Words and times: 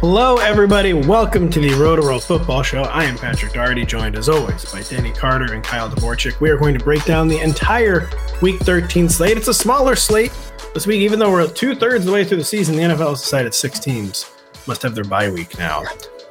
Hello, 0.00 0.38
everybody. 0.38 0.94
Welcome 0.94 1.50
to 1.50 1.60
the 1.60 1.68
Rotoworld 1.68 2.24
Football 2.24 2.62
Show. 2.62 2.84
I 2.84 3.04
am 3.04 3.18
Patrick 3.18 3.52
Daugherty, 3.52 3.84
joined 3.84 4.16
as 4.16 4.30
always 4.30 4.64
by 4.72 4.80
Denny 4.80 5.12
Carter 5.12 5.52
and 5.52 5.62
Kyle 5.62 5.90
Dvorchak. 5.90 6.40
We 6.40 6.48
are 6.48 6.56
going 6.56 6.72
to 6.72 6.82
break 6.82 7.04
down 7.04 7.28
the 7.28 7.38
entire 7.40 8.08
Week 8.40 8.58
13 8.60 9.10
slate. 9.10 9.36
It's 9.36 9.48
a 9.48 9.52
smaller 9.52 9.94
slate 9.94 10.32
this 10.72 10.86
week, 10.86 11.02
even 11.02 11.18
though 11.18 11.30
we're 11.30 11.46
two 11.48 11.74
thirds 11.74 11.96
of 11.96 12.06
the 12.06 12.12
way 12.12 12.24
through 12.24 12.38
the 12.38 12.44
season. 12.44 12.76
The 12.76 12.82
NFL 12.82 13.10
has 13.10 13.20
decided 13.20 13.52
six 13.52 13.78
teams 13.78 14.30
must 14.66 14.80
have 14.80 14.94
their 14.94 15.04
bye 15.04 15.30
week 15.30 15.58
now. 15.58 15.82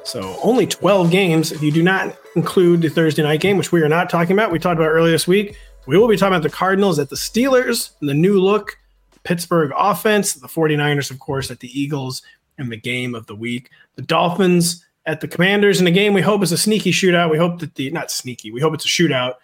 So 0.02 0.36
only 0.42 0.66
12 0.66 1.12
games. 1.12 1.52
If 1.52 1.62
you 1.62 1.70
do 1.70 1.84
not 1.84 2.16
include 2.34 2.82
the 2.82 2.90
Thursday 2.90 3.22
night 3.22 3.40
game, 3.40 3.56
which 3.56 3.70
we 3.70 3.82
are 3.82 3.88
not 3.88 4.10
talking 4.10 4.32
about, 4.32 4.50
we 4.50 4.58
talked 4.58 4.80
about 4.80 4.88
earlier 4.88 5.12
this 5.12 5.28
week. 5.28 5.56
We 5.86 5.96
will 5.96 6.08
be 6.08 6.16
talking 6.16 6.34
about 6.34 6.42
the 6.42 6.50
Cardinals 6.50 6.98
at 6.98 7.08
the 7.08 7.14
Steelers, 7.14 7.92
the 8.00 8.14
new 8.14 8.40
look 8.40 8.78
Pittsburgh 9.22 9.70
offense, 9.76 10.34
the 10.34 10.48
49ers, 10.48 11.12
of 11.12 11.20
course, 11.20 11.52
at 11.52 11.60
the 11.60 11.80
Eagles 11.80 12.22
in 12.60 12.68
the 12.68 12.76
game 12.76 13.14
of 13.14 13.26
the 13.26 13.34
week. 13.34 13.70
The 13.96 14.02
Dolphins 14.02 14.84
at 15.06 15.20
the 15.20 15.28
Commanders 15.28 15.80
in 15.80 15.86
a 15.86 15.90
game 15.90 16.12
we 16.12 16.20
hope 16.20 16.42
is 16.42 16.52
a 16.52 16.58
sneaky 16.58 16.92
shootout. 16.92 17.30
We 17.30 17.38
hope 17.38 17.58
that 17.60 17.74
the 17.74 17.90
not 17.90 18.10
sneaky, 18.10 18.50
we 18.52 18.60
hope 18.60 18.74
it's 18.74 18.84
a 18.84 18.88
shootout. 18.88 19.34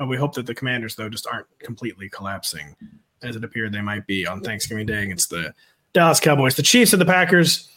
Uh, 0.00 0.06
we 0.06 0.16
hope 0.16 0.34
that 0.34 0.46
the 0.46 0.54
Commanders 0.54 0.94
though 0.94 1.08
just 1.08 1.26
aren't 1.26 1.46
completely 1.58 2.08
collapsing 2.08 2.76
as 3.22 3.34
it 3.34 3.42
appeared 3.42 3.72
they 3.72 3.80
might 3.80 4.06
be 4.06 4.26
on 4.26 4.42
Thanksgiving 4.42 4.86
Day 4.86 5.02
against 5.02 5.30
the 5.30 5.54
Dallas 5.94 6.20
Cowboys. 6.20 6.54
The 6.54 6.62
Chiefs 6.62 6.92
and 6.92 7.00
the 7.00 7.06
Packers. 7.06 7.68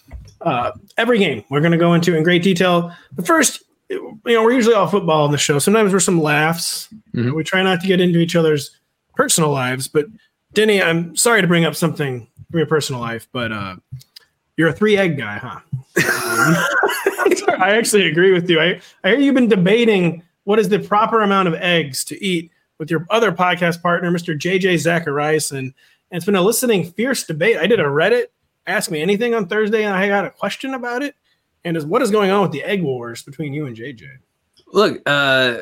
Uh, 0.41 0.71
every 0.97 1.17
game 1.17 1.43
we're 1.49 1.61
going 1.61 1.71
to 1.71 1.77
go 1.77 1.93
into 1.93 2.15
in 2.15 2.23
great 2.23 2.43
detail. 2.43 2.93
But 3.13 3.25
first, 3.25 3.63
you 3.89 4.19
know, 4.25 4.43
we're 4.43 4.51
usually 4.51 4.75
all 4.75 4.87
football 4.87 5.23
on 5.25 5.31
the 5.31 5.37
show. 5.37 5.59
Sometimes 5.59 5.93
we're 5.93 5.99
some 5.99 6.21
laughs. 6.21 6.89
Mhm. 7.15 7.33
We 7.33 7.43
try 7.43 7.63
not 7.63 7.79
to 7.81 7.87
get 7.87 8.01
into 8.01 8.19
each 8.19 8.35
other's 8.35 8.71
personal 9.15 9.51
lives. 9.51 9.87
But 9.87 10.07
Denny, 10.53 10.81
I'm 10.81 11.15
sorry 11.15 11.41
to 11.41 11.47
bring 11.47 11.63
up 11.65 11.75
something 11.75 12.27
from 12.51 12.57
your 12.59 12.67
personal 12.67 12.99
life, 13.01 13.27
but 13.31 13.51
uh, 13.51 13.75
you're 14.59 14.67
a 14.67 14.73
three 14.73 14.97
egg 14.97 15.17
guy, 15.17 15.37
huh? 15.37 15.61
I 17.59 17.77
actually 17.77 18.07
agree 18.07 18.33
with 18.33 18.49
you. 18.49 18.59
I, 18.59 18.81
I 19.05 19.11
hear 19.11 19.19
you've 19.19 19.33
been 19.33 19.47
debating 19.47 20.21
what 20.43 20.59
is 20.59 20.67
the 20.67 20.79
proper 20.79 21.21
amount 21.21 21.47
of 21.47 21.53
eggs 21.53 22.03
to 22.05 22.21
eat 22.21 22.51
with 22.77 22.91
your 22.91 23.07
other 23.09 23.31
podcast 23.31 23.81
partner, 23.81 24.11
Mr. 24.11 24.37
JJ 24.37 24.73
Zachariason, 24.73 25.57
and, 25.57 25.73
and 26.11 26.17
it's 26.17 26.25
been 26.25 26.35
a 26.35 26.41
listening 26.41 26.91
fierce 26.91 27.23
debate. 27.23 27.55
I 27.55 27.67
did 27.67 27.79
a 27.79 27.85
Reddit 27.85 28.25
Ask 28.67 28.91
Me 28.91 29.01
Anything 29.01 29.33
on 29.33 29.47
Thursday, 29.47 29.85
and 29.85 29.95
I 29.95 30.09
got 30.09 30.25
a 30.25 30.29
question 30.29 30.73
about 30.73 31.03
it. 31.03 31.15
And 31.63 31.77
is 31.77 31.85
what 31.85 32.01
is 32.01 32.11
going 32.11 32.29
on 32.29 32.41
with 32.41 32.51
the 32.51 32.63
egg 32.63 32.83
wars 32.83 33.23
between 33.23 33.53
you 33.53 33.65
and 33.65 33.77
JJ? 33.77 34.09
Look, 34.73 35.01
uh, 35.05 35.55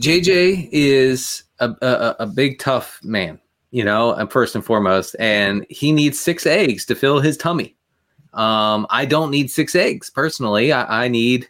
JJ 0.00 0.70
is 0.72 1.44
a, 1.60 1.70
a, 1.82 2.16
a 2.18 2.26
big 2.26 2.58
tough 2.58 2.98
man, 3.04 3.38
you 3.70 3.84
know, 3.84 4.12
and 4.12 4.28
first 4.28 4.56
and 4.56 4.64
foremost, 4.64 5.14
and 5.20 5.64
he 5.70 5.92
needs 5.92 6.18
six 6.18 6.46
eggs 6.46 6.84
to 6.86 6.96
fill 6.96 7.20
his 7.20 7.36
tummy. 7.36 7.76
Um, 8.32 8.86
I 8.90 9.04
don't 9.06 9.30
need 9.30 9.50
six 9.50 9.74
eggs 9.74 10.10
personally. 10.10 10.72
I, 10.72 11.04
I 11.04 11.08
need 11.08 11.48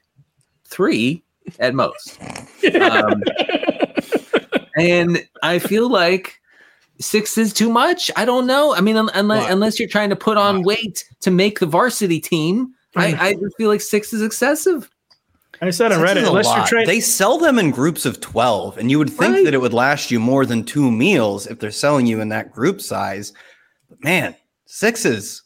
three 0.65 1.23
at 1.59 1.75
most. 1.75 2.19
Um, 2.81 3.23
and 4.77 5.27
I 5.43 5.59
feel 5.59 5.91
like 5.91 6.41
six 7.01 7.37
is 7.39 7.53
too 7.53 7.71
much. 7.71 8.11
I 8.17 8.25
don't 8.25 8.47
know. 8.47 8.75
I 8.75 8.81
mean, 8.81 8.97
un- 8.97 9.11
unless 9.15 9.45
Why? 9.45 9.51
unless 9.53 9.79
you're 9.79 9.89
trying 9.89 10.11
to 10.11 10.17
put 10.17 10.37
on 10.37 10.59
Why? 10.59 10.63
weight 10.77 11.05
to 11.21 11.31
make 11.31 11.59
the 11.59 11.67
varsity 11.67 12.21
team, 12.21 12.75
I, 12.97 13.15
I 13.29 13.35
just 13.35 13.57
feel 13.57 13.69
like 13.69 13.81
six 13.81 14.13
is 14.13 14.23
excessive. 14.23 14.91
I 15.63 15.69
said 15.71 15.93
on 15.93 15.99
Six 16.01 16.13
Reddit, 16.13 16.27
unless 16.27 16.47
you're 16.57 16.65
trying. 16.67 16.87
They 16.87 17.01
sell 17.01 17.37
them 17.37 17.59
in 17.59 17.71
groups 17.71 18.07
of 18.07 18.19
12, 18.23 18.79
and 18.79 18.91
you 18.91 18.99
would 18.99 19.11
think 19.11 19.35
Right. 19.35 19.45
that 19.45 19.53
it 19.53 19.61
would 19.61 19.75
last 19.75 20.11
you 20.11 20.19
more 20.19 20.47
than 20.47 20.65
two 20.65 20.91
meals 20.91 21.47
if 21.47 21.59
they're 21.59 21.71
selling 21.71 22.07
you 22.07 22.23
in 22.23 22.31
that 22.31 22.51
group 22.51 22.81
size. 22.81 23.35
But 23.91 24.03
man, 24.03 24.35
sixes. 24.65 25.43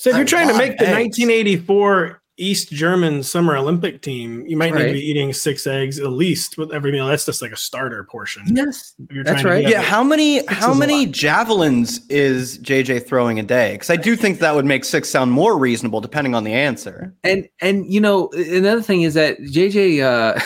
So 0.00 0.08
if 0.08 0.16
you're 0.16 0.24
trying 0.24 0.48
to 0.48 0.56
make 0.56 0.78
the 0.78 0.86
eggs. 0.86 1.18
1984 1.18 2.22
East 2.38 2.70
German 2.70 3.22
Summer 3.22 3.54
Olympic 3.54 4.00
team, 4.00 4.46
you 4.46 4.56
might 4.56 4.72
need 4.72 4.86
to 4.86 4.92
be 4.94 4.98
eating 4.98 5.34
six 5.34 5.66
eggs 5.66 5.98
at 5.98 6.10
least 6.10 6.56
with 6.56 6.72
every 6.72 6.90
meal. 6.90 7.06
That's 7.06 7.26
just 7.26 7.42
like 7.42 7.52
a 7.52 7.56
starter 7.56 8.02
portion. 8.04 8.44
Yes, 8.46 8.94
that's 8.98 9.44
right. 9.44 9.68
Yeah, 9.68 9.82
how 9.82 10.02
many 10.02 10.38
Six 10.38 10.54
how 10.54 10.70
is 10.70 10.76
a 10.78 10.80
many 10.80 11.04
javelins 11.04 12.00
is 12.08 12.58
JJ 12.60 13.06
throwing 13.06 13.38
a 13.38 13.42
day? 13.42 13.72
Because 13.72 13.90
I 13.90 13.96
do 13.96 14.16
think 14.16 14.38
that 14.38 14.54
would 14.54 14.64
make 14.64 14.86
six 14.86 15.10
sound 15.10 15.32
more 15.32 15.58
reasonable 15.58 16.00
depending 16.00 16.34
on 16.34 16.44
the 16.44 16.54
answer. 16.54 17.14
And 17.22 17.46
and 17.60 17.84
you 17.92 18.00
know 18.00 18.30
another 18.30 18.80
thing 18.80 19.02
is 19.02 19.12
that 19.12 19.38
JJ 19.40 20.00
uh 20.00 20.40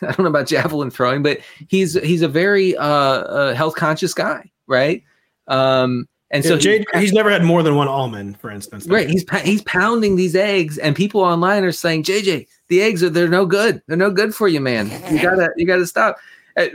I 0.02 0.06
don't 0.06 0.18
know 0.18 0.26
about 0.26 0.48
javelin 0.48 0.90
throwing, 0.90 1.22
but 1.22 1.38
he's 1.68 1.94
he's 2.02 2.22
a 2.22 2.28
very 2.28 2.76
uh, 2.76 2.84
uh 2.84 3.54
health 3.54 3.76
conscious 3.76 4.12
guy, 4.12 4.50
right? 4.66 5.04
Um 5.46 6.08
and 6.32 6.42
so 6.44 6.58
So 6.58 6.70
he- 6.70 6.84
he's 6.94 7.12
never 7.12 7.30
had 7.30 7.44
more 7.44 7.62
than 7.62 7.74
one 7.76 7.88
almond, 7.88 8.40
for 8.40 8.50
instance. 8.50 8.86
right 8.88 9.08
he's 9.08 9.24
he's 9.44 9.62
pounding 9.62 10.16
these 10.16 10.34
eggs 10.34 10.78
and 10.78 10.96
people 10.96 11.20
online 11.20 11.62
are 11.64 11.72
saying 11.72 12.02
JJ 12.04 12.46
the 12.68 12.80
eggs 12.82 13.02
are 13.02 13.10
they're 13.10 13.28
no 13.28 13.44
good. 13.46 13.82
They're 13.86 13.96
no 13.98 14.10
good 14.10 14.34
for 14.34 14.48
you, 14.48 14.60
man. 14.60 14.90
You 15.14 15.20
got 15.22 15.34
to 15.36 15.50
you 15.56 15.66
got 15.66 15.76
to 15.76 15.86
stop. 15.86 16.16
Uh, 16.54 16.66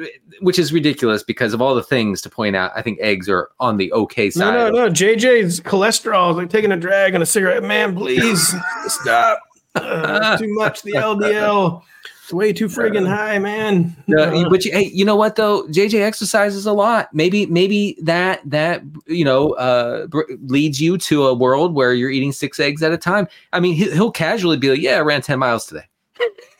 which 0.41 0.57
is 0.57 0.73
ridiculous 0.73 1.21
because 1.21 1.53
of 1.53 1.61
all 1.61 1.75
the 1.75 1.83
things 1.83 2.19
to 2.23 2.31
point 2.31 2.55
out. 2.55 2.71
I 2.75 2.81
think 2.81 2.97
eggs 2.99 3.29
are 3.29 3.49
on 3.59 3.77
the 3.77 3.93
okay 3.93 4.31
side. 4.31 4.51
No, 4.55 4.69
no, 4.71 4.85
no. 4.87 4.91
JJ's 4.91 5.59
cholesterol 5.61 6.31
is 6.31 6.37
like 6.37 6.49
taking 6.49 6.71
a 6.71 6.77
drag 6.77 7.13
on 7.13 7.21
a 7.21 7.27
cigarette. 7.27 7.61
Man, 7.63 7.95
please 7.95 8.55
stop. 8.87 9.39
Uh, 9.75 10.35
too 10.39 10.51
much. 10.55 10.81
The 10.81 10.93
LDL. 10.93 11.83
It's 12.27 12.33
way 12.33 12.51
too 12.51 12.67
friggin' 12.67 13.07
high, 13.07 13.39
man. 13.39 13.95
No, 14.07 14.49
but 14.49 14.65
you, 14.65 14.73
hey, 14.73 14.91
you 14.93 15.05
know 15.05 15.15
what 15.15 15.37
though? 15.37 15.63
JJ 15.67 16.01
exercises 16.01 16.65
a 16.65 16.73
lot. 16.73 17.07
Maybe, 17.13 17.45
maybe 17.45 17.97
that 18.01 18.41
that 18.43 18.81
you 19.05 19.23
know 19.23 19.53
uh, 19.53 20.07
br- 20.07 20.29
leads 20.41 20.81
you 20.81 20.97
to 20.97 21.27
a 21.27 21.33
world 21.33 21.73
where 21.73 21.93
you're 21.93 22.09
eating 22.09 22.33
six 22.33 22.59
eggs 22.59 22.83
at 22.83 22.91
a 22.91 22.97
time. 22.97 23.29
I 23.53 23.61
mean, 23.61 23.75
he, 23.75 23.89
he'll 23.91 24.11
casually 24.11 24.57
be 24.57 24.71
like, 24.71 24.81
"Yeah, 24.81 24.97
I 24.97 25.01
ran 25.03 25.21
ten 25.21 25.39
miles 25.39 25.67
today," 25.67 25.85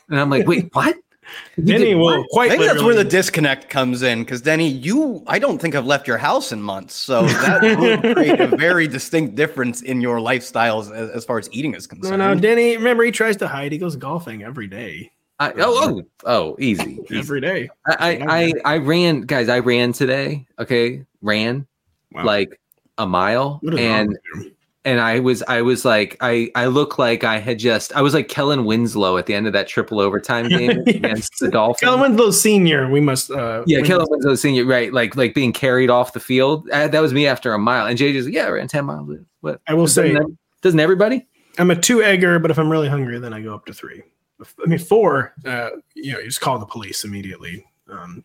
and 0.08 0.18
I'm 0.18 0.30
like, 0.30 0.46
"Wait, 0.46 0.70
what?" 0.72 0.96
Denny 1.62 1.84
did 1.84 1.96
will 1.96 2.20
what? 2.20 2.28
quite 2.30 2.48
Maybe 2.48 2.64
that's 2.64 2.82
where 2.82 2.94
the 2.94 3.04
disconnect 3.04 3.68
comes 3.68 4.00
in. 4.00 4.20
Because 4.20 4.40
Denny, 4.40 4.68
you 4.68 5.22
I 5.26 5.38
don't 5.38 5.60
think 5.60 5.74
I've 5.74 5.84
left 5.84 6.08
your 6.08 6.16
house 6.16 6.50
in 6.50 6.62
months, 6.62 6.94
so 6.94 7.26
that 7.26 7.78
would 7.78 8.14
create 8.14 8.40
a 8.40 8.46
very 8.46 8.88
distinct 8.88 9.34
difference 9.34 9.82
in 9.82 10.00
your 10.00 10.16
lifestyles 10.16 10.90
as, 10.90 11.10
as 11.10 11.24
far 11.26 11.38
as 11.38 11.46
eating 11.52 11.74
is 11.74 11.86
concerned. 11.86 12.20
No, 12.20 12.24
concerned. 12.24 12.40
no, 12.40 12.48
Denny. 12.48 12.78
Remember, 12.78 13.04
he 13.04 13.10
tries 13.10 13.36
to 13.36 13.48
hide. 13.48 13.70
He 13.70 13.76
goes 13.76 13.96
golfing 13.96 14.42
every 14.42 14.66
day. 14.66 15.12
I, 15.40 15.52
oh, 15.52 15.54
oh, 15.58 16.02
oh, 16.24 16.56
easy. 16.58 16.98
easy. 17.10 17.18
Every 17.18 17.40
day. 17.40 17.70
I, 17.86 17.96
I, 17.98 18.24
I, 18.28 18.52
I 18.74 18.76
ran, 18.78 19.20
guys. 19.22 19.48
I 19.48 19.60
ran 19.60 19.92
today. 19.92 20.46
Okay, 20.58 21.04
ran 21.22 21.66
Wow. 22.12 22.24
like 22.24 22.58
a 22.96 23.06
mile, 23.06 23.58
What 23.62 23.74
is 23.74 23.80
wrong 23.80 23.88
and 23.88 24.52
and 24.84 25.00
I 25.00 25.18
was 25.20 25.42
I 25.42 25.60
was 25.60 25.84
like 25.84 26.16
I 26.20 26.50
I 26.54 26.66
look 26.66 26.98
like 26.98 27.22
I 27.22 27.38
had 27.38 27.58
just 27.58 27.92
I 27.94 28.00
was 28.00 28.14
like 28.14 28.28
Kellen 28.28 28.64
Winslow 28.64 29.18
at 29.18 29.26
the 29.26 29.34
end 29.34 29.46
of 29.46 29.52
that 29.52 29.68
triple 29.68 30.00
overtime 30.00 30.48
game 30.48 30.82
Yes. 30.86 30.96
against 30.96 31.38
the 31.40 31.48
Dolphins. 31.50 31.80
Kellen 31.80 32.00
Winslow 32.00 32.30
Senior. 32.30 32.88
We 32.88 33.00
must. 33.00 33.30
Uh, 33.30 33.62
yeah, 33.66 33.82
Kellen 33.82 34.06
Winslow 34.08 34.34
senior, 34.36 34.64
right? 34.64 34.92
Like 34.92 35.14
like 35.16 35.34
being 35.34 35.52
carried 35.52 35.90
off 35.90 36.14
the 36.14 36.20
field. 36.20 36.68
Uh, 36.70 36.88
that 36.88 37.00
was 37.00 37.12
me 37.12 37.26
after 37.26 37.52
a 37.52 37.58
mile. 37.58 37.86
And 37.86 37.98
JJ's 37.98 38.24
like, 38.24 38.34
yeah, 38.34 38.46
I 38.46 38.50
ran 38.50 38.68
ten 38.68 38.86
miles. 38.86 39.10
What? 39.42 39.60
I 39.68 39.74
will 39.74 39.86
say, 39.88 40.12
Doesn't, 40.12 40.22
ev- 40.22 40.36
doesn't 40.62 40.80
everybody? 40.80 41.26
I'm 41.58 41.70
a 41.70 41.76
two 41.76 42.02
egger, 42.02 42.38
but 42.38 42.50
if 42.50 42.58
I'm 42.58 42.70
really 42.70 42.88
hungry, 42.88 43.18
then 43.18 43.32
I 43.34 43.42
go 43.42 43.54
up 43.54 43.66
to 43.66 43.74
three. 43.74 44.02
I 44.40 44.68
mean, 44.68 44.78
four, 44.78 45.34
uh, 45.44 45.70
you 45.94 46.12
know, 46.12 46.18
you 46.18 46.26
just 46.26 46.40
call 46.40 46.58
the 46.58 46.66
police 46.66 47.04
immediately. 47.04 47.64
Um, 47.90 48.22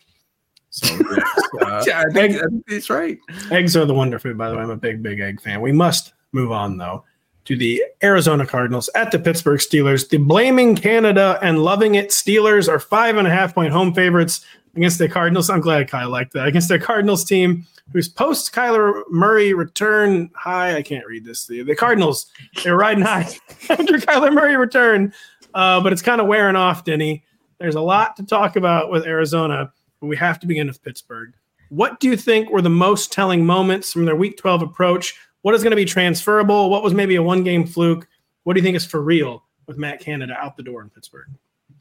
so 0.70 0.88
uh, 1.62 1.84
yeah, 1.88 2.04
I 2.08 2.12
think 2.12 2.40
that's 2.68 2.90
right. 2.90 3.18
Eggs 3.52 3.76
are 3.78 3.86
the 3.86 3.94
wonder 3.94 4.20
food, 4.20 4.38
by 4.38 4.50
the 4.50 4.56
way. 4.56 4.62
I'm 4.62 4.70
a 4.70 4.78
big, 4.78 5.02
big 5.04 5.20
egg 5.20 5.42
fan. 5.42 5.62
We 5.62 5.72
must 5.72 6.14
move 6.32 6.52
on 6.52 6.78
though 6.78 7.04
to 7.46 7.58
the 7.58 7.84
Arizona 8.02 8.46
Cardinals 8.46 8.90
at 8.96 9.12
the 9.12 9.20
Pittsburgh 9.20 9.60
Steelers. 9.60 10.10
The 10.10 10.18
blaming 10.18 10.76
Canada 10.76 11.40
and 11.42 11.64
loving 11.64 11.96
it 11.96 12.10
Steelers 12.10 12.70
are 12.70 12.80
five 12.80 13.18
and 13.18 13.28
a 13.28 13.32
half 13.32 13.54
point 13.54 13.74
home 13.74 13.94
favorites 13.94 14.46
against 14.76 14.98
the 14.98 15.10
Cardinals. 15.10 15.50
I'm 15.50 15.62
glad 15.62 15.90
Kyle 15.90 16.10
liked 16.10 16.34
that 16.34 16.48
against 16.48 16.70
the 16.70 16.80
Cardinals 16.80 17.26
team, 17.26 17.66
whose 17.92 18.08
post 18.08 18.54
Kyler 18.54 19.04
Murray 19.10 19.54
return 19.54 20.32
high. 20.36 20.76
I 20.76 20.82
can't 20.82 21.06
read 21.06 21.26
this. 21.26 21.46
The, 21.46 21.64
the 21.64 21.76
Cardinals 21.76 22.28
they're 22.64 22.78
riding 22.78 23.04
high 23.04 23.22
after 23.70 23.98
Kyler 23.98 24.34
Murray 24.34 24.56
return, 24.56 25.14
uh, 25.54 25.82
but 25.82 25.94
it's 25.94 26.02
kind 26.02 26.22
of 26.22 26.28
wearing 26.28 26.56
off, 26.56 26.84
Denny. 26.84 27.24
There's 27.60 27.76
a 27.76 27.82
lot 27.82 28.16
to 28.18 28.24
talk 28.24 28.56
about 28.56 28.92
with 28.92 29.06
Arizona 29.06 29.72
but 30.04 30.08
we 30.08 30.18
have 30.18 30.38
to 30.38 30.48
begin 30.48 30.68
with 30.68 30.84
Pittsburgh. 30.84 31.34
What 31.70 32.02
do 32.02 32.10
you 32.10 32.18
think 32.18 32.50
were 32.50 32.62
the 32.62 32.70
most 32.70 33.14
telling 33.14 33.46
moments 33.46 33.94
from 33.94 34.04
their 34.04 34.18
Week 34.18 34.36
12 34.36 34.62
approach? 34.62 35.16
What 35.44 35.56
is 35.56 35.64
going 35.64 35.72
to 35.72 35.78
be 35.78 35.86
transferable? 35.86 36.70
What 36.70 36.84
was 36.84 36.94
maybe 36.94 37.16
a 37.16 37.24
one 37.24 37.42
game 37.42 37.66
fluke? 37.66 38.06
What 38.44 38.54
do 38.54 38.60
you 38.60 38.66
think 38.66 38.76
is 38.76 38.86
for 38.86 39.02
real 39.02 39.46
with 39.66 39.78
Matt 39.78 40.02
Canada 40.02 40.34
out 40.38 40.58
the 40.58 40.64
door 40.64 40.82
in 40.82 40.90
Pittsburgh? 40.90 41.30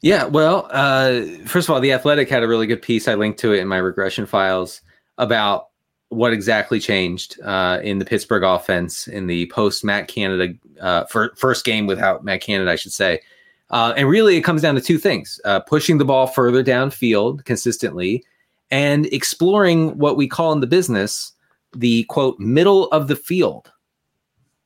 Yeah, 0.03 0.27
well, 0.27 0.69
uh, 0.71 1.23
first 1.47 1.69
of 1.69 1.75
all, 1.75 1.81
the 1.81 1.93
Athletic 1.93 2.29
had 2.29 2.45
a 2.45 2.49
really 2.49 2.69
good 2.69 2.81
piece. 2.81 3.09
I 3.09 3.15
linked 3.15 3.41
to 3.41 3.55
it 3.55 3.59
in 3.59 3.67
my 3.67 3.79
regression 3.79 4.25
files 4.25 4.83
about 5.19 5.71
what 6.11 6.33
exactly 6.33 6.79
changed 6.79 7.41
uh, 7.41 7.81
in 7.83 7.99
the 7.99 8.05
Pittsburgh 8.05 8.45
offense 8.45 9.09
in 9.09 9.27
the 9.27 9.47
post 9.47 9.83
Matt 9.83 10.07
Canada 10.07 10.55
uh, 10.81 11.07
first 11.07 11.65
game 11.65 11.89
without 11.89 12.25
Matt 12.25 12.41
Canada, 12.41 12.71
I 12.71 12.77
should 12.77 12.93
say. 12.93 13.21
Uh, 13.73 13.95
and 13.97 14.09
really, 14.09 14.37
it 14.37 14.43
comes 14.43 14.63
down 14.63 14.75
to 14.75 14.81
two 14.81 14.99
things 14.99 15.41
uh, 15.45 15.61
pushing 15.61 15.99
the 15.99 16.05
ball 16.05 16.27
further 16.27 16.63
downfield 16.63 17.45
consistently 17.45 18.23
and 18.71 19.07
exploring 19.07 19.97
what 19.99 20.17
we 20.17 20.29
call 20.29 20.53
in 20.53 20.61
the 20.61 20.67
business 20.67 21.33
the 21.75 22.05
quote, 22.05 22.39
middle 22.39 22.89
of 22.89 23.09
the 23.09 23.17
field. 23.17 23.73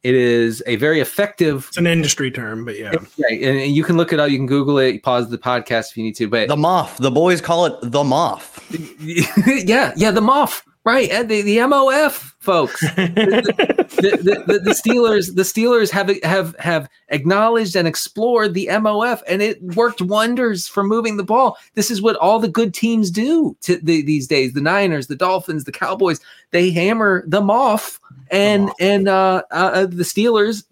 It 0.03 0.15
is 0.15 0.63
a 0.67 0.77
very 0.77 1.01
effective. 1.01 1.67
It's 1.69 1.77
an 1.77 1.87
industry 1.87 2.31
term, 2.31 2.65
but 2.65 2.79
yeah. 2.79 2.95
Right. 3.19 3.43
And, 3.43 3.59
and 3.59 3.75
you 3.75 3.83
can 3.83 3.97
look 3.97 4.13
it 4.13 4.21
up. 4.21 4.31
You 4.31 4.37
can 4.39 4.47
Google 4.47 4.79
it, 4.79 5.03
pause 5.03 5.29
the 5.31 5.39
podcast 5.39 5.91
if 5.91 5.97
you 5.97 6.05
need 6.05 6.15
to. 6.17 6.29
But 6.29 6.49
the 6.49 6.57
moth, 6.57 6.99
the 6.99 7.11
boys 7.11 7.41
call 7.41 7.67
it 7.67 7.75
the 7.83 8.05
moth. 8.05 8.65
yeah. 9.01 9.93
Yeah. 9.97 10.11
The 10.13 10.21
moth. 10.21 10.63
Right, 10.87 11.11
the, 11.27 11.43
the 11.43 11.57
MOF 11.57 12.35
folks, 12.39 12.81
the, 12.95 13.83
the, 13.89 14.45
the, 14.47 14.59
the, 14.61 14.71
Steelers, 14.71 15.35
the 15.35 15.43
Steelers 15.43 15.91
have 15.91 16.09
have 16.23 16.55
have 16.61 16.89
acknowledged 17.09 17.75
and 17.75 17.89
explored 17.89 18.55
the 18.55 18.69
MOF, 18.69 19.21
and 19.27 19.43
it 19.43 19.61
worked 19.75 20.01
wonders 20.01 20.69
for 20.69 20.85
moving 20.85 21.17
the 21.17 21.25
ball. 21.25 21.59
This 21.75 21.91
is 21.91 22.01
what 22.01 22.15
all 22.15 22.39
the 22.39 22.47
good 22.47 22.73
teams 22.73 23.11
do 23.11 23.57
to 23.63 23.79
the, 23.79 24.03
these 24.03 24.29
days. 24.29 24.53
The 24.53 24.61
Niners, 24.61 25.09
the 25.09 25.17
Dolphins, 25.17 25.65
the 25.65 25.73
Cowboys, 25.73 26.21
they 26.53 26.71
hammer 26.71 27.25
them 27.27 27.51
off, 27.51 27.99
and 28.31 28.71
and 28.79 29.09
uh, 29.09 29.43
uh, 29.51 29.71
uh, 29.75 29.87
the 29.87 30.05
Steelers, 30.05 30.63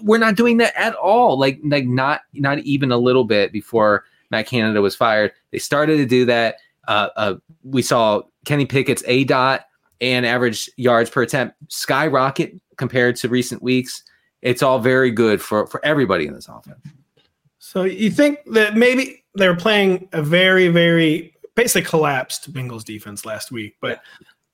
we're 0.00 0.16
not 0.16 0.34
doing 0.34 0.56
that 0.56 0.74
at 0.76 0.94
all. 0.94 1.38
Like 1.38 1.60
like 1.62 1.84
not 1.84 2.22
not 2.32 2.60
even 2.60 2.90
a 2.90 2.96
little 2.96 3.24
bit 3.24 3.52
before 3.52 4.06
Matt 4.30 4.46
Canada 4.46 4.80
was 4.80 4.96
fired. 4.96 5.32
They 5.50 5.58
started 5.58 5.98
to 5.98 6.06
do 6.06 6.24
that. 6.24 6.56
Uh, 6.88 7.08
uh, 7.16 7.34
we 7.62 7.82
saw 7.82 8.22
Kenny 8.46 8.66
Pickett's 8.66 9.02
aDOT 9.02 9.60
and 10.00 10.26
average 10.26 10.68
yards 10.76 11.10
per 11.10 11.22
attempt 11.22 11.56
skyrocket 11.68 12.54
compared 12.76 13.14
to 13.16 13.28
recent 13.28 13.62
weeks. 13.62 14.02
It's 14.42 14.62
all 14.62 14.78
very 14.78 15.10
good 15.10 15.40
for 15.40 15.66
for 15.66 15.84
everybody 15.84 16.26
in 16.26 16.32
this 16.32 16.48
offense. 16.48 16.80
So 17.58 17.84
you 17.84 18.10
think 18.10 18.38
that 18.52 18.76
maybe 18.76 19.22
they 19.36 19.46
were 19.46 19.56
playing 19.56 20.08
a 20.12 20.22
very, 20.22 20.68
very 20.68 21.34
basically 21.54 21.82
collapsed 21.82 22.52
Bengals 22.52 22.84
defense 22.84 23.26
last 23.26 23.52
week, 23.52 23.76
but 23.80 24.00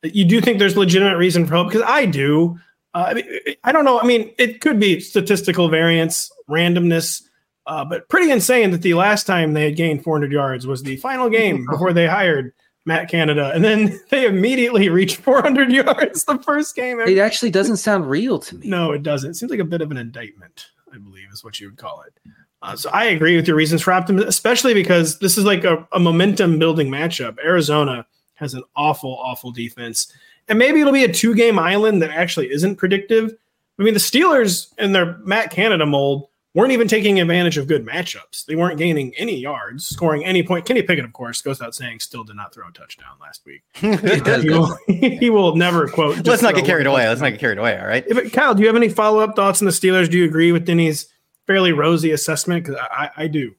you 0.02 0.24
do 0.24 0.40
think 0.40 0.58
there's 0.58 0.76
legitimate 0.76 1.16
reason 1.16 1.46
for 1.46 1.54
hope 1.54 1.68
because 1.68 1.82
I 1.86 2.06
do. 2.06 2.58
Uh, 2.94 3.06
I, 3.08 3.14
mean, 3.14 3.24
I 3.62 3.72
don't 3.72 3.84
know. 3.84 4.00
I 4.00 4.06
mean, 4.06 4.32
it 4.38 4.60
could 4.60 4.80
be 4.80 5.00
statistical 5.00 5.68
variance, 5.68 6.30
randomness, 6.48 7.22
uh, 7.66 7.84
but 7.84 8.08
pretty 8.08 8.30
insane 8.30 8.70
that 8.70 8.82
the 8.82 8.94
last 8.94 9.26
time 9.26 9.54
they 9.54 9.64
had 9.64 9.76
gained 9.76 10.04
400 10.04 10.32
yards 10.32 10.66
was 10.66 10.82
the 10.82 10.96
final 10.96 11.30
game 11.30 11.66
before 11.70 11.92
they 11.92 12.06
hired 12.06 12.52
Matt 12.86 13.08
Canada, 13.08 13.50
and 13.54 13.64
then 13.64 13.98
they 14.10 14.26
immediately 14.26 14.88
reached 14.88 15.16
400 15.16 15.72
yards 15.72 16.24
the 16.24 16.38
first 16.38 16.76
game. 16.76 17.00
It 17.00 17.18
actually 17.18 17.50
doesn't 17.50 17.78
sound 17.78 18.08
real 18.08 18.38
to 18.40 18.56
me. 18.56 18.68
No, 18.68 18.92
it 18.92 19.02
doesn't. 19.02 19.30
It 19.30 19.34
seems 19.34 19.50
like 19.50 19.60
a 19.60 19.64
bit 19.64 19.80
of 19.80 19.90
an 19.90 19.96
indictment, 19.96 20.66
I 20.92 20.98
believe, 20.98 21.28
is 21.32 21.42
what 21.42 21.58
you 21.60 21.68
would 21.68 21.78
call 21.78 22.02
it. 22.06 22.12
Uh, 22.60 22.76
so 22.76 22.90
I 22.90 23.04
agree 23.04 23.36
with 23.36 23.46
your 23.46 23.56
reasons 23.56 23.82
for 23.82 23.92
optimism, 23.92 24.28
especially 24.28 24.72
because 24.72 25.18
this 25.18 25.36
is 25.36 25.44
like 25.44 25.64
a, 25.64 25.86
a 25.92 26.00
momentum 26.00 26.58
building 26.58 26.88
matchup. 26.88 27.38
Arizona 27.44 28.06
has 28.34 28.54
an 28.54 28.62
awful, 28.74 29.18
awful 29.18 29.50
defense, 29.50 30.12
and 30.48 30.58
maybe 30.58 30.80
it'll 30.80 30.92
be 30.92 31.04
a 31.04 31.12
two 31.12 31.34
game 31.34 31.58
island 31.58 32.00
that 32.02 32.10
actually 32.10 32.50
isn't 32.50 32.76
predictive. 32.76 33.34
I 33.78 33.82
mean, 33.82 33.94
the 33.94 34.00
Steelers 34.00 34.72
in 34.78 34.92
their 34.92 35.18
Matt 35.18 35.50
Canada 35.50 35.84
mold 35.84 36.28
weren't 36.54 36.72
even 36.72 36.86
taking 36.86 37.20
advantage 37.20 37.58
of 37.58 37.66
good 37.66 37.84
matchups. 37.84 38.46
They 38.46 38.54
weren't 38.54 38.78
gaining 38.78 39.12
any 39.16 39.36
yards, 39.36 39.86
scoring 39.86 40.24
any 40.24 40.42
point. 40.42 40.64
Kenny 40.64 40.82
Pickett, 40.82 41.04
of 41.04 41.12
course, 41.12 41.42
goes 41.42 41.58
without 41.58 41.74
saying, 41.74 42.00
still 42.00 42.24
did 42.24 42.36
not 42.36 42.54
throw 42.54 42.68
a 42.68 42.72
touchdown 42.72 43.16
last 43.20 43.44
week. 43.44 43.62
he, 43.74 44.48
will, 44.48 44.78
he, 44.86 45.30
will, 45.30 45.56
never 45.56 45.88
quote. 45.88 46.24
Let's 46.26 46.42
not 46.42 46.54
get 46.54 46.64
carried 46.64 46.86
away. 46.86 47.08
Let's 47.08 47.20
not 47.20 47.30
get 47.30 47.40
carried 47.40 47.58
away. 47.58 47.78
All 47.78 47.86
right. 47.86 48.04
If, 48.06 48.32
Kyle, 48.32 48.54
do 48.54 48.62
you 48.62 48.68
have 48.68 48.76
any 48.76 48.88
follow 48.88 49.20
up 49.20 49.34
thoughts 49.34 49.60
on 49.60 49.66
the 49.66 49.72
Steelers? 49.72 50.08
Do 50.08 50.16
you 50.16 50.24
agree 50.24 50.52
with 50.52 50.64
Denny's 50.64 51.08
fairly 51.46 51.72
rosy 51.72 52.12
assessment? 52.12 52.64
Because 52.64 52.80
I, 52.90 53.10
I 53.16 53.26
do. 53.26 53.54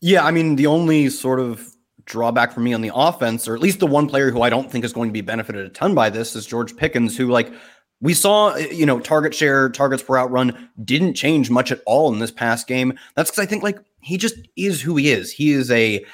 Yeah, 0.00 0.24
I 0.24 0.30
mean, 0.32 0.56
the 0.56 0.66
only 0.66 1.08
sort 1.08 1.40
of 1.40 1.72
drawback 2.04 2.52
for 2.52 2.60
me 2.60 2.72
on 2.72 2.80
the 2.80 2.92
offense, 2.94 3.48
or 3.48 3.54
at 3.54 3.60
least 3.60 3.80
the 3.80 3.86
one 3.86 4.08
player 4.08 4.30
who 4.30 4.42
I 4.42 4.50
don't 4.50 4.70
think 4.70 4.84
is 4.84 4.92
going 4.92 5.08
to 5.08 5.12
be 5.12 5.20
benefited 5.20 5.66
a 5.66 5.68
ton 5.70 5.94
by 5.94 6.10
this, 6.10 6.36
is 6.36 6.46
George 6.46 6.76
Pickens, 6.76 7.16
who 7.16 7.28
like 7.28 7.52
we 8.00 8.14
saw, 8.14 8.54
you 8.56 8.84
know, 8.84 9.00
target 9.00 9.34
share, 9.34 9.68
targets 9.70 10.02
per 10.02 10.14
route 10.14 10.30
run 10.30 10.68
didn't 10.84 11.14
change 11.14 11.50
much 11.50 11.72
at 11.72 11.80
all 11.86 12.12
in 12.12 12.18
this 12.18 12.30
past 12.30 12.66
game. 12.66 12.98
That's 13.14 13.30
because 13.30 13.42
I 13.42 13.46
think 13.46 13.62
like 13.62 13.78
he 14.00 14.18
just 14.18 14.36
is 14.56 14.80
who 14.82 14.96
he 14.96 15.10
is. 15.10 15.32
He 15.32 15.52
is 15.52 15.70
a 15.70 16.04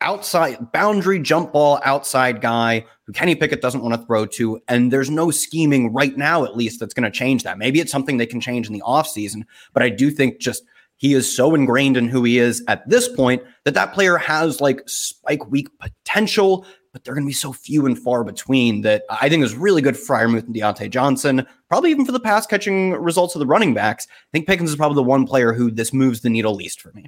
outside 0.00 0.70
boundary 0.72 1.20
jump 1.20 1.52
ball 1.52 1.80
outside 1.84 2.40
guy 2.40 2.84
who 3.04 3.12
Kenny 3.12 3.34
Pickett 3.34 3.60
doesn't 3.60 3.82
want 3.82 3.94
to 3.94 4.06
throw 4.06 4.26
to. 4.26 4.60
And 4.68 4.92
there's 4.92 5.10
no 5.10 5.30
scheming 5.30 5.92
right 5.92 6.16
now, 6.16 6.44
at 6.44 6.56
least, 6.56 6.80
that's 6.80 6.94
going 6.94 7.10
to 7.10 7.16
change 7.16 7.42
that. 7.44 7.58
Maybe 7.58 7.80
it's 7.80 7.92
something 7.92 8.16
they 8.16 8.26
can 8.26 8.40
change 8.40 8.66
in 8.66 8.72
the 8.72 8.82
offseason. 8.82 9.44
But 9.72 9.82
I 9.82 9.88
do 9.88 10.10
think 10.10 10.38
just 10.38 10.64
he 10.98 11.14
is 11.14 11.34
so 11.34 11.54
ingrained 11.54 11.96
in 11.96 12.08
who 12.08 12.22
he 12.24 12.38
is 12.38 12.62
at 12.68 12.88
this 12.88 13.08
point 13.08 13.42
that 13.64 13.74
that 13.74 13.94
player 13.94 14.18
has 14.18 14.60
like 14.60 14.82
spike 14.86 15.50
week 15.50 15.68
potential 15.78 16.66
but 16.92 17.04
they're 17.04 17.14
going 17.14 17.24
to 17.24 17.28
be 17.28 17.34
so 17.34 17.52
few 17.52 17.86
and 17.86 17.98
far 17.98 18.24
between 18.24 18.80
that 18.82 19.04
I 19.10 19.28
think 19.28 19.44
is 19.44 19.54
really 19.54 19.82
good 19.82 19.96
for 19.96 20.16
Freiermuth 20.16 20.46
and 20.46 20.54
Diontae 20.54 20.90
Johnson. 20.90 21.46
Probably 21.68 21.90
even 21.90 22.04
for 22.04 22.12
the 22.12 22.20
pass 22.20 22.46
catching 22.46 22.92
results 22.92 23.34
of 23.34 23.40
the 23.40 23.46
running 23.46 23.74
backs. 23.74 24.06
I 24.10 24.28
think 24.32 24.46
Pickens 24.46 24.70
is 24.70 24.76
probably 24.76 24.96
the 24.96 25.02
one 25.02 25.26
player 25.26 25.52
who 25.52 25.70
this 25.70 25.92
moves 25.92 26.20
the 26.20 26.30
needle 26.30 26.54
least 26.54 26.80
for 26.80 26.92
me. 26.92 27.06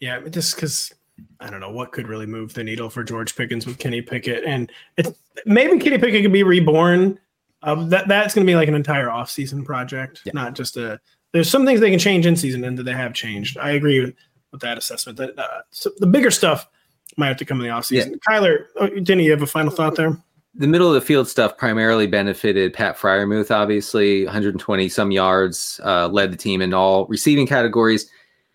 Yeah, 0.00 0.20
just 0.28 0.56
because 0.56 0.92
I 1.40 1.50
don't 1.50 1.60
know 1.60 1.70
what 1.70 1.92
could 1.92 2.08
really 2.08 2.26
move 2.26 2.54
the 2.54 2.64
needle 2.64 2.90
for 2.90 3.04
George 3.04 3.36
Pickens 3.36 3.66
with 3.66 3.78
Kenny 3.78 4.02
Pickett, 4.02 4.44
and 4.44 4.70
it's 4.96 5.10
maybe 5.46 5.78
Kenny 5.78 5.98
Pickett 5.98 6.22
could 6.22 6.32
be 6.32 6.42
reborn. 6.42 7.18
Um, 7.62 7.88
that 7.90 8.08
that's 8.08 8.34
going 8.34 8.46
to 8.46 8.50
be 8.50 8.56
like 8.56 8.68
an 8.68 8.74
entire 8.74 9.06
offseason 9.06 9.64
project, 9.64 10.22
yeah. 10.24 10.32
not 10.34 10.54
just 10.54 10.76
a. 10.76 11.00
There's 11.32 11.50
some 11.50 11.64
things 11.64 11.80
they 11.80 11.90
can 11.90 11.98
change 11.98 12.26
in 12.26 12.36
season, 12.36 12.64
and 12.64 12.78
that 12.78 12.84
they 12.84 12.92
have 12.92 13.14
changed. 13.14 13.56
I 13.58 13.72
agree 13.72 14.00
with, 14.00 14.14
with 14.50 14.60
that 14.60 14.78
assessment. 14.78 15.18
That 15.18 15.38
uh, 15.38 15.62
so 15.70 15.90
the 15.98 16.06
bigger 16.06 16.30
stuff 16.30 16.68
might 17.16 17.28
have 17.28 17.36
to 17.38 17.44
come 17.44 17.60
in 17.60 17.66
the 17.66 17.72
offseason. 17.72 18.10
Yeah. 18.10 18.16
Kyler, 18.28 18.66
oh, 18.76 18.88
Denny, 19.00 19.24
you 19.24 19.30
have 19.30 19.42
a 19.42 19.46
final 19.46 19.70
thought 19.70 19.96
there? 19.96 20.16
The 20.54 20.66
middle 20.66 20.88
of 20.88 20.94
the 20.94 21.00
field 21.00 21.28
stuff 21.28 21.56
primarily 21.56 22.06
benefited 22.06 22.74
Pat 22.74 22.98
Freiermuth, 22.98 23.50
obviously, 23.50 24.24
120 24.24 24.88
some 24.90 25.10
yards, 25.10 25.80
uh, 25.82 26.08
led 26.08 26.30
the 26.30 26.36
team 26.36 26.60
in 26.60 26.74
all 26.74 27.06
receiving 27.06 27.46
categories. 27.46 28.10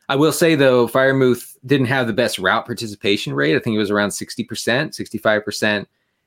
I 0.10 0.15
will 0.15 0.31
say, 0.31 0.55
though, 0.55 0.88
Freiermuth 0.88 1.57
didn't 1.65 1.88
have 1.88 2.07
the 2.07 2.13
best 2.13 2.38
route 2.38 2.65
participation 2.65 3.34
rate. 3.34 3.55
I 3.55 3.60
think 3.60 3.75
it 3.75 3.79
was 3.79 3.91
around 3.91 4.10
60%, 4.10 4.46
65%. 4.46 5.86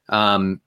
Um, 0.09 0.61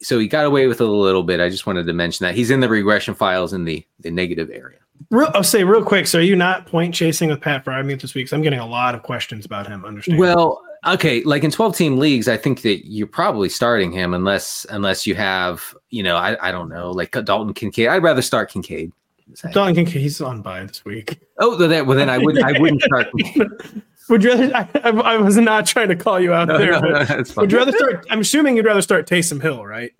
so 0.00 0.18
he 0.18 0.28
got 0.28 0.44
away 0.44 0.66
with 0.66 0.80
it 0.80 0.88
a 0.88 0.90
little 0.90 1.22
bit. 1.22 1.40
I 1.40 1.48
just 1.48 1.66
wanted 1.66 1.86
to 1.86 1.92
mention 1.92 2.24
that. 2.24 2.34
He's 2.34 2.50
in 2.50 2.60
the 2.60 2.68
regression 2.68 3.14
files 3.14 3.52
in 3.52 3.64
the, 3.64 3.86
the 4.00 4.10
negative 4.10 4.50
area. 4.50 4.78
Real, 5.10 5.30
I'll 5.34 5.42
say 5.42 5.64
real 5.64 5.82
quick. 5.82 6.06
So, 6.06 6.18
are 6.18 6.22
you 6.22 6.36
not 6.36 6.66
point 6.66 6.94
chasing 6.94 7.30
with 7.30 7.40
Pat 7.40 7.64
Freiermuth 7.64 8.00
this 8.00 8.14
week? 8.14 8.26
Because 8.26 8.34
I'm 8.34 8.42
getting 8.42 8.58
a 8.58 8.66
lot 8.66 8.94
of 8.94 9.02
questions 9.02 9.46
about 9.46 9.66
him. 9.66 9.84
Understand? 9.84 10.18
Well, 10.18 10.60
okay, 10.86 11.22
like 11.24 11.44
in 11.44 11.50
12 11.50 11.76
team 11.76 11.98
leagues, 11.98 12.28
I 12.28 12.36
think 12.36 12.62
that 12.62 12.86
you're 12.86 13.06
probably 13.06 13.48
starting 13.48 13.92
him 13.92 14.14
unless 14.14 14.66
unless 14.70 15.06
you 15.06 15.14
have, 15.14 15.74
you 15.90 16.02
know, 16.02 16.16
I, 16.16 16.48
I 16.48 16.52
don't 16.52 16.68
know, 16.68 16.90
like 16.90 17.12
Dalton 17.24 17.54
Kincaid. 17.54 17.88
I'd 17.88 18.02
rather 18.02 18.22
start 18.22 18.50
Kincaid. 18.50 18.92
Dalton 19.52 19.74
Kincaid, 19.74 20.02
he's 20.02 20.20
on 20.20 20.42
bye 20.42 20.64
this 20.64 20.84
week. 20.84 21.20
Oh, 21.38 21.54
then, 21.54 21.86
well, 21.86 21.96
then 21.96 22.10
I 22.10 22.18
wouldn't 22.18 22.44
I 22.44 22.58
wouldn't 22.58 22.82
start. 22.82 23.08
would 24.08 24.22
you 24.22 24.30
rather? 24.30 24.56
I, 24.56 24.90
I, 24.90 25.16
was 25.16 25.36
not 25.36 25.66
trying 25.66 25.88
to 25.88 25.96
call 25.96 26.18
you 26.18 26.32
out 26.32 26.48
no, 26.48 26.58
there. 26.58 26.72
No, 26.72 26.80
no, 26.80 27.24
would 27.36 27.52
you 27.52 27.58
rather 27.58 27.72
start? 27.72 28.06
I'm 28.10 28.20
assuming 28.20 28.56
you'd 28.56 28.66
rather 28.66 28.82
start 28.82 29.06
Taysom 29.06 29.40
Hill, 29.40 29.64
right? 29.64 29.92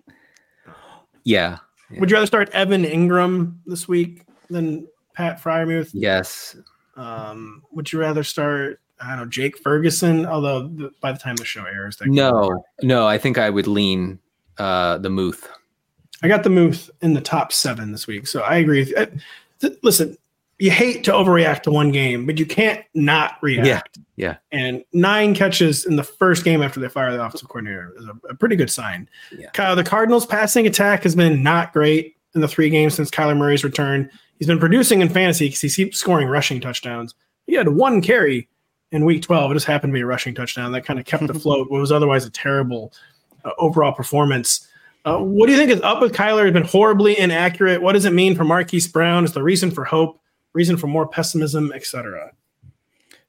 Yeah, 1.23 1.57
yeah. 1.91 1.99
Would 1.99 2.09
you 2.09 2.15
rather 2.15 2.27
start 2.27 2.49
Evan 2.49 2.83
Engram 2.83 3.57
this 3.65 3.87
week 3.87 4.25
than 4.49 4.87
Pat 5.13 5.41
Freiermuth? 5.41 5.91
Yes. 5.93 6.55
Um, 6.95 7.63
would 7.71 7.91
you 7.91 7.99
rather 7.99 8.23
start? 8.23 8.79
I 9.01 9.09
don't 9.09 9.19
know, 9.19 9.25
Jake 9.25 9.57
Ferguson. 9.57 10.25
Although 10.25 10.67
the, 10.67 10.91
by 10.99 11.11
the 11.11 11.19
time 11.19 11.35
the 11.35 11.45
show 11.45 11.63
airs, 11.63 11.97
that 11.97 12.07
no, 12.07 12.63
no, 12.81 13.07
I 13.07 13.17
think 13.17 13.37
I 13.37 13.49
would 13.49 13.67
lean 13.67 14.19
uh, 14.57 14.97
the 14.97 15.09
Muth. 15.09 15.49
I 16.21 16.27
got 16.27 16.43
the 16.43 16.49
Muth 16.49 16.89
in 17.01 17.13
the 17.13 17.21
top 17.21 17.53
seven 17.53 17.91
this 17.93 18.07
week, 18.07 18.27
so 18.27 18.41
I 18.41 18.57
agree. 18.57 18.93
Uh, 18.93 19.05
th- 19.61 19.77
listen, 19.83 20.17
you 20.57 20.69
hate 20.69 21.05
to 21.05 21.11
overreact 21.11 21.61
to 21.63 21.71
one 21.71 21.91
game, 21.91 22.25
but 22.25 22.37
you 22.37 22.45
can't 22.45 22.83
not 22.93 23.37
react. 23.41 23.97
Yeah, 24.17 24.37
yeah. 24.51 24.59
And 24.59 24.83
nine 24.91 25.33
catches 25.33 25.85
in 25.85 25.95
the 25.95 26.03
first 26.03 26.43
game 26.43 26.61
after 26.61 26.81
they 26.81 26.89
fire 26.89 27.13
the 27.13 27.23
offensive 27.23 27.47
coordinator 27.47 27.93
is 27.97 28.05
a, 28.05 28.27
a 28.29 28.35
pretty 28.35 28.57
good 28.57 28.69
sign. 28.69 29.09
Yeah. 29.31 29.49
Kyle, 29.51 29.77
the 29.77 29.83
Cardinals' 29.85 30.25
passing 30.25 30.67
attack 30.67 31.03
has 31.03 31.15
been 31.15 31.41
not 31.41 31.71
great 31.71 32.17
in 32.35 32.41
the 32.41 32.47
three 32.47 32.69
games 32.69 32.95
since 32.95 33.09
Kyler 33.09 33.37
Murray's 33.37 33.63
return. 33.63 34.09
He's 34.39 34.47
been 34.47 34.59
producing 34.59 35.01
in 35.01 35.09
fantasy 35.09 35.47
because 35.47 35.61
he 35.61 35.69
keeps 35.69 35.99
scoring 35.99 36.27
rushing 36.27 36.59
touchdowns. 36.61 37.13
He 37.45 37.55
had 37.55 37.67
one 37.67 38.01
carry 38.01 38.47
in 38.91 39.05
week 39.05 39.21
12. 39.21 39.51
It 39.51 39.53
just 39.55 39.65
happened 39.65 39.91
to 39.91 39.95
be 39.95 40.01
a 40.01 40.05
rushing 40.05 40.33
touchdown 40.33 40.71
that 40.71 40.85
kind 40.85 40.99
of 40.99 41.05
kept 41.05 41.23
afloat 41.23 41.69
what 41.69 41.79
was 41.79 41.91
otherwise 41.91 42.25
a 42.25 42.29
terrible 42.29 42.93
uh, 43.43 43.51
overall 43.57 43.91
performance. 43.91 44.67
Uh, 45.05 45.17
what 45.19 45.45
do 45.45 45.51
you 45.51 45.57
think 45.57 45.71
is 45.71 45.81
up 45.81 46.01
with 46.01 46.13
Kyler? 46.13 46.45
He's 46.45 46.53
been 46.53 46.63
horribly 46.63 47.17
inaccurate. 47.19 47.81
What 47.81 47.93
does 47.93 48.05
it 48.05 48.13
mean 48.13 48.35
for 48.35 48.43
Marquise 48.43 48.87
Brown? 48.87 49.25
Is 49.25 49.33
the 49.33 49.43
reason 49.43 49.71
for 49.71 49.85
hope, 49.85 50.21
reason 50.53 50.77
for 50.77 50.87
more 50.87 51.07
pessimism, 51.07 51.71
etc.? 51.73 52.31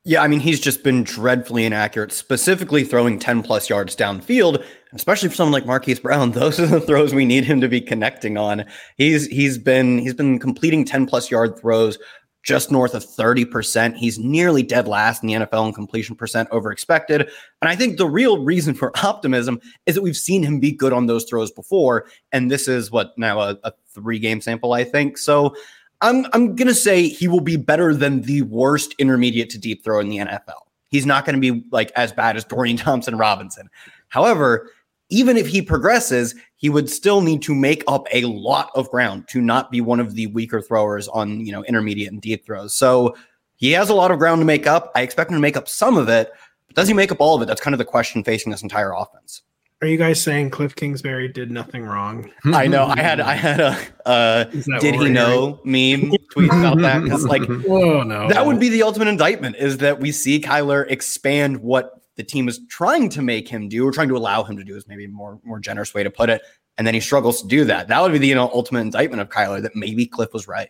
Yeah, 0.04 0.23
I 0.23 0.28
mean, 0.28 0.40
he's 0.40 0.61
just 0.61 0.83
been 0.83 1.04
dreadfully 1.04 1.66
inaccurate, 1.66 2.11
specifically 2.11 2.85
throwing 2.85 3.19
10 3.19 3.42
plus 3.42 3.69
yards 3.69 3.95
downfield, 3.95 4.64
especially 4.95 5.28
for 5.28 5.35
someone 5.35 5.52
like 5.52 5.66
Marquise 5.66 6.00
Brown. 6.00 6.30
Those 6.33 6.59
are 6.59 6.66
the 6.66 6.80
throws 6.80 7.14
we 7.14 7.26
need 7.26 7.45
him 7.45 7.61
to 7.61 7.69
be 7.69 7.83
connecting 7.83 8.38
on. 8.38 8.64
He's 8.97 9.26
he's 9.26 9.59
been 9.59 9.99
he's 9.99 10.14
been 10.14 10.38
completing 10.38 10.87
10 10.87 11.07
plus 11.07 11.30
yard 11.30 11.59
throws 11.59 11.99
just 12.42 12.71
north 12.71 12.95
of 12.95 13.04
30%. 13.04 13.97
He's 13.97 14.19
nearly 14.19 14.62
dead 14.62 14.88
last 14.88 15.23
in 15.23 15.26
the 15.26 15.35
NFL 15.35 15.66
in 15.69 15.75
completion 15.75 16.16
percent 16.16 16.49
over 16.50 16.73
expected. 16.73 17.21
And 17.61 17.69
I 17.69 17.76
think 17.76 17.99
the 17.99 18.09
real 18.09 18.42
reason 18.42 18.75
for 18.75 18.92
optimism 19.04 19.61
is 19.85 19.95
that 19.95 20.02
we've 20.02 20.16
seen 20.16 20.42
him 20.42 20.61
be 20.61 20.73
good 20.73 20.95
on 20.95 21.07
those 21.07 21.25
throws 21.25 21.50
before. 21.50 22.07
And 22.33 22.50
this 22.50 22.66
is 22.66 22.90
what 22.90 23.12
now 23.19 23.40
a, 23.40 23.59
a 23.64 23.73
three 23.95 24.19
game 24.19 24.40
sample, 24.40 24.73
I 24.73 24.85
think. 24.85 25.19
So 25.19 25.54
I'm 26.00 26.26
I'm 26.33 26.57
gonna 26.57 26.75
say 26.75 27.09
he 27.09 27.28
will 27.28 27.40
be 27.40 27.57
better 27.57 27.95
than 27.95 28.23
the 28.23 28.42
worst 28.42 28.95
intermediate 28.99 29.50
to 29.50 29.59
deep 29.59 29.85
throw 29.85 30.00
in 30.00 30.09
the 30.09 30.19
NFL. 30.19 30.62
He's 30.88 31.07
not 31.07 31.25
going 31.25 31.40
to 31.40 31.40
be 31.40 31.64
like 31.71 31.92
as 31.92 32.12
bad 32.12 32.37
as 32.37 32.45
Dorian 32.45 32.76
Thompson 32.78 33.16
Robinson. 33.16 33.69
However, 34.09 34.71
even 35.09 35.37
if 35.37 35.47
he 35.47 35.62
progresses, 35.62 36.35
he 36.57 36.69
would 36.69 36.90
still 36.90 37.21
need 37.21 37.42
to 37.42 37.54
make 37.54 37.83
up 37.87 38.07
a 38.12 38.25
lot 38.25 38.71
of 38.75 38.90
ground 38.90 39.26
to 39.28 39.40
not 39.40 39.71
be 39.71 39.80
one 39.80 40.00
of 40.00 40.14
the 40.14 40.26
weaker 40.28 40.61
throwers 40.61 41.09
on 41.09 41.40
you 41.45 41.52
know 41.52 41.64
intermediate 41.64 42.12
and 42.12 42.21
deep 42.21 42.45
throws. 42.45 42.75
So 42.75 43.14
he 43.57 43.73
has 43.73 43.90
a 43.90 43.95
lot 43.95 44.11
of 44.11 44.19
ground 44.19 44.40
to 44.40 44.45
make 44.45 44.66
up. 44.66 44.90
I 44.95 45.02
expect 45.02 45.30
him 45.30 45.37
to 45.37 45.40
make 45.40 45.57
up 45.57 45.69
some 45.69 45.97
of 45.97 46.09
it, 46.09 46.33
but 46.66 46.76
does 46.76 46.88
he 46.88 46.95
make 46.95 47.12
up 47.12 47.21
all 47.21 47.37
of 47.37 47.42
it? 47.42 47.47
That's 47.47 47.61
kind 47.61 47.75
of 47.75 47.78
the 47.78 47.85
question 47.85 48.25
facing 48.25 48.50
this 48.50 48.62
entire 48.62 48.92
offense. 48.92 49.42
Are 49.83 49.87
you 49.87 49.97
guys 49.97 50.23
saying 50.23 50.51
Cliff 50.51 50.77
Kingsbury 50.77 51.29
did 51.29 51.51
nothing 51.51 51.85
wrong? 51.85 52.31
I 52.45 52.67
know. 52.67 52.85
I 52.85 53.01
had 53.01 53.19
I 53.19 53.35
had 53.35 53.61
a 53.61 53.79
uh, 54.05 54.45
did 54.79 54.95
he 54.95 55.09
know 55.09 55.59
meme 55.65 56.13
tweet 56.33 56.53
about 56.53 56.79
that? 56.79 57.03
Because 57.03 57.25
like 57.25 57.49
oh 57.69 58.03
no. 58.03 58.29
that 58.29 58.45
would 58.45 58.61
be 58.61 58.69
the 58.69 58.83
ultimate 58.83 59.09
indictment 59.09 59.57
is 59.57 59.79
that 59.79 59.99
we 59.99 60.13
see 60.13 60.39
Kyler 60.39 60.85
expand 60.91 61.63
what 61.63 62.03
the 62.17 62.23
team 62.23 62.47
is 62.47 62.61
trying 62.69 63.09
to 63.09 63.23
make 63.23 63.49
him 63.49 63.71
do 63.71 63.87
or 63.87 63.91
trying 63.91 64.09
to 64.09 64.17
allow 64.19 64.43
him 64.43 64.59
to 64.59 64.65
do 64.65 64.77
is 64.77 64.87
maybe 64.87 65.07
a 65.07 65.09
more 65.09 65.41
more 65.45 65.59
generous 65.59 65.95
way 65.95 66.03
to 66.03 66.11
put 66.11 66.29
it 66.29 66.43
and 66.77 66.87
then 66.87 66.93
he 66.93 67.01
struggles 67.01 67.41
to 67.41 67.49
do 67.49 67.65
that. 67.65 67.89
That 67.89 68.03
would 68.03 68.13
be 68.13 68.19
the 68.19 68.27
you 68.27 68.35
know 68.35 68.51
ultimate 68.53 68.81
indictment 68.81 69.23
of 69.23 69.31
Kyler 69.31 69.63
that 69.63 69.75
maybe 69.75 70.05
Cliff 70.05 70.35
was 70.35 70.47
right 70.47 70.69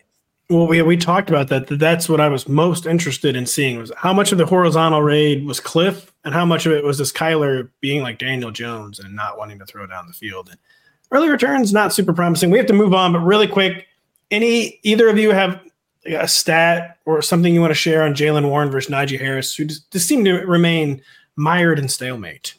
well 0.51 0.67
we, 0.67 0.81
we 0.81 0.97
talked 0.97 1.29
about 1.29 1.47
that 1.47 1.67
that's 1.79 2.09
what 2.09 2.19
I 2.19 2.27
was 2.27 2.47
most 2.47 2.85
interested 2.85 3.35
in 3.35 3.45
seeing 3.45 3.79
was 3.79 3.91
how 3.95 4.13
much 4.13 4.31
of 4.31 4.37
the 4.37 4.45
horizontal 4.45 5.01
raid 5.01 5.45
was 5.45 5.59
Cliff 5.59 6.11
and 6.23 6.33
how 6.33 6.45
much 6.45 6.65
of 6.65 6.73
it 6.73 6.83
was 6.83 6.97
this 6.97 7.11
Kyler 7.11 7.69
being 7.79 8.01
like 8.01 8.19
Daniel 8.19 8.51
Jones 8.51 8.99
and 8.99 9.15
not 9.15 9.37
wanting 9.37 9.57
to 9.59 9.65
throw 9.65 9.87
down 9.87 10.07
the 10.07 10.13
field. 10.13 10.49
And 10.49 10.59
early 11.11 11.29
returns 11.29 11.73
not 11.73 11.93
super 11.93 12.13
promising. 12.13 12.51
We 12.51 12.57
have 12.57 12.67
to 12.67 12.73
move 12.73 12.93
on 12.93 13.13
but 13.13 13.19
really 13.19 13.47
quick 13.47 13.87
any 14.29 14.79
either 14.83 15.07
of 15.07 15.17
you 15.17 15.31
have 15.31 15.61
a 16.05 16.27
stat 16.27 16.97
or 17.05 17.21
something 17.21 17.53
you 17.53 17.61
want 17.61 17.71
to 17.71 17.75
share 17.75 18.03
on 18.03 18.13
Jaylen 18.13 18.49
Warren 18.49 18.69
versus 18.69 18.91
Najee 18.91 19.19
Harris 19.19 19.55
who 19.55 19.65
just, 19.65 19.89
just 19.91 20.07
seem 20.07 20.25
to 20.25 20.33
remain 20.45 21.01
mired 21.35 21.79
in 21.79 21.87
stalemate. 21.87 22.55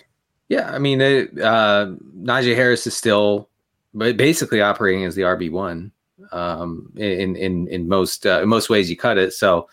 Yeah, 0.48 0.70
I 0.70 0.78
mean, 0.78 1.00
it, 1.00 1.38
uh, 1.40 1.92
Najee 2.18 2.54
Harris 2.54 2.86
is 2.86 2.96
still 2.96 3.48
basically 3.94 4.60
operating 4.60 5.04
as 5.04 5.14
the 5.14 5.22
RB 5.22 5.50
one 5.50 5.92
um, 6.32 6.92
in 6.96 7.36
in 7.36 7.68
in 7.68 7.88
most 7.88 8.26
uh, 8.26 8.42
in 8.42 8.48
most 8.48 8.70
ways 8.70 8.88
you 8.88 8.96
cut 8.96 9.18
it. 9.18 9.32
So, 9.32 9.68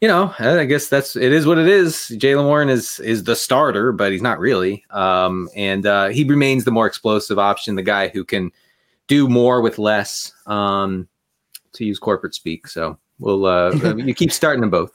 you 0.00 0.08
know, 0.08 0.34
I 0.38 0.64
guess 0.64 0.88
that's 0.88 1.16
it 1.16 1.32
is 1.32 1.46
what 1.46 1.58
it 1.58 1.68
is. 1.68 2.12
Jaylen 2.16 2.44
Warren 2.44 2.68
is 2.68 3.00
is 3.00 3.24
the 3.24 3.36
starter, 3.36 3.92
but 3.92 4.12
he's 4.12 4.22
not 4.22 4.38
really, 4.38 4.84
um, 4.90 5.48
and 5.56 5.86
uh, 5.86 6.08
he 6.08 6.24
remains 6.24 6.64
the 6.64 6.70
more 6.70 6.86
explosive 6.86 7.38
option, 7.38 7.76
the 7.76 7.82
guy 7.82 8.08
who 8.08 8.24
can 8.24 8.52
do 9.06 9.28
more 9.28 9.60
with 9.60 9.78
less, 9.78 10.32
um, 10.46 11.08
to 11.72 11.84
use 11.84 11.98
corporate 11.98 12.34
speak. 12.34 12.68
So 12.68 12.98
we'll 13.18 13.46
uh, 13.46 13.72
you 13.96 14.14
keep 14.14 14.32
starting 14.32 14.60
them 14.60 14.70
both. 14.70 14.92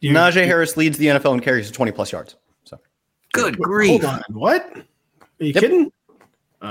You, 0.00 0.12
Najee 0.12 0.44
Harris 0.44 0.76
leads 0.76 0.98
the 0.98 1.06
NFL 1.06 1.34
in 1.34 1.40
carries 1.40 1.68
to 1.68 1.72
20 1.72 1.92
plus 1.92 2.10
yards. 2.10 2.36
So 2.64 2.78
good 3.32 3.56
grief! 3.58 4.02
Hold 4.02 4.04
on, 4.04 4.22
what? 4.30 4.62
Are 5.40 5.44
you 5.44 5.52
yep. 5.52 5.62
kidding? 5.62 5.92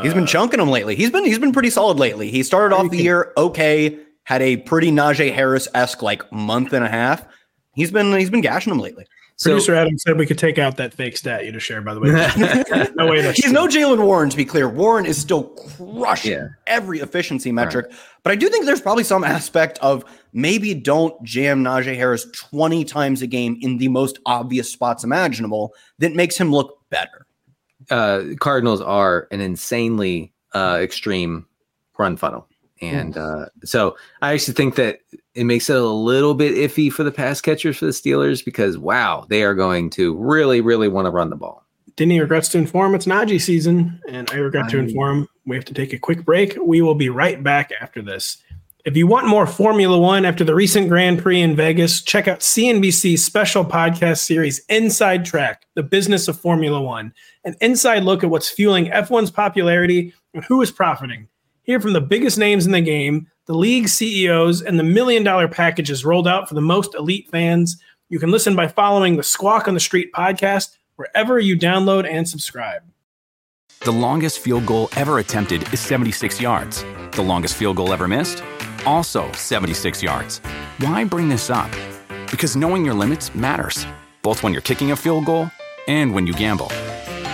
He's 0.02 0.14
been 0.14 0.24
uh, 0.24 0.28
chunking 0.28 0.60
them 0.60 0.70
lately. 0.70 0.96
He's 0.96 1.12
been 1.12 1.26
he's 1.26 1.40
been 1.40 1.52
pretty 1.52 1.70
solid 1.70 2.00
lately. 2.00 2.32
He 2.32 2.44
started 2.44 2.76
off 2.76 2.90
the 2.90 2.98
year 2.98 3.34
okay, 3.36 4.00
had 4.24 4.42
a 4.42 4.58
pretty 4.58 4.92
Najee 4.92 5.34
Harris 5.34 5.68
esque 5.74 6.02
like 6.02 6.32
month 6.32 6.74
and 6.74 6.86
a 6.86 6.90
half. 6.90 7.26
He's 7.74 7.92
been 7.92 8.18
he's 8.18 8.30
been 8.30 8.42
gashing 8.42 8.72
them 8.72 8.80
lately. 8.80 9.06
Producer 9.42 9.74
Adam 9.74 9.98
said 9.98 10.18
we 10.18 10.28
could 10.28 10.38
take 10.38 10.60
out 10.60 10.78
that 10.78 10.94
fake 10.94 11.18
stat 11.18 11.46
you 11.46 11.52
just 11.52 11.66
shared. 11.66 11.84
By 11.84 11.96
the 11.96 12.00
way, 12.00 12.12
no 12.96 13.08
way. 13.08 13.24
He's 13.34 13.46
true. 13.46 13.52
no 13.52 13.68
Jaylen 13.68 14.04
Warren. 14.06 14.30
To 14.30 14.38
be 14.38 14.46
clear, 14.46 14.70
Warren 14.70 15.06
is 15.06 15.18
still 15.18 15.44
crushing 15.78 16.34
yeah. 16.34 16.48
every 16.68 17.00
efficiency 17.00 17.52
metric. 17.52 17.88
Right. 17.90 18.00
But 18.24 18.32
I 18.34 18.36
do 18.36 18.50
think 18.50 18.66
there's 18.66 18.82
probably 18.82 19.04
some 19.04 19.24
aspect 19.24 19.80
of 19.80 20.06
maybe 20.32 20.76
don't 20.76 21.22
jam 21.24 21.64
Najee 21.64 21.96
Harris 21.96 22.26
20 22.34 22.86
times 22.86 23.24
a 23.24 23.28
game 23.28 23.58
in 23.62 23.78
the 23.78 23.88
most 23.88 24.20
obvious 24.28 24.72
spots 24.72 25.04
imaginable 25.04 25.74
that 25.98 26.14
makes 26.14 26.38
him 26.38 26.52
look 26.52 26.78
better. 26.92 27.26
Uh, 27.92 28.24
Cardinals 28.40 28.82
are 28.82 29.28
an 29.32 29.42
insanely 29.42 30.34
uh, 30.54 30.80
extreme 30.82 31.46
run 31.98 32.18
funnel. 32.18 32.48
And 32.82 33.16
uh, 33.16 33.46
so 33.64 33.96
I 34.24 34.34
actually 34.34 34.56
think 34.56 34.76
that 34.76 35.02
it 35.36 35.44
makes 35.44 35.70
it 35.70 35.78
a 35.78 35.86
little 35.86 36.34
bit 36.34 36.56
iffy 36.56 36.92
for 36.92 37.04
the 37.04 37.12
pass 37.12 37.40
catchers 37.40 37.78
for 37.78 37.86
the 37.86 37.92
Steelers 37.92 38.44
because, 38.44 38.78
wow, 38.78 39.26
they 39.30 39.44
are 39.44 39.54
going 39.54 39.92
to 39.92 40.16
really, 40.18 40.62
really 40.62 40.88
want 40.88 41.06
to 41.06 41.12
run 41.12 41.30
the 41.30 41.36
ball. 41.36 41.64
Denny 41.96 42.20
regrets 42.20 42.50
to 42.50 42.58
inform 42.58 42.96
it's 42.96 43.06
Najee 43.06 43.40
season, 43.40 44.02
and 44.08 44.30
I 44.32 44.38
regret 44.38 44.66
I 44.66 44.70
to 44.70 44.80
inform 44.80 45.28
we 45.46 45.56
have 45.56 45.66
to 45.66 45.74
take 45.74 45.94
a 45.94 46.00
quick 46.00 46.26
break. 46.26 46.58
We 46.60 46.82
will 46.82 46.96
be 46.96 47.10
right 47.10 47.44
back 47.44 47.72
after 47.80 48.02
this. 48.02 48.38
If 48.84 48.98
you 48.98 49.06
want 49.06 49.28
more 49.28 49.46
Formula 49.46 50.00
One 50.00 50.26
after 50.26 50.44
the 50.44 50.56
recent 50.56 50.90
Grand 50.90 51.22
Prix 51.22 51.40
in 51.40 51.56
Vegas, 51.56 52.02
check 52.02 52.28
out 52.28 52.40
CNBC's 52.40 53.24
special 53.24 53.64
podcast 53.64 54.20
series, 54.20 54.60
Inside 54.70 55.24
Track 55.24 55.68
The 55.76 55.84
Business 55.84 56.28
of 56.28 56.40
Formula 56.40 56.82
One, 56.82 57.14
an 57.44 57.56
inside 57.62 58.04
look 58.04 58.24
at 58.24 58.30
what's 58.30 58.50
fueling 58.50 58.86
F1's 58.88 59.32
popularity 59.32 60.14
and 60.34 60.44
who 60.46 60.62
is 60.62 60.72
profiting. 60.72 61.28
Hear 61.64 61.80
from 61.80 61.94
the 61.94 62.02
biggest 62.02 62.38
names 62.38 62.66
in 62.66 62.72
the 62.72 62.82
game, 62.82 63.28
the 63.46 63.54
league 63.54 63.88
CEOs, 63.88 64.62
and 64.62 64.80
the 64.80 64.84
million 64.84 65.24
dollar 65.24 65.48
packages 65.48 66.06
rolled 66.06 66.28
out 66.28 66.48
for 66.48 66.56
the 66.56 66.62
most 66.62 66.96
elite 66.96 67.30
fans. 67.30 67.78
You 68.10 68.20
can 68.20 68.32
listen 68.32 68.56
by 68.56 68.68
following 68.68 69.16
the 69.16 69.24
Squawk 69.24 69.68
on 69.68 69.74
the 69.74 69.80
Street 69.80 70.12
podcast 70.14 70.78
wherever 70.96 71.40
you 71.40 71.58
download 71.58 72.10
and 72.10 72.28
subscribe. 72.28 72.84
The 73.84 73.92
longest 73.92 74.40
field 74.40 74.66
goal 74.68 74.90
ever 74.96 75.18
attempted 75.20 75.72
is 75.74 75.80
76 75.80 76.40
yards. 76.40 76.86
The 77.14 77.24
longest 77.24 77.56
field 77.56 77.78
goal 77.78 77.94
ever 77.94 78.08
missed? 78.08 78.44
Also 78.86 79.32
76 79.32 80.04
yards. 80.04 80.40
Why 80.78 81.04
bring 81.04 81.30
this 81.30 81.50
up? 81.50 81.72
Because 82.30 82.56
knowing 82.56 82.86
your 82.86 82.94
limits 82.94 83.34
matters, 83.34 83.86
both 84.22 84.44
when 84.44 84.54
you're 84.54 84.62
kicking 84.62 84.92
a 84.92 84.96
field 84.96 85.26
goal 85.26 85.50
and 85.88 86.14
when 86.14 86.28
you 86.28 86.34
gamble. 86.34 86.72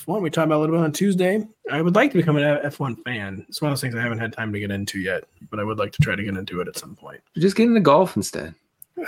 F1 0.00 0.22
we 0.22 0.30
talked 0.30 0.46
about 0.46 0.58
a 0.58 0.60
little 0.60 0.76
bit 0.76 0.84
on 0.84 0.92
Tuesday. 0.92 1.46
I 1.70 1.80
would 1.80 1.94
like 1.94 2.10
to 2.12 2.16
become 2.18 2.36
an 2.36 2.42
F1 2.42 3.02
fan. 3.04 3.44
It's 3.48 3.62
one 3.62 3.70
of 3.70 3.76
those 3.76 3.80
things 3.80 3.94
I 3.94 4.00
haven't 4.02 4.18
had 4.18 4.32
time 4.32 4.52
to 4.52 4.58
get 4.60 4.70
into 4.70 4.98
yet, 4.98 5.24
but 5.50 5.60
I 5.60 5.64
would 5.64 5.78
like 5.78 5.92
to 5.92 6.02
try 6.02 6.14
to 6.16 6.22
get 6.22 6.36
into 6.36 6.60
it 6.60 6.68
at 6.68 6.76
some 6.76 6.96
point. 6.96 7.20
Just 7.36 7.56
get 7.56 7.66
into 7.68 7.80
golf 7.80 8.16
instead. 8.16 8.54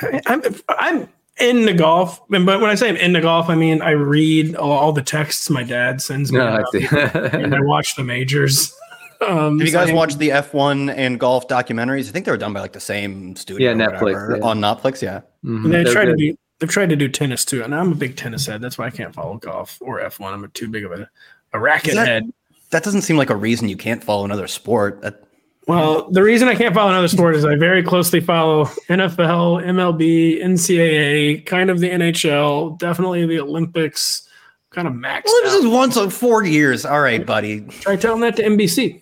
I- 0.01 0.21
I'm 0.27 0.43
I'm 0.69 1.09
into 1.39 1.75
golf, 1.75 2.21
and- 2.31 2.47
but 2.47 2.61
when 2.61 2.71
I 2.71 2.77
say 2.77 2.89
I'm 2.89 2.97
into 2.97 3.21
golf, 3.21 3.49
I 3.51 3.55
mean 3.57 3.83
I 3.83 3.91
read 3.91 4.55
all, 4.57 4.73
all 4.73 4.93
the 4.93 5.03
texts 5.03 5.51
my 5.51 5.63
dad 5.65 6.01
sends 6.01 6.33
me, 6.33 6.39
No, 6.39 6.47
I 6.47 6.63
see. 6.73 6.87
and 6.91 7.55
I 7.55 7.61
watch 7.61 7.95
the 7.97 8.05
majors. 8.05 8.73
Um, 9.27 9.59
Have 9.59 9.67
you 9.67 9.73
guys 9.73 9.89
I- 9.89 9.95
watched 9.95 10.19
the 10.19 10.29
F1 10.29 10.93
and 10.95 11.19
golf 11.19 11.49
documentaries? 11.49 12.07
I 12.07 12.13
think 12.13 12.27
they 12.27 12.31
were 12.31 12.37
done 12.37 12.53
by 12.53 12.61
like 12.61 12.75
the 12.75 12.81
same 12.81 13.35
studio. 13.35 13.71
Yeah, 13.71 13.75
Netflix, 13.75 14.37
yeah. 14.39 14.45
On 14.45 14.61
Netflix, 14.61 15.01
yeah. 15.01 15.21
Mhm. 15.43 15.65
And 15.65 15.73
they 15.73 15.85
They're 15.85 15.93
tried 15.95 16.05
to 16.05 16.17
good. 16.17 16.37
They've 16.59 16.71
tried 16.71 16.89
to 16.91 16.97
do 16.97 17.09
tennis 17.09 17.45
too, 17.45 17.63
and 17.63 17.75
I'm 17.75 17.93
a 17.93 17.95
big 17.95 18.17
tennis 18.17 18.47
head. 18.47 18.63
That's 18.63 18.79
why 18.79 18.87
I 18.87 18.91
can't 18.91 19.15
follow 19.15 19.37
golf 19.37 19.79
or 19.81 20.01
F1. 20.01 20.33
I'm 20.33 20.51
too 20.53 20.69
big 20.69 20.85
of 20.85 20.93
a, 20.93 21.09
a 21.53 21.59
racket 21.61 21.95
that- 21.95 22.07
head. 22.07 22.33
That 22.71 22.83
doesn't 22.83 23.03
seem 23.03 23.17
like 23.17 23.31
a 23.31 23.37
reason 23.37 23.69
you 23.69 23.77
can't 23.77 24.03
follow 24.03 24.25
another 24.25 24.49
sport. 24.49 25.01
That, 25.03 25.23
Well, 25.69 26.11
the 26.11 26.21
reason 26.23 26.49
I 26.49 26.57
can't 26.57 26.75
follow 26.75 26.91
another 26.91 27.07
sport 27.07 27.37
is 27.37 27.45
I 27.45 27.55
very 27.55 27.81
closely 27.83 28.19
follow 28.21 28.65
NFL, 28.89 29.65
MLB, 29.65 30.43
NCAA, 30.43 31.47
kind 31.47 31.71
of 31.71 31.79
the 31.79 31.89
NHL, 31.89 32.77
definitely 32.81 33.25
the 33.25 33.39
Olympics, 33.39 34.29
kind 34.71 34.89
of 34.89 34.95
maxed 34.95 35.27
well, 35.27 35.43
this 35.45 35.55
is 35.55 35.67
once 35.69 35.97
in 35.97 36.11
four 36.11 36.45
years. 36.45 36.85
All 36.85 37.01
right, 37.01 37.25
buddy. 37.25 37.61
Try 37.61 37.95
telling 37.95 38.21
that 38.23 38.35
to 38.37 38.43
NBC. 38.43 39.01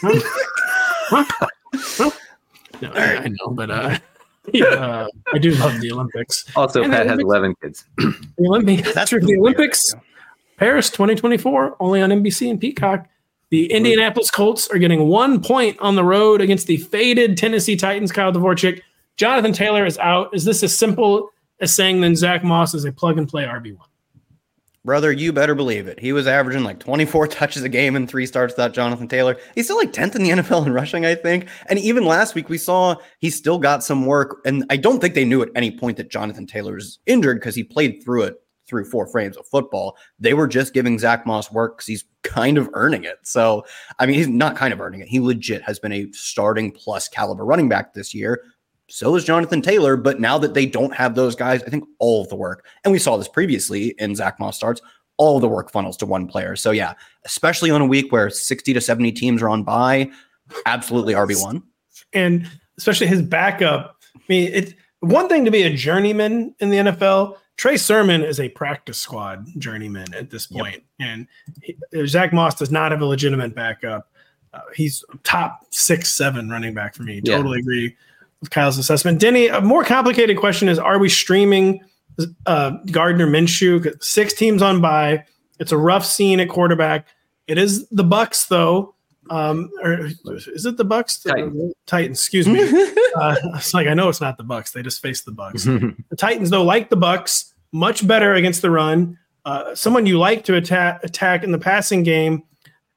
Huh? 0.00 0.20
Huh? 1.10 1.24
Huh? 1.74 2.10
No, 2.82 2.92
I, 2.92 3.16
I 3.16 3.28
know, 3.28 3.48
but 3.48 3.70
uh, 3.70 3.98
yeah, 4.52 4.66
uh, 4.66 5.08
I 5.32 5.38
do 5.38 5.52
love 5.52 5.80
the 5.80 5.92
Olympics. 5.92 6.44
Also, 6.56 6.82
And 6.82 6.92
Pat 6.92 7.04
the 7.04 7.10
has 7.10 7.18
11 7.20 7.54
kids. 7.62 7.84
The 7.98 8.46
Olympics. 8.46 8.94
That's 8.94 9.10
true. 9.10 9.20
The 9.20 9.36
Olympics, 9.38 9.94
Paris 10.56 10.90
2024, 10.90 11.76
only 11.80 12.02
on 12.02 12.10
NBC 12.10 12.50
and 12.50 12.60
Peacock. 12.60 13.06
The 13.50 13.70
Indianapolis 13.72 14.30
Colts 14.30 14.68
are 14.68 14.78
getting 14.78 15.08
one 15.08 15.42
point 15.42 15.76
on 15.80 15.96
the 15.96 16.04
road 16.04 16.40
against 16.40 16.68
the 16.68 16.76
faded 16.76 17.36
Tennessee 17.36 17.76
Titans. 17.76 18.12
Kyle 18.12 18.32
Dvorchak, 18.32 18.80
Jonathan 19.16 19.52
Taylor 19.52 19.84
is 19.84 19.98
out. 19.98 20.32
Is 20.32 20.44
this 20.44 20.62
as 20.62 20.76
simple 20.76 21.30
as 21.60 21.74
saying 21.74 22.00
then 22.00 22.14
Zack 22.14 22.44
Moss 22.44 22.74
is 22.74 22.84
a 22.84 22.92
plug 22.92 23.18
and 23.18 23.28
play 23.28 23.44
RB 23.44 23.76
one? 23.76 23.88
Brother, 24.82 25.12
you 25.12 25.32
better 25.32 25.54
believe 25.54 25.88
it. 25.88 26.00
He 26.00 26.12
was 26.12 26.26
averaging 26.26 26.64
like 26.64 26.80
24 26.80 27.26
touches 27.28 27.62
a 27.62 27.68
game 27.68 27.96
and 27.96 28.08
three 28.08 28.24
starts 28.24 28.54
without 28.54 28.72
Jonathan 28.72 29.08
Taylor. 29.08 29.36
He's 29.54 29.66
still 29.66 29.76
like 29.76 29.92
10th 29.92 30.16
in 30.16 30.22
the 30.22 30.30
NFL 30.42 30.66
in 30.66 30.72
rushing, 30.72 31.04
I 31.04 31.14
think. 31.14 31.48
And 31.66 31.78
even 31.78 32.06
last 32.06 32.34
week, 32.34 32.48
we 32.48 32.58
saw 32.58 32.96
he 33.18 33.28
still 33.28 33.58
got 33.58 33.84
some 33.84 34.06
work. 34.06 34.38
And 34.46 34.64
I 34.70 34.76
don't 34.76 35.00
think 35.00 35.14
they 35.14 35.24
knew 35.24 35.42
at 35.42 35.50
any 35.54 35.70
point 35.70 35.98
that 35.98 36.10
Jonathan 36.10 36.46
Taylor 36.46 36.78
is 36.78 36.98
injured 37.06 37.40
because 37.40 37.54
he 37.54 37.62
played 37.62 38.02
through 38.02 38.22
it 38.22 38.36
through 38.66 38.84
four 38.84 39.06
frames 39.06 39.36
of 39.36 39.46
football. 39.48 39.96
They 40.18 40.32
were 40.32 40.46
just 40.46 40.72
giving 40.72 40.98
Zack 40.98 41.26
Moss 41.26 41.50
work 41.50 41.76
because 41.76 41.88
he's 41.88 42.04
kind 42.22 42.56
of 42.56 42.70
earning 42.72 43.04
it. 43.04 43.18
So, 43.24 43.64
I 43.98 44.06
mean, 44.06 44.14
he's 44.14 44.28
not 44.28 44.56
kind 44.56 44.72
of 44.72 44.80
earning 44.80 45.00
it. 45.00 45.08
He 45.08 45.18
legit 45.18 45.62
has 45.62 45.78
been 45.78 45.92
a 45.92 46.10
starting 46.12 46.70
plus 46.70 47.08
caliber 47.08 47.44
running 47.44 47.68
back 47.68 47.92
this 47.92 48.14
year. 48.14 48.40
So 48.90 49.14
is 49.16 49.24
Jonathan 49.24 49.62
Taylor. 49.62 49.96
But 49.96 50.20
now 50.20 50.38
that 50.38 50.54
they 50.54 50.66
don't 50.66 50.94
have 50.94 51.14
those 51.14 51.34
guys, 51.34 51.62
I 51.62 51.70
think 51.70 51.84
all 51.98 52.22
of 52.22 52.28
the 52.28 52.36
work, 52.36 52.66
and 52.84 52.92
we 52.92 52.98
saw 52.98 53.16
this 53.16 53.28
previously 53.28 53.94
in 53.98 54.14
Zack 54.14 54.38
Moss 54.40 54.56
starts, 54.56 54.82
all 55.16 55.38
the 55.38 55.48
work 55.48 55.70
funnels 55.70 55.96
to 55.98 56.06
one 56.06 56.26
player. 56.26 56.56
So 56.56 56.70
yeah, 56.70 56.94
especially 57.24 57.70
on 57.70 57.80
a 57.80 57.86
week 57.86 58.10
where 58.10 58.30
60 58.30 58.72
to 58.72 58.80
70 58.80 59.12
teams 59.12 59.42
are 59.42 59.48
on 59.48 59.62
bye, 59.62 60.10
absolutely 60.66 61.14
RB1. 61.14 61.62
and 62.12 62.48
especially 62.78 63.06
his 63.06 63.22
backup. 63.22 63.96
I 64.16 64.20
mean, 64.28 64.50
it's 64.52 64.72
one 65.00 65.28
thing 65.28 65.44
to 65.44 65.50
be 65.50 65.62
a 65.62 65.74
journeyman 65.74 66.54
in 66.60 66.70
the 66.70 66.78
NFL. 66.78 67.36
Trey 67.56 67.76
Sermon 67.76 68.22
is 68.22 68.40
a 68.40 68.48
practice 68.48 68.96
squad 68.96 69.46
journeyman 69.58 70.14
at 70.14 70.30
this 70.30 70.46
point, 70.46 70.82
and 70.98 71.26
he, 71.62 71.76
Zack 72.06 72.32
Moss 72.32 72.54
does 72.54 72.70
not 72.70 72.90
have 72.90 73.02
a 73.02 73.06
legitimate 73.06 73.54
backup. 73.54 74.10
Uh, 74.54 74.60
he's 74.74 75.04
top 75.22 75.66
six, 75.68 76.10
seven 76.10 76.48
running 76.48 76.72
back 76.72 76.94
for 76.94 77.02
me. 77.02 77.20
Yeah. 77.22 77.36
Totally 77.36 77.60
agree 77.60 77.84
with 77.84 77.94
Kyle's 78.48 78.78
assessment. 78.78 79.20
Denny, 79.20 79.48
a 79.48 79.60
more 79.60 79.84
complicated 79.84 80.38
question 80.38 80.68
is: 80.68 80.78
Are 80.78 80.98
we 80.98 81.08
streaming 81.08 81.80
uh, 82.46 82.70
Gardner 82.90 83.26
Minshew? 83.26 84.02
Six 84.02 84.32
teams 84.32 84.62
on 84.62 84.80
bye. 84.80 85.24
It's 85.58 85.72
a 85.72 85.76
rough 85.76 86.06
scene 86.06 86.40
at 86.40 86.48
quarterback. 86.48 87.06
It 87.46 87.58
is 87.58 87.86
the 87.90 88.04
Bucs, 88.04 88.48
though. 88.48 88.94
Um, 89.28 89.70
or 89.82 90.06
is 90.26 90.66
it 90.66 90.76
the 90.76 90.84
Bucs? 90.84 91.22
Titans. 91.22 91.74
Titans. 91.86 92.18
Excuse 92.18 92.48
me. 92.48 92.60
uh, 93.16 93.36
it's 93.54 93.74
like 93.74 93.86
I 93.86 93.94
know 93.94 94.08
it's 94.08 94.20
not 94.20 94.38
the 94.38 94.44
Bucs. 94.44 94.72
They 94.72 94.82
just 94.82 95.02
faced 95.02 95.26
the 95.26 95.32
Bucs. 95.32 95.64
the 96.08 96.16
Titans, 96.16 96.50
though, 96.50 96.64
like 96.64 96.88
the 96.88 96.96
Bucs, 96.96 97.52
much 97.72 98.06
better 98.06 98.34
against 98.34 98.62
the 98.62 98.70
run. 98.70 99.18
Uh, 99.44 99.74
someone 99.74 100.06
you 100.06 100.18
like 100.18 100.44
to 100.44 100.56
attack 100.56 101.04
attack 101.04 101.44
in 101.44 101.52
the 101.52 101.58
passing 101.58 102.02
game. 102.02 102.42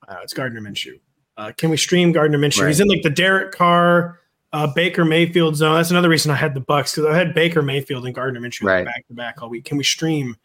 Uh, 0.08 0.18
it's 0.24 0.34
Gardner 0.34 0.62
Minshew. 0.62 1.00
Uh, 1.38 1.52
can 1.56 1.70
we 1.70 1.78
stream 1.78 2.12
Gardner 2.12 2.38
Minshew? 2.38 2.62
Right. 2.62 2.68
He's 2.68 2.80
in 2.80 2.88
like 2.88 3.02
the 3.02 3.10
Derek 3.10 3.54
Carr, 3.54 4.20
uh, 4.54 4.68
Baker 4.74 5.04
Mayfield 5.04 5.56
zone. 5.56 5.76
That's 5.76 5.92
another 5.92 6.10
reason 6.10 6.32
I 6.32 6.36
had 6.36 6.54
the 6.54 6.62
Bucs 6.62 6.96
because 6.96 7.06
I 7.06 7.18
had 7.18 7.34
Baker 7.34 7.62
Mayfield 7.62 8.06
and 8.06 8.16
Gardner 8.16 8.40
Minshew 8.40 8.64
Right. 8.64 8.86
back 8.86 9.06
to 9.08 9.14
back 9.14 9.42
all 9.42 9.50
week. 9.50 9.66
Can 9.66 9.78
we 9.78 9.84
stream 9.84 10.38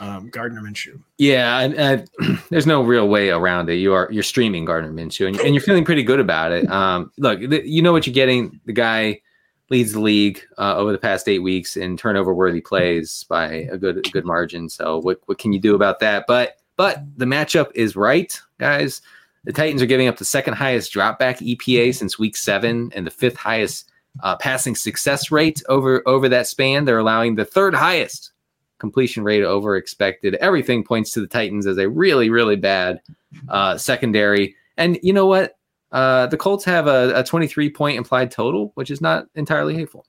um, 0.00 0.28
Gardner 0.30 0.60
Minshew? 0.62 1.00
Yeah, 1.18 1.58
and, 1.60 1.74
and 2.20 2.38
there's 2.48 2.66
no 2.66 2.82
real 2.82 3.08
way 3.08 3.30
around 3.30 3.68
it. 3.68 3.74
You 3.74 3.92
are 3.92 4.08
you're 4.10 4.22
streaming 4.22 4.64
Gardner 4.64 4.92
Minshew, 4.92 5.28
and, 5.28 5.38
and 5.40 5.54
you're 5.54 5.62
feeling 5.62 5.84
pretty 5.84 6.02
good 6.02 6.20
about 6.20 6.52
it. 6.52 6.68
Um, 6.70 7.12
look, 7.18 7.38
th- 7.40 7.64
you 7.66 7.82
know 7.82 7.92
what 7.92 8.06
you're 8.06 8.14
getting. 8.14 8.60
The 8.64 8.72
guy 8.72 9.20
leads 9.68 9.92
the 9.92 10.00
league 10.00 10.40
uh, 10.58 10.74
over 10.76 10.90
the 10.90 10.98
past 10.98 11.28
eight 11.28 11.38
weeks 11.40 11.76
in 11.76 11.96
turnover 11.96 12.34
worthy 12.34 12.60
plays 12.60 13.24
by 13.28 13.46
a 13.70 13.76
good 13.78 13.98
a 14.06 14.10
good 14.10 14.24
margin. 14.24 14.68
So 14.68 14.98
what 14.98 15.20
what 15.26 15.38
can 15.38 15.52
you 15.52 15.60
do 15.60 15.74
about 15.74 16.00
that? 16.00 16.24
But 16.26 16.56
but 16.76 17.02
the 17.18 17.26
matchup 17.26 17.70
is 17.74 17.94
right, 17.94 18.40
guys. 18.58 19.02
The 19.44 19.52
Titans 19.52 19.80
are 19.82 19.86
giving 19.86 20.08
up 20.08 20.18
the 20.18 20.24
second 20.24 20.54
highest 20.54 20.92
dropback 20.92 21.38
EPA 21.38 21.94
since 21.94 22.18
week 22.18 22.36
seven, 22.36 22.92
and 22.94 23.06
the 23.06 23.10
fifth 23.10 23.36
highest 23.36 23.90
uh, 24.22 24.36
passing 24.36 24.74
success 24.74 25.30
rate 25.30 25.62
over 25.68 26.02
over 26.06 26.28
that 26.28 26.46
span. 26.46 26.84
They're 26.84 26.98
allowing 26.98 27.36
the 27.36 27.44
third 27.44 27.74
highest 27.74 28.32
completion 28.78 29.22
rate 29.22 29.44
over 29.44 29.76
expected. 29.76 30.34
Everything 30.36 30.82
points 30.82 31.12
to 31.12 31.20
the 31.20 31.26
Titans 31.26 31.66
as 31.66 31.78
a 31.78 31.88
really, 31.88 32.30
really 32.30 32.56
bad 32.56 33.00
uh, 33.48 33.76
secondary. 33.76 34.56
And 34.76 34.98
you 35.02 35.12
know 35.12 35.26
what? 35.26 35.56
Uh, 35.92 36.26
the 36.26 36.36
Colts 36.36 36.64
have 36.64 36.86
a, 36.86 37.12
a 37.14 37.24
23 37.24 37.70
point 37.70 37.96
implied 37.96 38.30
total, 38.30 38.72
which 38.74 38.90
is 38.90 39.00
not 39.00 39.26
entirely 39.34 39.74
hateful. 39.74 40.06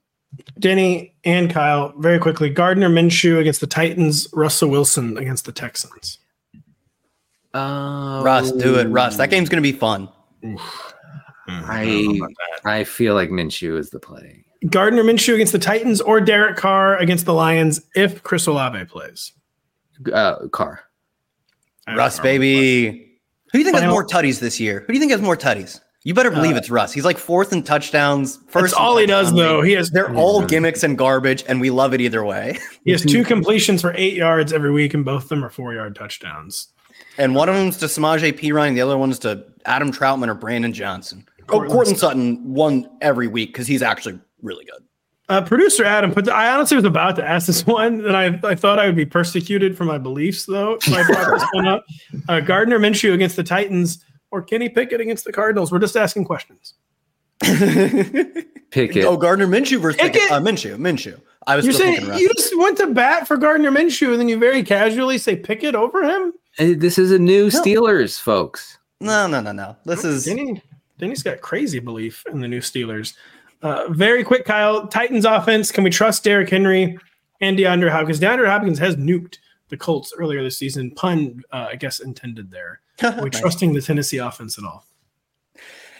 Denny 0.58 1.14
and 1.24 1.50
Kyle, 1.50 1.92
very 1.98 2.18
quickly. 2.18 2.48
Gardner 2.48 2.88
Minshew 2.88 3.38
against 3.38 3.60
the 3.60 3.66
Titans. 3.66 4.28
Russell 4.32 4.70
Wilson 4.70 5.18
against 5.18 5.44
the 5.44 5.52
Texans. 5.52 6.18
Uh, 7.54 8.22
Russ, 8.24 8.52
do 8.52 8.78
it. 8.78 8.84
Russ, 8.88 9.16
that 9.18 9.30
game's 9.30 9.48
going 9.48 9.62
to 9.62 9.72
be 9.72 9.76
fun. 9.76 10.08
I 11.48 12.20
I 12.64 12.84
feel 12.84 13.14
like 13.14 13.30
Minshew 13.30 13.78
is 13.78 13.90
the 13.90 14.00
play. 14.00 14.44
Gardner 14.70 15.02
Minshew 15.02 15.34
against 15.34 15.52
the 15.52 15.58
Titans 15.58 16.00
or 16.00 16.20
Derek 16.20 16.56
Carr 16.56 16.96
against 16.96 17.26
the 17.26 17.34
Lions 17.34 17.80
if 17.94 18.22
Chris 18.22 18.46
Olave 18.46 18.84
plays. 18.86 19.32
Uh, 20.12 20.46
Carr. 20.48 20.80
Russ, 21.88 22.20
baby. 22.20 23.18
Who 23.52 23.52
do 23.52 23.58
you 23.58 23.64
think 23.64 23.76
has 23.76 23.90
more 23.90 24.06
tutties 24.06 24.40
this 24.40 24.60
year? 24.60 24.80
Who 24.80 24.86
do 24.86 24.92
you 24.94 25.00
think 25.00 25.12
has 25.12 25.20
more 25.20 25.36
tutties? 25.36 25.80
You 26.04 26.14
better 26.14 26.30
believe 26.30 26.56
it's 26.56 26.68
Russ. 26.70 26.92
He's 26.92 27.04
like 27.04 27.18
fourth 27.18 27.52
in 27.52 27.62
touchdowns. 27.62 28.38
First 28.48 28.72
That's 28.72 28.74
all 28.74 28.96
he 28.96 29.06
does, 29.06 29.32
though. 29.32 29.58
league. 29.58 29.66
He 29.68 29.72
has 29.74 29.90
They're 29.90 30.12
all 30.16 30.44
gimmicks 30.44 30.82
and 30.82 30.98
garbage, 30.98 31.44
and 31.46 31.60
we 31.60 31.70
love 31.70 31.94
it 31.94 32.00
either 32.00 32.24
way. 32.24 32.58
he 32.84 32.90
has 32.90 33.02
two 33.06 33.22
completions 33.22 33.82
for 33.82 33.94
eight 33.96 34.14
yards 34.14 34.52
every 34.52 34.72
week, 34.72 34.94
and 34.94 35.04
both 35.04 35.24
of 35.24 35.28
them 35.28 35.44
are 35.44 35.50
four 35.50 35.74
yard 35.74 35.94
touchdowns. 35.94 36.68
And 37.18 37.34
one 37.34 37.48
of 37.48 37.54
them's 37.54 37.76
to 37.78 37.86
Samaje 37.86 38.32
Perine, 38.32 38.74
the 38.74 38.80
other 38.80 38.96
one's 38.96 39.18
to 39.20 39.44
Adam 39.64 39.92
Trautman 39.92 40.28
or 40.28 40.34
Brandon 40.34 40.72
Johnson. 40.72 41.26
Oh, 41.42 41.44
Courtland 41.58 41.72
Courtland 41.72 41.98
Sutton 41.98 42.54
won 42.54 42.88
every 43.00 43.26
week 43.26 43.52
because 43.52 43.66
he's 43.66 43.82
actually 43.82 44.18
really 44.40 44.64
good. 44.64 44.82
Uh, 45.28 45.40
producer 45.40 45.84
Adam 45.84 46.12
put. 46.12 46.28
I 46.28 46.52
honestly 46.52 46.76
was 46.76 46.84
about 46.84 47.16
to 47.16 47.26
ask 47.26 47.46
this 47.46 47.66
one, 47.66 48.04
and 48.04 48.16
I, 48.16 48.38
I 48.44 48.54
thought 48.54 48.78
I 48.78 48.86
would 48.86 48.96
be 48.96 49.06
persecuted 49.06 49.76
for 49.76 49.84
my 49.84 49.98
beliefs, 49.98 50.46
though. 50.46 50.78
So 50.80 50.94
I 50.94 51.06
brought 51.06 51.38
this 51.38 51.48
one 51.52 51.66
up. 51.66 51.84
Uh, 52.28 52.40
Gardner 52.40 52.78
Minshew 52.78 53.14
against 53.14 53.36
the 53.36 53.42
Titans 53.42 54.04
or 54.30 54.42
Kenny 54.42 54.68
Pickett 54.68 55.00
against 55.00 55.24
the 55.24 55.32
Cardinals. 55.32 55.72
We're 55.72 55.78
just 55.78 55.96
asking 55.96 56.24
questions. 56.24 56.74
Pick 57.40 58.96
it. 58.96 59.04
Oh, 59.04 59.16
Gardner 59.16 59.46
Minshew 59.46 59.80
versus 59.80 60.00
Pickett. 60.00 60.20
Pickett. 60.20 60.30
Uh, 60.30 60.40
Minshew. 60.40 60.76
Minshew. 60.76 61.20
I 61.46 61.56
was 61.56 61.64
You're 61.64 61.72
still 61.72 61.94
saying 61.94 62.18
you 62.18 62.32
just 62.34 62.56
went 62.58 62.78
to 62.78 62.88
bat 62.88 63.26
for 63.26 63.36
Gardner 63.36 63.70
Minshew, 63.70 64.12
and 64.12 64.20
then 64.20 64.28
you 64.28 64.38
very 64.38 64.62
casually 64.62 65.18
say 65.18 65.36
Pickett 65.36 65.74
over 65.74 66.02
him. 66.02 66.32
Uh, 66.58 66.74
This 66.76 66.98
is 66.98 67.10
a 67.10 67.18
new 67.18 67.48
Steelers, 67.48 68.20
folks. 68.20 68.78
No, 69.00 69.26
no, 69.26 69.40
no, 69.40 69.52
no. 69.52 69.76
This 69.84 70.04
is 70.04 70.24
Denny, 70.24 70.62
Denny's 70.98 71.22
got 71.22 71.40
crazy 71.40 71.78
belief 71.80 72.24
in 72.30 72.40
the 72.40 72.48
new 72.48 72.60
Steelers. 72.60 73.14
Uh, 73.62 73.88
very 73.90 74.24
quick, 74.24 74.44
Kyle. 74.44 74.86
Titans 74.86 75.24
offense. 75.24 75.70
Can 75.70 75.84
we 75.84 75.90
trust 75.90 76.24
Derrick 76.24 76.48
Henry 76.48 76.98
and 77.40 77.56
DeAndre 77.58 77.90
Hopkins? 77.90 78.20
DeAndre 78.20 78.46
Hopkins 78.46 78.78
has 78.78 78.96
nuked 78.96 79.38
the 79.68 79.76
Colts 79.76 80.12
earlier 80.18 80.42
this 80.42 80.58
season. 80.58 80.90
Pun, 80.92 81.42
uh, 81.52 81.68
I 81.70 81.76
guess, 81.76 82.00
intended 82.00 82.50
there. 82.50 82.80
Are 83.02 83.22
we 83.22 83.30
nice. 83.30 83.40
trusting 83.40 83.72
the 83.72 83.80
Tennessee 83.80 84.18
offense 84.18 84.58
at 84.58 84.64
all? 84.64 84.84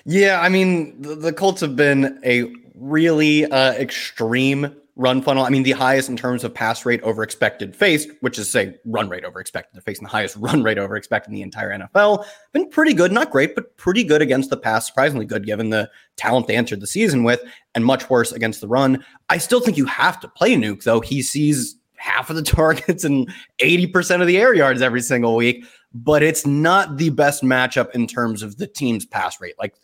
Yeah, 0.05 0.41
I 0.41 0.49
mean, 0.49 1.01
the, 1.01 1.15
the 1.15 1.33
Colts 1.33 1.61
have 1.61 1.77
been 1.77 2.21
a 2.25 2.53
really 2.75 3.47
uh, 3.47 3.73
extreme 3.75 4.75
run 4.97 5.23
funnel. 5.23 5.45
I 5.45 5.49
mean, 5.49 5.63
the 5.63 5.73
highest 5.73 6.09
in 6.09 6.17
terms 6.17 6.45
of 6.45 6.53
pass 6.53 6.85
rate 6.85 7.01
over 7.03 7.23
expected 7.23 7.75
faced, 7.75 8.11
which 8.21 8.39
is 8.39 8.51
say 8.51 8.77
run 8.85 9.09
rate 9.09 9.25
over 9.25 9.41
expected 9.41 9.83
face, 9.83 9.99
and 9.99 10.07
the 10.07 10.11
highest 10.11 10.37
run 10.41 10.63
rate 10.63 10.79
over 10.79 10.97
expected 10.97 11.31
in 11.31 11.35
the 11.35 11.43
entire 11.43 11.71
NFL. 11.71 12.25
Been 12.53 12.69
pretty 12.69 12.93
good, 12.93 13.13
not 13.13 13.31
great, 13.31 13.55
but 13.55 13.77
pretty 13.77 14.05
good 14.05 14.23
against 14.23 14.51
the 14.51 14.57
pass. 14.57 14.87
Surprisingly 14.87 15.25
good 15.25 15.47
given 15.47 15.71
the 15.71 15.91
talent 16.17 16.47
they 16.47 16.57
entered 16.57 16.81
the 16.81 16.87
season 16.87 17.25
with, 17.25 17.41
and 17.75 17.85
much 17.85 18.11
worse 18.11 18.33
against 18.33 18.61
the 18.61 18.69
run. 18.69 19.05
I 19.29 19.39
still 19.39 19.61
think 19.61 19.77
you 19.77 19.87
have 19.87 20.21
to 20.21 20.29
play 20.29 20.55
Nuke, 20.55 20.85
though. 20.85 21.01
He 21.01 21.23
sees 21.23 21.77
half 21.97 22.31
of 22.31 22.37
the 22.37 22.43
targets 22.43 23.05
and 23.05 23.33
80% 23.63 24.21
of 24.21 24.27
the 24.27 24.39
air 24.39 24.55
yards 24.55 24.83
every 24.83 25.01
single 25.01 25.37
week, 25.37 25.65
but 25.95 26.23
it's 26.23 26.47
not 26.47 26.99
the 26.99 27.11
best 27.11 27.43
matchup 27.43 27.91
in 27.93 28.07
terms 28.07 28.43
of 28.43 28.59
the 28.59 28.67
team's 28.67 29.07
pass 29.07 29.41
rate. 29.41 29.55
Like 29.59 29.75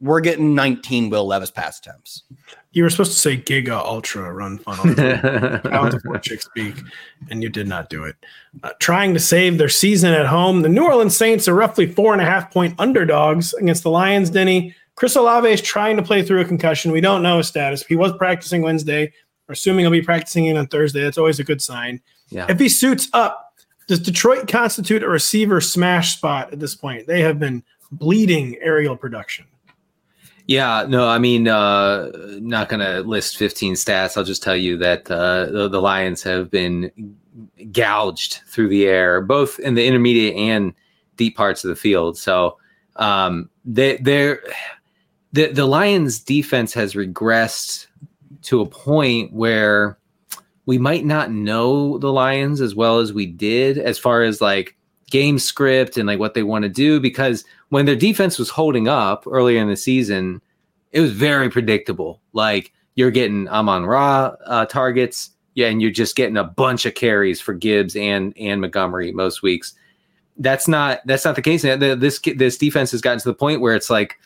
we're 0.00 0.20
getting 0.20 0.54
19 0.54 1.10
Will 1.10 1.26
Levis 1.26 1.50
pass 1.50 1.78
attempts. 1.78 2.24
You 2.76 2.82
were 2.82 2.90
supposed 2.90 3.12
to 3.12 3.18
say 3.18 3.38
Giga 3.38 3.70
Ultra 3.70 4.30
run 4.34 4.58
funnel. 4.58 4.84
How 5.72 5.88
the 5.88 6.20
chick 6.22 6.42
speak, 6.42 6.74
and 7.30 7.42
you 7.42 7.48
did 7.48 7.66
not 7.66 7.88
do 7.88 8.04
it. 8.04 8.16
Uh, 8.62 8.72
trying 8.80 9.14
to 9.14 9.18
save 9.18 9.56
their 9.56 9.70
season 9.70 10.12
at 10.12 10.26
home, 10.26 10.60
the 10.60 10.68
New 10.68 10.84
Orleans 10.84 11.16
Saints 11.16 11.48
are 11.48 11.54
roughly 11.54 11.86
four 11.86 12.12
and 12.12 12.20
a 12.20 12.26
half 12.26 12.52
point 12.52 12.74
underdogs 12.78 13.54
against 13.54 13.82
the 13.82 13.88
Lions. 13.88 14.28
Denny 14.28 14.74
Chris 14.94 15.16
Olave 15.16 15.48
is 15.48 15.62
trying 15.62 15.96
to 15.96 16.02
play 16.02 16.22
through 16.22 16.42
a 16.42 16.44
concussion. 16.44 16.92
We 16.92 17.00
don't 17.00 17.22
know 17.22 17.38
his 17.38 17.48
status. 17.48 17.82
He 17.82 17.96
was 17.96 18.12
practicing 18.18 18.60
Wednesday. 18.60 19.10
We're 19.48 19.54
assuming 19.54 19.84
he'll 19.84 19.90
be 19.90 20.02
practicing 20.02 20.54
on 20.54 20.66
Thursday. 20.66 21.02
That's 21.02 21.16
always 21.16 21.40
a 21.40 21.44
good 21.44 21.62
sign. 21.62 22.02
Yeah. 22.28 22.44
If 22.46 22.60
he 22.60 22.68
suits 22.68 23.08
up, 23.14 23.54
does 23.88 24.00
Detroit 24.00 24.48
constitute 24.48 25.02
a 25.02 25.08
receiver 25.08 25.62
smash 25.62 26.16
spot 26.16 26.52
at 26.52 26.60
this 26.60 26.74
point? 26.74 27.06
They 27.06 27.22
have 27.22 27.38
been 27.38 27.64
bleeding 27.90 28.58
aerial 28.60 28.98
production. 28.98 29.46
Yeah, 30.46 30.86
no, 30.88 31.08
I 31.08 31.18
mean, 31.18 31.48
uh, 31.48 32.10
not 32.40 32.68
going 32.68 32.80
to 32.80 33.00
list 33.00 33.36
15 33.36 33.74
stats. 33.74 34.16
I'll 34.16 34.24
just 34.24 34.44
tell 34.44 34.56
you 34.56 34.76
that 34.78 35.10
uh, 35.10 35.46
the, 35.46 35.68
the, 35.68 35.80
Lions 35.80 36.22
have 36.22 36.52
been 36.52 37.16
gouged 37.72 38.42
through 38.46 38.68
the 38.68 38.86
air, 38.86 39.20
both 39.20 39.58
in 39.58 39.74
the 39.74 39.84
intermediate 39.84 40.36
and 40.36 40.72
deep 41.16 41.36
parts 41.36 41.64
of 41.64 41.68
the 41.68 41.76
field. 41.76 42.16
So 42.16 42.58
um, 42.94 43.50
they, 43.64 43.96
they're 43.96 44.40
the 45.32 45.48
the 45.48 45.66
Lions' 45.66 46.20
defense 46.20 46.72
has 46.74 46.94
regressed 46.94 47.88
to 48.42 48.60
a 48.60 48.66
point 48.66 49.32
where 49.32 49.98
we 50.64 50.78
might 50.78 51.04
not 51.04 51.32
know 51.32 51.98
the 51.98 52.12
Lions 52.12 52.60
as 52.60 52.74
well 52.74 53.00
as 53.00 53.12
we 53.12 53.26
did, 53.26 53.78
as 53.78 53.98
far 53.98 54.22
as 54.22 54.40
like 54.40 54.75
game 55.10 55.38
script 55.38 55.96
and 55.96 56.06
like 56.06 56.18
what 56.18 56.34
they 56.34 56.42
want 56.42 56.64
to 56.64 56.68
do 56.68 57.00
because 57.00 57.44
when 57.68 57.86
their 57.86 57.96
defense 57.96 58.38
was 58.38 58.50
holding 58.50 58.88
up 58.88 59.24
earlier 59.26 59.60
in 59.60 59.68
the 59.68 59.76
season, 59.76 60.40
it 60.92 61.00
was 61.00 61.12
very 61.12 61.48
predictable. 61.48 62.20
Like 62.32 62.72
you're 62.94 63.10
getting 63.10 63.48
Amon 63.48 63.86
Ra 63.86 64.34
uh, 64.46 64.66
targets, 64.66 65.30
yeah, 65.54 65.68
and 65.68 65.80
you're 65.80 65.90
just 65.90 66.16
getting 66.16 66.36
a 66.36 66.44
bunch 66.44 66.86
of 66.86 66.94
carries 66.94 67.40
for 67.40 67.54
Gibbs 67.54 67.96
and 67.96 68.34
and 68.38 68.60
Montgomery 68.60 69.12
most 69.12 69.42
weeks. 69.42 69.74
That's 70.38 70.68
not 70.68 71.00
that's 71.06 71.24
not 71.24 71.36
the 71.36 71.42
case. 71.42 71.62
This 71.62 72.20
this 72.20 72.58
defense 72.58 72.90
has 72.90 73.00
gotten 73.00 73.20
to 73.20 73.28
the 73.28 73.34
point 73.34 73.60
where 73.60 73.74
it's 73.74 73.90
like 73.90 74.18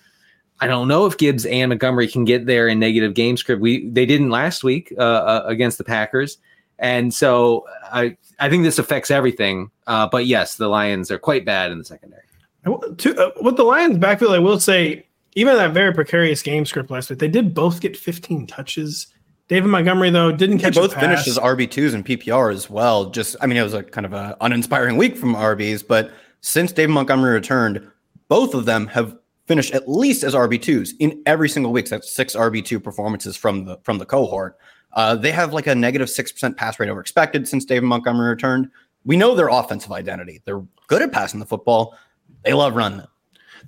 I 0.61 0.66
don't 0.66 0.88
know 0.88 1.07
if 1.07 1.16
Gibbs 1.16 1.47
and 1.47 1.71
Montgomery 1.71 2.07
can 2.07 2.25
get 2.25 2.47
there 2.47 2.69
in 2.69 2.79
negative 2.79 3.14
game 3.14 3.37
script. 3.37 3.62
We 3.62 3.88
they 3.88 4.07
didn't 4.07 4.31
last 4.31 4.62
week 4.62 4.93
uh, 4.99 5.03
uh, 5.03 5.43
against 5.47 5.79
the 5.79 5.85
Packers, 5.85 6.38
and 6.81 7.14
so 7.14 7.64
I 7.93 8.16
I 8.40 8.49
think 8.49 8.64
this 8.64 8.79
affects 8.79 9.11
everything. 9.11 9.71
Uh, 9.87 10.09
but 10.09 10.27
yes, 10.27 10.57
the 10.57 10.69
Lions 10.69 11.11
are 11.11 11.19
quite 11.19 11.45
bad 11.45 11.71
in 11.71 11.79
the 11.79 11.85
secondary. 11.85 12.23
To, 12.64 13.16
uh, 13.16 13.31
with 13.40 13.57
the 13.57 13.64
Lions 13.64 13.99
backfield, 13.99 14.33
I 14.33 14.38
will 14.38 14.61
say, 14.61 15.07
even 15.35 15.57
that 15.57 15.73
very 15.73 15.95
precarious 15.95 16.43
game 16.43 16.66
script 16.66 16.90
last 16.90 17.09
week, 17.09 17.19
they 17.19 17.29
did 17.29 17.55
both 17.55 17.81
get 17.81 17.97
15 17.97 18.47
touches. 18.47 19.07
David 19.49 19.69
Montgomery 19.69 20.11
though 20.11 20.33
didn't 20.33 20.59
catch. 20.59 20.75
They 20.75 20.81
both 20.81 20.95
finished 20.95 21.27
as 21.29 21.38
RB 21.38 21.71
twos 21.71 21.95
and 21.95 22.05
PPR 22.05 22.53
as 22.53 22.71
well. 22.71 23.11
Just 23.11 23.37
I 23.40 23.47
mean, 23.47 23.57
it 23.57 23.62
was 23.62 23.75
a 23.75 23.83
kind 23.83 24.07
of 24.07 24.12
an 24.12 24.35
uninspiring 24.40 24.97
week 24.97 25.16
from 25.16 25.35
RBs, 25.35 25.87
but 25.87 26.11
since 26.40 26.73
David 26.73 26.93
Montgomery 26.93 27.35
returned, 27.35 27.87
both 28.29 28.55
of 28.55 28.64
them 28.64 28.87
have 28.87 29.16
finished 29.47 29.75
at 29.75 29.88
least 29.88 30.23
as 30.23 30.35
RB 30.35 30.62
twos 30.62 30.95
in 31.01 31.21
every 31.27 31.49
single 31.49 31.73
week. 31.73 31.88
So 31.88 31.97
that's 31.97 32.12
six 32.12 32.37
RB 32.37 32.64
two 32.64 32.79
performances 32.79 33.37
from 33.37 33.64
the 33.64 33.79
from 33.83 33.99
the 33.99 34.07
cohort. 34.07 34.57
Uh, 34.92 35.14
they 35.14 35.31
have 35.31 35.53
like 35.53 35.66
a 35.66 35.74
negative 35.74 36.00
negative 36.00 36.11
six 36.11 36.33
percent 36.33 36.57
pass 36.57 36.79
rate 36.81 36.88
over 36.88 37.00
expected 37.00 37.46
since 37.46 37.64
David 37.64 37.87
Montgomery 37.87 38.31
returned. 38.31 38.70
We 39.05 39.16
know 39.16 39.35
their 39.35 39.48
offensive 39.48 39.92
identity. 39.92 40.42
They're 40.44 40.62
good 40.88 41.03
at 41.03 41.12
passing 41.12 41.40
the 41.40 41.46
football. 41.46 41.96
They 42.44 42.53
love 42.53 42.74
running 42.74 43.00
it. 43.00 43.07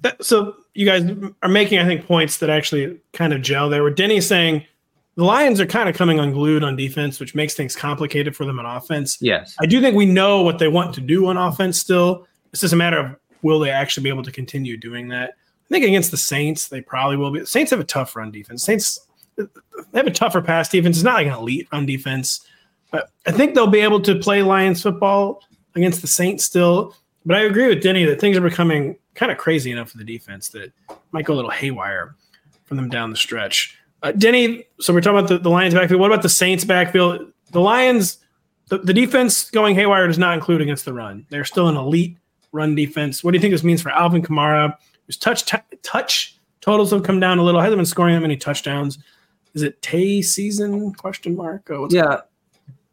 That, 0.02 0.24
so 0.24 0.56
you 0.74 0.86
guys 0.86 1.08
are 1.42 1.48
making, 1.48 1.78
I 1.78 1.84
think, 1.84 2.06
points 2.06 2.38
that 2.38 2.50
actually 2.50 3.00
kind 3.12 3.32
of 3.32 3.42
gel 3.42 3.68
there. 3.68 3.82
Where 3.82 3.92
Denny's 3.92 4.26
saying 4.26 4.64
the 5.16 5.24
Lions 5.24 5.60
are 5.60 5.66
kind 5.66 5.88
of 5.88 5.94
coming 5.94 6.18
unglued 6.18 6.64
on 6.64 6.76
defense, 6.76 7.20
which 7.20 7.34
makes 7.34 7.54
things 7.54 7.76
complicated 7.76 8.34
for 8.34 8.44
them 8.44 8.58
on 8.58 8.66
offense. 8.66 9.18
Yes, 9.20 9.54
I 9.60 9.66
do 9.66 9.80
think 9.80 9.94
we 9.94 10.06
know 10.06 10.42
what 10.42 10.58
they 10.58 10.68
want 10.68 10.94
to 10.94 11.00
do 11.00 11.26
on 11.26 11.36
offense. 11.36 11.78
Still, 11.78 12.26
it's 12.52 12.62
just 12.62 12.72
a 12.72 12.76
matter 12.76 12.98
of 12.98 13.16
will 13.42 13.58
they 13.60 13.70
actually 13.70 14.04
be 14.04 14.08
able 14.08 14.22
to 14.22 14.32
continue 14.32 14.76
doing 14.76 15.08
that. 15.08 15.30
I 15.30 15.68
think 15.68 15.84
against 15.84 16.10
the 16.10 16.16
Saints, 16.16 16.68
they 16.68 16.80
probably 16.80 17.16
will 17.16 17.30
be. 17.30 17.44
Saints 17.44 17.70
have 17.70 17.80
a 17.80 17.84
tough 17.84 18.16
run 18.16 18.30
defense. 18.30 18.62
Saints 18.62 19.06
they 19.36 19.46
have 19.94 20.06
a 20.06 20.10
tougher 20.10 20.42
pass 20.42 20.68
defense. 20.68 20.96
It's 20.96 21.04
not 21.04 21.14
like 21.14 21.26
an 21.26 21.34
elite 21.34 21.68
run 21.72 21.86
defense, 21.86 22.46
but 22.90 23.10
I 23.26 23.32
think 23.32 23.54
they'll 23.54 23.66
be 23.66 23.80
able 23.80 24.00
to 24.02 24.18
play 24.18 24.42
Lions 24.42 24.82
football 24.82 25.42
against 25.74 26.00
the 26.00 26.06
Saints 26.06 26.44
still. 26.44 26.94
But 27.24 27.36
I 27.36 27.42
agree 27.42 27.68
with 27.68 27.82
Denny 27.82 28.04
that 28.04 28.20
things 28.20 28.36
are 28.36 28.42
becoming 28.42 28.96
kind 29.14 29.30
of 29.30 29.38
crazy 29.38 29.70
enough 29.70 29.90
for 29.90 29.98
the 29.98 30.04
defense 30.04 30.48
that 30.50 30.72
might 31.12 31.24
go 31.24 31.34
a 31.34 31.36
little 31.36 31.50
haywire 31.50 32.16
from 32.64 32.76
them 32.76 32.88
down 32.88 33.10
the 33.10 33.16
stretch. 33.16 33.78
Uh, 34.02 34.12
Denny, 34.12 34.64
so 34.80 34.92
we're 34.92 35.00
talking 35.00 35.18
about 35.18 35.28
the, 35.28 35.38
the 35.38 35.50
Lions 35.50 35.74
backfield. 35.74 36.00
What 36.00 36.10
about 36.10 36.22
the 36.22 36.28
Saints 36.28 36.64
backfield? 36.64 37.32
The 37.52 37.60
Lions, 37.60 38.18
the, 38.68 38.78
the 38.78 38.92
defense 38.92 39.50
going 39.50 39.74
haywire 39.76 40.06
does 40.06 40.18
not 40.18 40.34
include 40.34 40.60
against 40.60 40.84
the 40.84 40.92
run. 40.92 41.26
They're 41.30 41.44
still 41.44 41.68
an 41.68 41.76
elite 41.76 42.16
run 42.50 42.74
defense. 42.74 43.22
What 43.22 43.30
do 43.30 43.36
you 43.36 43.40
think 43.40 43.52
this 43.52 43.62
means 43.62 43.80
for 43.80 43.90
Alvin 43.90 44.22
Kamara? 44.22 44.76
His 45.06 45.16
touch 45.16 45.44
t- 45.44 45.58
touch 45.82 46.36
totals 46.60 46.90
have 46.90 47.02
come 47.02 47.20
down 47.20 47.38
a 47.38 47.42
little. 47.42 47.60
Hasn't 47.60 47.78
been 47.78 47.86
scoring 47.86 48.14
that 48.14 48.20
many 48.20 48.36
touchdowns. 48.36 48.98
Is 49.54 49.62
it 49.62 49.80
Tay 49.82 50.22
season? 50.22 50.92
Question 50.94 51.36
mark. 51.36 51.70
Oh, 51.70 51.88
yeah, 51.90 52.20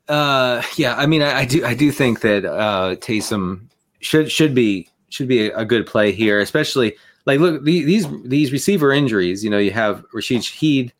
uh, 0.07 0.61
yeah. 0.75 0.95
I 0.95 1.05
mean, 1.05 1.21
I, 1.21 1.39
I, 1.39 1.45
do 1.45 1.65
I 1.65 1.73
do 1.73 1.91
think 1.91 2.21
that 2.21 2.45
uh, 2.45 2.95
Taysom 2.95 3.61
should 3.99 4.31
should 4.31 4.53
be 4.53 4.89
should 5.09 5.27
be 5.27 5.49
a, 5.49 5.57
a 5.57 5.65
good 5.65 5.85
play 5.85 6.11
here, 6.11 6.39
especially 6.39 6.95
like 7.25 7.39
look 7.39 7.63
the, 7.63 7.83
these 7.83 8.07
these 8.23 8.51
receiver 8.51 8.91
injuries. 8.91 9.43
You 9.43 9.49
know, 9.49 9.57
you 9.57 9.71
have 9.71 10.03
Rashid 10.13 10.41
Shaheed. 10.41 10.91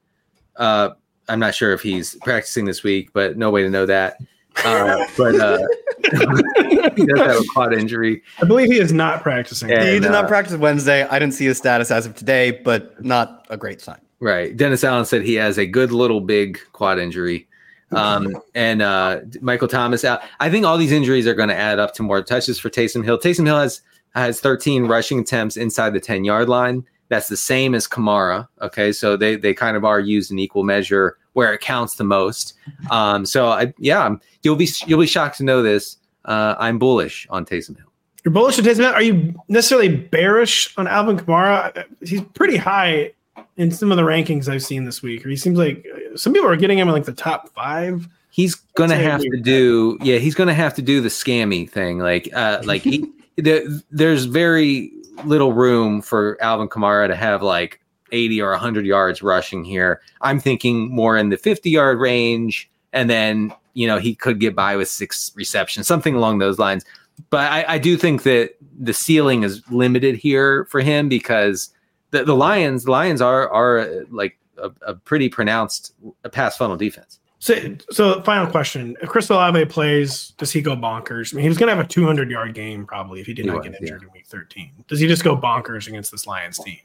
Uh, 0.56 0.92
I'm 1.28 1.40
not 1.40 1.56
sure 1.56 1.74
if 1.74 1.82
he's 1.82 2.16
practicing 2.22 2.66
this 2.66 2.84
week, 2.84 3.12
but 3.14 3.38
no 3.38 3.52
way 3.52 3.64
to 3.64 3.70
know 3.70 3.86
that. 3.86 4.18
Uh, 4.64 5.06
but 5.18 5.36
uh, 5.40 5.58
he 6.96 7.06
does 7.06 7.20
have 7.20 7.38
a 7.38 7.44
quad 7.54 7.74
injury. 7.74 8.24
I 8.42 8.46
believe 8.46 8.72
he 8.72 8.80
is 8.80 8.92
not 8.92 9.22
practicing. 9.22 9.72
And, 9.72 9.84
he 9.84 10.00
did 10.00 10.12
not 10.12 10.26
uh, 10.26 10.28
practice 10.28 10.56
Wednesday. 10.58 11.04
I 11.04 11.20
didn't 11.20 11.34
see 11.34 11.46
his 11.46 11.58
status 11.58 11.92
as 11.92 12.06
of 12.06 12.16
today, 12.16 12.52
but 12.52 13.04
not 13.04 13.46
a 13.50 13.58
great 13.58 13.80
sign. 13.80 14.00
Right. 14.20 14.56
Dennis 14.56 14.84
Allen 14.84 15.06
said 15.06 15.22
he 15.22 15.36
has 15.36 15.58
a 15.58 15.66
good 15.66 15.92
little 15.92 16.20
big 16.20 16.60
quad 16.74 17.00
injury. 17.00 17.48
Um, 17.92 18.38
and 18.54 18.82
uh, 18.82 19.22
Michael 19.42 19.68
Thomas 19.68 20.04
out. 20.04 20.22
I 20.40 20.50
think 20.50 20.66
all 20.66 20.78
these 20.78 20.92
injuries 20.92 21.26
are 21.26 21.34
going 21.34 21.50
to 21.50 21.56
add 21.56 21.80
up 21.80 21.94
to 21.96 22.04
more 22.04 22.22
touches 22.22 22.60
for 22.60 22.70
Taysom 22.70 23.04
Hill. 23.04 23.18
Taysom 23.18 23.46
Hill 23.46 23.58
has 23.58 23.82
has 24.16 24.40
13 24.42 24.86
rushing 24.86 25.20
attempts 25.20 25.56
inside 25.58 25.94
the 25.94 26.00
10 26.00 26.24
yard 26.24 26.50
line. 26.50 26.86
That's 27.10 27.28
the 27.28 27.38
same 27.38 27.74
as 27.74 27.88
Kamara. 27.88 28.48
Okay, 28.62 28.92
so 28.92 29.18
they 29.18 29.36
they 29.36 29.54
kind 29.54 29.76
of 29.76 29.84
are 29.86 30.00
used 30.00 30.32
in 30.32 30.38
equal 30.38 30.64
measure 30.64 31.18
where 31.34 31.54
it 31.54 31.62
counts 31.62 31.96
the 31.96 32.04
most. 32.04 32.54
Um, 32.92 33.26
so 33.26 33.48
I, 33.48 33.74
yeah, 33.80 34.16
you'll 34.44 34.56
be 34.56 34.70
you'll 34.86 35.00
be 35.00 35.08
shocked 35.08 35.38
to 35.38 35.44
know 35.44 35.64
this. 35.64 35.98
Uh, 36.26 36.56
I'm 36.60 36.78
bullish 36.78 37.26
on 37.32 37.46
Taysom 37.46 37.78
Hill. 37.78 37.88
You're 38.24 38.34
bullish 38.34 38.60
on 38.60 38.66
Taysom 38.66 38.78
Hill. 38.78 38.94
Are 38.94 39.02
you 39.02 39.34
necessarily 39.48 39.96
bearish 39.96 40.78
on 40.78 40.88
Alvin 40.88 41.18
Kamara? 41.18 41.86
He's 42.02 42.22
pretty 42.22 42.58
high 42.58 43.14
in 43.58 43.72
some 43.72 43.92
of 43.92 43.98
the 43.98 44.04
rankings 44.04 44.48
I've 44.48 44.64
seen 44.64 44.86
this 44.86 45.02
week. 45.02 45.26
Or 45.26 45.30
he 45.30 45.36
seems 45.36 45.58
like 45.58 45.86
some 46.16 46.34
people 46.34 46.50
are 46.50 46.56
getting 46.56 46.78
him 46.78 46.88
in 46.88 46.94
like 46.94 47.06
the 47.06 47.14
top 47.14 47.50
five. 47.54 48.08
He's 48.32 48.56
gonna 48.56 48.96
have 48.96 49.22
to 49.22 49.38
do, 49.42 49.98
yeah, 50.02 50.18
he's 50.18 50.36
gonna 50.36 50.54
have 50.54 50.74
to 50.76 50.82
do 50.82 51.02
the 51.02 51.10
scammy 51.10 51.70
thing. 51.70 52.00
Like, 52.00 52.30
uh, 52.34 52.62
like 52.66 52.84
he, 52.84 53.06
there, 53.38 53.64
there's 53.92 54.26
very 54.26 54.92
little 55.26 55.54
room 55.54 56.02
for 56.02 56.38
Alvin 56.42 56.70
Kamara 56.70 57.08
to 57.08 57.16
have 57.16 57.42
like 57.42 57.82
80 58.12 58.42
or 58.42 58.52
100 58.52 58.86
yards 58.86 59.22
rushing 59.22 59.64
here. 59.64 60.02
I'm 60.22 60.40
thinking 60.40 60.94
more 60.94 61.18
in 61.18 61.30
the 61.30 61.38
50 61.38 61.70
yard 61.70 62.00
range, 62.00 62.70
and 62.94 63.10
then 63.10 63.54
you 63.74 63.88
know 63.88 63.98
he 63.98 64.16
could 64.16 64.40
get 64.40 64.56
by 64.56 64.76
with 64.76 64.88
six 64.88 65.32
receptions, 65.36 65.88
something 65.88 66.16
along 66.16 66.40
those 66.40 66.60
lines. 66.60 66.86
But 67.30 67.52
I, 67.52 67.66
I 67.68 67.78
do 67.78 67.98
think 67.98 68.24
that 68.24 68.56
the 68.80 68.94
ceiling 68.94 69.44
is 69.44 69.62
limited 69.70 70.16
here 70.16 70.66
for 70.66 70.80
him 70.80 71.10
because 71.10 71.70
the, 72.12 72.24
the 72.24 72.36
Lions, 72.36 72.86
the 72.86 72.92
Lions 72.92 73.22
are 73.22 73.50
are 73.50 73.80
uh, 73.80 74.04
like 74.10 74.38
a, 74.58 74.72
a 74.82 74.96
pretty 74.96 75.30
pronounced 75.30 75.94
uh, 76.24 76.30
pass 76.30 76.58
funnel 76.58 76.78
defense. 76.78 77.20
So, 77.40 77.56
so 77.92 78.22
final 78.24 78.52
question: 78.52 78.98
If 79.02 79.10
Chris 79.10 79.30
Olave 79.30 79.66
plays, 79.66 80.32
does 80.38 80.52
he 80.52 80.62
go 80.62 80.76
bonkers? 80.76 81.34
I 81.34 81.38
mean, 81.38 81.44
he 81.44 81.50
was 81.50 81.58
going 81.58 81.70
to 81.70 81.76
have 81.76 81.86
a 81.86 81.88
200 81.88 82.30
yard 82.30 82.54
game 82.54 82.86
probably 82.86 83.22
if 83.22 83.28
he 83.28 83.34
did 83.34 83.46
He 83.46 83.52
not 83.52 83.60
was, 83.60 83.68
get 83.68 83.82
injured 83.82 84.02
yeah. 84.02 84.08
in 84.08 84.14
Week 84.14 84.28
13. 84.28 84.72
Does 84.88 85.00
he 85.00 85.08
just 85.08 85.24
go 85.24 85.38
bonkers 85.38 85.88
against 85.88 86.12
this 86.12 86.28
Lions 86.28 86.60
team? 86.60 86.80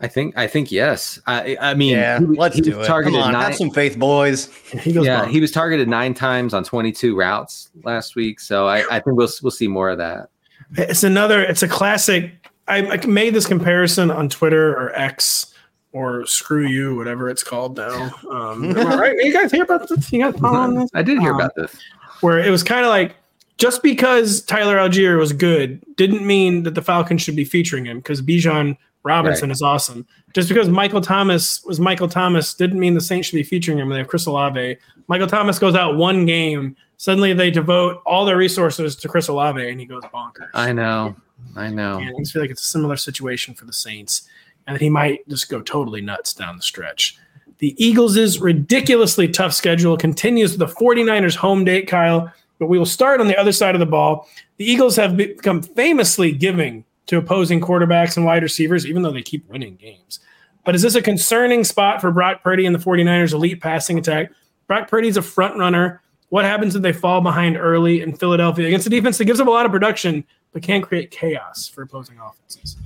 I 0.00 0.08
think 0.08 0.36
I 0.36 0.46
think 0.46 0.70
yes. 0.70 1.20
I 1.26 1.56
I 1.60 1.74
mean, 1.74 1.92
Yeah, 1.92 2.18
he, 2.18 2.26
let's 2.26 2.54
he 2.54 2.62
was 2.62 2.70
do 2.70 2.80
it. 2.80 2.86
Come 2.86 3.14
on, 3.14 3.32
nine, 3.32 3.42
have 3.42 3.54
some 3.56 3.70
faith, 3.70 3.98
boys. 3.98 4.46
He 4.80 4.92
goes 4.92 5.06
yeah, 5.06 5.24
bonkers. 5.24 5.30
he 5.30 5.40
was 5.40 5.50
targeted 5.50 5.88
nine 5.88 6.12
times 6.14 6.52
on 6.54 6.64
22 6.64 7.16
routes 7.16 7.70
last 7.82 8.14
week. 8.16 8.40
So 8.40 8.66
I, 8.66 8.84
I 8.90 9.00
think 9.00 9.16
we'll 9.16 9.30
we'll 9.42 9.50
see 9.50 9.68
more 9.68 9.90
of 9.90 9.98
that. 9.98 10.28
It's 10.76 11.02
another. 11.02 11.42
It's 11.42 11.62
a 11.62 11.68
classic. 11.68 12.32
I, 12.68 12.78
I 12.86 13.06
made 13.06 13.34
this 13.34 13.46
comparison 13.46 14.10
on 14.10 14.28
Twitter 14.28 14.72
or 14.76 14.94
X 14.94 15.54
or 15.92 16.26
screw 16.26 16.66
you, 16.66 16.94
whatever 16.96 17.30
it's 17.30 17.42
called 17.42 17.76
now. 17.76 18.10
Um, 18.30 18.72
right? 18.72 19.16
You 19.18 19.32
guys 19.32 19.50
hear 19.50 19.62
about 19.62 19.88
this? 19.88 20.12
You 20.12 20.20
guys 20.22 20.38
following 20.40 20.74
this? 20.78 20.90
I 20.94 21.02
did 21.02 21.18
hear 21.20 21.30
Um, 21.30 21.36
about 21.40 21.54
this. 21.56 21.74
Where 22.20 22.38
it 22.38 22.50
was 22.50 22.62
kind 22.62 22.84
of 22.84 22.90
like 22.90 23.14
just 23.58 23.82
because 23.82 24.42
Tyler 24.42 24.76
Allgeier 24.76 25.18
was 25.18 25.32
good 25.32 25.82
didn't 25.96 26.26
mean 26.26 26.64
that 26.64 26.74
the 26.74 26.82
Falcons 26.82 27.22
should 27.22 27.36
be 27.36 27.44
featuring 27.44 27.86
him 27.86 27.98
because 27.98 28.20
Bijan 28.20 28.76
Robinson 29.04 29.50
is 29.50 29.62
awesome. 29.62 30.06
Just 30.34 30.48
because 30.48 30.68
Michael 30.68 31.00
Thomas 31.00 31.62
was 31.64 31.78
Michael 31.80 32.08
Thomas 32.08 32.52
didn't 32.54 32.80
mean 32.80 32.94
the 32.94 33.00
Saints 33.00 33.28
should 33.28 33.36
be 33.36 33.42
featuring 33.42 33.78
him 33.78 33.88
they 33.88 33.98
have 33.98 34.08
Chris 34.08 34.26
Olave. 34.26 34.76
Michael 35.08 35.28
Thomas 35.28 35.58
goes 35.58 35.74
out 35.74 35.96
one 35.96 36.26
game. 36.26 36.76
Suddenly 36.98 37.32
they 37.32 37.50
devote 37.50 38.02
all 38.04 38.24
their 38.24 38.36
resources 38.36 38.96
to 38.96 39.08
Chris 39.08 39.28
Olave 39.28 39.66
and 39.66 39.78
he 39.78 39.86
goes 39.86 40.02
bonkers. 40.12 40.48
I 40.54 40.72
know. 40.72 41.14
I 41.56 41.68
know. 41.68 41.98
And 41.98 42.14
I 42.20 42.24
feel 42.24 42.42
like 42.42 42.50
it's 42.50 42.62
a 42.62 42.66
similar 42.66 42.96
situation 42.96 43.54
for 43.54 43.64
the 43.64 43.72
Saints, 43.72 44.28
and 44.66 44.74
that 44.74 44.80
he 44.80 44.90
might 44.90 45.26
just 45.28 45.48
go 45.48 45.60
totally 45.60 46.00
nuts 46.00 46.34
down 46.34 46.56
the 46.56 46.62
stretch. 46.62 47.18
The 47.58 47.74
Eagles' 47.82 48.38
ridiculously 48.38 49.28
tough 49.28 49.54
schedule 49.54 49.96
continues 49.96 50.56
with 50.56 50.60
the 50.60 50.74
49ers 50.74 51.36
home 51.36 51.64
date, 51.64 51.88
Kyle, 51.88 52.30
but 52.58 52.66
we 52.66 52.78
will 52.78 52.86
start 52.86 53.20
on 53.20 53.28
the 53.28 53.38
other 53.38 53.52
side 53.52 53.74
of 53.74 53.78
the 53.78 53.86
ball. 53.86 54.28
The 54.58 54.70
Eagles 54.70 54.96
have 54.96 55.16
become 55.16 55.62
famously 55.62 56.32
giving 56.32 56.84
to 57.06 57.16
opposing 57.16 57.60
quarterbacks 57.60 58.16
and 58.16 58.26
wide 58.26 58.42
receivers, 58.42 58.86
even 58.86 59.02
though 59.02 59.12
they 59.12 59.22
keep 59.22 59.48
winning 59.48 59.76
games. 59.76 60.20
But 60.64 60.74
is 60.74 60.82
this 60.82 60.96
a 60.96 61.02
concerning 61.02 61.64
spot 61.64 62.00
for 62.00 62.10
Brock 62.10 62.42
Purdy 62.42 62.66
and 62.66 62.74
the 62.74 62.80
49ers' 62.80 63.32
elite 63.32 63.60
passing 63.60 63.98
attack? 63.98 64.32
Brock 64.66 64.88
Purdy's 64.88 65.16
a 65.16 65.22
front 65.22 65.56
runner. 65.56 66.02
What 66.28 66.44
happens 66.44 66.74
if 66.74 66.82
they 66.82 66.92
fall 66.92 67.20
behind 67.20 67.56
early 67.56 68.02
in 68.02 68.16
Philadelphia 68.16 68.66
against 68.66 68.86
a 68.86 68.90
defense 68.90 69.16
that 69.18 69.26
gives 69.26 69.38
up 69.38 69.46
a 69.46 69.50
lot 69.50 69.64
of 69.64 69.72
production 69.72 70.24
but 70.56 70.62
can 70.62 70.80
create 70.80 71.10
chaos 71.10 71.68
for 71.68 71.82
opposing 71.82 72.16
offenses? 72.18 72.78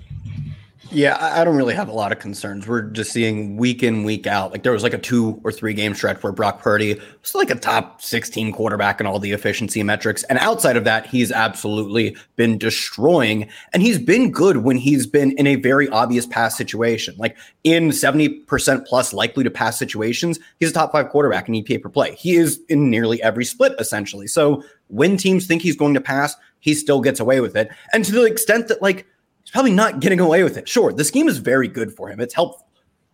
Yeah, 0.91 1.17
I 1.21 1.45
don't 1.45 1.55
really 1.55 1.77
have 1.77 1.89
a 1.89 1.93
lot 1.93 2.11
of 2.11 2.19
concerns. 2.19 2.67
We're 2.67 2.83
just 2.83 3.13
seeing 3.13 3.57
week 3.57 3.85
in, 3.85 4.03
week 4.03 4.27
out. 4.27 4.51
Like 4.51 4.65
there 4.65 4.73
was 4.73 4.83
like 4.83 4.93
a 4.93 4.99
two 4.99 5.41
or 5.45 5.53
three 5.53 5.73
game 5.73 5.95
stretch 5.95 6.21
where 6.21 6.33
Brock 6.33 6.61
Purdy 6.61 6.95
was 7.23 7.33
like 7.33 7.49
a 7.49 7.55
top 7.55 8.03
16 8.03 8.51
quarterback 8.51 9.01
in 9.01 9.07
all 9.07 9.21
the 9.21 9.31
efficiency 9.31 9.85
metrics. 9.85 10.25
And 10.25 10.37
outside 10.41 10.77
of 10.77 10.83
that, 10.83 11.07
he's 11.07 11.31
absolutely 11.31 12.17
been 12.35 12.59
destroying. 12.59 13.49
And 13.73 13.85
he's 13.85 14.01
been 14.01 14.33
good 14.33 14.57
when 14.57 14.77
he's 14.77 15.07
been 15.07 15.31
in 15.39 15.47
a 15.47 15.55
very 15.55 15.89
obvious 15.91 16.27
pass 16.27 16.57
situation. 16.57 17.15
Like 17.19 17.37
in 17.63 17.91
70% 17.91 18.85
plus 18.85 19.13
likely 19.13 19.45
to 19.45 19.51
pass 19.51 19.79
situations, 19.79 20.41
he's 20.59 20.71
a 20.71 20.75
top 20.75 20.91
five 20.91 21.11
quarterback 21.11 21.49
in 21.49 21.55
EPA 21.55 21.83
per 21.83 21.89
play. 21.89 22.17
He 22.17 22.35
is 22.35 22.61
in 22.69 22.91
nearly 22.91 23.23
every 23.23 23.45
split, 23.45 23.75
essentially. 23.79 24.27
So 24.27 24.65
when 24.89 25.17
teams 25.17 25.47
think 25.47 25.63
he's 25.63 25.77
going 25.77 25.95
to 25.95 26.01
pass, 26.01 26.35
he 26.61 26.75
still 26.75 27.01
gets 27.01 27.21
away 27.21 27.41
with 27.41 27.57
it. 27.57 27.71
And 27.93 28.05
to 28.05 28.13
the 28.13 28.25
extent 28.25 28.69
that, 28.69 28.81
like, 28.83 29.07
he's 29.43 29.51
probably 29.51 29.73
not 29.73 30.01
getting 30.01 30.21
away 30.21 30.43
with 30.45 30.57
it. 30.57 30.69
Sure, 30.69 30.93
the 30.93 31.05
scheme 31.05 31.29
is 31.29 31.39
very 31.39 31.69
good 31.69 31.93
for 31.95 32.09
him. 32.09 32.21
It's 32.21 32.35
helpful, 32.35 32.67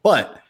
but 0.03 0.41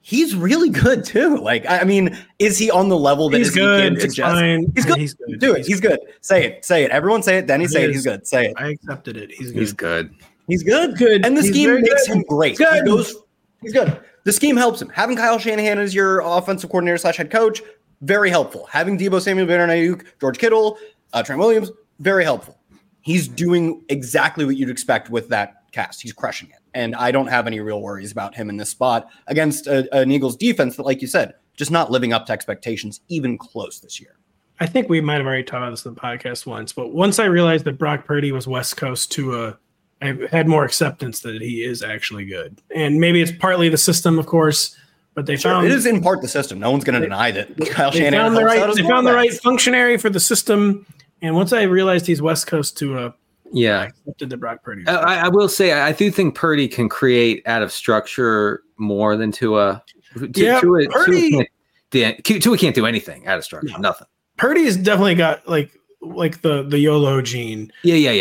he's 0.00 0.34
really 0.34 0.68
good 0.70 1.04
too. 1.04 1.36
Like, 1.38 1.66
I 1.66 1.80
I 1.80 1.84
mean, 1.84 2.16
is 2.38 2.58
he 2.58 2.70
on 2.70 2.88
the 2.88 2.96
level 2.98 3.28
that 3.30 3.38
He's 3.38 3.50
good. 3.54 3.94
EPA 3.94 4.04
It's 4.04 4.16
fine. 4.18 4.72
He's 4.74 4.84
good. 4.84 4.98
He's 4.98 5.14
good. 5.14 5.38
Do 5.40 5.52
it. 5.54 5.58
He's 5.58 5.66
He's 5.66 5.80
good. 5.80 5.98
Say 6.20 6.44
it. 6.46 6.64
Say 6.64 6.84
it. 6.84 6.90
Everyone 6.90 7.22
say 7.22 7.38
it. 7.38 7.46
Denny, 7.46 7.64
He 7.64 7.68
say 7.68 7.84
it. 7.84 7.90
is. 7.90 7.96
He's 7.96 8.04
good. 8.04 8.26
Say 8.26 8.46
it. 8.46 8.54
I 8.56 8.68
accepted 8.70 9.16
it. 9.16 9.30
He's 9.32 9.50
good. 9.52 9.60
He's 9.60 9.72
good. 9.72 10.14
He's 10.48 10.62
good. 10.62 10.96
Good. 10.96 11.26
And 11.26 11.36
the 11.36 11.42
He's 11.42 11.50
scheme 11.50 11.74
makes 11.80 12.06
good. 12.06 12.16
him 12.18 12.22
great. 12.28 12.50
He's 12.50 12.58
good. 12.58 12.74
He 12.76 12.82
goes. 12.82 13.16
He's 13.62 13.72
good. 13.72 14.00
The 14.24 14.32
scheme 14.32 14.56
helps 14.56 14.80
him. 14.80 14.88
Having 14.90 15.16
Kyle 15.16 15.38
Shanahan 15.38 15.78
as 15.78 15.94
your 15.94 16.20
offensive 16.20 16.70
coordinator 16.70 16.98
slash 16.98 17.16
head 17.16 17.30
coach, 17.30 17.62
very 18.00 18.30
helpful. 18.30 18.66
Having 18.66 18.98
Deebo 18.98 19.20
Samuel, 19.20 19.46
Brandon 19.46 19.70
Aiyuk, 19.70 20.04
George 20.20 20.38
Kittle, 20.38 20.78
uh, 21.12 21.22
Trent 21.22 21.38
Williams, 21.40 21.70
very 21.98 22.24
helpful. 22.24 22.58
He's 23.00 23.28
doing 23.28 23.84
exactly 23.88 24.44
what 24.44 24.56
you'd 24.56 24.70
expect 24.70 25.10
with 25.10 25.28
that 25.28 25.70
cast. 25.72 26.02
He's 26.02 26.12
crushing 26.12 26.48
it. 26.50 26.58
And 26.74 26.94
I 26.96 27.10
don't 27.10 27.28
have 27.28 27.46
any 27.46 27.60
real 27.60 27.80
worries 27.80 28.12
about 28.12 28.34
him 28.34 28.50
in 28.50 28.56
this 28.56 28.70
spot 28.70 29.08
against 29.28 29.66
a, 29.66 29.88
an 29.94 30.10
Eagles 30.10 30.36
defense 30.36 30.76
that, 30.76 30.82
like 30.82 31.00
you 31.00 31.08
said, 31.08 31.34
just 31.54 31.70
not 31.70 31.90
living 31.90 32.12
up 32.12 32.26
to 32.26 32.32
expectations 32.32 33.00
even 33.08 33.38
close 33.38 33.80
this 33.80 34.00
year. 34.00 34.16
I 34.58 34.66
think 34.66 34.88
we 34.88 35.00
might 35.00 35.18
have 35.18 35.26
already 35.26 35.42
talked 35.42 35.62
about 35.62 35.70
this 35.70 35.84
in 35.84 35.94
the 35.94 36.00
podcast 36.00 36.46
once, 36.46 36.72
but 36.72 36.92
once 36.92 37.18
I 37.18 37.26
realized 37.26 37.64
that 37.66 37.78
Brock 37.78 38.06
Purdy 38.06 38.32
was 38.32 38.46
West 38.48 38.76
Coast 38.76 39.12
Tua, 39.12 39.58
I 40.02 40.18
had 40.30 40.48
more 40.48 40.64
acceptance 40.64 41.20
that 41.20 41.40
he 41.40 41.62
is 41.62 41.82
actually 41.82 42.24
good. 42.24 42.60
And 42.74 43.00
maybe 43.00 43.20
it's 43.20 43.32
partly 43.32 43.68
the 43.68 43.78
system, 43.78 44.18
of 44.18 44.26
course, 44.26 44.76
but 45.14 45.26
they 45.26 45.36
Sure, 45.36 45.52
found 45.52 45.66
it 45.66 45.72
is 45.72 45.86
in 45.86 46.02
part 46.02 46.20
the 46.20 46.28
system. 46.28 46.58
No 46.58 46.70
one's 46.70 46.84
going 46.84 47.00
to 47.00 47.06
deny 47.06 47.30
that 47.30 47.48
Kyle 47.70 47.90
they 47.90 48.00
Shanahan 48.00 48.26
found 48.26 48.36
the 48.36 48.44
right 48.44 48.74
they 48.74 48.82
found 48.82 49.06
the 49.06 49.14
right 49.14 49.32
functionary 49.32 49.96
for 49.96 50.10
the 50.10 50.20
system. 50.20 50.86
And 51.26 51.36
once 51.36 51.52
I 51.52 51.62
realized 51.62 52.06
he's 52.06 52.22
West 52.22 52.46
Coast 52.46 52.76
Tua 52.78 53.14
Yeah. 53.52 53.82
accepted 53.84 54.30
the 54.30 54.36
Brock 54.36 54.62
Purdy. 54.62 54.86
I, 54.86 55.26
I 55.26 55.28
will 55.28 55.48
say 55.48 55.72
I 55.72 55.92
do 55.92 56.10
think 56.10 56.34
Purdy 56.34 56.68
can 56.68 56.88
create 56.88 57.42
out 57.46 57.62
of 57.62 57.70
structure 57.72 58.62
more 58.78 59.16
than 59.16 59.32
Tua. 59.32 59.82
Tu- 60.16 60.30
Yeah, 60.34 60.60
Tua, 60.60 60.84
Tua 60.84 60.92
Purdy- 60.92 61.48
can't, 61.90 62.24
Tua 62.42 62.56
can't 62.58 62.74
do 62.74 62.86
anything 62.86 63.26
out 63.26 63.38
of 63.38 63.44
structure. 63.44 63.68
No. 63.72 63.78
Nothing. 63.78 64.06
Purdy's 64.36 64.76
definitely 64.76 65.14
got 65.14 65.46
like 65.48 65.70
like 66.02 66.42
the 66.42 66.62
the 66.62 66.78
YOLO 66.78 67.22
gene. 67.22 67.72
Yeah, 67.82 67.94
yeah, 67.94 68.12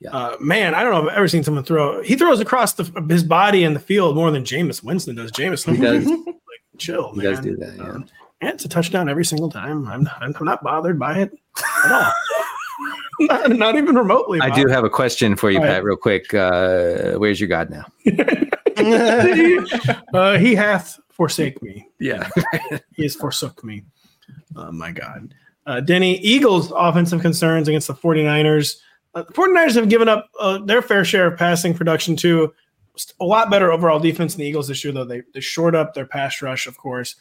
yeah. 0.00 0.10
Uh, 0.12 0.36
man, 0.40 0.74
I 0.74 0.82
don't 0.84 0.92
know 0.92 1.06
if 1.06 1.10
I've 1.10 1.16
ever 1.16 1.26
seen 1.28 1.42
someone 1.42 1.64
throw. 1.64 2.02
He 2.02 2.14
throws 2.16 2.38
across 2.38 2.74
the, 2.74 2.84
his 3.08 3.24
body 3.24 3.64
in 3.64 3.74
the 3.74 3.80
field 3.80 4.14
more 4.14 4.30
than 4.30 4.44
Jameis 4.44 4.82
Winston 4.82 5.16
does. 5.16 5.32
Jameis 5.32 5.64
He 5.74 5.80
does. 5.82 6.06
like 6.26 6.36
chill. 6.78 7.12
He 7.14 7.18
man. 7.22 7.24
does 7.32 7.40
do 7.40 7.56
that. 7.56 7.76
Yeah. 7.76 7.82
Um, 7.90 8.06
it's 8.40 8.64
a 8.64 8.68
touchdown 8.68 9.08
every 9.08 9.24
single 9.24 9.50
time. 9.50 9.86
I'm 9.88 10.04
not, 10.04 10.22
I'm 10.22 10.34
not 10.44 10.62
bothered 10.62 10.98
by 10.98 11.18
it 11.20 11.32
at 11.84 11.92
all. 11.92 12.12
not, 13.20 13.50
not 13.50 13.76
even 13.76 13.94
remotely. 13.94 14.40
I 14.40 14.50
do 14.50 14.66
have 14.66 14.84
a 14.84 14.90
question 14.90 15.36
for 15.36 15.50
you, 15.50 15.58
All 15.58 15.64
right. 15.64 15.74
Pat, 15.74 15.84
real 15.84 15.96
quick. 15.96 16.34
Uh, 16.34 17.12
where's 17.14 17.40
your 17.40 17.48
God 17.48 17.70
now? 17.70 17.86
uh, 20.14 20.38
he 20.38 20.54
hath 20.54 20.98
forsake 21.10 21.62
me. 21.62 21.88
Yeah. 21.98 22.28
He 22.94 23.04
has 23.04 23.14
forsook 23.14 23.64
me. 23.64 23.84
Oh 24.54 24.70
my 24.70 24.92
God. 24.92 25.34
Uh, 25.66 25.80
Denny, 25.80 26.18
Eagles 26.18 26.72
offensive 26.76 27.20
concerns 27.22 27.68
against 27.68 27.88
the 27.88 27.94
49ers. 27.94 28.76
Uh, 29.14 29.22
the 29.22 29.32
49ers 29.32 29.74
have 29.74 29.88
given 29.88 30.08
up 30.08 30.28
uh, 30.38 30.58
their 30.58 30.82
fair 30.82 31.04
share 31.04 31.26
of 31.26 31.38
passing 31.38 31.74
production 31.74 32.16
too. 32.16 32.52
A 33.20 33.24
lot 33.24 33.50
better 33.50 33.72
overall 33.72 33.98
defense 33.98 34.34
than 34.34 34.40
the 34.40 34.46
Eagles 34.46 34.68
this 34.68 34.84
year, 34.84 34.92
though. 34.92 35.04
They, 35.04 35.22
they 35.34 35.40
shored 35.40 35.74
up 35.74 35.94
their 35.94 36.06
pass 36.06 36.40
rush, 36.40 36.66
of 36.66 36.78
course, 36.78 37.16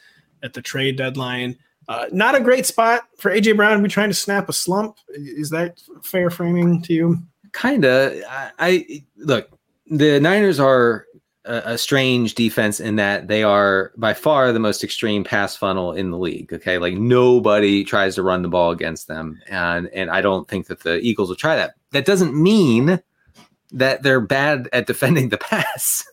at 0.46 0.54
the 0.54 0.62
trade 0.62 0.96
deadline. 0.96 1.58
Uh, 1.88 2.06
not 2.12 2.36
a 2.36 2.40
great 2.40 2.66
spot 2.66 3.08
for 3.18 3.32
AJ 3.32 3.58
Brown 3.58 3.84
be 3.84 3.90
trying 3.90 4.10
to 4.10 4.16
snap 4.16 4.48
a 4.48 4.54
slump. 4.54 4.98
Is 5.10 5.50
that 5.50 5.82
fair 6.02 6.30
framing 6.30 6.82
to 6.84 6.94
you? 6.94 7.18
Kinda. 7.52 8.24
I, 8.30 8.52
I 8.60 9.04
look. 9.18 9.50
The 9.88 10.20
Niners 10.20 10.60
are 10.60 11.06
a, 11.46 11.62
a 11.66 11.78
strange 11.78 12.34
defense 12.34 12.80
in 12.80 12.96
that 12.96 13.28
they 13.28 13.44
are 13.44 13.92
by 13.98 14.14
far 14.14 14.52
the 14.52 14.60
most 14.60 14.84
extreme 14.84 15.24
pass 15.24 15.56
funnel 15.56 15.92
in 15.94 16.10
the 16.10 16.18
league. 16.18 16.52
Okay, 16.52 16.78
like 16.80 16.96
nobody 16.96 17.84
tries 17.84 18.16
to 18.16 18.24
run 18.24 18.42
the 18.42 18.50
ball 18.50 18.72
against 18.72 19.08
them, 19.08 19.40
and 19.48 19.88
and 19.90 20.10
I 20.10 20.22
don't 20.22 20.48
think 20.48 20.68
that 20.68 20.82
the 20.82 21.00
Eagles 21.00 21.30
will 21.30 21.36
try 21.36 21.56
that. 21.56 21.76
That 21.92 22.06
doesn't 22.06 22.36
mean 22.36 23.00
that 23.72 24.04
they're 24.04 24.22
bad 24.22 24.70
at 24.74 24.88
defending 24.88 25.30
the 25.30 25.38
pass. 25.50 26.04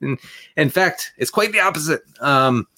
in, 0.00 0.18
in 0.56 0.70
fact, 0.70 1.12
it's 1.18 1.30
quite 1.30 1.52
the 1.52 1.60
opposite. 1.60 2.02
Um, 2.20 2.68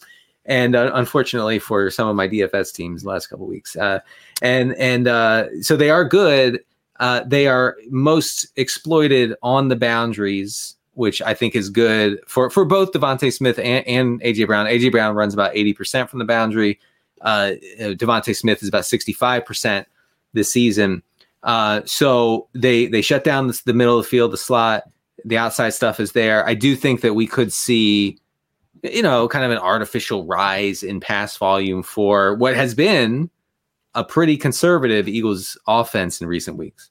and 0.49 0.75
uh, 0.75 0.91
unfortunately 0.95 1.61
for 1.61 1.91
some 1.91 2.09
of 2.09 2.17
my 2.17 2.27
DFS 2.27 2.73
teams 2.73 3.03
the 3.03 3.09
last 3.09 3.29
couple 3.29 3.47
weeks, 3.47 3.77
uh, 3.77 4.01
and 4.43 4.75
and 4.77 5.07
uh, 5.07 5.47
so 5.63 5.77
they 5.77 5.91
are 5.91 6.05
good. 6.05 6.61
Uh, 6.99 7.23
they 7.25 7.47
are 7.47 7.77
most 7.91 8.49
exploited 8.57 9.35
on 9.41 9.69
the 9.69 9.77
boundaries, 9.77 10.75
which 10.95 11.23
I 11.23 11.35
think 11.35 11.55
is 11.55 11.71
good 11.71 12.19
for 12.27 12.51
for 12.51 12.65
both 12.65 12.91
DeVonta 12.91 13.33
Smith 13.33 13.59
and, 13.61 13.87
and 13.87 14.21
AJ 14.23 14.49
Brown. 14.49 14.67
AJ 14.67 14.91
Brown 14.91 15.15
runs 15.15 15.35
about 15.35 15.55
eighty 15.55 15.73
percent 15.73 16.11
from 16.11 16.19
the 16.19 16.25
boundary. 16.25 16.81
Uh, 17.21 17.53
DeVonta 17.79 18.35
Smith 18.35 18.63
is 18.63 18.69
about 18.69 18.87
sixty 18.87 19.13
five 19.13 19.45
percent 19.45 19.87
this 20.33 20.53
season. 20.53 21.03
Uh, 21.43 21.83
so 21.85 22.49
they 22.55 22.87
they 22.87 23.03
shut 23.03 23.23
down 23.23 23.47
the, 23.47 23.61
the 23.65 23.75
middle 23.75 23.99
of 23.99 24.05
the 24.05 24.09
field, 24.09 24.33
the 24.33 24.37
slot, 24.37 24.85
the 25.25 25.39
outside 25.39 25.71
stuff 25.71 26.01
is 26.01 26.13
there. 26.13 26.47
I 26.47 26.55
do 26.55 26.75
think 26.75 27.01
that 27.03 27.15
we 27.15 27.27
could 27.27 27.53
see, 27.53 28.19
you 28.83 29.03
know, 29.03 29.29
kind 29.29 29.45
of 29.45 29.51
an 29.51 29.59
artificial 29.59 30.25
rise 30.27 30.83
in 30.83 31.01
pass 31.01 31.37
volume 31.37 31.83
for 31.83 32.35
what 32.35 32.55
has 32.55 32.75
been 32.75 33.31
a 33.95 34.05
pretty 34.05 34.37
conservative 34.37 35.09
Eagles 35.09 35.59
offense 35.67 36.21
in 36.21 36.29
recent 36.29 36.57
weeks. 36.57 36.91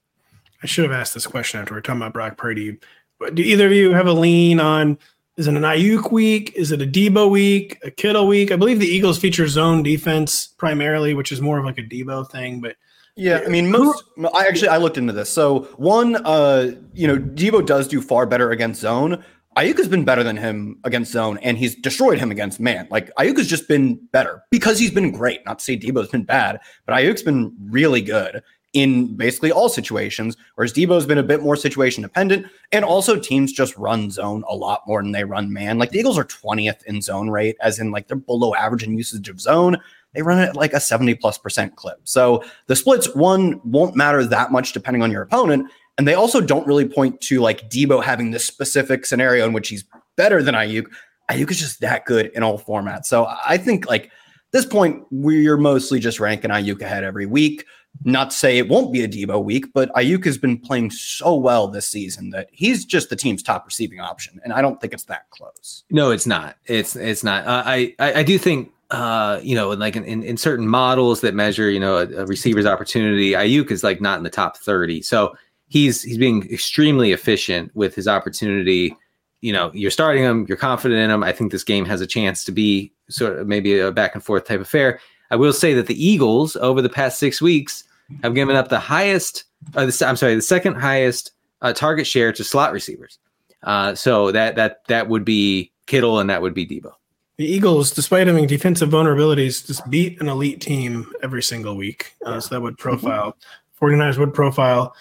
I 0.64 0.66
should 0.66 0.84
have 0.84 0.94
asked 0.94 1.14
this 1.14 1.28
question 1.28 1.60
after 1.60 1.74
we 1.74 1.80
are 1.80 1.82
talking 1.82 2.02
about 2.02 2.14
Brock 2.14 2.38
Purdy. 2.38 2.78
But 3.20 3.36
do 3.36 3.44
either 3.44 3.68
of 3.68 3.74
you 3.74 3.94
have 3.94 4.08
a 4.08 4.14
lean 4.14 4.60
on 4.60 4.98
Is 5.38 5.48
it 5.48 5.56
an 5.56 5.62
Aiyuk 5.62 6.12
week? 6.12 6.54
Is 6.56 6.72
it 6.72 6.82
a 6.82 6.86
Deebo 6.86 7.30
week? 7.30 7.78
A 7.84 7.92
Kittle 7.92 8.28
week? 8.28 8.52
I 8.52 8.56
believe 8.56 8.80
the 8.80 8.88
Eagles 8.88 9.20
feature 9.20 9.48
zone 9.48 9.84
defense 9.84 10.48
primarily, 10.48 11.14
which 11.14 11.32
is 11.32 11.42
more 11.42 11.60
of 11.60 11.66
like 11.66 11.78
a 11.78 11.84
Deebo 11.84 12.30
thing. 12.30 12.60
But 12.60 12.76
yeah, 13.16 13.42
I 13.46 13.50
mean, 13.50 13.72
most. 13.72 14.04
I 14.36 14.46
actually 14.48 14.70
I 14.70 14.78
looked 14.78 14.98
into 14.98 15.14
this. 15.14 15.30
So 15.30 15.62
one, 15.78 16.18
uh, 16.18 16.72
you 16.94 17.08
know, 17.08 17.18
Deebo 17.18 17.66
does 17.66 17.88
do 17.88 18.02
far 18.02 18.26
better 18.26 18.52
against 18.52 18.82
zone. 18.82 19.24
Aiyuk 19.58 19.78
has 19.78 19.88
been 19.88 20.06
better 20.06 20.24
than 20.24 20.38
him 20.38 20.80
against 20.84 21.12
zone, 21.12 21.40
and 21.40 21.58
he's 21.58 21.74
destroyed 21.74 22.20
him 22.20 22.30
against 22.30 22.60
man. 22.60 22.88
Like 22.92 23.10
Aiyuk 23.16 23.38
has 23.38 23.48
just 23.48 23.68
been 23.68 23.96
better 24.12 24.44
because 24.52 24.78
he's 24.78 24.92
been 24.92 25.12
great. 25.12 25.44
Not 25.48 25.58
to 25.58 25.66
say 25.66 25.76
Deebo's 25.76 26.10
been 26.10 26.26
bad, 26.26 26.60
but 26.86 26.96
Aiyuk's 26.96 27.24
been 27.24 27.56
really 27.60 28.02
good 28.02 28.44
in 28.74 29.16
basically 29.18 29.52
all 29.52 29.68
situations, 29.68 30.38
whereas 30.54 30.74
Deebo's 30.74 31.08
been 31.08 31.18
a 31.18 31.24
bit 31.24 31.42
more 31.42 31.56
situation 31.56 32.04
dependent. 32.04 32.46
And 32.72 32.86
also 32.86 33.20
teams 33.20 33.52
just 33.52 33.76
run 33.78 34.12
zone 34.12 34.44
a 34.48 34.56
lot 34.56 34.84
more 34.86 35.02
than 35.02 35.12
they 35.12 35.24
run 35.24 35.52
man. 35.52 35.80
Like 35.80 35.90
the 35.90 35.98
Eagles 35.98 36.20
are 36.20 36.26
20th 36.26 36.84
in 36.84 37.02
zone 37.02 37.32
rate, 37.32 37.58
as 37.60 37.80
in 37.80 37.90
like 37.90 38.08
they're 38.08 38.18
below 38.18 38.54
average 38.54 38.84
in 38.84 38.96
usage 38.96 39.28
of 39.28 39.42
zone. 39.42 39.78
They 40.14 40.22
run 40.22 40.38
it 40.38 40.50
at 40.50 40.56
like 40.56 40.74
a 40.74 40.80
70 40.80 41.16
plus 41.16 41.40
percent 41.40 41.76
clip. 41.76 42.00
So 42.04 42.44
the 42.68 42.76
splits, 42.76 43.16
one, 43.16 43.60
won't 43.64 43.96
matter 43.96 44.24
that 44.24 44.52
much 44.52 44.74
depending 44.74 45.02
on 45.02 45.12
your 45.12 45.24
opponent. 45.24 45.72
And 45.98 46.08
they 46.08 46.14
also 46.14 46.42
don't 46.42 46.68
really 46.68 46.88
point 46.88 47.20
to 47.22 47.40
like 47.42 47.70
Deebo 47.70 48.04
having 48.04 48.32
this 48.32 48.46
specific 48.46 49.06
scenario 49.06 49.46
in 49.46 49.54
which 49.54 49.70
he's 49.70 49.84
better 50.16 50.44
than 50.44 50.54
Aiyuk. 50.54 50.86
Aiyuk 51.30 51.52
is 51.52 51.60
just 51.60 51.82
that 51.82 52.06
good 52.06 52.28
in 52.36 52.44
all 52.44 52.60
formats. 52.60 53.06
So 53.06 53.28
I 53.46 53.58
think 53.58 53.90
like 53.90 54.12
this 54.52 54.66
point, 54.66 55.04
we're 55.12 55.58
mostly 55.58 56.00
just 56.00 56.20
ranking 56.20 56.52
Aiyuk 56.52 56.82
ahead 56.82 57.04
every 57.04 57.26
week. 57.26 57.66
Not 58.04 58.30
to 58.30 58.38
say 58.38 58.60
it 58.60 58.70
won't 58.70 58.94
be 58.94 59.04
a 59.04 59.08
Deebo 59.08 59.44
week, 59.44 59.74
but 59.74 59.92
Aiyuk 59.94 60.24
has 60.26 60.38
been 60.38 60.60
playing 60.60 60.92
so 60.92 61.36
well 61.36 61.68
this 61.68 61.88
season 61.88 62.30
that 62.30 62.48
he's 62.52 62.86
just 62.86 63.10
the 63.10 63.16
team's 63.16 63.42
top 63.42 63.66
receiving 63.66 64.00
option, 64.00 64.40
and 64.44 64.54
I 64.54 64.62
don't 64.62 64.80
think 64.80 64.94
it's 64.94 65.06
that 65.06 65.28
close. 65.32 65.84
No, 65.90 66.12
it's 66.12 66.28
not. 66.28 66.58
It's 66.66 66.96
it's 66.96 67.24
not. 67.24 67.48
Uh, 67.48 67.64
I, 67.66 67.96
I 67.98 68.14
I 68.20 68.24
do 68.24 68.38
think 68.38 68.72
uh 68.92 69.40
you 69.44 69.54
know 69.54 69.72
like 69.72 69.98
in, 69.98 70.06
in, 70.06 70.24
in 70.24 70.38
certain 70.38 70.66
models 70.66 71.20
that 71.20 71.34
measure 71.34 71.70
you 71.70 71.80
know 71.80 71.98
a, 71.98 72.08
a 72.22 72.26
receiver's 72.28 72.68
opportunity, 72.68 73.32
Aiyuk 73.32 73.72
is 73.72 73.84
like 73.84 74.00
not 74.00 74.20
in 74.20 74.24
the 74.24 74.30
top 74.30 74.58
thirty. 74.58 75.02
So 75.02 75.36
he's 75.68 76.02
he's 76.02 76.18
being 76.18 76.50
extremely 76.52 77.12
efficient 77.12 77.76
with 77.76 77.96
his 77.96 78.08
opportunity. 78.08 78.96
You 79.42 79.54
know, 79.54 79.72
you're 79.74 79.92
starting 79.92 80.24
him, 80.24 80.46
you're 80.48 80.58
confident 80.58 81.00
in 81.00 81.12
him. 81.12 81.24
I 81.24 81.32
think 81.32 81.52
this 81.52 81.64
game 81.64 81.86
has 81.86 82.02
a 82.02 82.08
chance 82.08 82.44
to 82.46 82.52
be 82.52 82.92
sort 83.10 83.38
of 83.38 83.48
maybe 83.48 83.80
a 83.80 83.92
back 83.92 84.16
and 84.16 84.24
forth 84.24 84.46
type 84.46 84.62
affair. 84.62 85.00
I 85.30 85.36
will 85.36 85.54
say 85.54 85.74
that 85.74 85.88
the 85.88 86.06
Eagles 86.06 86.56
over 86.56 86.82
the 86.82 86.90
past 86.90 87.20
six 87.20 87.42
weeks 87.42 87.84
have 88.24 88.34
given 88.34 88.56
up 88.56 88.70
the 88.70 88.80
highest, 88.80 89.44
uh, 89.76 89.86
the, 89.86 90.06
I'm 90.08 90.16
sorry, 90.16 90.36
the 90.36 90.42
second 90.42 90.76
highest 90.76 91.32
uh, 91.62 91.74
target 91.74 92.08
share 92.08 92.32
to 92.34 92.44
slot 92.44 92.72
receivers. 92.72 93.20
Uh, 93.64 93.94
so 93.96 94.32
that 94.32 94.56
that 94.56 94.86
that 94.88 95.10
would 95.10 95.26
be 95.26 95.72
Kittle 95.86 96.20
and 96.20 96.30
that 96.30 96.42
would 96.42 96.54
be 96.54 96.66
Deebo. 96.66 96.94
The 97.38 97.46
Eagles, 97.46 97.92
despite 97.92 98.26
having 98.26 98.48
defensive 98.48 98.90
vulnerabilities, 98.90 99.66
just 99.66 99.88
beat 99.90 100.20
an 100.20 100.28
elite 100.28 100.60
team 100.60 101.12
every 101.22 101.44
single 101.44 101.76
week. 101.76 102.16
Uh, 102.26 102.40
so 102.40 102.56
that 102.56 102.62
would 102.62 102.78
profile 102.80 103.38
49ers 103.80 104.18
would 104.18 104.34
profile 104.34 104.96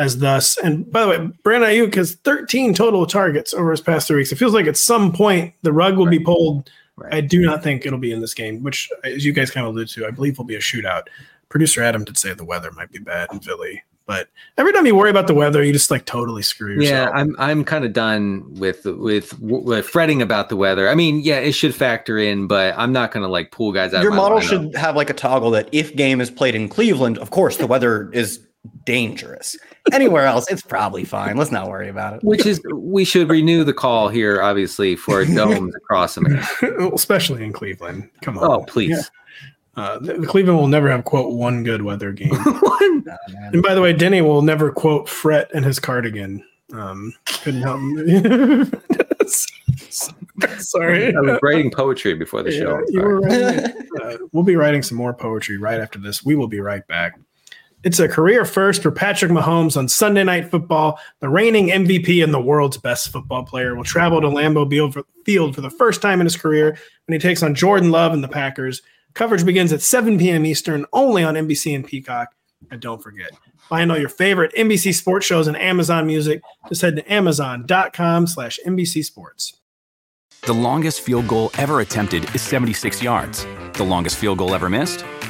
as 0.00 0.18
thus. 0.18 0.58
And 0.58 0.90
by 0.90 1.02
the 1.02 1.08
way, 1.08 1.30
Brandon 1.44 1.70
Aiyuk 1.70 1.94
has 1.94 2.16
13 2.16 2.74
total 2.74 3.06
targets 3.06 3.54
over 3.54 3.70
his 3.70 3.80
past 3.80 4.08
three 4.08 4.16
weeks. 4.16 4.32
It 4.32 4.36
feels 4.36 4.54
like 4.54 4.66
at 4.66 4.76
some 4.76 5.12
point 5.12 5.54
the 5.62 5.72
rug 5.72 5.96
will 5.96 6.06
right. 6.06 6.18
be 6.18 6.24
pulled. 6.24 6.68
Right. 6.96 7.14
I 7.14 7.20
do 7.20 7.40
not 7.40 7.62
think 7.62 7.86
it'll 7.86 7.98
be 7.98 8.12
in 8.12 8.20
this 8.20 8.34
game, 8.34 8.62
which, 8.62 8.90
as 9.04 9.24
you 9.24 9.32
guys 9.32 9.50
kind 9.50 9.66
of 9.66 9.72
alluded 9.72 9.94
to, 9.94 10.06
I 10.06 10.10
believe 10.10 10.36
will 10.36 10.44
be 10.44 10.56
a 10.56 10.60
shootout 10.60 11.04
producer 11.50 11.82
Adam 11.82 12.04
did 12.04 12.16
say 12.16 12.32
the 12.32 12.44
weather 12.44 12.70
might 12.72 12.90
be 12.90 12.98
bad 12.98 13.28
in 13.32 13.40
Philly, 13.40 13.82
but 14.06 14.28
every 14.56 14.72
time 14.72 14.86
you 14.86 14.94
worry 14.94 15.10
about 15.10 15.26
the 15.26 15.34
weather, 15.34 15.62
you 15.62 15.72
just 15.72 15.90
like 15.90 16.04
totally 16.06 16.42
screw 16.42 16.74
yourself. 16.74 17.10
Yeah, 17.12 17.20
I'm 17.20 17.36
I'm 17.38 17.64
kind 17.64 17.84
of 17.84 17.92
done 17.92 18.54
with 18.54 18.84
with 18.84 19.38
with 19.40 19.86
fretting 19.86 20.22
about 20.22 20.48
the 20.48 20.56
weather. 20.56 20.88
I 20.88 20.94
mean, 20.94 21.20
yeah, 21.20 21.38
it 21.38 21.52
should 21.52 21.74
factor 21.74 22.16
in, 22.18 22.46
but 22.46 22.74
I'm 22.78 22.92
not 22.92 23.12
going 23.12 23.22
to 23.22 23.28
like 23.28 23.50
pull 23.50 23.72
guys 23.72 23.92
out. 23.92 24.02
Your 24.02 24.14
model 24.14 24.40
should 24.40 24.74
have 24.74 24.96
like 24.96 25.10
a 25.10 25.14
toggle 25.14 25.50
that 25.50 25.68
if 25.72 25.94
game 25.94 26.20
is 26.20 26.30
played 26.30 26.54
in 26.54 26.68
Cleveland, 26.68 27.18
of 27.18 27.30
course 27.30 27.56
the 27.58 27.66
weather 27.66 28.10
is 28.12 28.40
dangerous. 28.84 29.56
Anywhere 29.92 30.26
else, 30.26 30.50
it's 30.50 30.62
probably 30.62 31.04
fine. 31.04 31.36
Let's 31.36 31.52
not 31.52 31.68
worry 31.68 31.88
about 31.88 32.14
it. 32.14 32.24
Which 32.24 32.46
is, 32.46 32.60
we 32.72 33.04
should 33.04 33.28
renew 33.28 33.64
the 33.64 33.72
call 33.72 34.08
here, 34.08 34.42
obviously, 34.42 34.96
for 34.96 35.24
domes 35.34 35.74
across 35.74 36.16
America, 36.16 36.90
especially 36.92 37.44
in 37.44 37.52
Cleveland. 37.52 38.10
Come 38.22 38.38
on. 38.38 38.44
Oh, 38.44 38.64
please. 38.64 38.90
Yeah. 38.90 39.02
Uh, 39.76 39.98
the, 40.00 40.14
the, 40.14 40.26
Cleveland 40.26 40.58
will 40.58 40.66
never 40.66 40.90
have 40.90 41.04
quote 41.04 41.32
one 41.32 41.62
good 41.62 41.82
weather 41.82 42.12
game. 42.12 42.32
and 43.52 43.62
by 43.62 43.74
the 43.74 43.80
way, 43.80 43.92
Denny 43.92 44.20
will 44.20 44.42
never 44.42 44.72
quote 44.72 45.08
fret 45.08 45.48
in 45.54 45.62
his 45.62 45.78
cardigan. 45.78 46.44
Um, 46.72 47.14
couldn't 47.24 47.62
help. 47.62 47.80
Sorry, 50.58 51.14
I 51.14 51.20
was 51.20 51.38
writing 51.42 51.70
poetry 51.70 52.14
before 52.14 52.42
the 52.42 52.52
yeah, 52.52 52.60
show. 52.60 52.82
You 52.88 53.00
were 53.00 53.20
writing, 53.20 53.88
uh, 54.02 54.16
we'll 54.32 54.42
be 54.42 54.56
writing 54.56 54.82
some 54.82 54.98
more 54.98 55.14
poetry 55.14 55.56
right 55.56 55.80
after 55.80 55.98
this. 55.98 56.24
We 56.24 56.34
will 56.34 56.48
be 56.48 56.60
right 56.60 56.86
back. 56.86 57.18
It's 57.82 57.98
a 57.98 58.08
career 58.08 58.44
first 58.44 58.82
for 58.82 58.90
Patrick 58.90 59.32
Mahomes 59.32 59.74
on 59.74 59.88
Sunday 59.88 60.22
Night 60.22 60.50
Football. 60.50 61.00
The 61.20 61.30
reigning 61.30 61.68
MVP 61.68 62.22
and 62.22 62.34
the 62.34 62.40
world's 62.40 62.76
best 62.76 63.08
football 63.08 63.42
player 63.42 63.74
will 63.74 63.84
travel 63.84 64.20
to 64.20 64.26
Lambeau 64.26 65.02
Field 65.24 65.54
for 65.54 65.62
the 65.62 65.70
first 65.70 66.02
time 66.02 66.20
in 66.20 66.26
his 66.26 66.36
career 66.36 66.76
when 67.06 67.18
he 67.18 67.18
takes 67.18 67.42
on 67.42 67.54
Jordan 67.54 67.90
Love 67.90 68.12
and 68.12 68.22
the 68.22 68.28
Packers. 68.28 68.82
Coverage 69.14 69.46
begins 69.46 69.72
at 69.72 69.80
7 69.80 70.18
p.m. 70.18 70.44
Eastern 70.44 70.84
only 70.92 71.24
on 71.24 71.34
NBC 71.34 71.74
and 71.74 71.86
Peacock. 71.86 72.34
And 72.70 72.82
don't 72.82 73.02
forget, 73.02 73.30
find 73.70 73.90
all 73.90 73.98
your 73.98 74.10
favorite 74.10 74.52
NBC 74.54 74.94
sports 74.94 75.24
shows 75.24 75.46
and 75.46 75.56
Amazon 75.56 76.06
music. 76.06 76.42
Just 76.68 76.82
head 76.82 76.96
to 76.96 77.12
amazon.com 77.12 78.26
slash 78.26 78.60
NBC 78.66 79.02
Sports. 79.04 79.58
The 80.42 80.52
longest 80.52 81.00
field 81.00 81.28
goal 81.28 81.50
ever 81.56 81.80
attempted 81.80 82.34
is 82.34 82.42
76 82.42 83.02
yards. 83.02 83.46
The 83.74 83.84
longest 83.84 84.16
field 84.16 84.38
goal 84.38 84.54
ever 84.54 84.68
missed? 84.68 85.04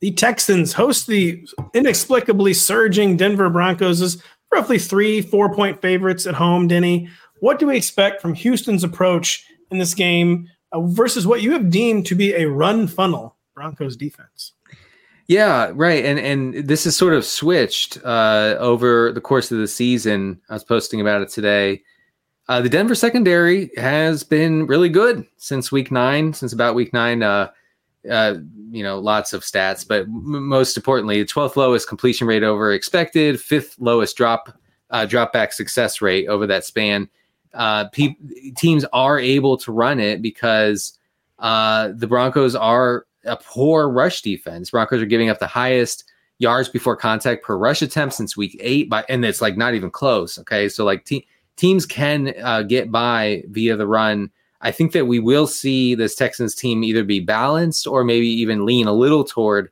The 0.00 0.12
Texans 0.12 0.72
host 0.72 1.06
the 1.06 1.46
inexplicably 1.74 2.54
surging 2.54 3.16
Denver 3.16 3.50
Broncos 3.50 4.00
as 4.00 4.22
roughly 4.52 4.78
three, 4.78 5.20
four 5.20 5.54
point 5.54 5.80
favorites 5.80 6.26
at 6.26 6.34
home. 6.34 6.68
Denny, 6.68 7.08
what 7.40 7.58
do 7.58 7.66
we 7.66 7.76
expect 7.76 8.22
from 8.22 8.34
Houston's 8.34 8.84
approach 8.84 9.44
in 9.70 9.78
this 9.78 9.94
game 9.94 10.48
uh, 10.72 10.80
versus 10.82 11.26
what 11.26 11.42
you 11.42 11.52
have 11.52 11.70
deemed 11.70 12.06
to 12.06 12.14
be 12.14 12.32
a 12.32 12.48
run 12.48 12.86
funnel 12.86 13.36
Broncos 13.54 13.96
defense? 13.96 14.52
Yeah, 15.26 15.72
right. 15.74 16.04
And 16.04 16.18
and 16.18 16.66
this 16.66 16.86
is 16.86 16.96
sort 16.96 17.12
of 17.12 17.24
switched 17.24 17.98
uh, 18.04 18.56
over 18.58 19.12
the 19.12 19.20
course 19.20 19.52
of 19.52 19.58
the 19.58 19.68
season. 19.68 20.40
I 20.48 20.54
was 20.54 20.64
posting 20.64 21.00
about 21.00 21.22
it 21.22 21.28
today. 21.28 21.82
Uh, 22.48 22.62
the 22.62 22.68
Denver 22.70 22.94
secondary 22.94 23.70
has 23.76 24.24
been 24.24 24.66
really 24.66 24.88
good 24.88 25.26
since 25.36 25.70
week 25.70 25.90
nine, 25.90 26.32
since 26.32 26.54
about 26.54 26.74
week 26.74 26.94
nine. 26.94 27.22
Uh, 27.22 27.50
uh, 28.10 28.36
you 28.70 28.82
know, 28.82 28.98
lots 28.98 29.32
of 29.32 29.42
stats, 29.42 29.86
but 29.86 30.02
m- 30.02 30.48
most 30.48 30.76
importantly, 30.76 31.24
12th 31.24 31.56
lowest 31.56 31.88
completion 31.88 32.26
rate 32.26 32.42
over 32.42 32.72
expected, 32.72 33.40
fifth 33.40 33.76
lowest 33.78 34.16
drop 34.16 34.58
uh, 34.90 35.04
drop 35.04 35.32
back 35.32 35.52
success 35.52 36.00
rate 36.00 36.26
over 36.28 36.46
that 36.46 36.64
span. 36.64 37.08
Uh, 37.54 37.88
pe- 37.88 38.14
teams 38.56 38.84
are 38.92 39.18
able 39.18 39.56
to 39.56 39.72
run 39.72 40.00
it 40.00 40.22
because 40.22 40.98
uh, 41.38 41.90
the 41.94 42.06
Broncos 42.06 42.54
are 42.54 43.06
a 43.24 43.36
poor 43.36 43.88
rush 43.88 44.22
defense. 44.22 44.70
Broncos 44.70 45.02
are 45.02 45.06
giving 45.06 45.28
up 45.28 45.38
the 45.38 45.46
highest 45.46 46.04
yards 46.38 46.68
before 46.68 46.96
contact 46.96 47.44
per 47.44 47.56
rush 47.56 47.82
attempt 47.82 48.14
since 48.14 48.36
week 48.36 48.56
eight, 48.60 48.88
by 48.88 49.04
and 49.08 49.24
it's 49.24 49.40
like 49.40 49.56
not 49.56 49.74
even 49.74 49.90
close. 49.90 50.38
Okay, 50.38 50.68
so 50.68 50.84
like 50.84 51.04
te- 51.04 51.26
teams 51.56 51.84
can 51.84 52.34
uh, 52.42 52.62
get 52.62 52.90
by 52.90 53.42
via 53.48 53.76
the 53.76 53.86
run 53.86 54.30
I 54.60 54.70
think 54.70 54.92
that 54.92 55.06
we 55.06 55.20
will 55.20 55.46
see 55.46 55.94
this 55.94 56.14
Texans 56.14 56.54
team 56.54 56.82
either 56.82 57.04
be 57.04 57.20
balanced 57.20 57.86
or 57.86 58.02
maybe 58.04 58.28
even 58.28 58.66
lean 58.66 58.86
a 58.86 58.92
little 58.92 59.24
toward 59.24 59.70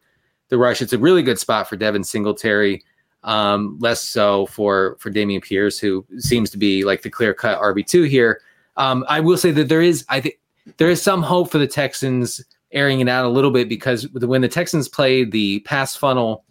the 0.48 0.58
rush. 0.58 0.80
It's 0.80 0.92
a 0.92 0.98
really 0.98 1.22
good 1.22 1.38
spot 1.38 1.68
for 1.68 1.76
Devin 1.76 2.04
Singletary, 2.04 2.82
um, 3.24 3.76
less 3.80 4.00
so 4.00 4.46
for 4.46 4.96
for 5.00 5.10
Dameon 5.10 5.42
Pierce, 5.42 5.78
who 5.78 6.06
seems 6.18 6.50
to 6.50 6.58
be 6.58 6.84
like 6.84 7.02
the 7.02 7.10
clear 7.10 7.34
cut 7.34 7.60
RB 7.60 7.84
two 7.86 8.04
here. 8.04 8.40
Um, 8.76 9.04
I 9.08 9.20
will 9.20 9.38
say 9.38 9.50
that 9.52 9.68
there 9.68 9.82
is, 9.82 10.04
I 10.08 10.20
think, 10.20 10.38
there 10.76 10.90
is 10.90 11.02
some 11.02 11.22
hope 11.22 11.50
for 11.50 11.58
the 11.58 11.66
Texans 11.66 12.44
airing 12.72 13.00
it 13.00 13.08
out 13.08 13.24
a 13.24 13.28
little 13.28 13.50
bit 13.50 13.68
because 13.68 14.08
when 14.10 14.42
the 14.42 14.48
Texans 14.48 14.88
played 14.88 15.32
the 15.32 15.60
pass 15.60 15.96
funnel, 15.96 16.44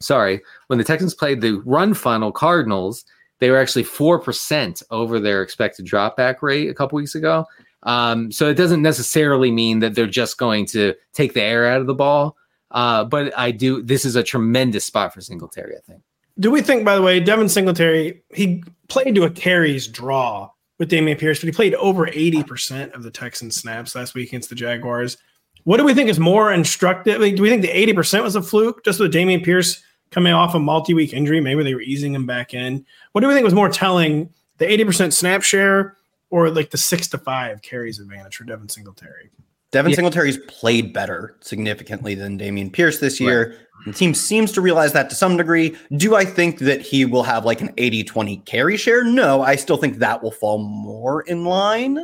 sorry, 0.00 0.42
when 0.66 0.78
the 0.78 0.84
Texans 0.84 1.14
played 1.14 1.40
the 1.40 1.62
run 1.64 1.94
funnel 1.94 2.30
Cardinals, 2.30 3.04
they 3.38 3.50
were 3.50 3.58
actually 3.58 3.84
4% 3.84 4.82
over 4.90 5.20
their 5.20 5.42
expected 5.42 5.86
dropback 5.86 6.42
rate 6.42 6.68
a 6.68 6.74
couple 6.74 6.96
weeks 6.96 7.14
ago. 7.14 7.46
Um, 7.82 8.32
so 8.32 8.48
it 8.48 8.54
doesn't 8.54 8.82
necessarily 8.82 9.50
mean 9.50 9.78
that 9.80 9.94
they're 9.94 10.06
just 10.06 10.38
going 10.38 10.66
to 10.66 10.94
take 11.12 11.34
the 11.34 11.42
air 11.42 11.66
out 11.66 11.80
of 11.80 11.86
the 11.86 11.94
ball. 11.94 12.36
Uh, 12.70 13.04
but 13.04 13.36
I 13.38 13.52
do, 13.52 13.82
this 13.82 14.04
is 14.04 14.16
a 14.16 14.22
tremendous 14.22 14.84
spot 14.84 15.14
for 15.14 15.20
Singletary, 15.20 15.76
I 15.76 15.80
think. 15.80 16.02
Do 16.38 16.50
we 16.50 16.60
think, 16.60 16.84
by 16.84 16.96
the 16.96 17.02
way, 17.02 17.20
Devin 17.20 17.48
Singletary, 17.48 18.22
he 18.34 18.62
played 18.88 19.14
to 19.14 19.24
a 19.24 19.30
carries 19.30 19.86
draw 19.86 20.50
with 20.78 20.90
Dameon 20.90 21.18
Pierce, 21.18 21.40
but 21.40 21.46
he 21.46 21.52
played 21.52 21.74
over 21.76 22.06
80% 22.06 22.92
of 22.92 23.02
the 23.02 23.10
Texan 23.10 23.50
snaps 23.50 23.94
last 23.94 24.14
week 24.14 24.28
against 24.28 24.50
the 24.50 24.54
Jaguars. 24.54 25.16
What 25.64 25.78
do 25.78 25.84
we 25.84 25.94
think 25.94 26.10
is 26.10 26.20
more 26.20 26.52
instructive? 26.52 27.20
Like, 27.20 27.36
do 27.36 27.42
we 27.42 27.48
think 27.48 27.62
the 27.62 27.68
80% 27.68 28.22
was 28.22 28.36
a 28.36 28.42
fluke 28.42 28.84
just 28.84 29.00
with 29.00 29.12
Dameon 29.12 29.44
Pierce 29.44 29.82
coming 30.10 30.32
off 30.32 30.54
a 30.54 30.58
multi 30.58 30.94
week 30.94 31.12
injury? 31.12 31.40
Maybe 31.40 31.62
they 31.62 31.74
were 31.74 31.82
easing 31.82 32.14
him 32.14 32.26
back 32.26 32.54
in. 32.54 32.84
What 33.12 33.20
do 33.20 33.28
we 33.28 33.34
think 33.34 33.44
was 33.44 33.54
more 33.54 33.68
telling, 33.68 34.30
the 34.58 34.66
80% 34.66 35.12
snap 35.12 35.42
share 35.42 35.96
or 36.30 36.50
like 36.50 36.70
the 36.70 36.78
six 36.78 37.08
to 37.08 37.18
five 37.18 37.62
carries 37.62 38.00
advantage 38.00 38.36
for 38.36 38.44
Devin 38.44 38.68
Singletary? 38.68 39.30
Devin 39.72 39.90
yeah. 39.90 39.96
Singletary's 39.96 40.38
played 40.46 40.92
better 40.92 41.36
significantly 41.40 42.14
than 42.14 42.38
Dameon 42.38 42.72
Pierce 42.72 42.98
this 42.98 43.20
year. 43.20 43.50
Right. 43.50 43.58
The 43.86 43.92
team 43.92 44.14
seems 44.14 44.52
to 44.52 44.60
realize 44.60 44.92
that 44.94 45.10
to 45.10 45.16
some 45.16 45.36
degree. 45.36 45.76
Do 45.96 46.14
I 46.14 46.24
think 46.24 46.60
that 46.60 46.80
he 46.80 47.04
will 47.04 47.22
have 47.22 47.44
like 47.44 47.60
an 47.60 47.74
80 47.76 48.04
20 48.04 48.36
carry 48.38 48.76
share? 48.76 49.04
No, 49.04 49.42
I 49.42 49.56
still 49.56 49.76
think 49.76 49.98
that 49.98 50.22
will 50.22 50.30
fall 50.30 50.58
more 50.58 51.22
in 51.22 51.44
line. 51.44 52.00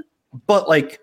But 0.46 0.68
like 0.68 1.00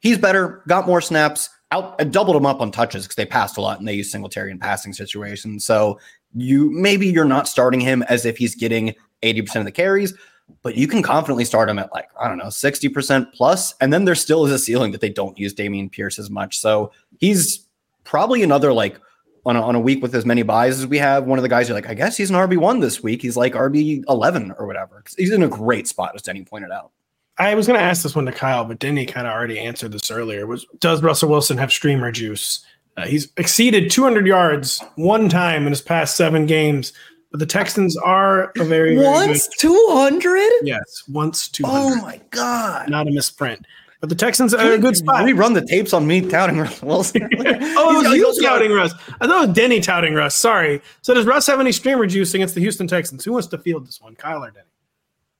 he's 0.00 0.18
better, 0.18 0.62
got 0.68 0.86
more 0.86 1.00
snaps, 1.00 1.50
out 1.72 2.00
uh, 2.00 2.04
doubled 2.04 2.36
him 2.36 2.46
up 2.46 2.60
on 2.60 2.70
touches 2.70 3.04
because 3.04 3.16
they 3.16 3.26
passed 3.26 3.56
a 3.56 3.60
lot 3.60 3.78
and 3.78 3.88
they 3.88 3.94
use 3.94 4.10
Singletary 4.10 4.50
in 4.50 4.58
passing 4.58 4.92
situations. 4.92 5.64
So 5.64 5.98
you 6.34 6.70
maybe 6.70 7.06
you're 7.06 7.24
not 7.24 7.48
starting 7.48 7.80
him 7.80 8.02
as 8.04 8.24
if 8.24 8.36
he's 8.36 8.54
getting 8.54 8.94
80% 9.22 9.56
of 9.56 9.64
the 9.64 9.72
carries, 9.72 10.14
but 10.62 10.76
you 10.76 10.86
can 10.86 11.02
confidently 11.02 11.44
start 11.44 11.68
him 11.68 11.78
at 11.78 11.92
like, 11.92 12.08
I 12.20 12.28
don't 12.28 12.38
know, 12.38 12.46
60% 12.46 13.32
plus. 13.32 13.74
And 13.80 13.92
then 13.92 14.04
there 14.04 14.14
still 14.14 14.44
is 14.46 14.52
a 14.52 14.58
ceiling 14.58 14.92
that 14.92 15.00
they 15.00 15.08
don't 15.08 15.38
use 15.38 15.54
Dameon 15.54 15.90
Pierce 15.90 16.18
as 16.18 16.30
much. 16.30 16.58
So 16.58 16.92
he's 17.18 17.66
probably 18.04 18.42
another 18.42 18.72
like 18.72 19.00
on 19.44 19.56
a, 19.56 19.62
on 19.62 19.74
a 19.74 19.80
week 19.80 20.02
with 20.02 20.14
as 20.14 20.24
many 20.24 20.42
byes 20.42 20.78
as 20.78 20.86
we 20.86 20.98
have. 20.98 21.24
One 21.24 21.38
of 21.38 21.42
the 21.42 21.48
guys 21.48 21.68
you're 21.68 21.76
like, 21.76 21.88
I 21.88 21.94
guess 21.94 22.16
he's 22.16 22.30
an 22.30 22.36
RB1 22.36 22.80
this 22.80 23.02
week. 23.02 23.22
He's 23.22 23.36
like 23.36 23.54
RB 23.54 24.04
11 24.08 24.54
or 24.58 24.66
whatever. 24.66 25.02
He's 25.16 25.32
in 25.32 25.42
a 25.42 25.48
great 25.48 25.88
spot, 25.88 26.12
as 26.14 26.22
Denny 26.22 26.44
pointed 26.44 26.70
out. 26.70 26.90
I 27.38 27.54
was 27.54 27.66
going 27.66 27.78
to 27.78 27.84
ask 27.84 28.02
this 28.02 28.14
one 28.14 28.26
to 28.26 28.32
Kyle, 28.32 28.64
but 28.64 28.78
Denny 28.78 29.06
kind 29.06 29.26
of 29.26 29.32
already 29.32 29.58
answered 29.58 29.92
this 29.92 30.10
earlier. 30.10 30.46
Was 30.46 30.66
does 30.80 31.02
Russell 31.02 31.30
Wilson 31.30 31.58
have 31.58 31.72
streamer 31.72 32.12
juice? 32.12 32.64
Uh, 32.96 33.06
he's 33.06 33.32
exceeded 33.36 33.90
200 33.90 34.26
yards 34.26 34.82
one 34.96 35.28
time 35.28 35.66
in 35.66 35.70
his 35.72 35.80
past 35.80 36.16
seven 36.16 36.46
games, 36.46 36.92
but 37.30 37.40
the 37.40 37.46
Texans 37.46 37.96
are 37.96 38.52
a 38.58 38.64
very, 38.64 38.96
very 38.96 39.06
once 39.06 39.48
200. 39.58 40.50
Yes, 40.62 41.02
once 41.08 41.48
200. 41.48 41.74
Oh 41.74 42.02
my 42.02 42.20
god! 42.30 42.90
Not 42.90 43.08
a 43.08 43.10
misprint. 43.10 43.66
But 44.00 44.08
the 44.08 44.16
Texans 44.16 44.52
are 44.52 44.72
a 44.72 44.78
good 44.78 44.96
spot. 44.96 45.24
We 45.24 45.32
run 45.32 45.52
the 45.52 45.64
tapes 45.64 45.92
on 45.92 46.08
me 46.08 46.28
touting 46.28 46.58
Russ 46.58 46.82
Wilson. 46.82 47.22
oh, 47.38 48.04
it 48.04 48.08
was 48.08 48.36
you 48.38 48.44
touting 48.44 48.72
Russ. 48.72 48.92
I 49.20 49.28
thought 49.28 49.44
it 49.44 49.46
was 49.46 49.56
Denny 49.56 49.80
touting 49.80 50.14
Russ. 50.14 50.34
Sorry. 50.34 50.82
So 51.02 51.14
does 51.14 51.24
Russ 51.24 51.46
have 51.46 51.60
any 51.60 51.70
streamer 51.70 52.06
juice 52.06 52.34
against 52.34 52.56
the 52.56 52.60
Houston 52.60 52.88
Texans? 52.88 53.24
Who 53.24 53.32
wants 53.32 53.46
to 53.46 53.58
field 53.58 53.86
this 53.86 54.00
one, 54.00 54.16
Kyle 54.16 54.42
or 54.42 54.50
Denny? 54.50 54.66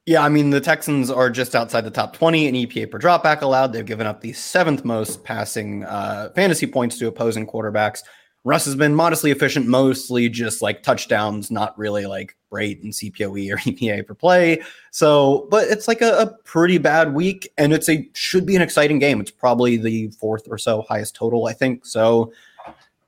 Yeah, 0.05 0.25
I 0.25 0.29
mean, 0.29 0.51
the 0.51 0.61
Texans 0.61 1.13
are 1.13 1.31
just 1.31 1.55
outside 1.55 1.83
the 1.83 1.91
top 1.91 2.13
20 2.17 2.49
in 2.49 2.55
EPA 2.57 2.91
per 2.91 2.99
dropback 2.99 3.43
allowed. 3.43 3.73
They've 3.73 3.87
given 3.87 4.07
up 4.07 4.21
the 4.21 4.33
seventh 4.33 4.85
most 4.85 5.23
passing 5.23 5.85
uh, 5.85 6.31
fantasy 6.35 6.67
points 6.67 6.99
to 6.99 7.07
opposing 7.07 7.47
quarterbacks. 7.47 8.03
Russ 8.43 8.65
has 8.65 8.75
been 8.75 8.97
modestly 8.97 9.31
efficient, 9.31 9.69
mostly 9.69 10.29
just 10.29 10.61
like 10.61 10.83
touchdowns, 10.83 11.53
not 11.53 11.79
really 11.79 12.07
like 12.07 12.37
rate 12.51 12.83
and 12.83 12.93
CPOE 12.93 13.53
or 13.53 13.57
EPA 13.59 14.05
per 14.05 14.15
play. 14.15 14.61
So, 14.91 15.47
but 15.53 15.69
it's 15.69 15.87
like 15.87 16.01
a, 16.01 16.19
a 16.19 16.27
pretty 16.43 16.79
bad 16.79 17.15
week, 17.15 17.53
and 17.57 17.73
it's 17.73 17.89
a 17.89 18.09
should 18.15 18.45
be 18.45 18.57
an 18.57 18.63
exciting 18.63 18.99
game. 18.99 19.21
It's 19.21 19.31
probably 19.31 19.77
the 19.77 20.09
fourth 20.19 20.49
or 20.51 20.59
so 20.59 20.83
highest 20.83 21.15
total, 21.15 21.47
I 21.47 21.53
think. 21.53 21.87
So, 21.87 22.33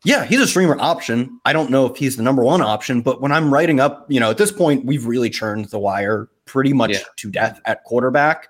yeah, 0.04 0.24
he's 0.24 0.40
a 0.40 0.46
streamer 0.46 0.76
option. 0.78 1.40
I 1.44 1.52
don't 1.52 1.70
know 1.70 1.86
if 1.86 1.96
he's 1.96 2.16
the 2.16 2.22
number 2.22 2.44
one 2.44 2.62
option, 2.62 3.00
but 3.00 3.20
when 3.20 3.32
I'm 3.32 3.52
writing 3.52 3.80
up, 3.80 4.06
you 4.08 4.20
know, 4.20 4.30
at 4.30 4.38
this 4.38 4.52
point, 4.52 4.84
we've 4.84 5.06
really 5.06 5.30
churned 5.30 5.64
the 5.66 5.80
wire 5.80 6.28
pretty 6.44 6.72
much 6.72 6.92
yeah. 6.92 7.00
to 7.16 7.30
death 7.30 7.60
at 7.64 7.84
quarterback. 7.84 8.48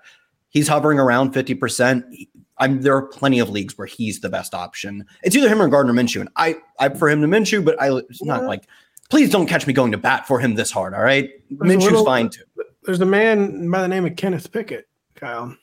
He's 0.49 0.67
hovering 0.67 0.99
around 0.99 1.33
50%. 1.33 2.03
I'm 2.57 2.81
there 2.81 2.95
are 2.95 3.01
plenty 3.01 3.39
of 3.39 3.49
leagues 3.49 3.77
where 3.77 3.87
he's 3.87 4.21
the 4.21 4.29
best 4.29 4.53
option. 4.53 5.05
It's 5.23 5.35
either 5.35 5.49
him 5.49 5.61
or 5.61 5.67
Gardner 5.67 5.93
Minshew. 5.93 6.21
And 6.21 6.29
I 6.37 6.55
I 6.79 6.87
prefer 6.87 7.09
him 7.09 7.21
to 7.21 7.27
Minshew, 7.27 7.65
but 7.65 7.81
I 7.81 7.89
it's 7.97 8.23
not 8.23 8.41
yeah. 8.41 8.47
like 8.47 8.67
please 9.09 9.29
don't 9.29 9.47
catch 9.47 9.67
me 9.67 9.73
going 9.73 9.91
to 9.91 9.97
bat 9.97 10.25
for 10.27 10.39
him 10.39 10.55
this 10.55 10.71
hard. 10.71 10.93
All 10.93 11.01
right. 11.01 11.29
There's 11.49 11.77
Minshew's 11.77 11.85
little, 11.85 12.05
fine 12.05 12.29
too. 12.29 12.43
There's 12.83 13.01
a 13.01 13.05
man 13.05 13.69
by 13.69 13.81
the 13.81 13.87
name 13.87 14.05
of 14.05 14.15
Kenneth 14.15 14.51
Pickett, 14.51 14.87
Kyle. 15.15 15.55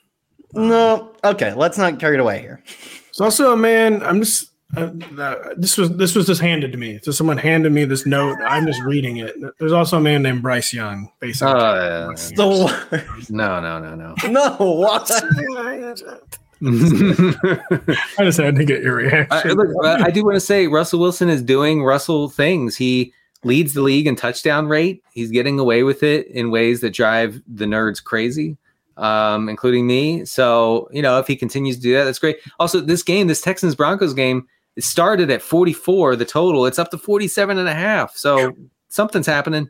No, 0.53 1.15
okay, 1.23 1.53
let's 1.53 1.79
not 1.79 1.99
carry 1.99 2.15
it 2.15 2.19
away 2.19 2.39
here. 2.39 2.63
It's 3.09 3.19
also 3.19 3.53
a 3.53 3.57
man. 3.57 4.03
I'm 4.03 4.19
just 4.19 4.52
uh, 4.75 5.53
this 5.55 5.77
was 5.77 5.95
this 5.97 6.15
was 6.15 6.25
just 6.25 6.41
handed 6.41 6.71
to 6.71 6.77
me. 6.77 6.99
So 7.03 7.11
someone 7.11 7.37
handed 7.37 7.71
me 7.71 7.85
this 7.85 8.05
note. 8.05 8.37
I'm 8.45 8.65
just 8.65 8.81
reading 8.81 9.17
it. 9.17 9.35
There's 9.59 9.71
also 9.71 9.97
a 9.97 10.01
man 10.01 10.23
named 10.23 10.41
Bryce 10.41 10.73
Young. 10.73 11.11
Basically, 11.19 11.53
oh, 11.53 12.09
yeah. 12.11 12.33
the 12.35 13.25
no, 13.29 13.59
no, 13.59 13.79
no, 13.79 13.95
no, 13.95 14.15
no. 14.29 14.55
What? 14.57 15.11
I 16.65 18.23
just 18.23 18.39
had 18.39 18.55
to 18.55 18.65
get 18.65 18.81
your 18.81 18.95
reaction. 18.95 19.49
I, 19.49 19.53
look, 19.53 19.85
I 19.85 20.09
do 20.09 20.23
want 20.23 20.35
to 20.35 20.39
say 20.39 20.67
Russell 20.67 20.99
Wilson 20.99 21.29
is 21.29 21.41
doing 21.41 21.83
Russell 21.83 22.29
things. 22.29 22.75
He 22.77 23.13
leads 23.43 23.73
the 23.73 23.81
league 23.81 24.07
in 24.07 24.15
touchdown 24.15 24.67
rate. 24.67 25.03
He's 25.13 25.29
getting 25.29 25.59
away 25.59 25.83
with 25.83 26.03
it 26.03 26.27
in 26.27 26.51
ways 26.51 26.81
that 26.81 26.93
drive 26.93 27.41
the 27.47 27.65
nerds 27.65 28.03
crazy, 28.03 28.57
um, 28.97 29.49
including 29.49 29.85
me. 29.85 30.25
So, 30.25 30.87
you 30.91 31.01
know, 31.01 31.19
if 31.19 31.27
he 31.27 31.35
continues 31.35 31.75
to 31.75 31.81
do 31.81 31.93
that, 31.93 32.05
that's 32.05 32.19
great. 32.19 32.37
Also, 32.59 32.79
this 32.79 33.03
game, 33.03 33.27
this 33.27 33.41
Texans 33.41 33.75
Broncos 33.75 34.13
game, 34.13 34.47
it 34.75 34.83
started 34.83 35.29
at 35.29 35.41
44, 35.41 36.15
the 36.15 36.25
total. 36.25 36.65
It's 36.65 36.79
up 36.79 36.91
to 36.91 36.97
47 36.97 37.57
and 37.57 37.67
a 37.67 37.73
half. 37.73 38.15
So 38.15 38.53
something's 38.89 39.27
happening. 39.27 39.69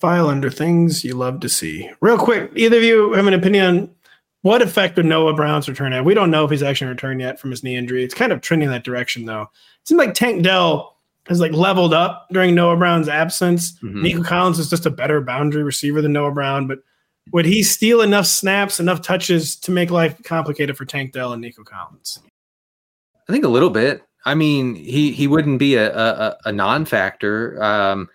File 0.00 0.28
under 0.28 0.50
things 0.50 1.04
you 1.04 1.14
love 1.14 1.40
to 1.40 1.48
see. 1.48 1.88
Real 2.00 2.18
quick, 2.18 2.50
either 2.56 2.78
of 2.78 2.82
you 2.82 3.12
have 3.12 3.26
an 3.26 3.34
opinion 3.34 3.66
on 3.66 3.90
what 4.42 4.60
effect 4.60 4.96
would 4.96 5.06
Noah 5.06 5.34
Brown's 5.34 5.68
return 5.68 5.92
have? 5.92 6.04
We 6.04 6.14
don't 6.14 6.30
know 6.30 6.44
if 6.44 6.50
he's 6.50 6.64
actually 6.64 6.88
returned 6.88 7.20
yet 7.20 7.38
from 7.38 7.50
his 7.50 7.62
knee 7.62 7.76
injury. 7.76 8.02
It's 8.02 8.14
kind 8.14 8.32
of 8.32 8.40
trending 8.40 8.70
that 8.70 8.84
direction, 8.84 9.24
though. 9.24 9.42
It 9.42 9.88
seems 9.88 9.98
like 9.98 10.14
Tank 10.14 10.42
Dell 10.42 10.96
has 11.28 11.38
like 11.38 11.52
leveled 11.52 11.94
up 11.94 12.26
during 12.32 12.54
Noah 12.54 12.76
Brown's 12.76 13.08
absence. 13.08 13.78
Mm-hmm. 13.78 14.02
Nico 14.02 14.22
Collins 14.24 14.58
is 14.58 14.68
just 14.68 14.86
a 14.86 14.90
better 14.90 15.20
boundary 15.20 15.62
receiver 15.62 16.02
than 16.02 16.12
Noah 16.12 16.32
Brown, 16.32 16.66
but 16.66 16.80
would 17.32 17.44
he 17.44 17.62
steal 17.62 18.00
enough 18.00 18.26
snaps, 18.26 18.80
enough 18.80 19.00
touches 19.00 19.54
to 19.56 19.70
make 19.70 19.90
life 19.90 20.20
complicated 20.24 20.76
for 20.76 20.84
Tank 20.84 21.12
Dell 21.12 21.32
and 21.32 21.40
Nico 21.40 21.62
Collins? 21.62 22.18
I 23.28 23.32
think 23.32 23.44
a 23.44 23.48
little 23.48 23.70
bit. 23.70 24.02
I 24.24 24.34
mean, 24.34 24.74
he 24.74 25.12
he 25.12 25.26
wouldn't 25.26 25.58
be 25.58 25.74
a 25.74 25.94
a, 25.96 26.36
a 26.46 26.52
non-factor. 26.52 27.62
Um, 27.62 28.08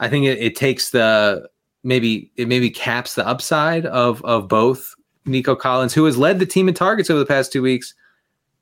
I 0.00 0.08
think 0.08 0.26
it, 0.26 0.38
it, 0.38 0.56
takes 0.56 0.90
the 0.90 1.48
maybe 1.82 2.30
it 2.36 2.48
maybe 2.48 2.70
caps 2.70 3.14
the 3.14 3.26
upside 3.26 3.86
of 3.86 4.22
of 4.24 4.48
both 4.48 4.94
Nico 5.24 5.54
Collins, 5.56 5.94
who 5.94 6.04
has 6.04 6.18
led 6.18 6.38
the 6.38 6.46
team 6.46 6.68
in 6.68 6.74
targets 6.74 7.10
over 7.10 7.18
the 7.18 7.26
past 7.26 7.52
two 7.52 7.62
weeks, 7.62 7.94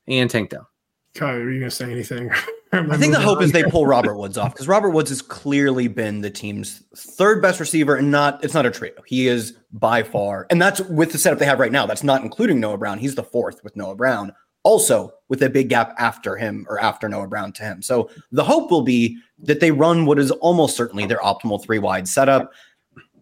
and 0.07 0.29
Tank 0.29 0.49
Dell. 0.49 0.69
Kyle, 1.15 1.35
are 1.35 1.51
you 1.51 1.59
gonna 1.59 1.71
say 1.71 1.91
anything? 1.91 2.31
I 2.71 2.97
think 2.97 3.13
the 3.13 3.19
hope 3.19 3.43
is 3.43 3.51
they 3.51 3.63
pull 3.63 3.85
Robert 3.85 4.17
Woods 4.17 4.35
off 4.35 4.53
because 4.53 4.67
Robert 4.67 4.89
Woods 4.89 5.09
has 5.09 5.21
clearly 5.21 5.87
been 5.87 6.21
the 6.21 6.31
team's 6.31 6.81
third 6.95 7.39
best 7.39 7.59
receiver, 7.59 7.95
and 7.95 8.09
not 8.09 8.43
it's 8.43 8.55
not 8.55 8.65
a 8.65 8.71
trio. 8.71 8.93
He 9.05 9.27
is 9.27 9.55
by 9.71 10.01
far, 10.01 10.47
and 10.49 10.59
that's 10.59 10.79
with 10.81 11.11
the 11.11 11.19
setup 11.19 11.37
they 11.37 11.45
have 11.45 11.59
right 11.59 11.71
now. 11.71 11.85
That's 11.85 12.03
not 12.03 12.23
including 12.23 12.59
Noah 12.59 12.77
Brown. 12.77 12.97
He's 12.97 13.13
the 13.13 13.23
fourth 13.23 13.63
with 13.63 13.75
Noah 13.75 13.95
Brown 13.95 14.33
also 14.63 15.11
with 15.29 15.41
a 15.41 15.49
big 15.49 15.69
gap 15.69 15.93
after 15.97 16.35
him 16.35 16.65
or 16.69 16.79
after 16.79 17.07
Noah 17.07 17.27
Brown 17.27 17.51
to 17.53 17.63
him. 17.63 17.81
So 17.81 18.09
the 18.31 18.43
hope 18.43 18.71
will 18.71 18.81
be 18.81 19.17
that 19.39 19.59
they 19.59 19.71
run 19.71 20.05
what 20.05 20.19
is 20.19 20.31
almost 20.31 20.75
certainly 20.75 21.05
their 21.05 21.19
optimal 21.19 21.61
three 21.63 21.79
wide 21.79 22.07
setup. 22.07 22.51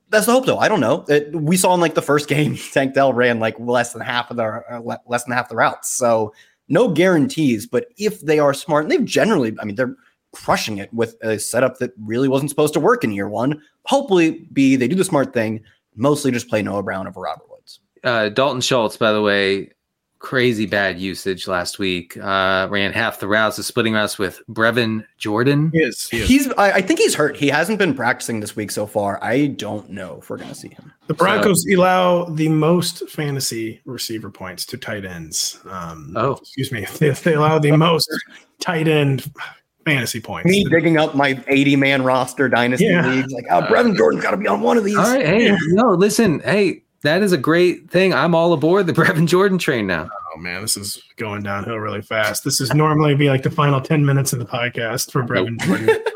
That's 0.10 0.26
the 0.26 0.34
hope, 0.34 0.46
though. 0.46 0.58
I 0.58 0.68
don't 0.68 0.82
know. 0.82 1.06
It, 1.08 1.34
we 1.34 1.56
saw 1.56 1.74
in 1.74 1.80
like 1.80 1.96
the 1.96 2.02
first 2.02 2.28
game, 2.30 2.58
Tank 2.74 2.94
Dell 2.94 3.14
ran 3.14 3.40
like 3.40 3.60
less 3.60 3.94
than 3.94 4.02
half 4.02 4.30
of 4.30 4.38
the 4.38 4.44
uh, 4.70 4.98
less 5.08 5.24
than 5.24 5.34
half 5.34 5.50
the 5.50 5.56
routes. 5.56 5.90
So 5.92 6.34
no 6.68 6.90
guarantees. 6.90 7.66
But 7.68 7.88
if 7.98 8.22
they 8.22 8.40
are 8.40 8.54
smart, 8.54 8.86
and 8.86 8.92
they've 8.92 9.06
generally, 9.06 9.56
I 9.60 9.66
mean, 9.66 9.76
they're 9.76 9.96
crushing 10.34 10.78
it 10.78 10.94
with 10.94 11.16
a 11.22 11.38
setup 11.38 11.78
that 11.80 11.92
really 12.00 12.28
wasn't 12.28 12.50
supposed 12.50 12.74
to 12.74 12.80
work 12.80 13.04
in 13.04 13.12
year 13.12 13.30
one. 13.30 13.62
Hopefully, 13.86 14.48
be 14.54 14.76
they 14.76 14.88
do 14.88 14.96
the 14.96 15.04
smart 15.04 15.34
thing, 15.34 15.62
mostly 15.96 16.32
just 16.32 16.50
play 16.50 16.62
Noah 16.62 16.84
Brown 16.84 17.08
over 17.08 17.22
Robert 17.22 17.50
Woods. 17.50 17.80
Uh, 18.04 18.30
Dalton 18.30 18.62
Schultz, 18.62 18.98
by 18.98 19.12
the 19.12 19.22
way, 19.22 19.72
crazy 20.22 20.66
bad 20.66 21.00
usage 21.00 21.48
last 21.48 21.80
week. 21.80 22.16
Uh, 22.18 22.68
ran 22.70 22.94
half 22.94 23.20
the 23.20 23.28
routes, 23.28 23.58
the 23.58 23.64
splitting 23.64 23.94
routes 23.94 24.18
with 24.20 24.42
Brevin 24.50 25.06
Jordan. 25.18 25.72
He 25.74 25.80
is. 25.80 26.08
He 26.10 26.20
is. 26.22 26.28
He's. 26.30 26.54
I, 26.54 26.72
I 26.74 26.82
think 26.82 27.00
he's 27.00 27.16
hurt. 27.16 27.36
He 27.36 27.48
hasn't 27.50 27.80
been 27.80 27.94
practicing 27.94 28.40
this 28.40 28.56
week 28.56 28.72
so 28.72 28.86
far. 28.86 29.22
I 29.24 29.48
don't 29.48 29.90
know 29.90 30.20
if 30.22 30.30
we're 30.30 30.38
going 30.38 30.50
to 30.50 30.56
see 30.56 30.70
him. 30.70 30.94
The 31.08 31.14
Broncos 31.16 31.66
allow 31.66 32.26
the 32.26 32.48
most 32.50 33.10
fantasy 33.10 33.82
receiver 33.86 34.30
points 34.30 34.66
to 34.68 34.78
tight 34.78 35.04
ends. 35.06 35.60
Um, 35.70 36.14
Oh. 36.16 36.34
excuse 36.34 36.72
me. 36.72 36.86
They, 37.00 37.10
they 37.10 37.34
allow 37.34 37.58
the 37.60 37.72
most 37.72 38.10
tight 38.60 38.88
end 38.88 39.30
fantasy 39.86 40.20
points. 40.22 40.48
Me 40.50 40.64
digging 40.66 40.98
up 40.98 41.16
my 41.16 41.44
80 41.48 41.76
man 41.78 42.04
roster 42.04 42.48
dynasty 42.48 42.86
Yeah. 42.86 43.08
leagues, 43.08 43.34
like, 43.34 43.46
oh, 43.50 43.62
Brevin 43.64 43.98
Jordan's 43.98 44.24
got 44.24 44.32
to 44.32 44.38
be 44.38 44.48
on 44.48 44.62
one 44.62 44.78
of 44.78 44.84
these. 44.84 44.96
All 44.98 45.04
right, 45.04 45.26
hey, 45.26 45.58
no, 45.70 45.90
listen, 45.96 46.40
hey, 46.42 46.84
that 47.04 47.22
is 47.24 47.32
a 47.32 47.38
great 47.38 47.90
thing. 47.90 48.14
I'm 48.14 48.36
all 48.36 48.54
aboard 48.54 48.88
the 48.88 48.94
Brevin 49.02 49.28
Jordan 49.28 49.58
train 49.58 49.88
now. 49.88 50.10
Oh 50.36 50.40
man, 50.40 50.62
this 50.62 50.78
is 50.78 51.02
going 51.18 51.44
downhill 51.44 51.78
really 51.78 52.02
fast. 52.02 52.44
This 52.44 52.62
is 52.62 52.74
normally 52.74 53.16
be 53.16 53.30
like 53.30 53.44
the 53.44 53.52
final 53.52 53.82
ten 53.82 54.06
minutes 54.06 54.34
of 54.34 54.40
the 54.40 54.46
podcast 54.46 55.12
for 55.12 55.24
Brevin 55.24 55.60
Jordan. 55.62 55.98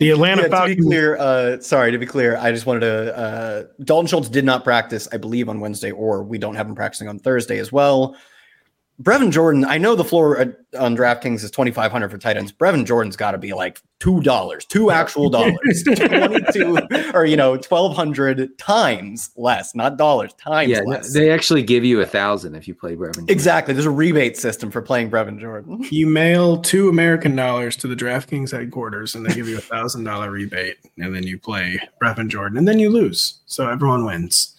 The 0.00 0.10
Atlanta 0.10 0.42
Yeah, 0.42 0.48
to 0.48 0.50
be 0.50 0.56
Falcons. 0.56 0.86
clear, 0.86 1.16
uh, 1.18 1.60
sorry 1.60 1.92
to 1.92 1.98
be 1.98 2.04
clear, 2.04 2.36
I 2.36 2.50
just 2.50 2.66
wanted 2.66 2.80
to. 2.80 3.16
Uh, 3.16 3.62
Dalton 3.84 4.08
Schultz 4.08 4.28
did 4.28 4.44
not 4.44 4.64
practice, 4.64 5.06
I 5.12 5.18
believe, 5.18 5.48
on 5.48 5.60
Wednesday, 5.60 5.92
or 5.92 6.24
we 6.24 6.36
don't 6.36 6.56
have 6.56 6.66
him 6.66 6.74
practicing 6.74 7.06
on 7.06 7.20
Thursday 7.20 7.58
as 7.60 7.70
well. 7.70 8.16
Brevin 9.02 9.32
Jordan, 9.32 9.64
I 9.64 9.76
know 9.76 9.96
the 9.96 10.04
floor 10.04 10.40
uh, 10.40 10.46
on 10.78 10.96
DraftKings 10.96 11.42
is 11.42 11.50
twenty 11.50 11.72
five 11.72 11.90
hundred 11.90 12.10
for 12.12 12.18
tight 12.18 12.36
ends. 12.36 12.52
Brevin 12.52 12.84
Jordan's 12.86 13.16
got 13.16 13.32
to 13.32 13.38
be 13.38 13.52
like 13.52 13.82
two 13.98 14.20
dollars, 14.20 14.64
two 14.64 14.92
actual 14.92 15.28
dollars, 15.28 15.82
twenty 15.96 16.40
two, 16.52 16.78
or 17.12 17.24
you 17.24 17.36
know, 17.36 17.56
twelve 17.56 17.96
hundred 17.96 18.56
times 18.56 19.30
less, 19.36 19.74
not 19.74 19.96
dollars, 19.96 20.32
times 20.34 20.70
Yeah, 20.70 20.82
less. 20.86 21.12
they 21.12 21.30
actually 21.32 21.64
give 21.64 21.84
you 21.84 22.00
a 22.02 22.06
thousand 22.06 22.54
if 22.54 22.68
you 22.68 22.74
play 22.74 22.94
Brevin. 22.94 23.14
Jordan. 23.14 23.24
exactly. 23.30 23.74
There's 23.74 23.84
a 23.86 23.90
rebate 23.90 24.36
system 24.36 24.70
for 24.70 24.80
playing 24.80 25.10
Brevin 25.10 25.40
Jordan. 25.40 25.84
You 25.90 26.06
mail 26.06 26.58
two 26.62 26.88
American 26.88 27.34
dollars 27.34 27.76
to 27.78 27.88
the 27.88 27.96
DraftKings 27.96 28.52
headquarters, 28.52 29.16
and 29.16 29.26
they 29.26 29.34
give 29.34 29.48
you 29.48 29.58
a 29.58 29.60
thousand 29.60 30.04
dollar 30.04 30.30
rebate, 30.30 30.76
and 30.98 31.12
then 31.12 31.24
you 31.24 31.36
play 31.38 31.80
Brevin 32.00 32.28
Jordan, 32.28 32.58
and 32.58 32.68
then 32.68 32.78
you 32.78 32.90
lose, 32.90 33.40
so 33.46 33.68
everyone 33.68 34.04
wins. 34.04 34.52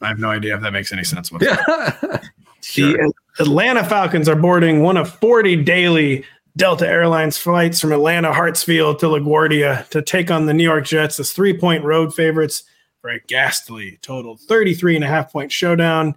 I 0.00 0.06
have 0.08 0.20
no 0.20 0.30
idea 0.30 0.54
if 0.54 0.62
that 0.62 0.72
makes 0.72 0.92
any 0.92 1.02
sense. 1.02 1.32
Whatsoever. 1.32 2.20
The 2.76 3.12
Atlanta 3.38 3.82
Falcons 3.84 4.28
are 4.28 4.36
boarding 4.36 4.82
one 4.82 4.96
of 4.96 5.08
40 5.18 5.62
daily 5.62 6.24
Delta 6.56 6.86
Airlines 6.86 7.38
flights 7.38 7.80
from 7.80 7.92
Atlanta 7.92 8.30
Hartsfield 8.30 8.98
to 8.98 9.06
LaGuardia 9.06 9.88
to 9.88 10.02
take 10.02 10.30
on 10.30 10.44
the 10.44 10.52
New 10.52 10.64
York 10.64 10.84
Jets 10.84 11.18
as 11.18 11.32
three 11.32 11.56
point 11.56 11.82
road 11.82 12.14
favorites 12.14 12.64
for 13.00 13.10
a 13.10 13.20
ghastly 13.20 13.98
total 14.02 14.36
33 14.36 14.96
and 14.96 15.04
a 15.04 15.08
half 15.08 15.32
point 15.32 15.50
showdown. 15.50 16.14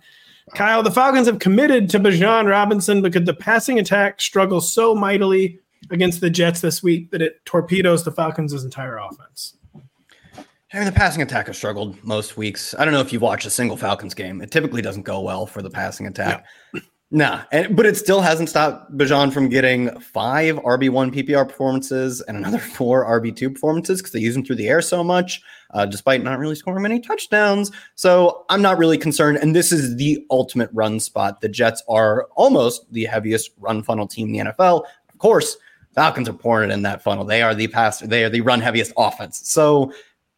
Kyle, 0.53 0.83
the 0.83 0.91
Falcons 0.91 1.27
have 1.27 1.39
committed 1.39 1.89
to 1.89 1.99
Bijan 1.99 2.49
Robinson 2.49 3.01
because 3.01 3.23
the 3.23 3.33
passing 3.33 3.79
attack 3.79 4.19
struggles 4.19 4.71
so 4.71 4.93
mightily 4.93 5.59
against 5.89 6.21
the 6.21 6.29
Jets 6.29 6.61
this 6.61 6.83
week 6.83 7.11
that 7.11 7.21
it 7.21 7.43
torpedoes 7.45 8.03
the 8.03 8.11
Falcons' 8.11 8.63
entire 8.63 8.97
offense. 8.97 9.55
I 10.73 10.79
mean, 10.79 10.85
the 10.85 10.91
passing 10.91 11.21
attack 11.21 11.47
has 11.47 11.57
struggled 11.57 12.03
most 12.03 12.35
weeks. 12.35 12.75
I 12.77 12.83
don't 12.83 12.93
know 12.93 12.99
if 12.99 13.13
you've 13.13 13.21
watched 13.21 13.45
a 13.45 13.49
single 13.49 13.77
Falcons 13.77 14.13
game. 14.13 14.41
It 14.41 14.51
typically 14.51 14.81
doesn't 14.81 15.03
go 15.03 15.21
well 15.21 15.45
for 15.45 15.61
the 15.61 15.69
passing 15.69 16.05
attack. 16.05 16.45
Nah, 17.11 17.43
and, 17.51 17.75
but 17.75 17.85
it 17.85 17.95
still 17.95 18.19
hasn't 18.19 18.49
stopped 18.49 18.91
Bijan 18.97 19.31
from 19.31 19.47
getting 19.47 19.97
five 19.99 20.55
RB1 20.55 21.13
PPR 21.13 21.47
performances 21.47 22.19
and 22.21 22.35
another 22.35 22.57
four 22.75 23.05
RB2 23.05 23.53
performances 23.53 24.01
because 24.01 24.11
they 24.11 24.19
use 24.19 24.35
him 24.35 24.43
through 24.43 24.55
the 24.55 24.67
air 24.67 24.81
so 24.81 25.03
much, 25.03 25.41
uh, 25.71 25.85
despite 25.85 26.23
not 26.23 26.39
really 26.39 26.55
scoring 26.55 26.81
many 26.81 26.99
touchdowns. 26.99 27.71
So 27.93 28.45
I'm 28.49 28.61
not 28.61 28.79
really 28.79 28.97
concerned. 28.97 29.37
And 29.37 29.55
this 29.55 29.71
is 29.71 29.95
the 29.97 30.25
ultimate 30.31 30.69
run 30.73 30.99
spot. 30.99 31.41
The 31.41 31.49
Jets 31.49 31.83
are 31.87 32.27
almost 32.35 32.91
the 32.91 33.05
heaviest 33.05 33.51
run 33.59 33.83
funnel 33.83 34.07
team 34.07 34.33
in 34.33 34.45
the 34.45 34.51
NFL. 34.51 34.83
Of 35.13 35.19
course, 35.19 35.57
Falcons 35.93 36.27
are 36.27 36.33
pouring 36.33 36.71
in 36.71 36.81
that 36.81 37.03
funnel. 37.03 37.23
They 37.23 37.41
are 37.41 37.55
the 37.55 37.67
pass, 37.67 37.99
they 37.99 38.23
are 38.23 38.29
the 38.29 38.41
run 38.41 38.61
heaviest 38.61 38.91
offense. 38.97 39.47
So 39.47 39.93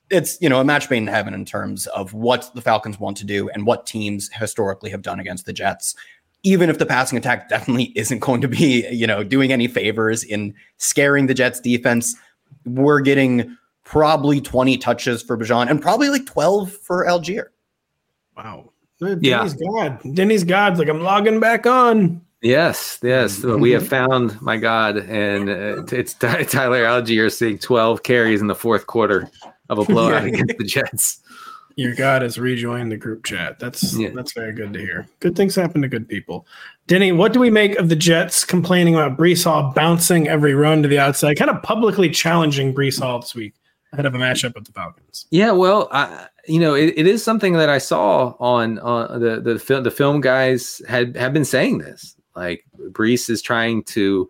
it's 0.10 0.38
you 0.42 0.48
know 0.48 0.62
a 0.62 0.64
match 0.64 0.90
made 0.90 0.98
in 0.98 1.08
heaven 1.08 1.34
in 1.34 1.44
terms 1.44 1.88
of 1.88 2.14
what 2.14 2.50
the 2.56 2.62
Falcons 2.62 3.00
want 3.00 3.18
to 3.18 3.26
do 3.26 3.50
and 3.50 3.66
what 3.66 3.86
teams 3.86 4.30
historically 4.32 4.90
have 4.90 5.02
done 5.02 5.20
against 5.20 5.46
the 5.46 5.54
Jets. 5.54 5.96
Even 6.44 6.70
if 6.70 6.78
the 6.78 6.86
passing 6.86 7.18
attack 7.18 7.50
definitely 7.50 7.92
isn't 7.96 8.20
going 8.20 8.42
to 8.42 8.48
be 8.48 8.88
you 8.92 9.08
know 9.08 9.24
doing 9.24 9.52
any 9.52 9.68
favors 9.68 10.24
in 10.24 10.54
scaring 10.78 11.28
the 11.28 11.34
Jets 11.34 11.60
defense, 11.60 12.16
we're 12.66 13.02
getting 13.02 13.58
probably 13.84 14.42
20 14.42 14.78
touches 14.78 15.24
for 15.24 15.38
Bijan 15.38 15.70
and 15.70 15.82
probably 15.82 16.10
like 16.10 16.26
12 16.26 16.72
for 16.72 17.06
Allgeier. 17.06 17.48
Wow. 18.36 18.72
Yeah. 19.00 19.16
Denny's 19.16 19.54
God. 19.54 20.00
Denny's 20.14 20.44
God's 20.44 20.80
like, 20.80 20.90
I'm 20.90 21.02
logging 21.02 21.40
back 21.40 21.66
on. 21.66 22.22
Yes, 22.42 23.00
yes. 23.02 23.44
We 23.44 23.72
have 23.72 23.88
found 23.88 24.40
my 24.42 24.58
God, 24.58 24.98
and 24.98 25.50
uh, 25.50 25.84
it's 25.92 26.14
Tyler 26.14 26.84
Allgeier 26.84 27.32
seeing 27.32 27.58
12 27.58 28.04
carries 28.04 28.42
in 28.42 28.48
the 28.48 28.56
fourth 28.56 28.86
quarter 28.86 29.28
of 29.70 29.80
a 29.80 29.86
blowout 29.86 30.26
against 30.28 30.58
the 30.58 30.64
Jets. 30.64 31.22
Your 31.78 31.94
God 31.96 32.24
has 32.24 32.40
rejoined 32.40 32.92
the 32.92 32.98
group 32.98 33.24
chat. 33.24 33.60
That's 33.60 33.94
Yeah. 33.98 34.10
that's 34.14 34.34
very 34.34 34.52
good 34.52 34.74
to 34.74 34.80
hear. 34.80 35.08
Good 35.20 35.36
things 35.36 35.56
happen 35.56 35.82
to 35.84 35.88
good 35.88 36.10
people. 36.10 36.46
Denny, 36.88 37.12
what 37.12 37.34
do 37.34 37.40
we 37.40 37.50
make 37.52 37.76
of 37.78 37.88
the 37.88 37.96
Jets 37.96 38.44
complaining 38.44 38.96
about 38.96 39.18
Breece 39.18 39.44
Hall 39.44 39.72
bouncing 39.76 40.28
every 40.28 40.54
run 40.56 40.82
to 40.82 40.88
the 40.90 40.98
outside, 41.00 41.38
kind 41.38 41.52
of 41.52 41.62
publicly 41.62 42.10
challenging 42.10 42.74
Breece 42.74 43.00
Hall 43.00 43.20
this 43.22 43.36
week 43.36 43.54
ahead 43.94 44.08
of 44.08 44.16
a 44.16 44.18
matchup 44.18 44.56
with 44.56 44.66
the 44.66 44.72
Falcons? 44.74 45.28
Yeah, 45.30 45.52
well, 45.52 45.88
I, 45.92 46.28
you 46.48 46.60
know, 46.60 46.74
it, 46.74 46.94
it 46.98 47.06
is 47.06 47.24
something 47.24 47.54
that 47.54 47.70
I 47.70 47.78
saw 47.78 48.34
on 48.40 48.80
on 48.80 49.22
the 49.22 49.40
the 49.40 49.60
film. 49.60 49.84
The 49.84 49.92
film 49.92 50.20
guys 50.20 50.82
had 50.90 51.16
have 51.16 51.32
been 51.32 51.46
saying 51.46 51.78
this. 51.78 52.16
Like 52.36 52.66
Breece 52.90 53.30
is 53.30 53.42
trying 53.42 53.84
to 53.84 54.28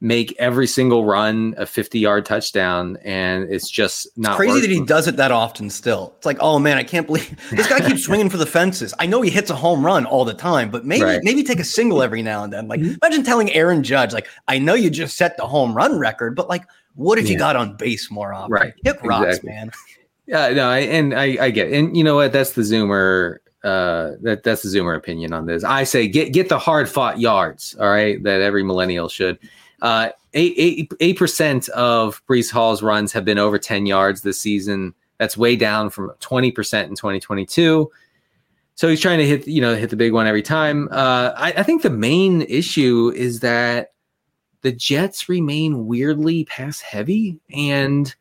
make 0.00 0.34
every 0.38 0.66
single 0.66 1.06
run 1.06 1.54
a 1.56 1.64
50 1.64 1.98
yard 1.98 2.26
touchdown, 2.26 2.98
and 3.02 3.50
it's 3.50 3.70
just 3.70 4.06
not 4.16 4.36
Crazy 4.36 4.60
that 4.60 4.70
he 4.70 4.84
does 4.84 5.08
it 5.08 5.16
that 5.16 5.30
often 5.30 5.70
still. 5.70 6.12
It's 6.18 6.26
like, 6.26 6.36
oh 6.40 6.58
man, 6.58 6.76
I 6.76 6.82
can't 6.82 7.06
believe 7.06 7.34
this 7.50 7.66
guy 7.68 7.80
keeps 7.80 8.02
swinging 8.04 8.28
for 8.28 8.36
the 8.36 8.44
fences. 8.46 8.92
I 8.98 9.06
know 9.06 9.22
he 9.22 9.30
hits 9.30 9.48
a 9.50 9.54
home 9.56 9.84
run 9.84 10.04
all 10.04 10.24
the 10.26 10.34
time, 10.34 10.70
but 10.70 10.84
maybe 10.84 11.04
Right. 11.04 11.20
maybe 11.24 11.42
take 11.42 11.60
a 11.60 11.64
single 11.64 12.02
every 12.02 12.22
now 12.22 12.44
and 12.44 12.52
then. 12.52 12.68
Like 12.68 12.80
imagine 12.80 13.24
telling 13.24 13.50
Aaron 13.52 13.82
Judge, 13.82 14.12
like, 14.12 14.28
I 14.48 14.58
know 14.58 14.74
you 14.74 14.90
just 14.90 15.16
set 15.16 15.36
the 15.38 15.46
home 15.46 15.74
run 15.74 15.98
record, 15.98 16.36
but 16.36 16.48
like, 16.48 16.64
what 16.94 17.18
if 17.18 17.28
you 17.30 17.38
got 17.38 17.56
on 17.56 17.76
base 17.76 18.10
more 18.10 18.32
often? 18.34 18.52
Right. 18.52 18.74
Hit 18.84 18.96
rocks, 19.02 19.26
Exactly. 19.38 19.50
man. 19.50 19.70
Yeah, 20.28 20.48
no, 20.48 20.68
I, 20.68 20.78
and 20.78 21.14
I, 21.14 21.36
I 21.40 21.50
get, 21.52 21.70
and 21.72 21.96
you 21.96 22.02
know 22.02 22.16
what? 22.16 22.32
That's 22.32 22.50
the 22.54 22.62
Zoomer. 22.62 23.36
Uh, 23.62 24.14
that 24.22 24.42
that's 24.42 24.62
the 24.62 24.68
Zoomer 24.68 24.96
opinion 24.96 25.32
on 25.32 25.46
this. 25.46 25.62
I 25.62 25.84
say 25.84 26.08
get 26.08 26.32
get 26.32 26.48
the 26.48 26.58
hard 26.58 26.88
fought 26.88 27.20
yards. 27.20 27.76
All 27.78 27.88
right, 27.88 28.20
that 28.24 28.40
every 28.40 28.64
millennial 28.64 29.08
should. 29.08 29.38
Uh, 29.82 30.10
eight 30.34 31.18
percent 31.18 31.68
of 31.70 32.24
Breece 32.26 32.50
Hall's 32.50 32.82
runs 32.82 33.12
have 33.12 33.24
been 33.24 33.38
over 33.38 33.58
ten 33.58 33.86
yards 33.86 34.22
this 34.22 34.40
season. 34.40 34.94
That's 35.18 35.36
way 35.36 35.56
down 35.56 35.90
from 35.90 36.12
twenty 36.20 36.50
percent 36.50 36.88
in 36.88 36.96
twenty 36.96 37.20
twenty 37.20 37.46
two. 37.46 37.90
So 38.74 38.88
he's 38.88 39.00
trying 39.00 39.18
to 39.18 39.26
hit, 39.26 39.48
you 39.48 39.62
know, 39.62 39.74
hit 39.74 39.88
the 39.88 39.96
big 39.96 40.12
one 40.12 40.26
every 40.26 40.42
time. 40.42 40.88
Uh, 40.90 41.32
I, 41.34 41.54
I 41.56 41.62
think 41.62 41.80
the 41.82 41.88
main 41.88 42.42
issue 42.42 43.10
is 43.16 43.40
that 43.40 43.92
the 44.60 44.72
Jets 44.72 45.30
remain 45.30 45.86
weirdly 45.86 46.44
pass 46.44 46.80
heavy, 46.80 47.40
and 47.54 48.14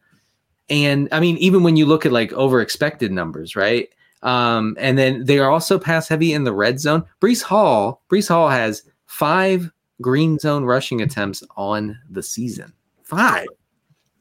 and 0.69 1.09
I 1.11 1.19
mean, 1.19 1.37
even 1.37 1.63
when 1.63 1.75
you 1.75 1.85
look 1.85 2.05
at 2.05 2.11
like 2.11 2.31
over 2.33 2.61
expected 2.61 3.11
numbers, 3.11 3.55
right? 3.55 3.89
Um, 4.23 4.75
and 4.79 4.97
then 4.97 5.25
they 5.25 5.39
are 5.39 5.51
also 5.51 5.77
pass 5.77 6.07
heavy 6.07 6.33
in 6.33 6.45
the 6.45 6.53
red 6.53 6.79
zone. 6.79 7.03
Breece 7.21 7.43
Hall, 7.43 8.01
Breece 8.09 8.29
Hall 8.29 8.49
has 8.49 8.83
five 9.05 9.71
green 10.01 10.37
zone 10.39 10.65
rushing 10.65 11.01
attempts 11.01 11.43
on 11.55 11.97
the 12.09 12.23
season. 12.23 12.73
Five. 13.03 13.47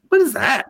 What 0.08 0.20
is 0.20 0.32
that? 0.34 0.66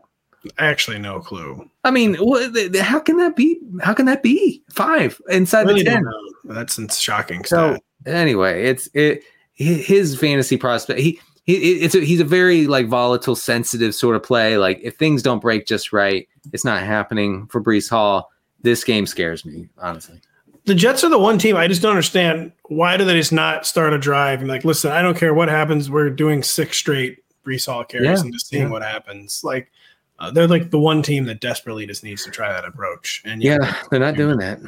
Actually, 0.58 0.98
no 0.98 1.20
clue. 1.20 1.68
I 1.84 1.90
mean, 1.90 2.16
what, 2.16 2.52
th- 2.54 2.72
th- 2.72 2.84
how 2.84 3.00
can 3.00 3.16
that 3.16 3.34
be? 3.34 3.58
How 3.82 3.94
can 3.94 4.06
that 4.06 4.22
be? 4.22 4.62
Five 4.70 5.20
inside 5.30 5.66
Really 5.66 5.82
the 5.82 5.90
ten. 5.90 6.04
That's 6.44 6.98
shocking. 6.98 7.44
So 7.44 7.74
stat. 8.02 8.14
anyway, 8.14 8.64
it's 8.64 8.88
it 8.92 9.22
his 9.54 10.18
fantasy 10.18 10.56
prospect. 10.56 11.00
He 11.00 11.20
he 11.44 11.54
it's 11.80 11.94
a, 11.94 12.00
he's 12.00 12.20
a 12.20 12.24
very 12.24 12.66
like 12.66 12.88
volatile, 12.88 13.36
sensitive 13.36 13.94
sort 13.94 14.16
of 14.16 14.22
play. 14.22 14.58
Like 14.58 14.80
if 14.82 14.96
things 14.96 15.22
don't 15.22 15.40
break 15.40 15.66
just 15.66 15.92
right, 15.92 16.28
it's 16.52 16.64
not 16.64 16.82
happening 16.82 17.46
for 17.46 17.62
Breece 17.62 17.88
Hall. 17.88 18.30
This 18.60 18.84
game 18.84 19.06
scares 19.06 19.44
me, 19.44 19.68
honestly. 19.78 20.20
The 20.66 20.74
Jets 20.74 21.04
are 21.04 21.10
the 21.10 21.18
one 21.18 21.38
team 21.38 21.56
I 21.56 21.68
just 21.68 21.82
don't 21.82 21.90
understand. 21.90 22.52
Why 22.68 22.96
do 22.96 23.04
they 23.04 23.14
just 23.14 23.32
not 23.32 23.66
start 23.66 23.92
a 23.92 23.98
drive 23.98 24.40
and 24.40 24.48
like, 24.48 24.64
listen, 24.64 24.90
I 24.90 25.02
don't 25.02 25.16
care 25.16 25.34
what 25.34 25.48
happens. 25.48 25.90
We're 25.90 26.10
doing 26.10 26.42
six 26.42 26.78
straight 26.78 27.18
Breece 27.44 27.66
Hall 27.66 27.84
carries 27.84 28.06
Yeah, 28.06 28.20
and 28.20 28.32
just 28.32 28.48
seeing 28.48 28.64
yeah. 28.64 28.70
what 28.70 28.82
happens. 28.82 29.42
Like, 29.44 29.70
uh, 30.18 30.30
they're 30.30 30.48
like 30.48 30.70
the 30.70 30.78
one 30.78 31.02
team 31.02 31.24
that 31.24 31.40
desperately 31.40 31.86
just 31.86 32.02
needs 32.04 32.24
to 32.24 32.30
try 32.30 32.52
that 32.52 32.64
approach. 32.64 33.20
And 33.24 33.42
Yeah, 33.42 33.74
they're 33.90 34.00
not 34.00 34.16
doing 34.16 34.38
that. 34.38 34.60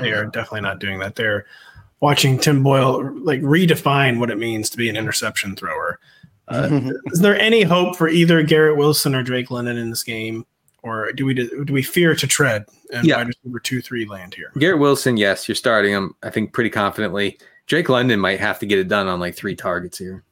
they 0.00 0.12
are 0.12 0.24
definitely 0.24 0.62
not 0.62 0.80
doing 0.80 0.98
that. 0.98 1.14
They're 1.14 1.46
watching 2.00 2.38
Tim 2.38 2.62
Boyle 2.62 3.12
like 3.20 3.40
redefine 3.40 4.18
what 4.18 4.30
it 4.30 4.38
means 4.38 4.68
to 4.70 4.76
be 4.76 4.88
an 4.88 4.96
interception 4.96 5.54
thrower. 5.54 5.98
Uh, 6.48 6.80
is 7.06 7.20
there 7.20 7.38
any 7.38 7.62
hope 7.62 7.96
for 7.96 8.08
either 8.08 8.42
Garrett 8.42 8.76
Wilson 8.76 9.14
or 9.14 9.22
Drake 9.22 9.50
London 9.50 9.76
in 9.76 9.90
this 9.90 10.02
game, 10.02 10.44
or 10.86 11.12
do 11.12 11.26
we 11.26 11.34
do 11.34 11.66
we 11.72 11.82
fear 11.82 12.14
to 12.14 12.26
tread 12.26 12.64
and 12.92 13.06
Yeah. 13.06 13.16
wide 13.16 13.28
receiver 13.28 13.58
two 13.58 13.80
three 13.82 14.06
land 14.06 14.34
here? 14.34 14.52
Garrett 14.58 14.78
Wilson, 14.78 15.16
yes, 15.16 15.48
you're 15.48 15.54
starting 15.56 15.92
him. 15.92 16.14
I 16.22 16.30
think 16.30 16.52
pretty 16.52 16.70
confidently. 16.70 17.38
Drake 17.66 17.88
London 17.88 18.20
might 18.20 18.38
have 18.38 18.58
to 18.60 18.66
get 18.66 18.78
it 18.78 18.86
done 18.88 19.08
on 19.08 19.18
like 19.18 19.34
three 19.34 19.56
targets 19.56 19.98
here. 19.98 20.22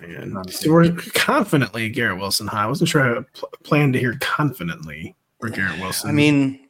Man. 0.00 0.36
So 0.48 0.70
we're 0.72 0.92
confidently 1.14 1.88
Garrett 1.88 2.18
Wilson 2.18 2.46
high. 2.46 2.64
I 2.64 2.66
wasn't 2.66 2.88
sure 2.90 3.18
I 3.18 3.22
pl- 3.32 3.50
planned 3.64 3.94
to 3.94 3.98
hear 3.98 4.16
confidently 4.20 5.16
for 5.40 5.48
Garrett 5.48 5.80
Wilson. 5.80 6.10
I 6.10 6.12
mean, 6.12 6.60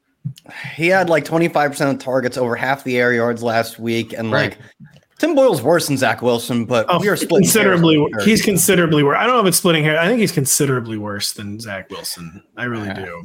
he 0.74 0.86
had 0.86 1.10
like 1.10 1.24
25% 1.24 1.90
of 1.90 1.98
targets 1.98 2.38
over 2.38 2.54
half 2.56 2.84
the 2.84 2.96
air 2.96 3.12
yards 3.12 3.42
last 3.42 3.78
week. 3.78 4.12
And 4.14 4.32
Right. 4.32 4.56
like 4.56 4.58
Tim 5.18 5.34
Boyle's 5.34 5.62
worse 5.62 5.86
than 5.86 5.96
Zach 5.96 6.22
Wilson, 6.22 6.64
but 6.64 6.86
oh, 6.88 6.98
we 7.00 7.08
are 7.08 7.16
splitting 7.16 7.44
considerably. 7.44 7.96
hairs 7.96 8.24
He's 8.24 8.42
considerably 8.42 9.02
worse. 9.02 9.16
I 9.18 9.26
don't 9.26 9.36
know 9.36 9.40
if 9.42 9.46
it's 9.46 9.58
splitting 9.58 9.84
hair. 9.84 9.98
I 9.98 10.06
think 10.08 10.20
he's 10.20 10.32
considerably 10.32 10.98
worse 10.98 11.32
than 11.32 11.60
Zach 11.60 11.88
Wilson. 11.90 12.42
I 12.56 12.64
really 12.64 12.88
Yeah. 12.88 13.04
do. 13.04 13.24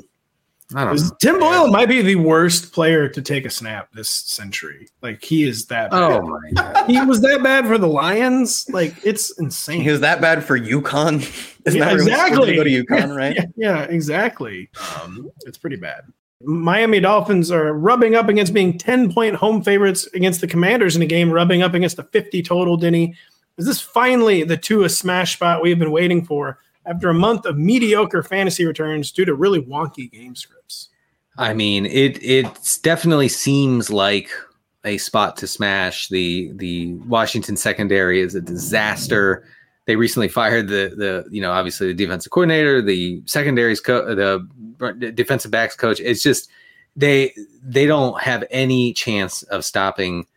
I 0.75 0.83
don't 0.85 0.97
know. 1.01 1.09
Tim 1.19 1.39
Boyle 1.39 1.67
might 1.69 1.87
be 1.89 2.03
the 2.03 2.15
worst 2.17 2.71
player 2.73 3.09
to 3.09 3.21
take 3.23 3.43
a 3.43 3.49
snap 3.49 3.91
this 3.91 4.07
century. 4.07 4.87
Like 5.01 5.23
he 5.23 5.43
is 5.49 5.65
that. 5.65 5.89
Bad. 5.89 5.99
Oh 5.99 6.21
my 6.21 6.51
god. 6.61 6.87
he 6.87 7.01
was 7.01 7.21
that 7.21 7.41
bad 7.41 7.65
for 7.65 7.79
the 7.79 7.87
Lions. 7.87 8.67
Like 8.69 8.93
it's 9.03 9.35
insane. 9.39 9.81
He 9.81 9.89
was 9.89 10.01
that 10.01 10.21
bad 10.21 10.43
for 10.43 10.59
UConn. 10.59 11.21
Isn't 11.65 11.79
Yeah, 11.79 11.85
that 11.85 11.95
really 11.95 12.11
exactly. 12.11 12.45
to 12.51 12.55
go 12.55 12.63
to 12.63 12.83
UConn, 12.83 13.15
right? 13.17 13.35
Yeah, 13.35 13.45
yeah, 13.57 13.81
exactly. 13.85 14.69
Um, 15.01 15.31
it's 15.47 15.57
pretty 15.57 15.77
bad. 15.77 16.01
Miami 16.41 16.99
Dolphins 16.99 17.51
are 17.51 17.73
rubbing 17.73 18.15
up 18.15 18.29
against 18.29 18.53
being 18.53 18.77
10 18.77 19.13
point 19.13 19.35
home 19.35 19.61
favorites 19.61 20.07
against 20.13 20.41
the 20.41 20.47
Commanders 20.47 20.95
in 20.95 21.01
a 21.01 21.05
game, 21.05 21.31
rubbing 21.31 21.61
up 21.61 21.73
against 21.73 21.99
a 21.99 22.03
50 22.03 22.41
total. 22.43 22.77
Denny, 22.77 23.15
is 23.57 23.65
this 23.65 23.81
finally 23.81 24.43
the 24.43 24.57
Tua 24.57 24.89
smash 24.89 25.33
spot 25.33 25.61
we've 25.61 25.79
been 25.79 25.91
waiting 25.91 26.23
for 26.23 26.59
after 26.85 27.09
a 27.09 27.13
month 27.13 27.45
of 27.45 27.57
mediocre 27.57 28.23
fantasy 28.23 28.65
returns 28.65 29.11
due 29.11 29.25
to 29.25 29.33
really 29.33 29.61
wonky 29.61 30.09
game 30.09 30.35
scripts? 30.35 30.89
I 31.37 31.53
mean, 31.53 31.85
it 31.85 32.21
it 32.23 32.79
definitely 32.83 33.29
seems 33.29 33.89
like 33.89 34.29
a 34.85 34.97
spot 34.97 35.35
to 35.37 35.47
smash. 35.47 36.07
The 36.07 36.51
the 36.55 36.93
Washington 37.07 37.57
secondary 37.57 38.21
is 38.21 38.35
a 38.35 38.41
disaster. 38.41 39.45
They 39.89 39.95
recently 39.95 40.27
fired 40.27 40.67
the 40.67 40.93
the 40.95 41.25
you 41.31 41.41
know 41.41 41.51
obviously 41.51 41.87
the 41.87 41.95
defensive 41.95 42.31
coordinator, 42.31 42.79
the 42.79 43.23
secondaries 43.25 43.79
co- 43.79 44.13
the 44.13 45.11
defensive 45.15 45.49
backs 45.49 45.75
coach. 45.75 45.99
It's 45.99 46.21
just 46.21 46.47
they 46.95 47.33
they 47.63 47.87
don't 47.87 48.21
have 48.21 48.43
any 48.51 48.93
chance 48.93 49.41
of 49.41 49.65
stopping 49.65 50.27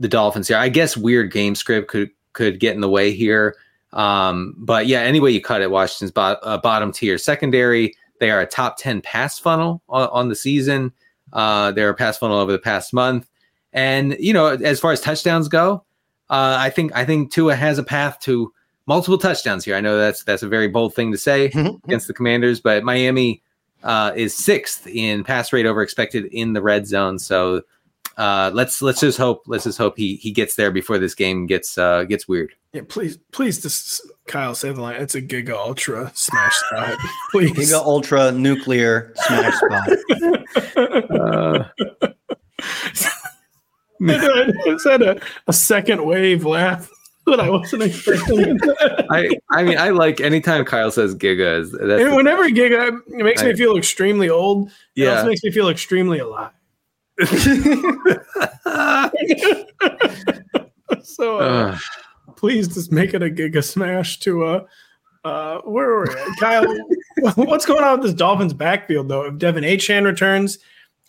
the 0.00 0.08
Dolphins 0.08 0.48
here. 0.48 0.56
I 0.56 0.68
guess 0.68 0.96
weird 0.96 1.30
game 1.30 1.54
script 1.54 1.86
could 1.86 2.10
could 2.32 2.58
get 2.58 2.74
in 2.74 2.80
the 2.80 2.88
way 2.88 3.12
here. 3.12 3.54
Um, 3.92 4.56
but 4.58 4.88
yeah, 4.88 5.02
any 5.02 5.20
way 5.20 5.30
you 5.30 5.40
cut 5.40 5.62
it, 5.62 5.70
Washington's 5.70 6.10
bot, 6.10 6.40
uh, 6.42 6.58
bottom 6.58 6.90
tier 6.90 7.16
secondary. 7.16 7.94
They 8.18 8.32
are 8.32 8.40
a 8.40 8.46
top 8.46 8.76
10 8.76 9.02
pass 9.02 9.38
funnel 9.38 9.82
on, 9.88 10.08
on 10.08 10.28
the 10.30 10.34
season. 10.34 10.92
Uh, 11.32 11.70
they're 11.70 11.90
a 11.90 11.94
pass 11.94 12.18
funnel 12.18 12.38
over 12.38 12.50
the 12.50 12.58
past 12.58 12.92
month. 12.92 13.30
And, 13.72 14.16
you 14.18 14.32
know, 14.32 14.46
as 14.46 14.80
far 14.80 14.90
as 14.90 15.00
touchdowns 15.00 15.46
go, 15.46 15.84
uh, 16.28 16.56
I 16.58 16.70
think 16.70 16.90
I 16.96 17.04
think 17.04 17.30
Tua 17.30 17.54
has 17.54 17.78
a 17.78 17.84
path 17.84 18.18
to 18.22 18.52
multiple 18.86 19.18
touchdowns 19.18 19.64
here. 19.64 19.76
I 19.76 19.80
know 19.80 19.98
that's 19.98 20.24
that's 20.24 20.42
a 20.42 20.48
very 20.48 20.68
bold 20.68 20.94
thing 20.94 21.12
to 21.12 21.18
say 21.18 21.46
against 21.84 22.06
the 22.06 22.14
Commanders, 22.14 22.60
but 22.60 22.84
Miami 22.84 23.42
uh, 23.82 24.12
is 24.16 24.34
sixth 24.34 24.86
in 24.86 25.24
pass 25.24 25.52
rate 25.52 25.66
over 25.66 25.82
expected 25.82 26.26
in 26.26 26.52
the 26.52 26.62
red 26.62 26.86
zone. 26.86 27.18
So 27.18 27.62
uh, 28.16 28.50
let's 28.54 28.80
let's 28.80 29.00
just 29.00 29.18
hope 29.18 29.42
let's 29.46 29.64
just 29.64 29.78
hope 29.78 29.96
he 29.96 30.16
he 30.16 30.30
gets 30.30 30.56
there 30.56 30.70
before 30.70 30.98
this 30.98 31.14
game 31.14 31.46
gets 31.46 31.76
uh, 31.76 32.04
gets 32.04 32.26
weird. 32.26 32.54
Yeah, 32.72 32.82
please, 32.88 33.18
please, 33.32 33.62
just 33.62 34.02
Kyle 34.26 34.54
say 34.54 34.70
the 34.70 34.80
line. 34.80 35.00
It's 35.00 35.14
a 35.14 35.22
Giga 35.22 35.52
Ultra 35.52 36.12
smash 36.14 36.54
spot. 36.56 36.98
Please. 37.30 37.52
Giga 37.52 37.80
Ultra 37.80 38.32
Nuclear 38.32 39.14
Smash 39.16 39.54
Spot. 39.54 39.88
Uh, 40.78 41.64
Is 44.00 44.82
that 44.84 45.00
a, 45.00 45.20
a 45.46 45.52
second 45.52 46.04
wave 46.04 46.44
laugh 46.44 46.90
that 47.26 47.40
I 47.40 47.50
wasn't 47.50 47.82
expecting? 47.82 48.58
I 49.10 49.36
I 49.50 49.62
mean 49.64 49.78
I 49.78 49.90
like 49.90 50.20
anytime 50.20 50.64
Kyle 50.64 50.90
says 50.90 51.14
Giga 51.14 51.68
that's 51.70 52.02
And 52.02 52.14
whenever 52.16 52.44
Giga, 52.48 53.00
it 53.08 53.24
makes 53.24 53.42
me 53.42 53.54
feel 53.54 53.76
extremely 53.76 54.28
old. 54.30 54.68
It 54.68 54.72
Yeah. 55.04 55.16
also 55.16 55.28
makes 55.28 55.42
me 55.42 55.50
feel 55.50 55.68
extremely 55.68 56.18
alive. 56.20 56.52
so 61.02 61.38
uh, 61.40 61.72
Ugh. 61.74 61.80
please 62.36 62.68
just 62.68 62.92
make 62.92 63.14
it 63.14 63.22
a 63.22 63.30
Giga 63.30 63.62
Smash 63.64 64.18
to 64.20 64.44
uh, 64.44 64.66
uh, 65.24 65.60
where 65.62 65.86
were 65.88 66.06
we? 66.08 66.36
Kyle, 66.38 66.64
what's 67.34 67.66
going 67.66 67.82
on 67.82 67.98
with 67.98 68.06
this 68.10 68.14
Dolphins 68.14 68.52
backfield 68.52 69.08
though? 69.08 69.24
If 69.26 69.34
De'Von 69.34 69.64
Achane 69.66 70.04
returns, 70.04 70.58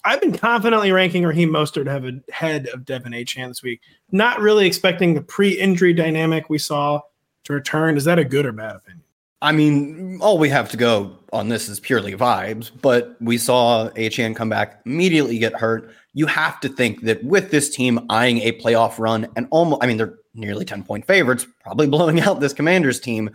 I've 0.07 0.21
been 0.21 0.31
confidently 0.31 0.93
ranking 0.93 1.25
Raheem 1.25 1.49
Mostert 1.49 1.85
have 1.85 2.05
ahead 2.29 2.67
of 2.67 2.85
De'Von 2.85 3.07
Achane 3.07 3.49
this 3.49 3.61
week. 3.61 3.81
Not 4.09 4.39
really 4.39 4.65
expecting 4.65 5.13
the 5.13 5.21
pre-injury 5.21 5.91
dynamic 5.91 6.49
we 6.49 6.59
saw 6.59 7.01
to 7.43 7.51
return. 7.51 7.97
Is 7.97 8.05
that 8.05 8.17
a 8.17 8.23
good 8.23 8.45
or 8.45 8.53
bad 8.53 8.77
opinion? 8.77 9.03
I 9.41 9.51
mean, 9.51 10.17
all 10.21 10.37
we 10.37 10.47
have 10.47 10.69
to 10.69 10.77
go 10.77 11.17
on 11.33 11.49
this 11.49 11.67
is 11.67 11.81
purely 11.81 12.13
vibes, 12.13 12.71
but 12.81 13.17
we 13.19 13.37
saw 13.37 13.89
Achane 13.97 14.33
come 14.33 14.47
back, 14.47 14.79
immediately 14.85 15.39
get 15.39 15.53
hurt. 15.53 15.91
You 16.13 16.25
have 16.27 16.61
to 16.61 16.69
think 16.69 17.01
that 17.01 17.21
with 17.25 17.51
this 17.51 17.69
team 17.69 18.05
eyeing 18.09 18.37
a 18.43 18.53
playoff 18.53 18.99
run 18.99 19.27
and 19.35 19.45
almost, 19.51 19.83
I 19.83 19.87
mean, 19.87 19.97
they're 19.97 20.15
nearly 20.33 20.63
10 20.63 20.83
point 20.83 21.05
favorites, 21.05 21.45
probably 21.59 21.87
blowing 21.89 22.21
out 22.21 22.39
this 22.39 22.53
Commanders 22.53 23.01
team. 23.01 23.29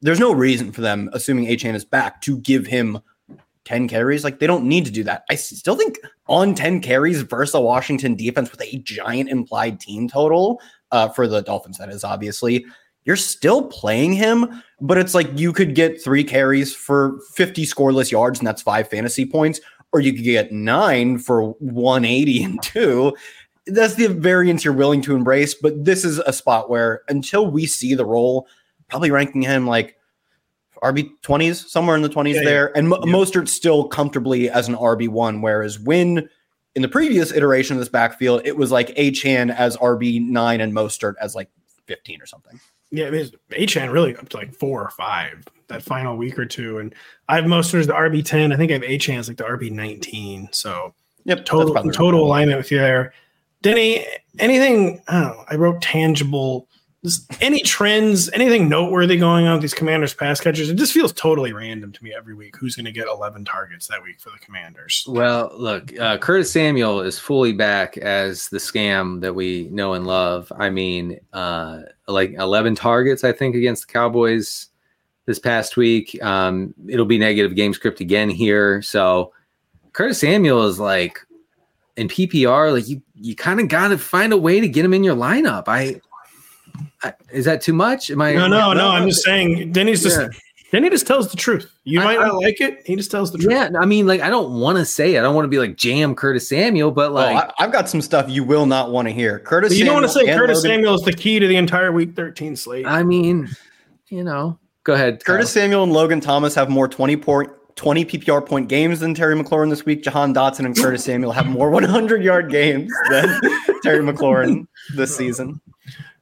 There's 0.00 0.20
no 0.20 0.32
reason 0.32 0.72
for 0.72 0.80
them, 0.80 1.10
assuming 1.12 1.48
Achane 1.48 1.74
is 1.74 1.84
back, 1.84 2.22
to 2.22 2.38
give 2.38 2.66
him 2.66 3.00
10 3.64 3.88
carries. 3.88 4.24
Like, 4.24 4.38
they 4.38 4.46
don't 4.46 4.64
need 4.64 4.84
to 4.84 4.90
do 4.90 5.04
that. 5.04 5.24
I 5.30 5.34
still 5.34 5.76
think 5.76 5.98
on 6.26 6.54
10 6.54 6.80
carries 6.80 7.22
versus 7.22 7.54
a 7.54 7.60
Washington 7.60 8.14
defense 8.14 8.50
with 8.50 8.62
a 8.62 8.78
giant 8.78 9.30
implied 9.30 9.80
team 9.80 10.08
total 10.08 10.60
uh, 10.92 11.08
for 11.08 11.26
the 11.26 11.42
Dolphins, 11.42 11.78
that 11.78 11.88
is 11.88 12.04
obviously, 12.04 12.64
you're 13.04 13.16
still 13.16 13.66
playing 13.66 14.14
him, 14.14 14.62
but 14.80 14.96
it's 14.98 15.14
like 15.14 15.28
you 15.38 15.52
could 15.52 15.74
get 15.74 16.02
three 16.02 16.24
carries 16.24 16.74
for 16.74 17.18
50 17.34 17.64
scoreless 17.66 18.10
yards, 18.10 18.38
and 18.38 18.46
that's 18.46 18.62
five 18.62 18.88
fantasy 18.88 19.26
points, 19.26 19.60
or 19.92 20.00
you 20.00 20.12
could 20.12 20.24
get 20.24 20.52
nine 20.52 21.18
for 21.18 21.50
180 21.60 22.42
and 22.44 22.62
two. 22.62 23.14
That's 23.66 23.94
the 23.94 24.08
variance 24.08 24.64
you're 24.64 24.74
willing 24.74 25.00
to 25.02 25.14
embrace. 25.14 25.54
But 25.54 25.84
this 25.84 26.04
is 26.04 26.18
a 26.18 26.32
spot 26.32 26.68
where 26.68 27.02
until 27.08 27.50
we 27.50 27.66
see 27.66 27.94
the 27.94 28.06
role, 28.06 28.46
probably 28.88 29.10
ranking 29.10 29.42
him 29.42 29.66
like 29.66 29.96
RB 30.84 31.10
20s, 31.22 31.68
somewhere 31.68 31.96
in 31.96 32.02
the 32.02 32.08
20s 32.08 32.34
Yeah, 32.34 32.40
yeah. 32.40 32.44
there. 32.48 32.76
And 32.76 32.88
Mo- 32.90 33.00
Yeah. 33.04 33.12
Mostert 33.12 33.48
still 33.48 33.88
comfortably 33.88 34.50
as 34.50 34.68
an 34.68 34.74
RB1, 34.76 35.40
whereas 35.40 35.78
when 35.80 36.28
in 36.74 36.82
the 36.82 36.88
previous 36.88 37.32
iteration 37.32 37.76
of 37.76 37.80
this 37.80 37.88
backfield, 37.88 38.42
it 38.44 38.56
was 38.56 38.70
like 38.70 38.88
Achane 38.96 39.54
as 39.54 39.76
RB9 39.78 40.60
and 40.60 40.72
Mostert 40.72 41.14
as 41.20 41.34
like 41.34 41.48
15 41.86 42.20
or 42.20 42.26
something. 42.26 42.60
Yeah, 42.90 43.06
it 43.06 43.14
is. 43.14 43.32
Achane 43.50 43.92
really 43.92 44.14
up 44.16 44.28
to 44.30 44.36
like 44.36 44.52
four 44.54 44.82
or 44.82 44.90
five 44.90 45.44
that 45.68 45.82
final 45.82 46.16
week 46.16 46.38
or 46.38 46.44
two, 46.46 46.78
and 46.78 46.94
I 47.28 47.36
have 47.36 47.44
Mostert 47.46 47.80
as 47.80 47.86
the 47.86 47.94
RB 47.94 48.22
ten. 48.24 48.52
I 48.52 48.56
think 48.56 48.70
I 48.70 48.74
have 48.74 48.82
Achane 48.82 49.18
as 49.18 49.26
like 49.28 49.38
the 49.38 49.44
RB 49.44 49.70
nineteen. 49.70 50.48
So 50.52 50.94
Yep. 51.24 51.44
total 51.46 51.74
right. 51.74 51.92
total 51.92 52.24
alignment 52.24 52.58
with 52.58 52.70
you 52.70 52.78
there. 52.78 53.12
Denny, 53.62 54.04
anything? 54.38 55.00
I 55.08 55.20
don't 55.20 55.22
know. 55.22 55.44
I 55.48 55.54
wrote 55.56 55.80
tangible. 55.80 56.68
Any 57.40 57.60
trends? 57.60 58.30
Anything 58.30 58.66
noteworthy 58.68 59.18
going 59.18 59.46
on 59.46 59.54
with 59.54 59.62
these 59.62 59.74
Commanders 59.74 60.14
pass 60.14 60.40
catchers? 60.40 60.70
It 60.70 60.76
just 60.76 60.94
feels 60.94 61.12
totally 61.12 61.52
random 61.52 61.92
to 61.92 62.02
me 62.02 62.14
every 62.16 62.34
week. 62.34 62.56
Who's 62.56 62.76
going 62.76 62.86
to 62.86 62.92
get 62.92 63.08
eleven 63.08 63.44
targets 63.44 63.86
that 63.88 64.02
week 64.02 64.20
for 64.20 64.30
the 64.30 64.38
Commanders? 64.38 65.04
Well, 65.06 65.52
look, 65.54 65.98
uh, 65.98 66.16
Curtis 66.16 66.50
Samuel 66.50 67.02
is 67.02 67.18
fully 67.18 67.52
back 67.52 67.98
as 67.98 68.48
the 68.48 68.56
scam 68.56 69.20
that 69.20 69.34
we 69.34 69.68
know 69.70 69.92
and 69.92 70.06
love. 70.06 70.50
I 70.56 70.70
mean, 70.70 71.20
uh, 71.34 71.80
like 72.08 72.32
11 72.32 72.74
targets, 72.74 73.22
I 73.22 73.32
think, 73.32 73.54
against 73.54 73.86
the 73.86 73.92
Cowboys 73.92 74.68
this 75.26 75.38
past 75.38 75.76
week. 75.76 76.18
Um, 76.22 76.74
it'll 76.88 77.04
be 77.04 77.18
negative 77.18 77.54
game 77.54 77.74
script 77.74 78.00
again 78.00 78.30
here. 78.30 78.80
So 78.80 79.32
Curtis 79.92 80.20
Samuel 80.20 80.66
is 80.66 80.78
like 80.78 81.18
in 81.96 82.08
PPR, 82.08 82.72
like 82.72 82.88
you, 82.88 83.02
you 83.14 83.36
kind 83.36 83.60
of 83.60 83.68
got 83.68 83.88
to 83.88 83.98
find 83.98 84.32
a 84.32 84.38
way 84.38 84.60
to 84.60 84.68
get 84.68 84.84
him 84.84 84.94
in 84.94 85.04
your 85.04 85.16
lineup. 85.16 85.64
I 85.66 86.00
is 87.32 87.44
that 87.44 87.60
too 87.62 87.72
much? 87.72 88.10
Am 88.10 88.20
I? 88.20 88.32
No, 88.34 88.46
no, 88.48 88.72
no. 88.72 88.88
I'm 88.88 89.08
just 89.08 89.22
saying. 89.24 89.72
Denny's 89.72 90.02
just 90.02 90.20
Yeah. 90.20 90.28
Denny 90.72 90.90
just 90.90 91.06
tells 91.06 91.30
the 91.30 91.36
truth. 91.36 91.70
You 91.84 92.00
I- 92.00 92.04
might 92.04 92.18
I- 92.18 92.26
not 92.26 92.40
like 92.42 92.60
it. 92.60 92.82
He 92.84 92.96
just 92.96 93.10
tells 93.10 93.30
the 93.30 93.38
truth. 93.38 93.52
Yeah, 93.52 93.70
I 93.78 93.86
mean, 93.86 94.06
like 94.08 94.20
I 94.22 94.28
don't 94.28 94.58
want 94.58 94.76
to 94.78 94.84
say 94.84 95.14
it. 95.14 95.20
I 95.20 95.22
don't 95.22 95.34
want 95.36 95.44
to 95.44 95.48
be 95.48 95.58
like 95.58 95.76
jam 95.76 96.14
Curtis 96.16 96.48
Samuel, 96.48 96.90
but 96.90 97.10
Oh, 97.10 97.14
like 97.14 97.36
I, 97.36 97.52
I've 97.64 97.70
got 97.72 97.88
some 97.88 98.00
stuff 98.00 98.28
you 98.28 98.42
will 98.42 98.66
not 98.66 98.90
want 98.90 99.06
to 99.06 99.14
hear. 99.14 99.38
Curtis, 99.38 99.70
But 99.70 99.78
you 99.78 99.84
don't 99.84 99.94
want 99.94 100.06
to 100.06 100.12
say 100.12 100.24
Curtis 100.26 100.58
Logan- 100.64 100.70
Samuel 100.78 100.94
is 100.96 101.02
the 101.02 101.12
key 101.12 101.38
to 101.38 101.46
the 101.46 101.56
entire 101.56 101.92
Week 101.92 102.16
13 102.16 102.56
slate. 102.56 102.86
I 102.86 103.04
mean, 103.04 103.48
you 104.08 104.24
know, 104.24 104.58
go 104.82 104.94
ahead. 104.94 105.24
Curtis 105.24 105.50
Samuel 105.50 105.84
and 105.84 105.92
Logan 105.92 106.20
Thomas 106.20 106.56
have 106.56 106.68
more 106.70 106.88
20 106.88 107.16
point 107.18 107.50
20 107.76 108.04
PPR 108.04 108.44
point 108.44 108.68
games 108.68 108.98
than 109.00 109.14
Terry 109.14 109.36
McLaurin 109.36 109.68
this 109.70 109.84
week. 109.84 110.02
Jahan 110.02 110.34
Dotson 110.34 110.64
and 110.64 110.76
Curtis 110.76 111.04
Samuel 111.04 111.30
have 111.32 111.46
more 111.46 111.70
100 111.70 112.22
yard 112.24 112.50
games 112.50 112.92
than 113.10 113.28
Terry 113.84 114.00
McLaurin 114.00 114.66
this 114.96 115.16
season. 115.16 115.60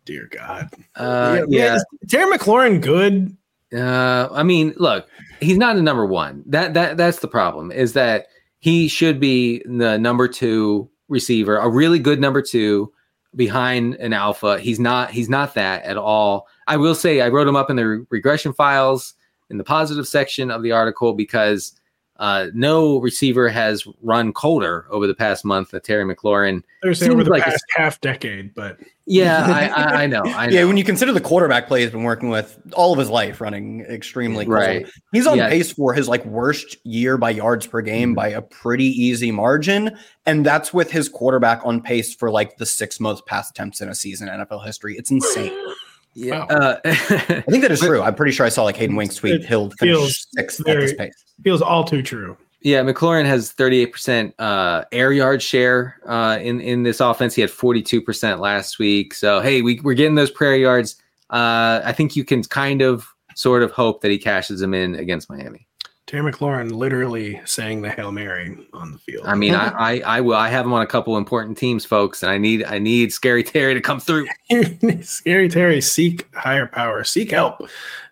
Dear 0.05 0.29
God. 0.31 0.69
Uh, 0.97 1.43
yeah. 1.49 1.77
is 1.77 1.85
Terry 2.09 2.37
McLaurin 2.37 2.81
good? 2.81 3.37
Uh, 3.73 4.29
I 4.33 4.43
mean, 4.43 4.75
look, 4.77 5.09
he's 5.41 5.57
not 5.57 5.77
a 5.77 5.83
number 5.83 6.07
one. 6.07 6.43
That 6.47 6.75
that 6.75 6.97
that's 6.97 7.21
the 7.21 7.29
problem. 7.29 7.71
Is 7.71 7.93
that 7.95 8.27
he 8.59 8.89
should 8.89 9.21
be 9.21 9.63
the 9.65 9.99
number 9.99 10.29
two 10.29 10.91
receiver, 11.09 11.57
a 11.57 11.69
really 11.69 11.99
good 11.99 12.21
number 12.21 12.43
two, 12.43 12.93
behind 13.35 13.95
an 13.95 14.13
alpha. 14.13 14.59
He's 14.61 14.81
not. 14.81 15.11
He's 15.11 15.29
not 15.29 15.55
that 15.55 15.85
at 15.85 15.97
all. 15.97 16.49
I 16.67 16.77
will 16.77 16.95
say 16.95 17.21
I 17.21 17.29
wrote 17.29 17.49
him 17.49 17.57
up 17.57 17.71
in 17.71 17.77
the 17.77 17.87
re- 17.87 18.05
regression 18.11 18.53
files 18.53 19.15
in 19.51 19.59
the 19.59 19.65
positive 19.65 20.09
section 20.09 20.51
of 20.51 20.63
the 20.63 20.73
article 20.73 21.13
because 21.13 21.73
uh, 22.17 22.49
no 22.55 22.99
receiver 22.99 23.49
has 23.49 23.85
run 24.03 24.33
colder 24.33 24.87
over 24.91 25.07
the 25.07 25.15
past 25.15 25.45
month 25.45 25.71
than 25.71 25.81
Terry 25.81 26.05
McLaurin. 26.05 26.63
They're 26.83 26.95
saying 26.95 27.13
over 27.13 27.25
the 27.25 27.31
like 27.31 27.43
past 27.43 27.65
half 27.77 28.01
decade, 28.01 28.55
but 28.55 28.79
Yeah, 29.07 29.45
I, 29.47 29.69
I, 29.69 30.03
I 30.03 30.07
know. 30.07 30.23
I 30.25 30.47
know. 30.47 30.53
Yeah, 30.53 30.65
when 30.65 30.77
you 30.77 30.85
consider 30.85 31.13
the 31.13 31.21
quarterback 31.21 31.67
play 31.69 31.83
he's 31.83 31.91
been 31.91 32.03
working 32.05 32.29
with 32.29 32.61
all 32.75 32.93
of 32.93 32.99
his 32.99 33.09
life, 33.11 33.41
running 33.41 33.81
extremely 33.83 34.45
cold. 34.45 34.55
Right. 34.55 34.87
He's 35.13 35.27
on 35.27 35.39
Yeah. 35.39 35.49
pace 35.49 35.73
for 35.73 35.95
his 35.95 36.07
like 36.09 36.25
worst 36.27 36.77
year 36.85 37.17
by 37.17 37.31
yards 37.31 37.67
per 37.67 37.81
game 37.81 38.13
Mhm. 38.13 38.17
by 38.17 38.29
a 38.29 38.43
pretty 38.43 38.87
easy 38.87 39.33
margin, 39.33 39.97
and 40.27 40.47
that's 40.47 40.73
with 40.73 40.91
his 40.93 41.09
quarterback 41.09 41.61
on 41.65 41.81
pace 41.83 42.15
for 42.15 42.31
like 42.31 42.57
the 42.59 42.67
six 42.67 43.01
most 43.01 43.27
pass 43.27 43.51
attempts 43.51 43.81
in 43.81 43.89
a 43.89 43.95
season 43.95 44.29
in 44.29 44.35
NFL 44.41 44.65
history. 44.65 44.95
It's 44.97 45.11
insane. 45.11 45.53
yeah. 46.15 46.41
Wow. 46.41 46.47
Uh, 46.47 46.81
I 46.85 47.41
think 47.43 47.63
that 47.63 47.71
is 47.71 47.81
true. 47.81 48.03
I'm 48.03 48.15
pretty 48.15 48.33
sure 48.33 48.45
I 48.47 48.49
saw 48.49 48.65
like 48.65 48.77
Hayden 48.77 48.97
Wink's 48.97 49.17
tweet. 49.17 49.35
It 49.35 49.45
He'll 49.45 49.71
feels 49.71 50.01
finish 50.01 50.27
sixth 50.35 50.69
at 50.69 50.81
this 50.81 50.95
pace. 50.95 51.25
feels 51.43 51.63
all 51.63 51.85
too 51.85 52.03
true. 52.03 52.37
Yeah, 52.65 52.83
McLaurin 52.83 53.25
has 53.27 53.53
38% 53.53 54.33
uh, 54.39 54.85
air 54.93 55.13
yard 55.13 55.43
share 55.43 55.97
uh, 56.07 56.39
in 56.41 56.61
in 56.61 56.85
this 56.85 57.01
offense. 57.01 57.35
He 57.35 57.41
had 57.41 57.51
42% 57.51 58.39
last 58.39 58.79
week. 58.79 59.15
So 59.15 59.41
hey, 59.41 59.63
we, 59.63 59.81
we're 59.81 59.95
getting 59.95 60.15
those 60.15 60.31
prayer 60.31 60.57
yards. 60.57 60.97
Uh, 61.31 61.81
I 61.85 61.93
think 61.93 62.15
you 62.15 62.25
can 62.25 62.45
kind 62.45 62.83
of 62.83 63.09
sort 63.35 63.63
of 63.63 63.73
hope 63.73 64.03
that 64.03 64.11
he 64.11 64.19
cashes 64.19 64.61
them 64.61 64.75
in 64.75 64.95
against 64.95 65.29
Miami. 65.31 65.67
Terry 66.13 66.31
McLaurin 66.31 66.71
literally 66.71 67.41
saying 67.47 67.81
the 67.81 67.89
Hail 67.89 68.13
Mary 68.13 68.55
on 68.75 68.93
the 68.93 68.99
field. 68.99 69.25
I 69.25 69.35
mean, 69.35 69.55
I, 69.55 69.95
I 69.95 70.19
I 70.19 70.21
will. 70.21 70.37
I 70.37 70.51
have 70.51 70.67
him 70.67 70.75
on 70.75 70.83
a 70.83 70.87
couple 70.87 71.17
important 71.17 71.57
teams, 71.57 71.87
folks, 71.87 72.23
and 72.23 72.31
I 72.31 72.37
need 72.37 72.65
I 72.65 72.79
need 72.79 73.15
Scary 73.15 73.43
Terry 73.43 73.73
to 73.73 73.81
come 73.81 73.99
through. 73.99 74.27
Scary 75.01 75.49
Terry, 75.49 75.81
seek 75.81 76.29
higher 76.35 76.67
power, 76.67 77.03
seek 77.03 77.31
help. 77.31 77.67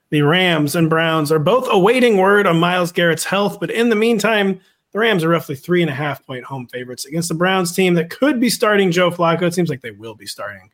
The 0.09 0.23
Rams 0.23 0.75
and 0.75 0.89
Browns 0.89 1.31
are 1.31 1.39
both 1.39 1.69
awaiting 1.71 2.17
word 2.17 2.47
on 2.47 2.59
Myles 2.59 2.91
Garrett's 2.91 3.25
health, 3.25 3.61
but 3.61 3.71
in 3.71 3.91
the 3.91 3.97
meantime, 3.97 4.63
the 4.93 4.99
Rams 4.99 5.23
are 5.23 5.29
roughly 5.29 5.55
three 5.55 5.83
and 5.83 5.91
a 5.91 5.95
half 5.95 6.27
point 6.27 6.45
home 6.45 6.69
favorites 6.69 7.05
against 7.05 7.29
the 7.29 7.35
Browns 7.35 7.77
team 7.77 7.93
that 7.95 8.09
could 8.09 8.41
be 8.41 8.49
starting 8.49 8.91
Joe 8.91 9.11
Flacco. 9.11 9.43
It 9.43 9.53
seems 9.53 9.69
like 9.69 9.83
they 9.83 9.91
will 9.91 10.15
be 10.15 10.27
starting 10.27 10.71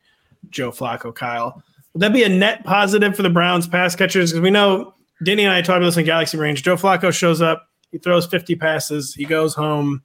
Joe 0.49 0.71
Flacco, 0.71 1.13
Kyle. 1.13 1.61
Would 1.91 2.03
that 2.03 2.13
be 2.13 2.23
a 2.23 2.29
net 2.29 2.63
positive 2.63 3.17
for 3.17 3.23
the 3.23 3.29
Browns 3.29 3.67
pass 3.67 3.97
catchers? 3.97 4.31
Because 4.31 4.41
we 4.41 4.49
know 4.49 4.93
Denny 5.23 5.45
and 5.45 5.53
I 5.53 5.61
talked 5.61 5.77
about 5.77 5.85
this 5.85 5.97
in 5.97 6.05
Galaxy 6.05 6.37
Brains. 6.37 6.61
Joe 6.61 6.75
Flacco 6.75 7.13
shows 7.13 7.41
up, 7.41 7.69
he 7.91 7.97
throws 7.97 8.25
50 8.27 8.55
passes, 8.55 9.13
he 9.13 9.25
goes 9.25 9.53
home. 9.55 10.03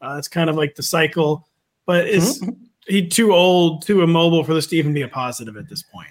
Uh, 0.00 0.16
it's 0.18 0.28
kind 0.28 0.50
of 0.50 0.56
like 0.56 0.74
the 0.74 0.82
cycle, 0.82 1.46
but 1.86 2.06
is 2.08 2.42
he 2.86 3.06
too 3.06 3.32
old, 3.32 3.86
too 3.86 4.02
immobile 4.02 4.44
for 4.44 4.54
this 4.54 4.66
to 4.68 4.76
even 4.76 4.92
be 4.92 5.02
a 5.02 5.08
positive 5.08 5.56
at 5.56 5.68
this 5.68 5.82
point? 5.82 6.10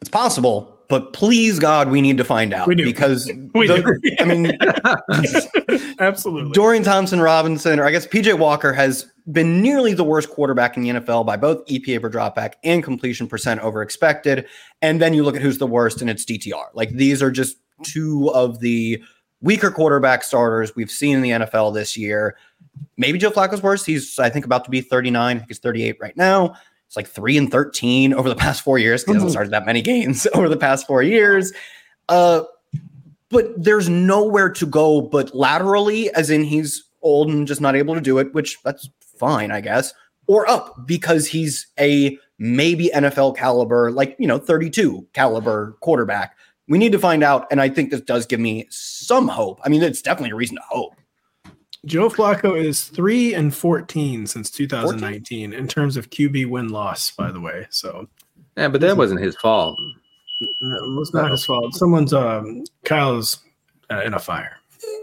It's 0.00 0.10
possible, 0.10 0.77
but 0.88 1.12
please 1.12 1.58
God, 1.58 1.90
we 1.90 2.00
need 2.00 2.16
to 2.18 2.24
find 2.24 2.52
out 2.54 2.66
We 2.66 2.74
do. 2.74 2.84
because 2.84 3.30
We 3.54 3.66
the- 3.66 3.98
do. 4.02 4.10
I 4.18 4.24
mean, 4.24 5.94
Absolutely. 6.00 6.52
Dorian 6.52 6.82
Thompson 6.82 7.20
Robinson, 7.20 7.78
or 7.78 7.84
I 7.84 7.90
guess 7.90 8.06
PJ 8.06 8.38
Walker, 8.38 8.72
has 8.72 9.06
been 9.30 9.60
nearly 9.60 9.92
the 9.94 10.04
worst 10.04 10.30
quarterback 10.30 10.76
in 10.76 10.82
the 10.82 10.88
NFL 10.90 11.26
by 11.26 11.36
both 11.36 11.64
EPA 11.66 12.00
per 12.00 12.10
dropback 12.10 12.54
and 12.64 12.82
completion 12.82 13.26
percent 13.28 13.60
over 13.60 13.82
expected. 13.82 14.46
And 14.80 15.00
then 15.02 15.12
you 15.14 15.22
look 15.24 15.36
at 15.36 15.42
who's 15.42 15.58
the 15.58 15.66
worst, 15.66 16.00
and 16.00 16.08
it's 16.08 16.24
DTR. 16.24 16.66
Like 16.74 16.90
these 16.90 17.22
are 17.22 17.30
just 17.30 17.58
two 17.82 18.30
of 18.32 18.60
the 18.60 19.02
weaker 19.40 19.70
quarterback 19.70 20.22
starters 20.24 20.74
we've 20.74 20.90
seen 20.90 21.16
in 21.16 21.22
the 21.22 21.30
NFL 21.30 21.74
this 21.74 21.96
year. 21.96 22.36
Maybe 22.96 23.18
Joe 23.18 23.30
Flacco's 23.30 23.62
worse. 23.62 23.84
He's, 23.84 24.18
I 24.18 24.30
think, 24.30 24.44
about 24.44 24.64
to 24.64 24.70
be 24.70 24.80
39. 24.80 25.36
I 25.36 25.38
think 25.38 25.48
he's 25.48 25.58
38 25.58 25.96
right 26.00 26.16
now. 26.16 26.54
It's 26.88 26.96
like 26.96 27.06
three 27.06 27.36
and 27.36 27.50
13 27.50 28.14
over 28.14 28.30
the 28.30 28.34
past 28.34 28.62
four 28.62 28.78
years. 28.78 29.04
He 29.04 29.12
hasn't 29.12 29.30
started 29.30 29.52
that 29.52 29.66
many 29.66 29.82
games 29.82 30.26
over 30.34 30.48
the 30.48 30.56
past 30.56 30.86
four 30.86 31.02
years. 31.02 31.52
Uh, 32.08 32.44
but 33.28 33.62
there's 33.62 33.90
nowhere 33.90 34.48
to 34.48 34.64
go 34.64 35.02
but 35.02 35.34
laterally, 35.34 36.10
as 36.14 36.30
in 36.30 36.44
he's 36.44 36.82
old 37.02 37.28
and 37.28 37.46
just 37.46 37.60
not 37.60 37.76
able 37.76 37.94
to 37.94 38.00
do 38.00 38.18
it, 38.18 38.32
which 38.32 38.56
that's 38.64 38.88
fine, 39.18 39.50
I 39.50 39.60
guess, 39.60 39.92
or 40.26 40.48
up 40.48 40.86
because 40.86 41.26
he's 41.26 41.66
a 41.78 42.18
maybe 42.38 42.90
NFL 42.94 43.36
caliber, 43.36 43.90
like, 43.90 44.16
you 44.18 44.26
know, 44.26 44.38
32 44.38 45.06
caliber 45.12 45.76
quarterback. 45.80 46.36
We 46.68 46.78
need 46.78 46.92
to 46.92 46.98
find 46.98 47.22
out. 47.22 47.46
And 47.50 47.60
I 47.60 47.68
think 47.68 47.90
this 47.90 48.00
does 48.00 48.24
give 48.24 48.40
me 48.40 48.66
some 48.70 49.28
hope. 49.28 49.60
I 49.62 49.68
mean, 49.68 49.82
it's 49.82 50.00
definitely 50.00 50.30
a 50.30 50.36
reason 50.36 50.56
to 50.56 50.62
hope. 50.68 50.94
Joe 51.88 52.08
Flacco 52.08 52.56
is 52.56 52.84
three 52.84 53.34
and 53.34 53.54
14 53.54 54.26
since 54.26 54.50
2019 54.50 55.52
in 55.52 55.68
terms 55.68 55.96
of 55.96 56.10
QB 56.10 56.48
win 56.48 56.68
loss, 56.68 57.10
by 57.10 57.32
the 57.32 57.40
way. 57.40 57.66
So 57.70 58.08
Yeah, 58.56 58.68
but 58.68 58.80
that 58.82 58.96
wasn't 58.96 59.20
his 59.20 59.36
fault. 59.36 59.78
it 60.40 60.48
was 60.60 61.12
not 61.14 61.30
his 61.30 61.44
fault. 61.44 61.74
Someone's, 61.74 62.12
um, 62.12 62.64
Kyle's 62.84 63.38
uh, 63.90 64.02
in 64.02 64.14
a 64.14 64.18
fire. 64.18 64.56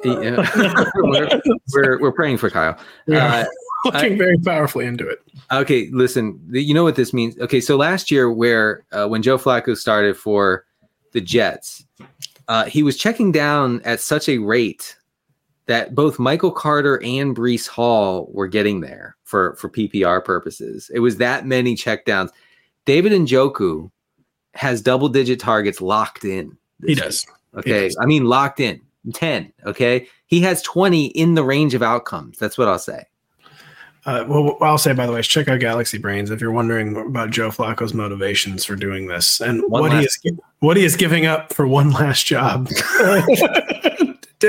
Yeah. 0.04 0.50
we're, 0.96 1.42
we're 1.74 2.00
we're 2.00 2.12
praying 2.12 2.38
for 2.38 2.50
Kyle. 2.50 2.78
Yeah. 3.08 3.26
Uh, 3.26 3.46
Looking 3.86 4.18
very 4.18 4.38
powerfully 4.40 4.86
into 4.86 5.08
it. 5.08 5.20
Okay, 5.52 5.90
listen. 5.92 6.40
You 6.50 6.74
know 6.74 6.84
what 6.84 6.96
this 6.96 7.14
means? 7.14 7.38
Okay, 7.40 7.62
so 7.62 7.76
last 7.76 8.10
year, 8.10 8.32
where 8.32 8.84
uh, 8.92 9.08
when 9.08 9.22
Joe 9.22 9.38
Flacco 9.38 9.78
started 9.78 10.18
for 10.18 10.66
the 11.12 11.22
Jets, 11.22 11.86
uh, 12.48 12.66
he 12.66 12.82
was 12.82 12.98
checking 12.98 13.32
down 13.32 13.82
at 13.86 14.00
such 14.00 14.28
a 14.28 14.40
rate 14.40 14.98
that 15.68 15.96
both 15.96 16.20
Michael 16.20 16.52
Carter 16.52 17.02
and 17.04 17.36
Breece 17.36 17.68
Hall 17.68 18.30
were 18.32 18.48
getting 18.48 18.82
there 18.82 19.16
for 19.24 19.56
for 19.56 19.70
PPR 19.70 20.24
purposes. 20.24 20.92
It 20.94 21.00
was 21.00 21.18
that 21.18 21.46
many 21.46 21.76
checkdowns. 21.76 22.30
David 22.86 23.14
and 23.14 23.28
Njoku 23.28 23.90
has 24.54 24.82
double 24.82 25.10
digit 25.10 25.40
targets 25.40 25.82
locked 25.82 26.24
in. 26.24 26.58
He 26.86 26.96
does. 26.96 27.26
Okay, 27.58 27.86
does. 27.86 27.98
I 28.00 28.06
mean 28.06 28.26
locked 28.26 28.60
in. 28.60 28.82
10. 29.14 29.52
Okay. 29.66 30.08
He 30.28 30.42
has 30.42 30.62
20 30.64 31.08
in 31.08 31.36
the 31.36 31.44
range 31.44 31.74
of 31.74 31.84
outcomes. 31.84 32.38
That's 32.38 32.58
what 32.58 32.68
I'll 32.68 32.80
say. 32.80 33.06
Uh, 34.06 34.24
well, 34.28 34.44
what 34.44 34.62
I'll 34.62 34.78
say, 34.78 34.94
by 34.94 35.08
the 35.08 35.12
way, 35.12 35.20
is 35.20 35.28
check 35.28 35.48
out 35.48 35.60
Galaxy 35.60 35.98
Brains 35.98 36.30
if 36.30 36.40
you're 36.40 36.52
wondering 36.52 36.96
about 36.96 37.32
Joe 37.32 37.50
Flacco's 37.50 37.94
motivations 37.94 38.64
for 38.64 38.76
doing 38.76 39.08
this 39.08 39.42
and 39.42 39.64
One 39.68 39.82
what 39.82 39.94
he 39.94 40.06
is 40.06 40.20
what 40.60 40.78
he 40.78 40.86
is 40.86 40.96
giving 40.96 41.26
up 41.26 41.52
for 41.52 41.68
one 41.68 41.90
last 41.90 42.28
job. 42.28 42.70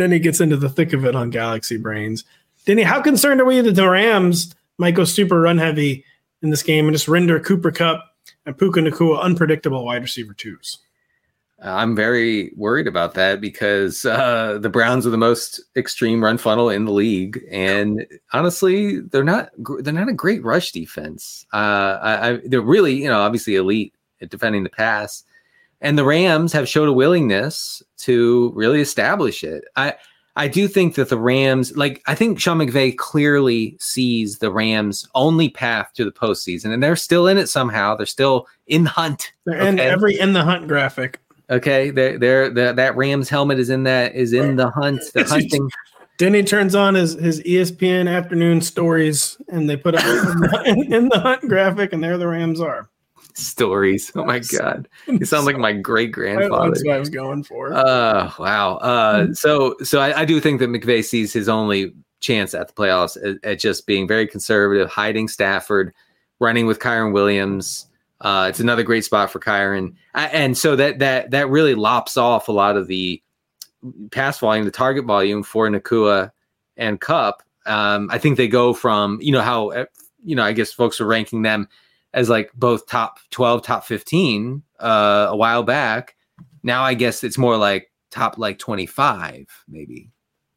Denny, 0.00 0.12
Denny 0.12 0.22
gets 0.22 0.40
into 0.40 0.56
the 0.56 0.70
thick 0.70 0.94
of 0.94 1.04
it 1.04 1.14
on 1.14 1.28
Galaxy 1.28 1.76
Brains. 1.76 2.24
Denny, 2.64 2.84
how 2.84 3.02
concerned 3.02 3.38
are 3.38 3.44
we 3.44 3.60
that 3.60 3.72
the 3.72 3.86
Rams 3.86 4.54
might 4.78 4.94
go 4.94 5.04
super 5.04 5.38
run 5.38 5.58
heavy 5.58 6.06
in 6.40 6.48
this 6.48 6.62
game 6.62 6.86
and 6.86 6.94
just 6.94 7.06
render 7.06 7.38
Cooper 7.38 7.70
Kupp 7.70 8.02
and 8.46 8.56
Puka 8.56 8.80
Nacua 8.80 9.20
unpredictable 9.20 9.84
wide 9.84 10.00
receiver 10.00 10.32
twos? 10.32 10.78
I'm 11.62 11.94
very 11.94 12.54
worried 12.56 12.86
about 12.86 13.12
that 13.14 13.42
because 13.42 14.06
uh, 14.06 14.56
the 14.58 14.70
Browns 14.70 15.06
are 15.06 15.10
the 15.10 15.18
most 15.18 15.60
extreme 15.76 16.24
run 16.24 16.38
funnel 16.38 16.70
in 16.70 16.86
the 16.86 16.92
league, 16.92 17.44
and 17.50 18.06
honestly, 18.32 19.00
they're 19.00 19.22
not 19.22 19.50
they're 19.80 19.92
not 19.92 20.08
a 20.08 20.14
great 20.14 20.42
rush 20.42 20.72
defense. 20.72 21.44
Uh, 21.52 21.98
I, 22.00 22.28
I, 22.30 22.40
they're 22.46 22.62
really, 22.62 22.94
you 22.94 23.08
know, 23.10 23.20
obviously 23.20 23.56
elite 23.56 23.92
at 24.22 24.30
defending 24.30 24.64
the 24.64 24.70
pass, 24.70 25.24
and 25.80 25.98
the 25.98 26.04
Rams 26.04 26.52
have 26.52 26.68
showed 26.68 26.88
a 26.88 26.92
willingness 26.92 27.82
to 27.98 28.52
really 28.54 28.80
establish 28.80 29.42
it. 29.44 29.64
I 29.76 29.94
I 30.36 30.48
do 30.48 30.68
think 30.68 30.94
that 30.94 31.08
the 31.08 31.18
Rams, 31.18 31.76
like 31.76 32.02
I 32.06 32.14
think 32.14 32.38
Sean 32.38 32.58
McVay 32.58 32.96
clearly 32.96 33.76
sees 33.80 34.38
the 34.38 34.52
Rams' 34.52 35.08
only 35.14 35.48
path 35.48 35.92
to 35.94 36.04
the 36.04 36.12
postseason, 36.12 36.72
and 36.72 36.82
they're 36.82 36.96
still 36.96 37.26
in 37.26 37.36
it 37.36 37.48
somehow. 37.48 37.96
They're 37.96 38.06
still 38.06 38.46
in 38.66 38.84
the 38.84 38.90
hunt. 38.90 39.32
They're 39.44 39.60
in 39.60 39.78
every 39.80 40.18
in 40.18 40.32
the 40.32 40.44
hunt 40.44 40.68
graphic. 40.68 41.20
Okay, 41.50 41.90
they're, 41.90 42.16
they're, 42.16 42.48
the 42.48 42.72
that 42.72 42.96
Rams 42.96 43.28
helmet 43.28 43.58
is 43.58 43.70
in 43.70 43.82
that 43.82 44.14
is 44.14 44.32
in 44.32 44.54
the 44.54 44.70
hunt, 44.70 45.02
the 45.14 45.24
hunting. 45.28 45.68
Denny 46.16 46.42
turns 46.42 46.74
on 46.74 46.94
his, 46.94 47.14
his 47.14 47.42
ESPN 47.44 48.06
afternoon 48.06 48.60
stories, 48.60 49.38
and 49.48 49.68
they 49.68 49.76
put 49.76 49.94
it 49.94 50.04
in 50.66 50.88
the, 50.90 50.96
in 50.96 51.08
the 51.08 51.18
hunt 51.18 51.40
graphic, 51.48 51.94
and 51.94 52.04
there 52.04 52.18
the 52.18 52.28
Rams 52.28 52.60
are. 52.60 52.89
Stories. 53.34 54.12
Oh 54.14 54.24
my 54.24 54.40
god, 54.40 54.88
you 55.06 55.24
sound 55.24 55.46
like 55.46 55.56
my 55.56 55.72
great 55.72 56.12
grandfather. 56.12 56.70
That's 56.70 56.84
what 56.84 56.94
I 56.94 56.98
was 56.98 57.08
going 57.08 57.42
for. 57.44 57.72
Uh, 57.72 58.30
wow. 58.38 58.76
Uh, 58.76 59.32
so 59.32 59.76
so 59.82 60.00
I, 60.00 60.20
I 60.20 60.24
do 60.24 60.40
think 60.40 60.60
that 60.60 60.68
McVay 60.68 61.04
sees 61.04 61.32
his 61.32 61.48
only 61.48 61.92
chance 62.20 62.54
at 62.54 62.68
the 62.68 62.74
playoffs 62.74 63.16
at, 63.16 63.42
at 63.44 63.58
just 63.58 63.86
being 63.86 64.06
very 64.06 64.26
conservative, 64.26 64.90
hiding 64.90 65.28
Stafford, 65.28 65.94
running 66.38 66.66
with 66.66 66.78
Kyren 66.78 67.12
Williams. 67.12 67.86
Uh, 68.20 68.46
it's 68.50 68.60
another 68.60 68.82
great 68.82 69.04
spot 69.04 69.30
for 69.30 69.40
Kyren, 69.40 69.94
I, 70.14 70.26
and 70.26 70.58
so 70.58 70.76
that 70.76 70.98
that 70.98 71.30
that 71.30 71.48
really 71.48 71.74
lops 71.74 72.16
off 72.16 72.48
a 72.48 72.52
lot 72.52 72.76
of 72.76 72.86
the 72.86 73.22
pass 74.10 74.38
volume, 74.38 74.64
the 74.64 74.70
target 74.70 75.06
volume 75.06 75.42
for 75.42 75.68
Nacua 75.68 76.30
and 76.76 77.00
Kupp. 77.00 77.42
Um, 77.66 78.08
I 78.10 78.18
think 78.18 78.36
they 78.36 78.48
go 78.48 78.74
from 78.74 79.18
you 79.22 79.32
know 79.32 79.40
how 79.40 79.70
uh, 79.70 79.86
you 80.24 80.36
know 80.36 80.42
I 80.42 80.52
guess 80.52 80.72
folks 80.72 81.00
are 81.00 81.06
ranking 81.06 81.42
them 81.42 81.68
as 82.12 82.28
like 82.28 82.50
both 82.54 82.86
top 82.86 83.18
twelve, 83.30 83.62
top 83.62 83.84
fifteen 83.84 84.62
uh, 84.78 85.28
a 85.30 85.36
while 85.36 85.62
back. 85.62 86.16
Now 86.62 86.82
I 86.82 86.94
guess 86.94 87.24
it's 87.24 87.38
more 87.38 87.56
like 87.56 87.90
top 88.10 88.38
like 88.38 88.58
twenty 88.58 88.86
five 88.86 89.46
maybe. 89.68 90.10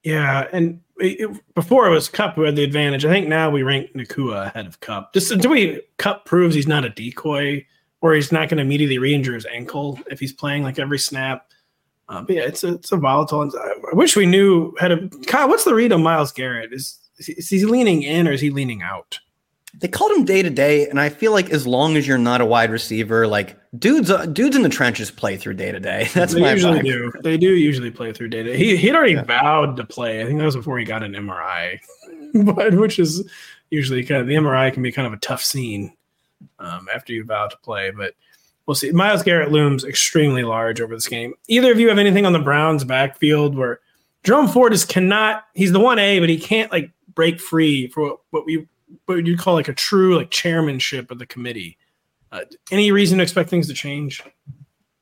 Yeah, 0.04 0.48
and 0.52 0.82
it, 0.98 1.30
before 1.56 1.88
it 1.88 1.92
was 1.92 2.10
Kupp 2.10 2.36
who 2.36 2.42
had 2.42 2.56
the 2.56 2.64
advantage. 2.64 3.06
I 3.06 3.10
think 3.10 3.28
now 3.28 3.50
we 3.50 3.64
rank 3.64 3.94
Nacua 3.94 4.48
ahead 4.48 4.68
of 4.68 4.80
Kupp. 4.82 5.14
Just 5.14 5.38
do 5.40 5.50
we 5.50 5.82
Kupp 5.98 6.26
proves 6.26 6.56
he's 6.56 6.68
not 6.68 6.84
a 6.84 6.90
decoy, 6.90 7.66
or 8.02 8.14
he's 8.14 8.32
not 8.32 8.50
going 8.50 8.58
to 8.58 8.64
immediately 8.64 8.98
re-injure 8.98 9.34
his 9.34 9.46
ankle 9.46 9.98
if 10.12 10.20
he's 10.20 10.34
playing 10.34 10.64
like 10.64 10.78
every 10.78 11.00
snap. 11.00 11.48
Uh, 12.10 12.22
but 12.22 12.36
yeah, 12.36 12.42
it's 12.42 12.66
a, 12.66 12.74
it's 12.74 12.92
a 12.92 12.98
volatile. 12.98 13.50
I 13.58 13.96
wish 13.96 14.18
we 14.18 14.26
knew 14.26 14.76
how 14.78 14.90
to. 14.90 15.10
Kyle, 15.26 15.48
what's 15.48 15.64
the 15.64 15.74
read 15.74 15.94
on 15.94 16.04
Myles 16.04 16.34
Garrett? 16.34 16.74
Is 16.74 17.00
is 17.18 17.48
he 17.50 17.64
leaning 17.66 18.04
in 18.04 18.28
or 18.28 18.34
is 18.34 18.42
he 18.42 18.50
leaning 18.50 18.82
out? 18.82 19.20
They 19.80 19.88
called 19.88 20.12
him 20.12 20.24
day 20.24 20.44
to 20.44 20.50
day, 20.50 20.88
and 20.88 21.00
I 21.00 21.10
feel 21.10 21.32
like 21.32 21.50
as 21.50 21.66
long 21.66 21.98
as 21.98 22.08
you're 22.08 22.18
not 22.18 22.42
a 22.42 22.46
wide 22.46 22.70
receiver, 22.70 23.28
like 23.28 23.58
dudes, 23.78 24.12
uh, 24.12 24.28
dudes 24.28 24.56
in 24.56 24.62
the 24.62 24.70
trenches 24.70 25.10
play 25.10 25.36
through 25.36 25.56
day 25.56 25.72
to 25.72 25.80
day. 25.80 26.10
That's 26.14 26.34
they 26.34 26.42
my 26.42 26.54
usually 26.54 26.80
vibe. 26.80 26.84
do. 26.84 27.12
They 27.24 27.38
do 27.38 27.56
usually 27.56 27.90
play 27.90 28.14
through 28.14 28.30
day 28.30 28.44
to 28.44 28.52
day. 28.52 28.58
He 28.58 28.78
he'd 28.78 28.96
already 28.96 29.16
vowed 29.16 29.76
to 29.78 29.84
play. 29.84 30.22
I 30.22 30.26
think 30.26 30.40
that 30.40 30.46
was 30.46 30.56
before 30.56 30.78
he 30.78 30.86
got 30.86 31.04
an 31.04 31.14
MRI, 31.14 31.80
but 32.56 32.76
which 32.76 33.00
is 33.00 33.28
usually 33.72 34.04
kind 34.04 34.22
of 34.22 34.28
the 34.28 34.36
MRI 34.36 34.72
can 34.72 34.84
be 34.84 34.92
kind 34.92 35.08
of 35.08 35.14
a 35.14 35.18
tough 35.18 35.44
scene 35.44 35.92
um, 36.60 36.88
after 36.94 37.12
you 37.12 37.24
vow 37.24 37.48
to 37.48 37.58
play. 37.58 37.90
But 37.92 38.14
we'll 38.68 38.76
see. 38.76 38.92
Myles 38.92 39.24
Garrett 39.24 39.52
looms 39.52 39.84
extremely 39.84 40.44
large 40.44 40.82
over 40.82 40.96
this 40.96 41.08
game. 41.08 41.34
Either 41.48 41.72
of 41.72 41.80
you 41.80 41.90
have 41.90 41.98
anything 41.98 42.26
on 42.26 42.34
the 42.34 42.40
Browns 42.40 42.84
backfield 42.84 43.58
where 43.58 43.80
Jerome 44.24 44.48
Ford 44.48 44.72
is 44.72 44.86
cannot? 44.86 45.46
He's 45.56 45.72
the 45.72 45.80
one 45.80 46.00
A, 46.00 46.20
but 46.20 46.30
he 46.30 46.38
can't 46.38 46.72
like 46.72 46.92
break 47.16 47.40
free 47.42 47.88
for 47.88 48.04
what, 48.04 48.20
what 48.30 48.46
we 48.46 48.68
what 49.06 49.26
you'd 49.26 49.40
call 49.40 49.54
like 49.56 49.68
a 49.68 49.74
true 49.74 50.16
like 50.18 50.30
chairmanship 50.32 51.12
of 51.12 51.20
the 51.20 51.26
committee. 51.26 51.78
Uh, 52.32 52.42
any 52.72 52.92
reason 52.92 53.18
to 53.20 53.24
expect 53.24 53.50
things 53.50 53.68
to 53.68 53.74
change? 53.74 54.22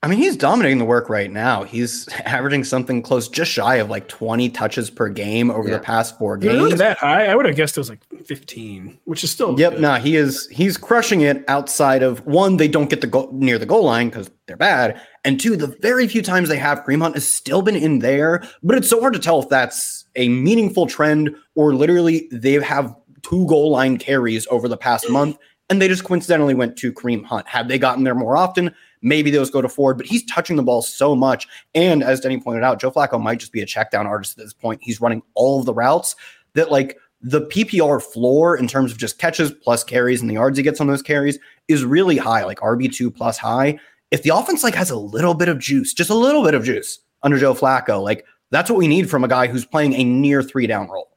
I 0.03 0.07
mean, 0.07 0.17
he's 0.17 0.35
dominating 0.35 0.79
the 0.79 0.85
work 0.85 1.09
right 1.09 1.29
now. 1.31 1.61
He's 1.63 2.07
averaging 2.25 2.63
something 2.63 3.03
close, 3.03 3.27
just 3.29 3.51
shy 3.51 3.75
of 3.75 3.89
like 3.89 4.07
20 4.07 4.49
touches 4.49 4.89
per 4.89 5.09
game 5.09 5.51
over 5.51 5.69
Yeah. 5.69 5.77
the 5.77 5.83
past 5.83 6.17
four 6.17 6.37
Is 6.39 6.43
it 6.43 6.47
really 6.47 6.69
games. 6.71 6.79
that 6.79 6.97
high? 6.97 7.27
I 7.27 7.35
would 7.35 7.45
have 7.45 7.55
guessed 7.55 7.77
it 7.77 7.81
was 7.81 7.89
like 7.91 7.99
15, 8.25 8.97
which 9.05 9.23
is 9.23 9.29
still 9.29 9.57
Yep, 9.59 9.77
no, 9.79 9.95
he 9.95 10.15
is 10.15 10.47
he's 10.49 10.75
crushing 10.75 11.21
it 11.21 11.45
outside 11.47 12.01
of 12.01 12.25
one, 12.25 12.57
they 12.57 12.67
don't 12.67 12.89
get 12.89 13.01
the 13.01 13.07
goal 13.07 13.29
near 13.31 13.59
the 13.59 13.65
goal 13.67 13.83
line 13.83 14.09
because 14.09 14.31
they're 14.47 14.57
bad. 14.57 14.99
And 15.23 15.39
two, 15.39 15.55
the 15.55 15.67
very 15.81 16.07
few 16.07 16.23
times 16.23 16.49
they 16.49 16.57
have 16.57 16.83
Kareem 16.83 17.01
Hunt 17.03 17.13
has 17.13 17.27
still 17.27 17.61
been 17.61 17.75
in 17.75 17.99
there, 17.99 18.43
but 18.63 18.75
it's 18.75 18.89
so 18.89 18.99
hard 18.99 19.13
to 19.13 19.19
tell 19.19 19.39
if 19.43 19.49
that's 19.49 20.05
a 20.15 20.29
meaningful 20.29 20.87
trend 20.87 21.35
or 21.53 21.75
literally 21.75 22.27
they 22.31 22.53
have 22.53 22.93
two 23.23 23.45
goal 23.47 23.71
line 23.71 23.97
carries 23.97 24.47
over 24.49 24.67
the 24.67 24.77
past 24.77 25.05
mm. 25.05 25.11
month 25.11 25.37
and 25.71 25.81
they 25.81 25.87
just 25.87 26.03
coincidentally 26.03 26.53
went 26.53 26.75
to 26.77 26.91
Kareem 26.91 27.23
Hunt. 27.23 27.47
Had 27.47 27.69
they 27.69 27.79
gotten 27.79 28.03
there 28.03 28.13
more 28.13 28.35
often, 28.35 28.75
maybe 29.01 29.31
those 29.31 29.49
go 29.49 29.61
to 29.61 29.69
Ford, 29.69 29.97
but 29.97 30.05
he's 30.05 30.25
touching 30.25 30.57
the 30.57 30.63
ball 30.63 30.81
so 30.81 31.15
much. 31.15 31.47
And 31.73 32.03
as 32.03 32.19
Denny 32.19 32.41
pointed 32.41 32.63
out, 32.63 32.79
Joe 32.79 32.91
Flacco 32.91 33.21
might 33.21 33.39
just 33.39 33.53
be 33.53 33.61
a 33.61 33.65
check 33.65 33.89
down 33.89 34.05
artist 34.05 34.37
at 34.37 34.43
this 34.43 34.53
point. 34.53 34.81
He's 34.83 34.99
running 34.99 35.23
all 35.33 35.61
of 35.61 35.65
the 35.65 35.73
routes 35.73 36.17
that 36.55 36.71
like 36.71 36.97
the 37.21 37.47
PPR 37.47 38.01
floor 38.01 38.57
in 38.57 38.67
terms 38.67 38.91
of 38.91 38.97
just 38.97 39.17
catches 39.17 39.51
plus 39.51 39.81
carries 39.81 40.19
and 40.19 40.29
the 40.29 40.33
yards 40.33 40.57
he 40.57 40.63
gets 40.63 40.81
on 40.81 40.87
those 40.87 41.01
carries 41.01 41.39
is 41.69 41.85
really 41.85 42.17
high, 42.17 42.43
like 42.43 42.59
RB2 42.59 43.15
plus 43.15 43.37
high. 43.37 43.79
If 44.11 44.23
the 44.23 44.35
offense 44.35 44.65
like 44.65 44.75
has 44.75 44.91
a 44.91 44.97
little 44.97 45.35
bit 45.35 45.47
of 45.47 45.57
juice, 45.57 45.93
just 45.93 46.09
a 46.09 46.15
little 46.15 46.43
bit 46.43 46.53
of 46.53 46.65
juice 46.65 46.99
under 47.23 47.39
Joe 47.39 47.53
Flacco, 47.53 48.03
like 48.03 48.25
that's 48.49 48.69
what 48.69 48.77
we 48.77 48.89
need 48.89 49.09
from 49.09 49.23
a 49.23 49.29
guy 49.29 49.47
who's 49.47 49.65
playing 49.65 49.93
a 49.93 50.03
near 50.03 50.43
three 50.43 50.67
down 50.67 50.89
role. 50.89 51.11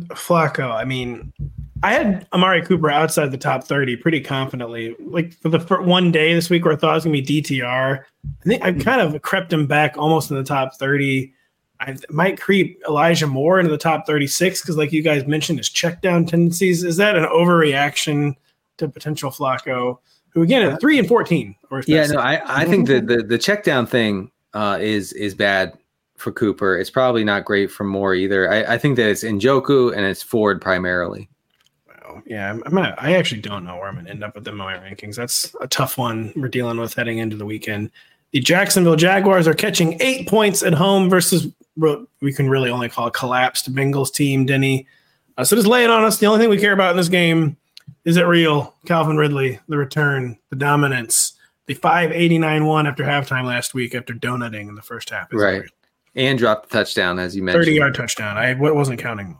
Flacco, 0.00 0.72
I 0.72 0.84
mean, 0.84 1.32
I 1.82 1.92
had 1.92 2.26
Amari 2.32 2.62
Cooper 2.62 2.90
outside 2.90 3.30
the 3.30 3.38
top 3.38 3.64
30 3.64 3.96
pretty 3.96 4.20
confidently. 4.20 4.94
Like 5.00 5.32
for 5.34 5.48
the 5.48 5.58
fir- 5.58 5.82
one 5.82 6.12
day 6.12 6.34
this 6.34 6.48
week 6.48 6.64
where 6.64 6.74
I 6.74 6.76
thought 6.76 6.92
it 6.92 6.94
was 6.94 7.04
going 7.04 7.16
to 7.16 7.32
be 7.32 7.42
DTR, 7.42 8.00
I 8.00 8.44
think 8.44 8.62
I 8.62 8.72
kind 8.72 9.00
of 9.00 9.20
crept 9.22 9.52
him 9.52 9.66
back 9.66 9.96
almost 9.98 10.30
in 10.30 10.36
the 10.36 10.44
top 10.44 10.76
30. 10.76 11.32
I 11.80 11.96
might 12.10 12.40
creep 12.40 12.80
Elijah 12.86 13.26
Moore 13.26 13.58
into 13.58 13.70
the 13.70 13.78
top 13.78 14.06
36 14.06 14.62
because, 14.62 14.76
like 14.76 14.92
you 14.92 15.02
guys 15.02 15.26
mentioned, 15.26 15.58
his 15.58 15.68
check 15.68 16.00
down 16.00 16.24
tendencies. 16.24 16.84
Is 16.84 16.96
that 16.98 17.16
an 17.16 17.24
overreaction 17.24 18.36
to 18.78 18.88
potential 18.88 19.32
Flacco, 19.32 19.98
who 20.28 20.42
again 20.42 20.62
at 20.62 20.80
3 20.80 21.00
and 21.00 21.08
14? 21.08 21.56
Or 21.70 21.82
Yeah, 21.88 22.06
no, 22.06 22.20
I, 22.20 22.62
I 22.62 22.64
think 22.66 22.86
the, 22.86 23.00
the 23.00 23.24
the 23.24 23.38
check 23.38 23.64
down 23.64 23.86
thing 23.86 24.30
uh, 24.54 24.78
is 24.80 25.12
is 25.14 25.34
bad 25.34 25.76
for 26.22 26.32
Cooper. 26.32 26.76
It's 26.76 26.90
probably 26.90 27.24
not 27.24 27.44
great 27.44 27.70
for 27.70 27.84
Moore 27.84 28.14
either. 28.14 28.50
I, 28.50 28.74
I 28.74 28.78
think 28.78 28.96
that 28.96 29.08
it's 29.08 29.24
Njoku 29.24 29.94
and 29.94 30.06
it's 30.06 30.22
Ford 30.22 30.60
primarily. 30.60 31.28
Wow. 31.86 32.22
Yeah, 32.24 32.50
I'm, 32.50 32.62
I'm 32.64 32.72
gonna, 32.72 32.94
I 32.98 33.14
actually 33.14 33.40
don't 33.40 33.64
know 33.64 33.76
where 33.76 33.88
I'm 33.88 33.94
going 33.94 34.06
to 34.06 34.10
end 34.10 34.24
up 34.24 34.34
with 34.34 34.44
them 34.44 34.54
in 34.54 34.66
my 34.66 34.74
rankings. 34.74 35.16
That's 35.16 35.54
a 35.60 35.66
tough 35.66 35.98
one 35.98 36.32
we're 36.36 36.48
dealing 36.48 36.78
with 36.78 36.94
heading 36.94 37.18
into 37.18 37.36
the 37.36 37.46
weekend. 37.46 37.90
The 38.30 38.40
Jacksonville 38.40 38.96
Jaguars 38.96 39.46
are 39.46 39.54
catching 39.54 40.00
eight 40.00 40.26
points 40.26 40.62
at 40.62 40.72
home 40.72 41.10
versus 41.10 41.48
what 41.74 42.00
we 42.20 42.32
can 42.32 42.48
really 42.48 42.70
only 42.70 42.88
call 42.88 43.08
a 43.08 43.10
collapsed 43.10 43.74
Bengals 43.74 44.12
team, 44.12 44.46
Denny. 44.46 44.86
Uh, 45.36 45.44
so 45.44 45.56
just 45.56 45.68
lay 45.68 45.84
it 45.84 45.90
on 45.90 46.04
us. 46.04 46.18
The 46.18 46.26
only 46.26 46.38
thing 46.38 46.48
we 46.48 46.58
care 46.58 46.72
about 46.72 46.92
in 46.92 46.96
this 46.96 47.08
game 47.08 47.56
is 48.04 48.16
it 48.16 48.22
real? 48.22 48.74
Calvin 48.86 49.16
Ridley, 49.16 49.60
the 49.68 49.76
return, 49.76 50.38
the 50.50 50.56
dominance, 50.56 51.34
the 51.66 51.74
589 51.74 52.64
1 52.64 52.86
after 52.86 53.04
halftime 53.04 53.44
last 53.44 53.74
week 53.74 53.94
after 53.94 54.14
donutting 54.14 54.68
in 54.68 54.74
the 54.74 54.82
first 54.82 55.10
half. 55.10 55.28
Right. 55.32 55.62
real? 55.62 55.70
And 56.14 56.38
dropped 56.38 56.68
the 56.68 56.78
touchdown 56.78 57.18
as 57.18 57.34
you 57.34 57.42
mentioned. 57.42 57.64
30 57.64 57.76
yard 57.76 57.94
touchdown. 57.94 58.36
I 58.36 58.54
wasn't 58.54 59.00
counting. 59.00 59.38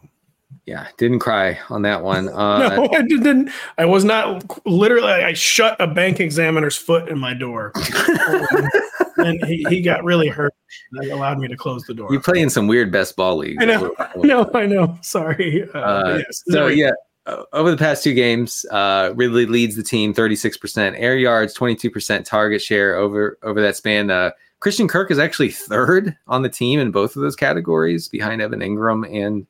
Yeah, 0.64 0.86
didn't 0.96 1.18
cry 1.18 1.58
on 1.70 1.82
that 1.82 2.02
one. 2.02 2.28
Uh, 2.32 2.68
no, 2.76 2.88
I 2.92 3.02
didn't. 3.02 3.50
I 3.78 3.84
was 3.84 4.04
not 4.04 4.44
literally. 4.66 5.10
I 5.10 5.32
shut 5.32 5.76
a 5.80 5.86
bank 5.86 6.20
examiner's 6.20 6.76
foot 6.76 7.08
in 7.08 7.18
my 7.18 7.34
door, 7.34 7.72
and 9.16 9.44
he, 9.44 9.64
he 9.68 9.82
got 9.82 10.02
really 10.04 10.28
hurt. 10.28 10.54
That 10.92 11.10
allowed 11.10 11.38
me 11.38 11.48
to 11.48 11.56
close 11.56 11.82
the 11.84 11.94
door. 11.94 12.12
You 12.12 12.20
play 12.20 12.40
in 12.40 12.48
some 12.48 12.66
weird 12.68 12.90
best 12.92 13.16
ball 13.16 13.36
league. 13.36 13.60
I 13.60 13.64
know. 13.66 13.94
No, 14.16 14.50
I 14.54 14.66
know. 14.66 14.98
Sorry. 15.02 15.68
Uh, 15.74 15.78
Uh, 15.78 16.20
yes. 16.24 16.42
so 16.48 16.66
yeah, 16.68 16.92
uh, 17.26 17.42
over 17.52 17.70
the 17.70 17.76
past 17.76 18.02
two 18.04 18.14
games, 18.14 18.64
uh, 18.70 19.12
Ridley 19.14 19.46
leads 19.46 19.76
the 19.76 19.82
team 19.82 20.14
36% 20.14 20.94
air 20.96 21.16
yards, 21.16 21.56
22% 21.56 22.24
target 22.24 22.62
share 22.62 22.96
over 22.96 23.38
over 23.42 23.60
that 23.60 23.76
span. 23.76 24.10
Christian 24.62 24.86
Kirk 24.86 25.10
is 25.10 25.18
actually 25.18 25.50
third 25.50 26.16
on 26.28 26.42
the 26.42 26.48
team 26.48 26.78
in 26.78 26.92
both 26.92 27.16
of 27.16 27.22
those 27.22 27.34
categories, 27.34 28.06
behind 28.06 28.40
Evan 28.40 28.60
Engram 28.60 29.12
and 29.12 29.44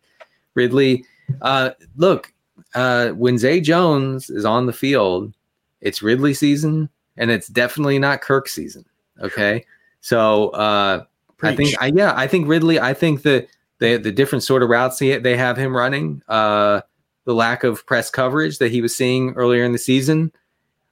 Ridley. 0.55 1.05
Uh, 1.43 1.73
look, 1.97 2.33
uh, 2.75 3.11
when 3.11 3.37
Zay 3.37 3.61
Jones 3.61 4.31
is 4.31 4.47
on 4.47 4.65
the 4.65 4.73
field, 4.73 5.35
it's 5.83 6.03
Ridley 6.03 6.33
season, 6.33 6.89
and 7.19 7.31
it's 7.31 7.49
definitely 7.49 7.99
not 7.99 8.23
Kirk 8.23 8.49
season. 8.49 8.87
Okay, 9.21 9.67
so 10.01 10.49
uh, 10.49 11.05
I 11.43 11.57
think, 11.57 11.77
I, 11.79 11.93
yeah, 11.95 12.15
I 12.17 12.27
think 12.27 12.49
Ridley. 12.49 12.81
I 12.81 12.95
think 12.95 13.21
that 13.23 13.49
the 13.81 13.99
the 13.99 14.13
different 14.13 14.45
sort 14.45 14.63
of 14.63 14.71
routes 14.71 14.99
he, 14.99 15.15
they 15.19 15.37
have 15.37 15.59
him 15.59 15.77
running, 15.77 16.23
uh, 16.27 16.81
the 17.27 17.35
lack 17.35 17.65
of 17.65 17.85
press 17.85 18.09
coverage 18.09 18.57
that 18.59 18.73
he 18.73 18.81
was 18.81 18.97
seeing 18.97 19.35
earlier 19.35 19.63
in 19.63 19.73
the 19.73 19.79
season. 19.79 20.33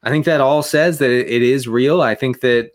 I 0.03 0.11
think 0.11 0.27
that 0.27 0.43
all 0.43 0.63
says 0.63 0.99
that 0.99 1.11
it, 1.11 1.27
it 1.27 1.41
is 1.41 1.67
real. 1.67 2.03
I 2.03 2.15
think 2.15 2.43
that 2.43 2.73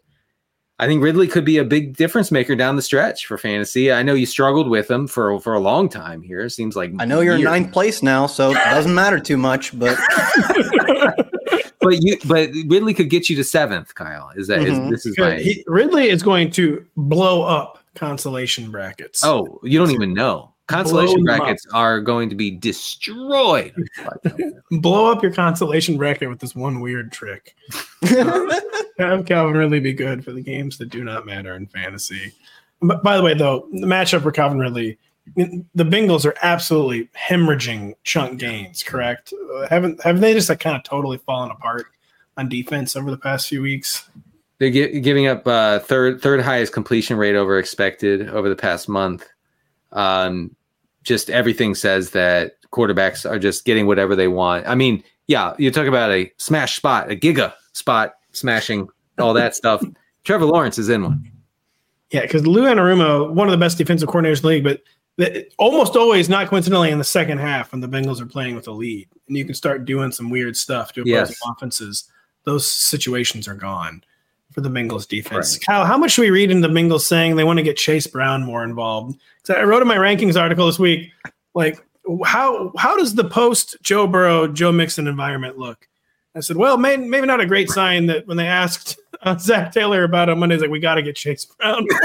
I 0.78 0.88
think 0.88 1.02
Ridley 1.02 1.28
could 1.28 1.46
be 1.46 1.58
a 1.58 1.64
big 1.64 1.96
difference 1.96 2.32
maker 2.32 2.54
down 2.56 2.76
the 2.76 2.82
stretch 2.82 3.28
for 3.28 3.38
fantasy. 3.38 3.94
I 3.94 4.04
know 4.04 4.14
you 4.14 4.26
struggled 4.26 4.70
with 4.70 4.92
him 4.92 5.08
for 5.08 5.40
for 5.40 5.54
a 5.54 5.60
long 5.60 5.88
time 5.88 6.22
here. 6.22 6.42
It 6.42 6.50
seems 6.50 6.76
like 6.76 6.92
I 7.00 7.06
know 7.06 7.22
you're 7.22 7.36
in 7.36 7.44
ninth 7.44 7.72
place 7.72 8.04
now, 8.04 8.28
so 8.28 8.52
it 8.52 8.56
doesn't 8.56 8.94
matter 8.94 9.20
too 9.20 9.38
much, 9.38 9.78
but 9.80 9.98
but 11.80 12.02
you 12.02 12.18
but 12.28 12.50
Ridley 12.68 12.94
could 12.94 13.10
get 13.10 13.30
you 13.30 13.36
to 13.38 13.44
seventh. 13.44 13.96
Kyle, 13.96 14.32
is 14.36 14.48
that 14.48 14.64
is- 14.64 14.78
Mhm. 14.78 14.90
this 14.90 15.06
is 15.06 15.16
Good. 15.16 15.36
my 15.38 15.40
He- 15.42 15.64
Ridley 15.68 16.10
is 16.10 16.22
going 16.24 16.52
to 16.52 16.86
blow 16.98 17.44
up 17.44 17.80
consolation 17.96 18.70
brackets. 18.72 19.24
oh 19.24 19.60
you 19.64 19.80
don't 19.80 19.92
even 19.92 20.14
know 20.14 20.52
consolation 20.68 21.24
Blow 21.24 21.38
brackets 21.38 21.66
are 21.74 22.02
going 22.02 22.30
to 22.30 22.36
be 22.36 22.52
destroyed. 22.52 23.74
blow 24.72 25.12
up 25.12 25.22
your 25.22 25.34
consolation 25.34 25.98
bracket 25.98 26.30
with 26.30 26.40
this 26.40 26.56
one 26.56 26.80
weird 26.80 27.12
trick. 27.12 27.56
Have 28.98 29.26
Calvin 29.26 29.58
Ridley 29.58 29.80
be 29.80 29.94
good 29.94 30.24
for 30.24 30.32
the 30.32 30.42
games 30.42 30.78
that 30.78 30.90
do 30.90 31.04
not 31.04 31.26
matter 31.26 31.56
in 31.56 31.68
fantasy. 31.68 32.34
But 32.82 33.04
by 33.04 33.18
the 33.18 33.24
way, 33.24 33.34
though, 33.34 33.68
the 33.72 33.88
matchup 33.88 34.24
for 34.24 34.32
Calvin 34.32 34.60
Ridley, 34.60 34.98
the 35.36 35.84
Bengals 35.84 36.26
are 36.26 36.36
absolutely 36.42 37.10
hemorrhaging 37.18 37.96
chunk 38.04 38.40
gains. 38.40 38.84
Correct? 38.84 39.34
Uh, 39.56 39.68
haven't 39.68 40.02
haven't 40.04 40.22
they 40.22 40.34
just 40.34 40.50
like 40.50 40.60
kind 40.60 40.76
of 40.76 40.84
totally 40.84 41.18
fallen 41.18 41.52
apart 41.52 41.88
on 42.38 42.50
defense 42.50 42.96
over 42.96 43.12
the 43.12 43.18
past 43.18 43.48
few 43.48 43.62
weeks? 43.62 44.10
They're 44.60 44.70
gi- 44.70 45.02
giving 45.02 45.28
up 45.28 45.46
uh, 45.48 45.80
third 45.80 46.22
third 46.22 46.42
highest 46.42 46.74
completion 46.74 47.18
rate 47.18 47.36
over 47.36 47.58
expected 47.60 48.30
over 48.30 48.50
the 48.50 48.56
past 48.56 48.88
month. 48.88 49.28
Um, 49.96 50.56
just 51.04 51.30
everything 51.30 51.74
says 51.76 52.12
that 52.12 52.54
quarterbacks 52.72 53.30
are 53.30 53.40
just 53.40 53.66
getting 53.66 53.88
whatever 53.88 54.16
they 54.16 54.28
want. 54.28 54.68
I 54.68 54.76
mean, 54.76 55.04
yeah, 55.28 55.54
you 55.58 55.72
talk 55.72 55.88
about 55.88 56.12
a 56.12 56.32
smash 56.38 56.76
spot, 56.76 57.12
a 57.12 57.16
giga 57.16 57.54
spot, 57.74 58.14
smashing 58.32 58.88
all 59.18 59.34
that 59.34 59.56
stuff. 59.62 59.84
Trevor 60.24 60.46
Lawrence 60.46 60.78
is 60.78 60.90
in 60.90 61.04
one. 61.04 61.32
Yeah, 62.12 62.22
because 62.22 62.46
Lou 62.46 62.64
Anarumo, 62.64 63.32
one 63.32 63.48
of 63.48 63.52
the 63.52 63.58
best 63.58 63.78
defensive 63.78 64.10
coordinators 64.10 64.38
in 64.38 64.42
the 64.44 64.48
league, 64.48 64.64
but 64.64 64.82
the, 65.18 65.48
almost 65.58 65.96
always, 65.96 66.28
not 66.30 66.48
coincidentally, 66.48 66.92
in 66.92 66.98
the 66.98 67.04
second 67.04 67.38
half 67.38 67.72
when 67.72 67.82
the 67.82 67.88
Bengals 67.88 68.20
are 68.22 68.26
playing 68.26 68.56
with 68.56 68.68
a 68.68 68.72
lead, 68.72 69.08
and 69.28 69.38
you 69.38 69.46
can 69.46 69.56
start 69.56 69.86
doing 69.86 70.12
some 70.12 70.30
weird 70.30 70.58
stuff 70.58 70.92
to 70.94 71.02
opposing 71.02 71.14
Yes. 71.14 71.40
offenses. 71.50 72.12
Those 72.44 72.70
situations 72.70 73.48
are 73.48 73.56
gone 73.56 74.04
for 74.56 74.62
the 74.62 74.70
Bengals 74.70 75.06
defense. 75.06 75.60
Kyle, 75.60 75.84
how 75.86 75.98
much 75.98 76.12
should 76.12 76.22
we 76.22 76.30
read 76.32 76.50
into 76.50 76.66
the 76.66 76.74
Bengals 76.74 77.02
saying 77.02 77.36
they 77.36 77.44
want 77.44 77.58
to 77.60 77.64
get 77.64 77.76
Chase 77.76 78.08
Brown 78.08 78.42
more 78.42 78.64
involved? 78.64 79.20
Because 79.44 79.58
I 79.58 79.64
wrote 79.66 79.82
in 79.82 79.88
my 79.88 79.98
rankings 79.98 80.40
article 80.40 80.66
this 80.66 80.80
week, 80.80 81.12
like 81.54 81.86
how 82.24 82.72
how 82.78 82.96
does 82.98 83.16
the 83.16 83.26
post 83.26 83.76
Joe 83.84 84.08
Burrow 84.08 84.48
Joe 84.48 84.72
Mixon 84.72 85.08
environment 85.08 85.58
look? 85.58 85.90
I 86.36 86.40
said, 86.40 86.56
well, 86.58 86.78
may, 86.78 86.98
maybe 86.98 87.28
not 87.28 87.42
a 87.42 87.46
great 87.46 87.70
sign 87.70 88.08
that 88.08 88.28
when 88.28 88.38
they 88.38 88.48
asked 88.48 88.98
uh, 89.22 89.38
Zac 89.38 89.72
Taylor 89.72 90.04
about 90.04 90.30
it 90.30 90.36
Monday, 90.36 90.56
he's 90.56 90.62
like, 90.62 90.72
we 90.72 90.80
got 90.80 90.96
to 90.96 91.02
get 91.02 91.16
Chase 91.16 91.46
Brown. 91.46 91.86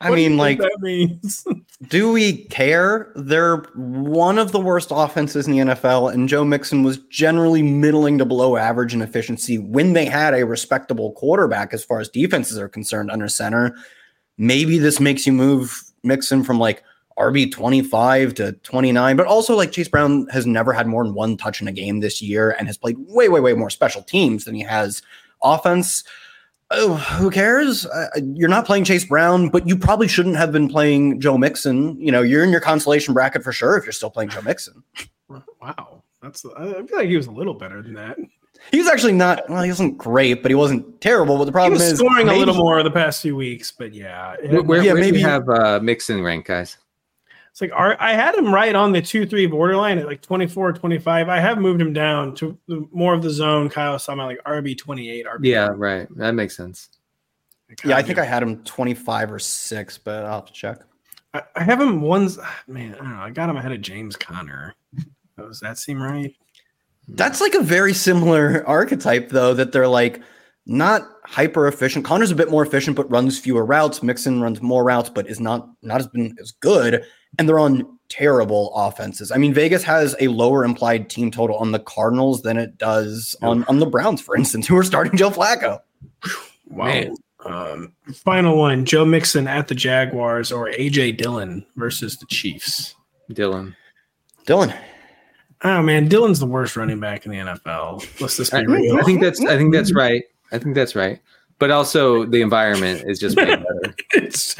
I 0.00 0.10
mean, 0.10 0.36
like, 0.38 0.58
that 0.58 0.78
means. 0.80 1.46
do 1.88 2.12
we 2.12 2.44
care? 2.44 3.12
They're 3.14 3.58
one 3.74 4.38
of 4.38 4.52
the 4.52 4.60
worst 4.60 4.88
offenses 4.90 5.46
in 5.46 5.52
the 5.52 5.74
NFL, 5.74 6.12
and 6.12 6.28
Joe 6.28 6.44
Mixon 6.44 6.82
was 6.82 6.98
generally 7.08 7.62
middling 7.62 8.18
to 8.18 8.24
below 8.24 8.56
average 8.56 8.94
in 8.94 9.02
efficiency 9.02 9.58
when 9.58 9.92
they 9.92 10.04
had 10.04 10.34
a 10.34 10.46
respectable 10.46 11.12
quarterback 11.12 11.72
as 11.72 11.84
far 11.84 12.00
as 12.00 12.08
defenses 12.08 12.58
are 12.58 12.68
concerned 12.68 13.10
under 13.10 13.28
center. 13.28 13.74
Maybe 14.38 14.78
this 14.78 15.00
makes 15.00 15.26
you 15.26 15.32
move 15.32 15.82
Mixon 16.02 16.44
from 16.44 16.58
like 16.58 16.82
RB 17.18 17.50
25 17.50 18.34
to 18.34 18.52
29, 18.52 19.16
but 19.16 19.26
also 19.26 19.56
like 19.56 19.72
Chase 19.72 19.88
Brown 19.88 20.26
has 20.28 20.46
never 20.46 20.72
had 20.72 20.86
more 20.86 21.04
than 21.04 21.14
one 21.14 21.36
touch 21.36 21.60
in 21.60 21.68
a 21.68 21.72
game 21.72 22.00
this 22.00 22.20
year 22.20 22.56
and 22.58 22.66
has 22.66 22.76
played 22.76 22.96
way, 22.98 23.28
way, 23.28 23.40
way 23.40 23.52
more 23.54 23.70
special 23.70 24.02
teams 24.02 24.44
than 24.44 24.54
he 24.54 24.62
has 24.62 25.02
offense. 25.42 26.04
Oh, 26.76 26.94
who 26.96 27.30
cares? 27.30 27.86
Uh, 27.86 28.08
you're 28.34 28.48
not 28.48 28.66
playing 28.66 28.84
Chase 28.84 29.04
Brown, 29.04 29.48
but 29.48 29.66
you 29.68 29.76
probably 29.76 30.08
shouldn't 30.08 30.36
have 30.36 30.50
been 30.52 30.68
playing 30.68 31.20
Joe 31.20 31.38
Mixon. 31.38 31.98
You 32.00 32.10
know, 32.10 32.22
you're 32.22 32.42
in 32.42 32.50
your 32.50 32.60
consolation 32.60 33.14
bracket 33.14 33.42
for 33.44 33.52
sure 33.52 33.76
if 33.76 33.84
you're 33.84 33.92
still 33.92 34.10
playing 34.10 34.30
Joe 34.30 34.42
Mixon. 34.42 34.82
Wow. 35.28 36.02
That's 36.22 36.44
I 36.56 36.64
feel 36.84 36.98
like 36.98 37.08
he 37.08 37.16
was 37.16 37.26
a 37.26 37.30
little 37.30 37.54
better 37.54 37.80
than 37.82 37.94
that. 37.94 38.16
He 38.72 38.78
was 38.78 38.88
actually 38.88 39.12
not 39.12 39.48
well, 39.50 39.62
he 39.62 39.70
wasn't 39.70 39.98
great, 39.98 40.42
but 40.42 40.50
he 40.50 40.54
wasn't 40.54 41.00
terrible. 41.00 41.36
But 41.36 41.44
the 41.44 41.50
He 41.50 41.52
problem 41.52 41.72
was 41.74 41.82
is 41.82 41.98
scoring 41.98 42.28
a 42.28 42.34
little 42.34 42.54
more 42.54 42.82
the 42.82 42.90
past 42.90 43.20
few 43.20 43.36
weeks, 43.36 43.70
but 43.70 43.92
yeah. 43.92 44.36
Where, 44.48 44.62
where, 44.62 44.82
Yeah, 44.82 44.92
where 44.94 45.02
do 45.02 45.06
maybe- 45.08 45.20
you 45.20 45.26
have 45.26 45.48
uh, 45.48 45.80
Mixon 45.82 46.22
rank, 46.22 46.46
guys? 46.46 46.78
It's 47.54 47.60
like 47.60 47.70
our, 47.72 47.96
I 48.00 48.14
had 48.14 48.34
him 48.34 48.52
right 48.52 48.74
on 48.74 48.90
the 48.90 49.00
2 49.00 49.26
3 49.26 49.46
borderline 49.46 50.00
at 50.00 50.06
like 50.06 50.20
24, 50.20 50.72
25. 50.72 51.28
I 51.28 51.38
have 51.38 51.58
moved 51.58 51.80
him 51.80 51.92
down 51.92 52.34
to 52.34 52.58
the, 52.66 52.84
more 52.90 53.14
of 53.14 53.22
the 53.22 53.30
zone. 53.30 53.68
Kyle 53.68 53.96
saw 53.96 54.16
my 54.16 54.24
like 54.24 54.42
RB 54.44 54.76
28. 54.76 55.24
RB 55.24 55.38
Yeah, 55.46 55.68
right. 55.72 56.08
That 56.16 56.32
makes 56.32 56.56
sense. 56.56 56.88
Yeah, 57.84 57.96
I 57.96 58.02
think 58.02 58.18
I 58.18 58.24
had 58.24 58.42
him 58.42 58.64
25 58.64 59.30
or 59.30 59.38
6, 59.38 59.98
but 59.98 60.24
I'll 60.24 60.40
have 60.40 60.46
to 60.46 60.52
check. 60.52 60.80
I, 61.32 61.42
I 61.54 61.62
have 61.62 61.80
him 61.80 62.00
ones. 62.00 62.40
Ah, 62.42 62.62
man, 62.66 62.96
I 62.96 62.98
don't 62.98 63.10
know. 63.10 63.22
I 63.22 63.30
got 63.30 63.48
him 63.48 63.56
ahead 63.56 63.70
of 63.70 63.80
James 63.80 64.16
Conner. 64.16 64.74
Oh, 65.38 65.46
Does 65.46 65.60
that 65.60 65.78
seem 65.78 66.02
right? 66.02 66.34
That's 67.06 67.40
like 67.40 67.54
a 67.54 67.62
very 67.62 67.94
similar 67.94 68.66
archetype, 68.66 69.28
though, 69.28 69.54
that 69.54 69.70
they're 69.70 69.86
like 69.86 70.20
not 70.66 71.02
hyper 71.24 71.68
efficient. 71.68 72.04
Conner's 72.04 72.32
a 72.32 72.36
bit 72.36 72.50
more 72.50 72.66
efficient, 72.66 72.96
but 72.96 73.08
runs 73.12 73.38
fewer 73.38 73.64
routes. 73.64 74.02
Mixon 74.02 74.40
runs 74.40 74.60
more 74.60 74.82
routes, 74.82 75.08
but 75.08 75.28
is 75.28 75.38
not 75.38 75.68
not 75.82 76.00
as 76.00 76.08
been 76.08 76.36
as 76.40 76.50
good. 76.50 77.04
And 77.38 77.48
they're 77.48 77.58
on 77.58 77.86
terrible 78.08 78.72
offenses. 78.74 79.32
I 79.32 79.38
mean, 79.38 79.52
Vegas 79.52 79.82
has 79.82 80.14
a 80.20 80.28
lower 80.28 80.64
implied 80.64 81.10
team 81.10 81.30
total 81.30 81.56
on 81.56 81.72
the 81.72 81.78
Cardinals 81.78 82.42
than 82.42 82.56
it 82.56 82.78
does 82.78 83.34
on, 83.42 83.64
on 83.64 83.78
the 83.78 83.86
Browns, 83.86 84.20
for 84.20 84.36
instance, 84.36 84.66
who 84.68 84.76
are 84.76 84.84
starting 84.84 85.16
Joe 85.16 85.30
Flacco. 85.30 85.80
Wow. 86.68 86.86
Man. 86.86 87.14
Um, 87.44 87.92
final 88.14 88.56
one 88.56 88.86
Joe 88.86 89.04
Mixon 89.04 89.46
at 89.46 89.68
the 89.68 89.74
Jaguars 89.74 90.50
or 90.50 90.68
AJ 90.70 91.18
Dillon 91.18 91.66
versus 91.76 92.16
the 92.16 92.26
Chiefs. 92.26 92.94
Dillon. 93.32 93.76
Dylan. 94.46 94.74
Oh, 95.62 95.82
man. 95.82 96.08
Dillon's 96.08 96.40
the 96.40 96.46
worst 96.46 96.76
running 96.76 97.00
back 97.00 97.26
in 97.26 97.32
the 97.32 97.38
NFL. 97.38 98.20
Let's 98.20 98.36
just 98.36 98.52
be 98.52 98.58
I, 98.58 98.60
real. 98.62 98.98
I 98.98 99.02
think 99.02 99.20
that's 99.20 99.40
I 99.44 99.56
think 99.56 99.74
that's 99.74 99.92
right. 99.94 100.22
I 100.52 100.58
think 100.58 100.74
that's 100.74 100.94
right. 100.94 101.20
But 101.58 101.70
also 101.70 102.24
the 102.24 102.42
environment 102.42 103.04
is 103.06 103.18
just 103.18 103.36
better. 103.36 103.64
it's 104.12 104.56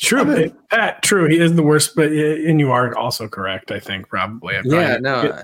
true. 0.00 0.50
Pat, 0.70 1.02
true. 1.02 1.28
He 1.28 1.38
is 1.38 1.54
the 1.54 1.62
worst, 1.62 1.94
but 1.94 2.10
and 2.10 2.58
you 2.58 2.72
are 2.72 2.96
also 2.96 3.28
correct. 3.28 3.70
I 3.70 3.78
think 3.80 4.08
probably. 4.08 4.56
I'd 4.56 4.64
Yeah, 4.66 4.96
no. 5.00 5.40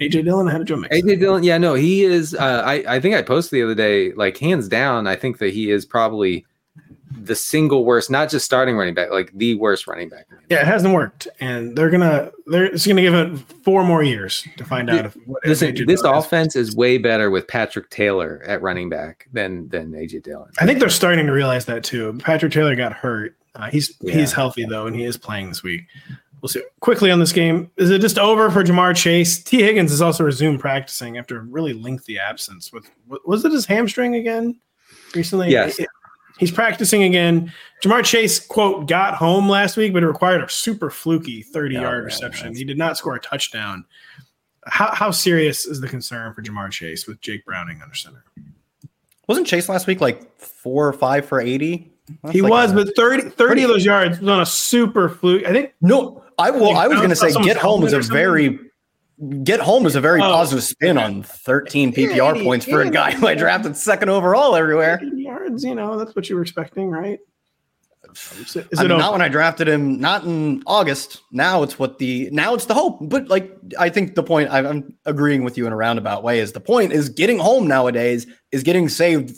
AJ 0.00 0.24
Dillon 0.24 0.46
had 0.46 0.70
a 0.70 0.76
Mixon. 0.76 1.08
AJ 1.08 1.20
Dillon, 1.20 1.42
yeah, 1.42 1.58
no, 1.58 1.74
he 1.74 2.04
is. 2.04 2.34
Uh, 2.34 2.62
I 2.64 2.96
I 2.96 3.00
think 3.00 3.14
I 3.14 3.22
posted 3.22 3.56
the 3.58 3.62
other 3.64 3.74
day, 3.74 4.12
like 4.12 4.36
hands 4.38 4.68
down. 4.68 5.06
I 5.06 5.16
think 5.16 5.38
that 5.38 5.52
he 5.52 5.70
is 5.70 5.84
probably 5.84 6.46
the 7.20 7.34
single 7.34 7.84
worst, 7.84 8.10
not 8.10 8.30
just 8.30 8.44
starting 8.44 8.76
running 8.76 8.94
back, 8.94 9.10
like 9.10 9.32
the 9.34 9.54
worst 9.56 9.86
running 9.86 10.08
back. 10.08 10.26
Yeah, 10.50 10.60
it 10.60 10.66
hasn't 10.66 10.94
worked, 10.94 11.26
and 11.40 11.76
they're 11.76 11.90
gonna 11.90 12.30
they're 12.46 12.66
it's 12.66 12.86
gonna 12.86 13.02
give 13.02 13.14
it 13.14 13.36
four 13.64 13.82
more 13.82 14.02
years 14.04 14.46
to 14.56 14.64
find 14.64 14.88
out 14.88 15.06
if 15.06 15.16
Listen, 15.44 15.74
this 15.74 16.00
Dillon 16.00 16.18
is- 16.18 16.24
offense 16.24 16.54
is 16.54 16.76
way 16.76 16.96
better 16.98 17.30
with 17.30 17.48
Patrick 17.48 17.90
Taylor 17.90 18.42
at 18.46 18.62
running 18.62 18.88
back 18.88 19.26
than 19.32 19.68
than 19.68 19.92
AJ 19.92 20.22
Dillon. 20.22 20.50
I 20.60 20.66
think 20.66 20.78
they're 20.78 20.88
starting 20.88 21.26
to 21.26 21.32
realize 21.32 21.64
that 21.64 21.82
too. 21.82 22.16
Patrick 22.22 22.52
Taylor 22.52 22.76
got 22.76 22.92
hurt. 22.92 23.34
Uh, 23.58 23.68
he's 23.70 23.94
Yeah. 24.00 24.14
he's 24.14 24.32
healthy 24.32 24.64
though, 24.64 24.86
and 24.86 24.94
he 24.96 25.04
is 25.04 25.16
playing 25.16 25.48
this 25.48 25.62
week. 25.62 25.82
We'll 26.40 26.48
see. 26.48 26.62
Quickly 26.80 27.10
on 27.10 27.18
this 27.18 27.32
game, 27.32 27.68
is 27.76 27.90
it 27.90 28.00
just 28.00 28.16
over 28.18 28.48
for 28.50 28.62
Ja'Marr 28.62 28.94
Chase? 28.94 29.42
Tee 29.42 29.62
Higgins 29.62 29.90
has 29.90 30.00
also 30.00 30.22
resumed 30.22 30.60
practicing 30.60 31.18
after 31.18 31.36
a 31.38 31.40
really 31.40 31.72
lengthy 31.72 32.18
absence. 32.18 32.72
With 32.72 32.88
was 33.26 33.44
it 33.44 33.50
his 33.52 33.66
hamstring 33.66 34.14
again 34.14 34.58
recently? 35.16 35.50
Yes. 35.50 35.80
It- 35.80 35.88
he's 36.38 36.52
practicing 36.52 37.02
again. 37.02 37.52
Ja'Marr 37.82 38.04
Chase 38.04 38.38
quote 38.38 38.86
got 38.86 39.14
home 39.14 39.48
last 39.48 39.76
week, 39.76 39.92
but 39.92 40.04
it 40.04 40.06
required 40.06 40.40
a 40.42 40.48
super 40.48 40.90
fluky 40.90 41.42
thirty 41.42 41.76
Oh, 41.76 41.80
yard 41.82 42.02
yeah, 42.02 42.06
reception. 42.06 42.44
that's- 42.44 42.58
He 42.58 42.64
did 42.64 42.78
not 42.78 42.96
score 42.96 43.16
a 43.16 43.20
touchdown. 43.20 43.84
How 44.66 44.94
how 44.94 45.10
serious 45.10 45.66
is 45.66 45.80
the 45.80 45.88
concern 45.88 46.32
for 46.34 46.42
Ja'Marr 46.42 46.70
Chase 46.70 47.08
with 47.08 47.20
Jake 47.20 47.44
Browning 47.44 47.80
under 47.82 47.96
center? 47.96 48.22
Wasn't 49.26 49.46
Chase 49.46 49.68
last 49.68 49.86
week 49.88 50.00
like 50.00 50.38
four 50.38 50.86
or 50.86 50.92
five 50.92 51.26
for 51.26 51.40
80? 51.40 51.90
That's 52.22 52.32
he 52.34 52.42
like 52.42 52.50
was, 52.50 52.72
a- 52.72 52.74
but 52.74 52.96
30, 52.96 53.30
30 53.30 53.62
of 53.64 53.68
those 53.70 53.84
yards 53.84 54.20
was 54.20 54.28
on 54.28 54.40
a 54.40 54.46
super 54.46 55.08
fluke. 55.08 55.44
I 55.46 55.52
think 55.52 55.72
No, 55.80 56.22
I 56.38 56.50
will. 56.50 56.76
I 56.76 56.86
was 56.88 56.98
going 56.98 57.10
to 57.10 57.16
say 57.16 57.32
get 57.42 57.56
home 57.56 57.84
is 57.84 57.92
a 57.92 57.96
helmet 57.96 57.98
or 57.98 58.02
something? 58.02 58.12
very 58.16 58.58
get 59.42 59.58
home 59.58 59.84
is 59.84 59.96
a 59.96 60.00
very 60.00 60.20
Oh. 60.20 60.24
positive 60.30 60.62
spin 60.62 60.96
on 60.96 61.24
13 61.24 61.92
PPR 61.92 62.36
Yeah, 62.36 62.42
points 62.44 62.64
for 62.66 62.82
a 62.82 62.88
guy 62.90 63.10
who 63.12 63.26
I 63.26 63.34
drafted 63.34 63.76
second 63.76 64.10
overall 64.10 64.54
everywhere. 64.54 65.02
yards, 65.02 65.64
you 65.64 65.74
know, 65.74 65.98
that's 65.98 66.14
what 66.14 66.28
you 66.30 66.36
were 66.36 66.42
expecting, 66.42 66.88
right? 66.88 67.18
Is 68.38 68.56
it, 68.56 68.68
is 68.70 68.78
I 68.78 68.82
it 68.82 68.84
mean, 68.84 68.92
over? 68.92 69.00
not 69.02 69.12
when 69.12 69.20
I 69.22 69.28
drafted 69.28 69.68
him, 69.68 70.00
not 70.00 70.24
in 70.24 70.62
August. 70.66 71.20
Now 71.32 71.62
it's 71.64 71.78
what 71.78 71.98
the 71.98 72.28
now 72.32 72.54
it's 72.54 72.64
the 72.66 72.74
hope. 72.74 72.98
But 73.02 73.28
like, 73.28 73.52
I 73.78 73.88
think 73.90 74.14
the 74.14 74.22
point 74.22 74.50
I'm, 74.50 74.66
I'm 74.66 74.94
agreeing 75.04 75.42
with 75.44 75.58
you 75.58 75.66
in 75.66 75.72
a 75.72 75.76
roundabout 75.76 76.22
way 76.22 76.38
is 76.38 76.52
the 76.52 76.60
point 76.60 76.92
is 76.92 77.08
getting 77.08 77.38
home 77.38 77.66
nowadays 77.66 78.26
is 78.52 78.62
getting 78.62 78.88
saved 78.88 79.36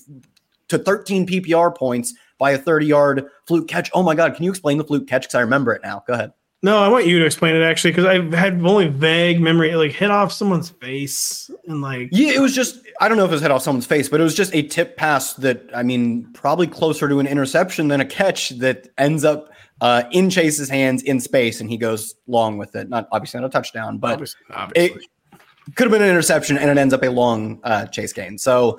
to 0.68 0.78
13 0.78 1.26
PPR 1.26 1.74
points 1.74 2.14
by 2.40 2.50
a 2.50 2.58
30 2.58 2.86
yard 2.86 3.26
fluke 3.46 3.68
catch. 3.68 3.88
Oh 3.94 4.02
my 4.02 4.16
god, 4.16 4.34
can 4.34 4.44
you 4.44 4.50
explain 4.50 4.78
the 4.78 4.84
fluke 4.84 5.06
catch? 5.06 5.22
Because 5.22 5.36
I 5.36 5.40
remember 5.42 5.72
it 5.72 5.82
now. 5.84 6.02
Go 6.08 6.14
ahead. 6.14 6.32
No, 6.62 6.78
I 6.78 6.88
want 6.88 7.06
you 7.06 7.18
to 7.18 7.24
explain 7.24 7.56
it 7.56 7.62
actually 7.62 7.92
because 7.92 8.04
I've 8.04 8.34
had 8.34 8.60
only 8.62 8.88
vague 8.88 9.40
memory. 9.40 9.70
It, 9.70 9.76
Like 9.76 9.92
hit 9.92 10.10
off 10.10 10.30
someone's 10.30 10.68
face 10.68 11.50
and 11.66 11.80
like 11.80 12.08
Yeah, 12.12 12.32
it 12.32 12.40
was 12.40 12.54
just 12.54 12.80
I 13.00 13.08
don't 13.08 13.16
know 13.16 13.24
if 13.24 13.30
it 13.30 13.34
was 13.34 13.42
hit 13.42 13.50
off 13.50 13.62
someone's 13.62 13.86
face, 13.86 14.08
but 14.08 14.20
it 14.20 14.24
was 14.24 14.34
just 14.34 14.54
a 14.54 14.62
tip 14.62 14.96
pass 14.96 15.34
that 15.34 15.62
I 15.74 15.82
mean 15.82 16.30
probably 16.34 16.66
closer 16.66 17.08
to 17.08 17.18
an 17.18 17.26
interception 17.26 17.88
than 17.88 18.00
a 18.00 18.04
catch 18.04 18.50
that 18.58 18.88
ends 18.98 19.24
up 19.24 19.50
uh, 19.80 20.02
in 20.10 20.28
Chase's 20.28 20.68
hands 20.68 21.02
in 21.02 21.20
space 21.20 21.60
and 21.62 21.70
he 21.70 21.78
goes 21.78 22.14
long 22.26 22.58
with 22.58 22.76
it. 22.76 22.90
Not 22.90 23.08
obviously 23.12 23.40
not 23.40 23.46
a 23.46 23.50
touchdown, 23.50 23.96
but 23.96 24.12
obviously, 24.12 24.40
obviously. 24.50 25.02
it 25.02 25.74
could 25.76 25.84
have 25.84 25.92
been 25.92 26.02
an 26.02 26.10
interception 26.10 26.58
and 26.58 26.70
it 26.70 26.76
ends 26.76 26.92
up 26.92 27.02
a 27.02 27.08
long 27.08 27.60
uh, 27.64 27.86
chase 27.86 28.12
gain. 28.12 28.36
So 28.36 28.78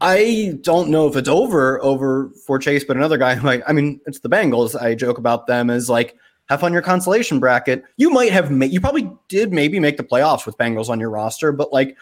I 0.00 0.58
don't 0.62 0.88
know 0.88 1.06
if 1.08 1.16
it's 1.16 1.28
over 1.28 1.82
over 1.82 2.30
for 2.46 2.58
Chase, 2.58 2.84
but 2.84 2.96
another 2.96 3.18
guy 3.18 3.34
like 3.40 3.62
I 3.66 3.72
mean 3.72 4.00
it's 4.06 4.20
the 4.20 4.28
Bengals. 4.30 4.80
I 4.80 4.94
joke 4.94 5.18
about 5.18 5.46
them 5.46 5.70
as 5.70 5.88
like 5.90 6.16
have 6.46 6.60
fun 6.60 6.72
your 6.72 6.82
consolation 6.82 7.38
bracket. 7.38 7.84
You 7.96 8.10
might 8.10 8.32
have 8.32 8.50
made 8.50 8.72
you 8.72 8.80
probably 8.80 9.10
did 9.28 9.52
maybe 9.52 9.78
make 9.78 9.96
the 9.96 10.04
playoffs 10.04 10.46
with 10.46 10.56
Bengals 10.56 10.88
on 10.88 11.00
your 11.00 11.10
roster, 11.10 11.52
but 11.52 11.72
like 11.72 11.96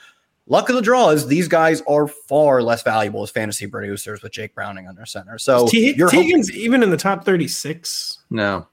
luck 0.46 0.68
of 0.68 0.76
the 0.76 0.82
draw 0.82 1.10
is 1.10 1.26
these 1.26 1.48
guys 1.48 1.82
are 1.88 2.06
far 2.06 2.62
less 2.62 2.82
valuable 2.82 3.22
as 3.22 3.30
fantasy 3.30 3.66
producers 3.66 4.22
with 4.22 4.32
Jake 4.32 4.54
Browning 4.54 4.86
under 4.86 5.04
center. 5.04 5.36
So 5.36 5.66
T- 5.68 5.94
you're 5.96 6.08
hoping- 6.08 6.30
Tegan's 6.30 6.52
even 6.52 6.82
in 6.82 6.90
the 6.90 6.96
top 6.96 7.24
36. 7.24 8.18
No, 8.30 8.66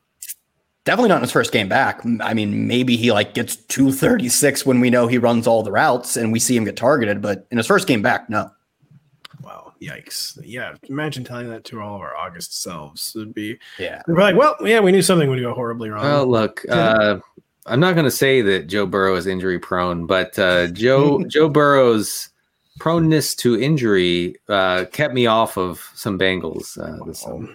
definitely 0.85 1.09
not 1.09 1.17
in 1.17 1.23
his 1.23 1.31
first 1.31 1.51
game 1.51 1.67
back. 1.67 2.01
I 2.21 2.33
mean, 2.33 2.67
maybe 2.67 2.95
he 2.95 3.11
like 3.11 3.33
gets 3.33 3.55
236 3.55 4.65
when 4.65 4.79
we 4.79 4.89
know 4.89 5.07
he 5.07 5.17
runs 5.17 5.47
all 5.47 5.63
the 5.63 5.71
routes 5.71 6.15
and 6.15 6.31
we 6.31 6.39
see 6.39 6.55
him 6.55 6.63
get 6.63 6.77
targeted, 6.77 7.21
but 7.21 7.47
in 7.51 7.57
his 7.57 7.67
first 7.67 7.87
game 7.87 8.01
back, 8.03 8.29
no. 8.29 8.51
Wow, 9.81 9.95
yikes. 9.95 10.39
Yeah, 10.43 10.75
imagine 10.83 11.23
telling 11.23 11.49
that 11.49 11.63
to 11.65 11.81
all 11.81 11.95
of 11.95 12.01
our 12.01 12.15
August 12.15 12.61
selves. 12.61 13.15
It'd 13.15 13.33
be 13.33 13.57
Yeah. 13.79 14.01
they're 14.07 14.15
like, 14.15 14.35
well, 14.35 14.55
yeah, 14.61 14.79
we 14.79 14.91
knew 14.91 15.01
something 15.01 15.29
would 15.29 15.39
go 15.41 15.53
horribly 15.53 15.89
wrong. 15.89 16.03
Well, 16.03 16.27
look, 16.27 16.63
uh, 16.69 17.19
I'm 17.65 17.79
not 17.79 17.93
going 17.93 18.05
to 18.05 18.11
say 18.11 18.41
that 18.41 18.67
Joe 18.67 18.85
Burrow 18.85 19.15
is 19.15 19.27
injury 19.27 19.59
prone, 19.59 20.05
but 20.05 20.37
uh, 20.37 20.67
Joe 20.67 21.23
Joe 21.27 21.49
Burrow's 21.49 22.29
proneness 22.79 23.35
to 23.37 23.59
injury 23.59 24.35
uh, 24.49 24.85
kept 24.91 25.13
me 25.13 25.25
off 25.27 25.57
of 25.57 25.89
some 25.95 26.19
Bengals 26.19 26.77
uh, 26.77 27.03
this 27.05 27.21
summer. 27.21 27.47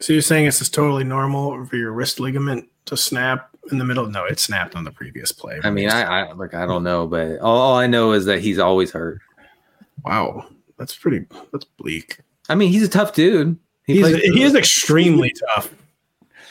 so 0.00 0.12
you're 0.12 0.22
saying 0.22 0.46
it's 0.46 0.60
just 0.60 0.72
totally 0.72 1.04
normal 1.04 1.66
for 1.66 1.76
your 1.76 1.92
wrist 1.92 2.20
ligament 2.20 2.68
to 2.86 2.96
snap 2.96 3.50
in 3.70 3.78
the 3.78 3.84
middle? 3.84 4.06
No, 4.06 4.24
it 4.24 4.38
snapped 4.38 4.76
on 4.76 4.84
the 4.84 4.90
previous 4.92 5.32
play. 5.32 5.60
I 5.62 5.70
mean, 5.70 5.90
I, 5.90 6.02
I 6.28 6.32
look, 6.32 6.54
I 6.54 6.64
don't 6.64 6.84
know, 6.84 7.06
but 7.06 7.38
all, 7.40 7.58
all 7.58 7.76
I 7.76 7.86
know 7.86 8.12
is 8.12 8.24
that 8.26 8.40
he's 8.40 8.58
always 8.58 8.90
hurt. 8.92 9.20
wow. 10.04 10.46
That's 10.78 10.96
pretty. 10.96 11.26
That's 11.52 11.64
bleak. 11.64 12.20
I 12.48 12.54
mean, 12.54 12.70
he's 12.70 12.82
a 12.82 12.88
tough 12.88 13.12
dude. 13.14 13.58
He, 13.86 13.94
He's 13.94 14.02
plays- 14.02 14.22
he 14.22 14.42
is 14.42 14.54
extremely 14.54 15.34
tough. 15.54 15.74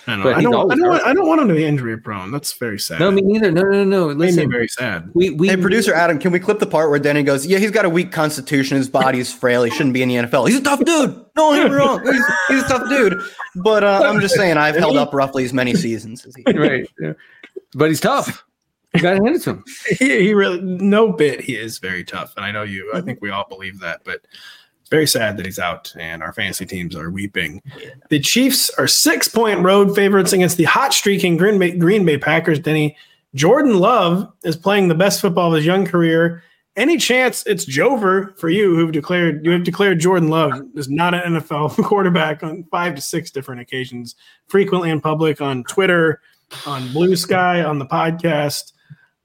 I 0.10 0.16
don't, 0.16 0.24
know. 0.24 0.30
I 0.30 0.42
don't, 0.42 0.72
I 0.72 0.76
don't, 0.76 0.88
want. 0.88 1.04
I 1.04 1.14
don't 1.14 1.28
want 1.28 1.42
him 1.42 1.48
to 1.50 1.54
be 1.54 1.66
injury 1.66 1.98
prone. 1.98 2.32
That's 2.32 2.54
very 2.54 2.80
sad. 2.80 3.02
no, 3.02 3.12
me 3.12 3.22
neither. 3.22 3.52
No, 3.52 3.64
no, 3.64 3.84
no. 3.84 4.10
It 4.10 4.18
made 4.18 4.36
me 4.36 4.46
very 4.46 4.70
sad. 4.70 5.10
we 5.14 5.32
we 5.32 5.50
Hey, 5.50 5.58
producer 5.58 5.94
Adam, 5.94 6.18
can 6.18 6.32
we 6.32 6.40
clip 6.40 6.60
the 6.60 6.66
part 6.66 6.90
where 6.90 6.98
Denny 6.98 7.24
goes, 7.24 7.46
"Yeah, 7.46 7.58
he's 7.58 7.72
got 7.72 7.84
a 7.84 7.90
weak 7.90 8.14
constitution. 8.14 8.78
His 8.78 8.88
body's 8.88 9.34
frail. 9.34 9.64
He 9.64 9.72
shouldn't 9.72 9.94
be 9.94 10.02
in 10.02 10.08
the 10.08 10.16
NFL. 10.16 10.48
He's 10.48 10.60
a 10.60 10.64
tough 10.64 10.80
dude. 10.86 11.26
No, 11.36 11.52
I'm 11.52 11.72
wrong. 11.74 12.02
He's, 12.06 12.26
he's 12.48 12.64
a 12.64 12.68
tough 12.70 12.88
dude." 12.88 13.20
But 13.58 13.84
uh, 13.84 14.04
I'm 14.06 14.22
just 14.22 14.36
saying, 14.36 14.56
I've 14.56 14.78
held 14.78 14.96
up 14.96 15.14
roughly 15.14 15.44
as 15.44 15.52
many 15.52 15.76
seasons 15.76 16.26
as 16.26 16.34
he. 16.36 16.44
right, 16.58 16.90
yeah. 17.02 17.14
but 17.74 17.90
he's 17.90 18.00
tough. 18.00 18.46
You 18.98 19.04
got 19.04 19.14
to 19.16 19.24
hand 19.24 19.36
it 19.36 19.42
to 19.44 19.50
him. 19.52 19.64
he, 20.00 20.24
he 20.24 20.34
really 20.34 20.62
no 20.62 21.12
bit. 21.12 21.42
He 21.42 21.56
is 21.56 21.80
very 21.80 22.04
tough 22.04 22.34
and 22.36 22.46
i 22.46 22.52
know 22.52 22.64
you. 22.64 22.86
Mm-hmm. 22.86 22.98
i 22.98 23.02
think 23.02 23.22
we 23.22 23.30
all 23.30 23.48
believe 23.48 23.80
that 23.80 24.02
but 24.04 24.22
it's 24.82 24.90
very 24.90 25.08
sad 25.08 25.38
that 25.38 25.46
he's 25.46 25.60
out 25.60 25.94
and 26.00 26.24
our 26.24 26.32
fantasy 26.32 26.66
teams 26.66 26.96
are 26.96 27.12
weeping. 27.12 27.62
The 28.08 28.22
chiefs 28.22 28.70
are 28.72 28.88
six 28.88 29.28
point 29.28 29.60
road 29.60 29.94
favorites 29.94 30.32
against 30.32 30.56
the 30.56 30.64
hot 30.64 30.94
streaking 30.94 31.36
green 31.36 31.60
bay, 31.60 31.78
green 31.78 32.06
bay 32.06 32.18
packers. 32.18 32.60
Denny 32.60 32.96
jordan 33.36 33.80
love 33.80 34.32
is 34.44 34.56
playing 34.56 34.88
the 34.88 34.96
best 34.96 35.22
football 35.22 35.50
of 35.50 35.58
his 35.58 35.66
young 35.66 35.86
career. 35.86 36.42
Any 36.78 36.98
chance 36.98 37.44
it's 37.46 37.66
jover 37.66 38.38
for 38.38 38.50
you 38.50 38.76
who've 38.76 38.92
declared 38.92 39.44
you 39.44 39.52
have 39.52 39.64
declared 39.64 40.00
jordan 40.00 40.30
love 40.30 40.62
is 40.76 40.90
not 40.90 41.14
an 41.14 41.34
nfl 41.34 41.76
quarterback 41.84 42.44
on 42.44 42.64
five 42.72 42.96
to 42.96 43.02
six 43.02 43.32
different 43.32 43.62
occasions 43.62 44.16
frequently 44.48 44.90
in 44.90 45.02
public 45.02 45.42
on 45.42 45.64
twitter 45.64 46.22
on 46.66 46.88
blue 46.94 47.16
sky 47.16 47.64
on 47.64 47.80
the 47.80 47.86
podcast 47.86 48.74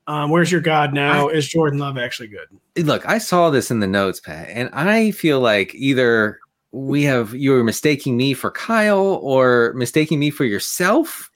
um, 0.07 0.31
where's 0.31 0.51
your 0.51 0.61
God 0.61 0.93
now? 0.93 1.29
Is 1.29 1.49
Jordan 1.49 1.79
Love 1.79 1.99
actually 1.99 2.29
good? 2.29 2.87
Look, 2.87 3.07
I 3.07 3.19
saw 3.19 3.51
this 3.51 3.71
in 3.71 3.81
the 3.81 3.87
notes, 3.87 4.21
Pat, 4.21 4.49
and 4.51 4.69
I 4.73 5.11
feel 5.13 5.41
like 5.41 5.75
either 5.75 6.41
we 6.73 7.03
have 7.05 7.35
you 7.35 7.53
were 7.53 7.63
mistaking 7.63 8.17
me 8.17 8.35
for 8.35 8.51
Kyle 8.51 9.21
or 9.23 9.73
mistaking 9.75 10.19
me 10.19 10.31
for 10.31 10.45
yourself. 10.45 11.31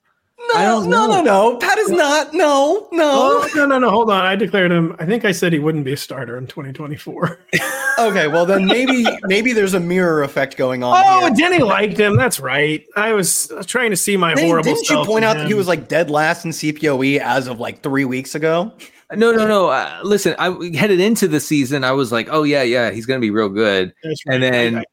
I 0.54 0.64
No, 0.64 0.80
don't 0.80 0.90
no, 0.90 1.06
know. 1.06 1.22
no, 1.22 1.50
no. 1.52 1.56
Pat 1.58 1.78
is 1.78 1.90
not. 1.90 2.32
No, 2.34 2.88
no. 2.92 3.10
Oh, 3.42 3.48
no, 3.54 3.66
no, 3.66 3.78
no. 3.78 3.90
Hold 3.90 4.10
on. 4.10 4.24
I 4.24 4.36
declared 4.36 4.70
him. 4.72 4.94
I 4.98 5.06
think 5.06 5.24
I 5.24 5.32
said 5.32 5.52
he 5.52 5.58
wouldn't 5.58 5.84
be 5.84 5.92
a 5.92 5.96
starter 5.96 6.36
in 6.38 6.46
2024. 6.46 7.38
Okay, 7.98 8.28
well 8.28 8.44
then 8.44 8.66
maybe 8.66 9.06
maybe 9.22 9.54
there's 9.54 9.72
a 9.72 9.80
mirror 9.80 10.22
effect 10.22 10.58
going 10.58 10.84
on. 10.84 11.02
oh, 11.02 11.20
here. 11.20 11.30
Denny 11.34 11.64
liked 11.64 11.96
him. 11.98 12.14
That's 12.14 12.38
right. 12.38 12.84
I 12.94 13.14
was 13.14 13.50
trying 13.64 13.88
to 13.88 13.96
see 13.96 14.18
my 14.18 14.34
Didn't- 14.34 14.48
horrible. 14.50 14.74
Didn't 14.74 14.90
you 14.90 15.02
point 15.06 15.24
in 15.24 15.30
out 15.30 15.36
that 15.38 15.46
he 15.46 15.54
was 15.54 15.66
like 15.66 15.88
dead 15.88 16.10
last 16.10 16.44
in 16.44 16.50
CPOE 16.50 17.20
as 17.20 17.46
of 17.46 17.58
like 17.58 17.82
three 17.82 18.04
weeks 18.04 18.34
ago? 18.34 18.70
No, 19.14 19.32
no, 19.32 19.46
no. 19.46 19.68
Uh, 19.70 20.00
listen, 20.04 20.34
I 20.38 20.50
headed 20.76 21.00
into 21.00 21.26
the 21.26 21.40
season. 21.40 21.84
I 21.84 21.92
was 21.92 22.12
like, 22.12 22.28
oh 22.30 22.42
yeah, 22.42 22.62
yeah, 22.64 22.90
he's 22.90 23.06
going 23.06 23.18
to 23.18 23.24
be 23.24 23.30
real 23.30 23.48
good. 23.48 23.94
That's 24.02 24.26
right. 24.26 24.34
And 24.34 24.42
then 24.42 24.76
I- 24.80 24.84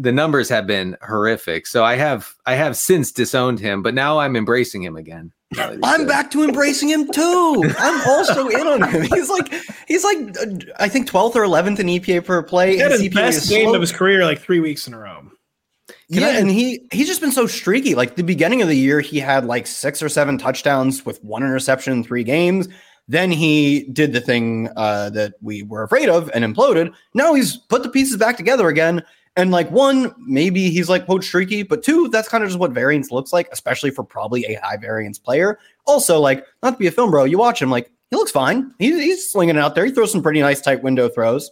the 0.00 0.12
numbers 0.12 0.48
have 0.48 0.66
been 0.66 0.96
horrific. 1.06 1.66
So 1.66 1.84
I 1.84 1.96
have 1.96 2.34
I 2.46 2.54
have 2.54 2.76
since 2.76 3.12
disowned 3.12 3.60
him, 3.60 3.82
but 3.82 3.94
now 3.94 4.18
I'm 4.18 4.36
embracing 4.36 4.82
him 4.82 4.96
again. 4.96 5.32
now 5.52 5.66
that 5.68 5.74
he's 5.74 5.80
I'm 5.84 6.06
back 6.06 6.30
to 6.32 6.42
embracing 6.44 6.88
him 6.88 7.10
too. 7.12 7.64
I'm 7.78 8.08
also 8.08 8.48
in 8.48 8.66
on 8.66 8.88
him. 8.88 9.02
He's 9.02 9.28
like 9.28 9.52
he's 9.88 10.04
like 10.04 10.18
uh, 10.40 10.46
I 10.78 10.88
think 10.88 11.08
12th 11.08 11.34
or 11.36 11.42
11th 11.42 11.78
in 11.80 11.86
EPA 11.86 12.24
per 12.24 12.42
play. 12.42 12.72
he 12.74 12.78
had 12.78 12.92
His 12.92 13.00
his 13.02 13.10
CPA 13.10 13.14
best 13.14 13.48
game 13.48 13.64
slow. 13.66 13.74
of 13.74 13.80
his 13.80 13.92
career 13.92 14.24
like 14.24 14.40
three 14.40 14.60
weeks 14.60 14.86
in 14.86 14.94
a 14.94 14.98
row. 14.98 15.22
yeah, 16.08 16.38
and 16.38 16.50
he 16.50 16.86
he's 16.92 17.06
just 17.08 17.20
been 17.20 17.32
so 17.32 17.46
streaky. 17.46 17.94
Like 17.94 18.16
the 18.16 18.22
beginning 18.24 18.62
of 18.62 18.68
the 18.68 18.76
year, 18.76 19.00
he 19.00 19.18
had 19.18 19.44
like 19.44 19.66
six 19.66 20.02
or 20.02 20.08
seven 20.08 20.38
touchdowns 20.38 21.04
with 21.04 21.22
one 21.24 21.42
interception 21.42 21.92
in 21.92 22.04
three 22.04 22.24
games. 22.24 22.68
Then 23.08 23.32
he 23.32 23.88
did 23.92 24.12
the 24.12 24.20
thing 24.20 24.68
uh, 24.76 25.10
that 25.10 25.34
we 25.42 25.64
were 25.64 25.82
afraid 25.82 26.08
of 26.08 26.30
and 26.32 26.44
imploded. 26.44 26.94
Now 27.12 27.34
he's 27.34 27.56
put 27.56 27.82
the 27.82 27.88
pieces 27.88 28.16
back 28.16 28.36
together 28.36 28.68
again. 28.68 29.02
And 29.40 29.50
like 29.50 29.70
one, 29.70 30.14
maybe 30.18 30.70
he's 30.70 30.90
like 30.90 31.06
quote 31.06 31.24
streaky, 31.24 31.62
but 31.62 31.82
two, 31.82 32.08
that's 32.08 32.28
kind 32.28 32.44
of 32.44 32.50
just 32.50 32.60
what 32.60 32.72
variance 32.72 33.10
looks 33.10 33.32
like, 33.32 33.48
especially 33.52 33.90
for 33.90 34.04
probably 34.04 34.44
a 34.44 34.60
high 34.60 34.76
variance 34.76 35.18
player. 35.18 35.58
Also, 35.86 36.20
like 36.20 36.44
not 36.62 36.72
to 36.72 36.76
be 36.76 36.86
a 36.86 36.90
film 36.90 37.10
bro, 37.10 37.24
you 37.24 37.38
watch 37.38 37.62
him 37.62 37.70
like 37.70 37.90
he 38.10 38.16
looks 38.16 38.30
fine. 38.30 38.74
He's, 38.78 38.96
he's 38.96 39.30
slinging 39.30 39.56
it 39.56 39.60
out 39.60 39.74
there. 39.74 39.86
He 39.86 39.92
throws 39.92 40.12
some 40.12 40.22
pretty 40.22 40.40
nice 40.40 40.60
tight 40.60 40.82
window 40.82 41.08
throws. 41.08 41.50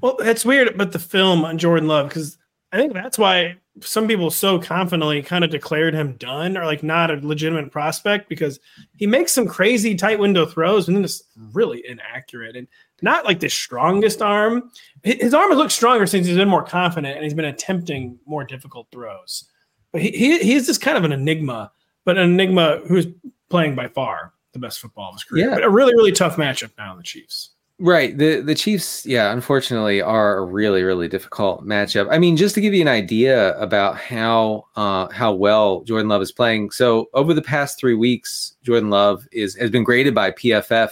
Well, 0.00 0.16
it's 0.20 0.44
weird, 0.44 0.78
but 0.78 0.92
the 0.92 0.98
film 0.98 1.44
on 1.44 1.58
Jordan 1.58 1.88
Love, 1.88 2.08
because 2.08 2.38
I 2.72 2.78
think 2.78 2.94
that's 2.94 3.18
why 3.18 3.56
some 3.80 4.08
people 4.08 4.30
so 4.30 4.58
confidently 4.58 5.22
kind 5.22 5.44
of 5.44 5.50
declared 5.50 5.94
him 5.94 6.14
done 6.14 6.56
or 6.56 6.64
like 6.64 6.82
not 6.82 7.10
a 7.10 7.26
legitimate 7.26 7.70
prospect 7.70 8.28
because 8.28 8.58
he 8.96 9.06
makes 9.06 9.32
some 9.32 9.46
crazy 9.46 9.94
tight 9.94 10.18
window 10.18 10.46
throws 10.46 10.88
and 10.88 10.96
then 10.96 11.04
it's 11.04 11.22
really 11.52 11.86
inaccurate 11.86 12.56
and 12.56 12.66
not 13.02 13.24
like 13.24 13.40
the 13.40 13.48
strongest 13.48 14.22
arm. 14.22 14.70
His 15.02 15.34
arm 15.34 15.50
has 15.50 15.58
looked 15.58 15.72
stronger 15.72 16.06
since 16.06 16.26
he's 16.26 16.36
been 16.36 16.48
more 16.48 16.64
confident 16.64 17.14
and 17.14 17.24
he's 17.24 17.34
been 17.34 17.44
attempting 17.44 18.18
more 18.26 18.44
difficult 18.44 18.88
throws. 18.90 19.44
But 19.92 20.02
he, 20.02 20.10
he, 20.10 20.38
he 20.38 20.54
is 20.54 20.66
just 20.66 20.80
kind 20.80 20.96
of 20.96 21.04
an 21.04 21.12
enigma, 21.12 21.70
but 22.04 22.18
an 22.18 22.30
enigma 22.30 22.80
who's 22.86 23.06
playing 23.50 23.74
by 23.74 23.88
far 23.88 24.32
the 24.52 24.58
best 24.58 24.80
football 24.80 25.10
of 25.10 25.14
his 25.14 25.24
career. 25.24 25.48
Yeah. 25.48 25.54
But 25.54 25.64
a 25.64 25.70
really, 25.70 25.94
really 25.94 26.12
tough 26.12 26.36
matchup 26.36 26.70
now 26.78 26.92
in 26.92 26.98
the 26.98 27.04
Chiefs. 27.04 27.50
Right. 27.78 28.16
The 28.16 28.40
the 28.40 28.54
Chiefs, 28.54 29.04
yeah, 29.04 29.32
unfortunately 29.32 30.00
are 30.00 30.38
a 30.38 30.44
really, 30.44 30.82
really 30.82 31.08
difficult 31.08 31.62
matchup. 31.62 32.08
I 32.10 32.18
mean, 32.18 32.38
just 32.38 32.54
to 32.54 32.62
give 32.62 32.72
you 32.72 32.80
an 32.80 32.88
idea 32.88 33.54
about 33.58 33.98
how 33.98 34.64
uh 34.76 35.08
how 35.08 35.34
well 35.34 35.82
Jordan 35.82 36.08
Love 36.08 36.22
is 36.22 36.32
playing. 36.32 36.70
So 36.70 37.10
over 37.12 37.34
the 37.34 37.42
past 37.42 37.78
three 37.78 37.94
weeks, 37.94 38.56
Jordan 38.62 38.88
Love 38.88 39.28
is 39.30 39.54
has 39.56 39.70
been 39.70 39.84
graded 39.84 40.14
by 40.14 40.30
PFF 40.30 40.88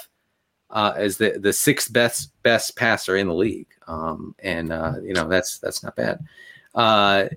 uh 0.75 0.93
as 0.97 1.17
the 1.17 1.39
the 1.41 1.53
sixth 1.53 1.93
best 1.93 2.31
best 2.43 2.77
passer 2.77 3.17
in 3.17 3.27
the 3.29 3.35
league. 3.35 3.69
Um 3.87 4.35
and 4.41 4.71
uh, 4.73 4.95
you 5.03 5.15
know, 5.15 5.27
that's 5.29 5.59
that's 5.59 5.83
not 5.83 5.97
bad. 5.97 6.19
Uh 6.75 7.29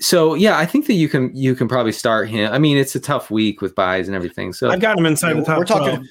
so 0.00 0.34
yeah, 0.34 0.58
I 0.58 0.66
think 0.66 0.86
that 0.86 0.94
you 0.94 1.08
can 1.08 1.34
you 1.34 1.54
can 1.54 1.68
probably 1.68 1.92
start 1.92 2.28
him. 2.28 2.52
I 2.52 2.58
mean, 2.58 2.76
it's 2.76 2.94
a 2.94 3.00
tough 3.00 3.30
week 3.30 3.60
with 3.62 3.74
byes 3.74 4.08
and 4.08 4.14
everything. 4.14 4.52
So 4.52 4.70
I've 4.70 4.80
got 4.80 4.98
him 4.98 5.06
inside 5.06 5.34
the 5.34 5.42
top 5.44 5.58
We're 5.58 5.64
talking. 5.64 5.94
12. 5.96 6.06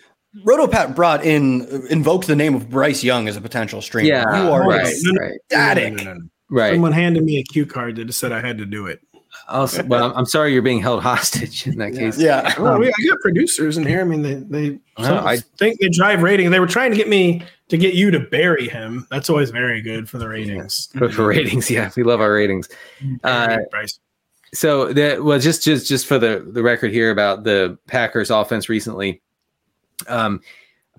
Rotopat 0.45 0.95
brought 0.95 1.23
in, 1.23 1.61
invoked 1.89 2.27
the 2.27 2.35
name 2.35 2.55
of 2.55 2.69
Bryce 2.69 3.03
Young 3.05 3.29
as 3.29 3.37
a 3.37 3.41
potential 3.41 3.81
streamer. 3.81 4.09
yeah, 4.09 4.43
you 4.43 4.51
are 4.51 4.67
right, 4.67 4.85
ecstatic. 4.87 5.93
right, 5.93 6.03
No, 6.03 6.03
no, 6.03 6.13
no, 6.13 6.13
no. 6.19 6.29
right. 6.49 6.73
Someone 6.73 6.91
handed 6.91 7.23
me 7.23 7.37
a 7.37 7.43
cue 7.43 7.65
card 7.65 7.95
that 7.95 8.11
said 8.11 8.33
I 8.33 8.41
had 8.41 8.57
to 8.57 8.65
do 8.65 8.87
it. 8.87 8.99
Also, 9.47 9.83
well, 9.85 10.05
I'm, 10.11 10.17
I'm 10.17 10.25
sorry 10.25 10.53
you're 10.53 10.61
being 10.63 10.81
held 10.81 11.03
hostage 11.11 11.67
in 11.67 11.77
that 11.77 11.93
case. 11.93 12.17
Yeah. 12.17 12.59
Well, 12.59 12.79
we, 12.79 12.87
I 12.87 13.07
got 13.07 13.19
producers 13.21 13.77
in 13.77 13.85
here. 13.85 14.01
I 14.01 14.03
mean, 14.03 14.21
they 14.23 14.35
they 14.35 14.79
Well, 14.97 15.27
I- 15.27 15.37
think 15.37 15.79
they 15.79 15.89
drive 15.89 16.23
ratings. 16.23 16.51
They 16.51 16.59
were 16.59 16.67
trying 16.67 16.91
to 16.91 16.97
get 16.97 17.07
me 17.07 17.43
to 17.69 17.77
get 17.77 17.93
you 17.93 18.11
to 18.11 18.19
bury 18.19 18.67
him. 18.67 19.05
That's 19.11 19.29
always 19.29 19.51
very 19.51 19.81
good 19.81 20.09
for 20.09 20.17
the 20.17 20.27
ratings. 20.27 20.87
for, 20.97 21.09
for 21.09 21.27
ratings. 21.27 21.69
Yeah, 21.69 21.91
we 21.95 22.03
love 22.03 22.21
our 22.21 22.33
ratings. 22.33 22.69
Uh, 23.23 23.57
Bryce. 23.71 23.99
so 24.53 24.91
that 24.93 25.23
well, 25.23 25.39
just 25.39 25.63
just 25.63 25.87
just 25.87 26.07
for 26.07 26.17
the 26.17 26.47
the 26.51 26.63
record 26.63 26.91
here 26.91 27.11
about 27.11 27.43
the 27.43 27.77
Packers 27.87 28.31
offense 28.31 28.67
recently, 28.67 29.21
um, 30.07 30.41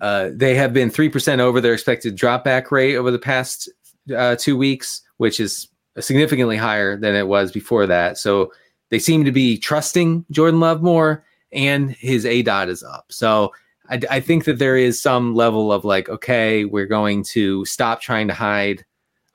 uh, 0.01 0.29
they 0.33 0.55
have 0.55 0.73
been 0.73 0.89
three 0.89 1.09
percent 1.09 1.41
over 1.41 1.59
their 1.59 1.73
expected 1.73 2.15
drop 2.15 2.43
back 2.45 2.71
rate 2.71 2.95
over 2.95 3.11
the 3.11 3.19
past 3.19 3.69
uh, 4.15 4.35
two 4.37 4.55
weeks, 4.57 5.01
which 5.17 5.39
is 5.41 5.67
significantly 5.99 6.57
higher 6.57 6.97
than 6.97 7.15
it 7.15 7.27
was 7.27 7.51
before 7.51 7.87
that. 7.87 8.17
So 8.17 8.51
they 8.89 8.99
seem 8.99 9.25
to 9.25 9.31
be 9.31 9.57
trusting 9.57 10.25
Jordan 10.31 10.59
Love 10.59 10.81
more, 10.81 11.25
and 11.51 11.91
his 11.91 12.25
aDOT 12.25 12.69
is 12.69 12.83
up. 12.83 13.05
So. 13.09 13.51
I, 13.89 14.01
I 14.11 14.19
think 14.19 14.43
that 14.43 14.59
there 14.59 14.75
is 14.75 15.01
some 15.01 15.33
level 15.33 15.71
of 15.71 15.85
like, 15.85 16.09
okay, 16.09 16.65
we're 16.65 16.87
going 16.87 17.23
to 17.23 17.63
stop 17.63 18.01
trying 18.01 18.27
to 18.27 18.33
hide 18.33 18.83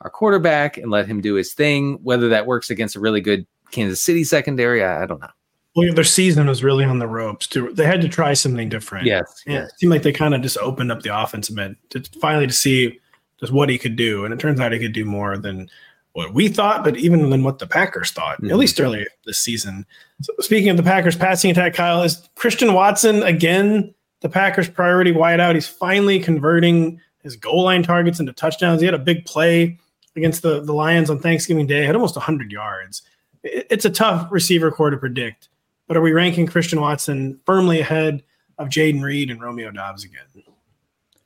our 0.02 0.10
quarterback 0.10 0.76
and 0.76 0.90
let 0.90 1.06
him 1.06 1.22
do 1.22 1.34
his 1.34 1.55
thing. 1.55 1.94
Whether 2.02 2.28
that 2.28 2.47
works 2.47 2.68
against 2.68 2.94
a 2.94 3.01
really 3.01 3.22
good 3.22 3.47
Kansas 3.70 4.05
City 4.05 4.24
secondary, 4.24 4.84
I, 4.84 5.05
I 5.05 5.06
don't 5.06 5.20
know. 5.20 5.30
Well, 5.74 5.93
their 5.94 6.05
season 6.05 6.47
was 6.47 6.62
really 6.62 6.84
on 6.84 6.98
the 6.98 7.06
ropes. 7.06 7.47
Too. 7.47 7.72
They 7.72 7.86
had 7.86 8.02
to 8.02 8.09
try 8.09 8.34
something 8.34 8.68
different. 8.68 9.06
Yes, 9.06 9.43
Yeah, 9.47 9.64
it 9.64 9.72
seemed 9.78 9.90
like 9.90 10.02
they 10.02 10.12
kind 10.12 10.34
of 10.34 10.43
just 10.43 10.59
opened 10.59 10.93
up 10.93 11.02
the 11.02 11.18
offense 11.18 11.48
a 11.48 11.55
bit 11.55 11.76
to 11.90 12.02
finally 12.20 12.47
to 12.47 12.52
see 12.52 13.01
just 13.40 13.52
what 13.52 13.70
he 13.70 13.78
could 13.78 13.97
do, 13.97 14.24
and 14.24 14.34
it 14.34 14.40
turns 14.40 14.60
out 14.60 14.72
he 14.72 14.78
could 14.78 14.93
do 14.93 15.06
more 15.06 15.39
than 15.39 15.70
what 16.14 16.34
we 16.34 16.48
thought, 16.48 16.84
but 16.84 16.97
even 16.97 17.30
than 17.30 17.43
what 17.43 17.59
the 17.59 17.66
Packers 17.66 18.10
thought, 18.10 18.40
Mhm. 18.43 18.51
at 18.51 18.56
least 18.56 18.80
earlier 18.80 19.06
this 19.24 19.39
season. 19.39 19.86
So 20.22 20.32
speaking 20.40 20.68
of 20.70 20.76
the 20.76 20.82
Packers 20.82 21.16
passing 21.16 21.51
attack, 21.51 21.74
Kyle 21.74 22.02
is 22.02 22.28
Christian 22.34 22.74
Watson 22.74 23.22
again 23.22 23.94
the 24.20 24.28
Packers' 24.28 24.68
priority 24.68 25.12
wideout. 25.12 25.55
He's 25.55 25.66
finally 25.66 26.20
converting 26.20 27.01
his 27.24 27.34
goal 27.34 27.64
line 27.64 27.82
targets 27.82 28.20
into 28.20 28.32
touchdowns. 28.32 28.80
He 28.80 28.84
had 28.86 28.94
a 28.94 28.98
big 28.98 29.24
play 29.24 29.78
against 30.14 30.43
the, 30.43 30.62
the 30.62 30.72
Lions 30.72 31.10
on 31.10 31.18
Thanksgiving 31.18 31.66
Day, 31.66 31.84
had 31.84 31.97
almost 31.97 32.14
100 32.16 32.52
yards. 32.52 33.02
It- 33.43 33.66
it's 33.70 33.84
a 33.84 33.90
tough 33.90 34.30
receiver 34.30 34.70
corps 34.70 34.90
to 34.90 34.97
predict, 34.97 35.48
but 35.89 35.97
are 35.97 36.01
we 36.02 36.12
ranking 36.12 36.47
Christian 36.47 36.80
Watson 36.80 37.40
firmly 37.47 37.80
ahead 37.80 38.22
of 38.59 38.68
Jayden 38.68 39.02
Reed 39.02 39.28
and 39.30 39.40
Romeo 39.43 39.72
Doubs 39.72 40.05
again? 40.05 40.44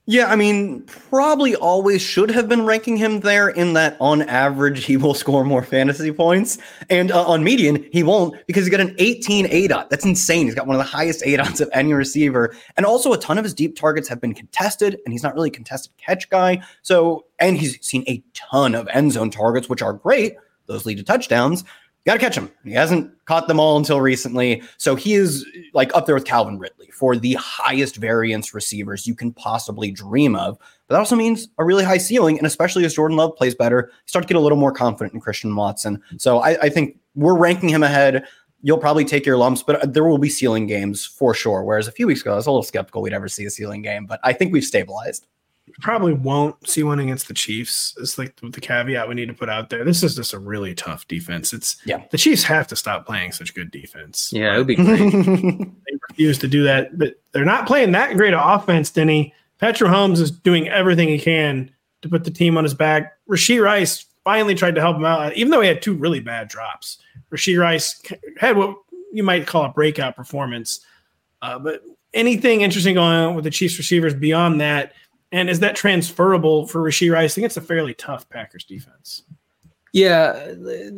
Yeah, 0.09 0.27
I 0.27 0.37
mean, 0.37 0.83
probably 0.83 1.57
always 1.57 2.01
should 2.01 2.31
have 2.31 2.49
been 2.49 2.65
ranking 2.65 2.97
him 2.97 3.21
there 3.21 3.49
in 3.49 3.73
that 3.73 3.97
on 4.01 4.23
average 4.23 4.85
he 4.85 4.97
will 4.97 5.15
score 5.15 5.45
more 5.45 5.65
fantasy 5.65 6.13
points. 6.13 6.59
And 6.89 7.11
uh, 7.11 7.27
on 7.27 7.43
median, 7.43 7.85
he 7.91 8.05
won't 8.05 8.37
because 8.47 8.65
he's 8.65 8.71
got 8.71 8.81
an 8.81 8.95
18 8.99 9.47
ADOT. 9.49 9.91
That's 9.91 10.05
insane. 10.05 10.47
He's 10.47 10.55
got 10.55 10.69
one 10.69 10.77
of 10.77 10.79
the 10.79 10.89
highest 10.89 11.25
ADOTs 11.25 11.61
of 11.61 11.69
any 11.73 11.93
receiver. 11.93 12.55
And 12.77 12.87
also, 12.87 13.13
a 13.13 13.19
ton 13.19 13.37
of 13.37 13.43
his 13.43 13.53
deep 13.53 13.77
targets 13.77 14.07
have 14.07 14.21
been 14.21 14.33
contested, 14.33 14.97
and 15.05 15.13
he's 15.13 15.25
not 15.25 15.35
really 15.35 15.49
a 15.49 15.53
contested 15.53 15.91
catch 15.97 16.31
guy. 16.31 16.63
So, 16.83 17.27
and 17.41 17.57
he's 17.57 17.85
seen 17.85 18.05
a 18.07 18.23
ton 18.33 18.77
of 18.77 18.87
end 18.93 19.11
zone 19.11 19.31
targets, 19.31 19.69
which 19.69 19.83
are 19.83 19.93
great. 19.93 20.37
Those 20.67 20.87
lead 20.87 20.99
to 20.99 21.05
touchdowns 21.05 21.65
got 22.07 22.15
to 22.15 22.21
catch 22.21 22.37
him. 22.37 22.51
He 22.65 22.73
hasn't 22.73 23.13
caught 23.27 23.49
them 23.49 23.59
all 23.61 23.77
until 23.77 24.01
recently. 24.01 24.63
So 24.79 24.95
he 24.95 25.15
is 25.15 25.45
like 25.75 25.95
up 25.95 26.07
there 26.07 26.15
with 26.15 26.25
Calvin 26.25 26.59
Ridley 26.59 26.89
for 26.93 27.17
the 27.17 27.35
highest 27.35 27.97
variance 27.97 28.55
receivers 28.55 29.07
you 29.07 29.15
can 29.15 29.33
possibly 29.33 29.91
dream 29.91 30.37
of. 30.37 30.57
But 30.87 30.95
that 30.95 30.99
also 31.01 31.17
means 31.17 31.49
a 31.59 31.65
really 31.65 31.85
high 31.85 31.99
ceiling. 31.99 32.39
And 32.39 32.47
especially 32.47 32.85
as 32.85 32.95
Jordan 32.95 33.17
Love 33.17 33.35
plays 33.37 33.55
better, 33.55 33.91
you 33.91 33.99
start 34.07 34.23
to 34.23 34.29
get 34.29 34.37
a 34.37 34.41
little 34.41 34.59
more 34.59 34.73
confident 34.73 35.15
in 35.15 35.21
Christian 35.21 35.55
Watson. 35.55 36.01
So 36.17 36.39
I, 36.39 36.61
I 36.63 36.69
think 36.69 36.99
we're 37.17 37.37
ranking 37.37 37.69
him 37.69 37.83
ahead. 37.83 38.25
You'll 38.63 38.79
probably 38.79 39.05
take 39.05 39.27
your 39.27 39.37
lumps, 39.37 39.63
but 39.63 39.83
uh, 39.83 39.87
there 39.87 40.05
will 40.05 40.19
be 40.19 40.31
ceiling 40.31 40.67
games 40.67 41.05
for 41.05 41.35
sure. 41.35 41.65
Whereas 41.65 41.89
a 41.89 41.93
few 41.93 42.07
weeks 42.07 42.21
ago, 42.21 42.33
I 42.33 42.37
was 42.37 42.47
a 42.47 42.51
little 42.51 42.63
skeptical 42.63 43.03
we'd 43.03 43.13
ever 43.13 43.29
see 43.29 43.45
a 43.45 43.51
ceiling 43.51 43.83
game, 43.83 44.07
but 44.07 44.21
I 44.23 44.33
think 44.33 44.53
we've 44.53 44.65
stabilized 44.65 45.27
probably 45.81 46.13
won't 46.13 46.69
see 46.69 46.83
one 46.83 46.99
against 46.99 47.29
the 47.29 47.35
Chiefs. 47.35 47.95
It's 47.99 48.19
like 48.19 48.37
the 48.41 48.61
caveat 48.61 49.09
we 49.09 49.15
need 49.15 49.29
to 49.29 49.35
put 49.35 49.49
out 49.49 49.71
there. 49.71 49.85
This 49.85 50.03
is 50.03 50.15
just 50.17 50.33
a 50.33 50.39
really 50.39 50.75
tough 50.75 51.07
defense. 51.09 51.53
It's 51.53 51.77
yeah. 51.85 52.05
The 52.11 52.19
Chiefs 52.19 52.43
have 52.45 52.67
to 52.69 52.77
stop 52.77 53.07
playing 53.07 53.33
such 53.33 53.55
good 53.55 53.71
defense. 53.71 54.33
Yeah, 54.33 54.55
it 54.55 54.59
would 54.59 54.67
be 54.67 54.77
great. 54.77 55.13
they 55.13 55.99
refuse 56.09 56.39
to 56.39 56.49
do 56.49 56.65
that, 56.65 56.99
but 56.99 57.15
they're 57.33 57.45
not 57.45 57.67
playing 57.67 57.93
that 57.93 58.17
great 58.17 58.35
of 58.35 58.41
offense. 58.63 58.91
Denny 58.91 59.35
Patrick 59.59 59.91
Mahomes 59.91 60.21
is 60.21 60.31
doing 60.31 60.69
everything 60.69 61.09
he 61.09 61.19
can 61.19 61.71
to 62.03 62.09
put 62.09 62.25
the 62.25 62.31
team 62.31 62.57
on 62.57 62.65
his 62.65 62.75
back. 62.75 63.19
Rashee 63.29 63.63
Rice 63.63 64.05
finally 64.25 64.55
tried 64.55 64.75
to 64.75 64.81
help 64.81 64.97
him 64.97 65.05
out, 65.05 65.35
even 65.35 65.51
though 65.51 65.61
he 65.61 65.69
had 65.69 65.83
two 65.83 65.95
really 65.95 66.21
bad 66.21 66.49
drops. 66.49 66.99
Rashee 67.31 67.61
Rice 67.61 68.03
had 68.39 68.57
what 68.57 68.77
you 69.13 69.23
might 69.23 69.47
call 69.47 69.65
a 69.65 69.69
breakout 69.71 70.17
performance. 70.17 70.81
Uh, 71.43 71.59
but 71.59 71.83
anything 72.13 72.63
interesting 72.63 72.95
going 72.95 73.13
on 73.13 73.35
with 73.35 73.45
the 73.45 73.51
Chiefs 73.51 73.79
receivers 73.79 74.15
beyond 74.15 74.61
that? 74.61 74.93
And 75.33 75.51
is 75.51 75.61
that 75.61 75.77
transferable 75.77 76.67
for 76.67 76.81
Rashee 76.83 77.13
Rice? 77.13 77.33
I 77.33 77.35
think 77.35 77.47
it's 77.47 77.57
a 77.57 77.61
fairly 77.61 77.95
tough 77.95 78.29
Packers 78.29 78.65
defense. 78.65 79.23
Yeah, 79.93 80.53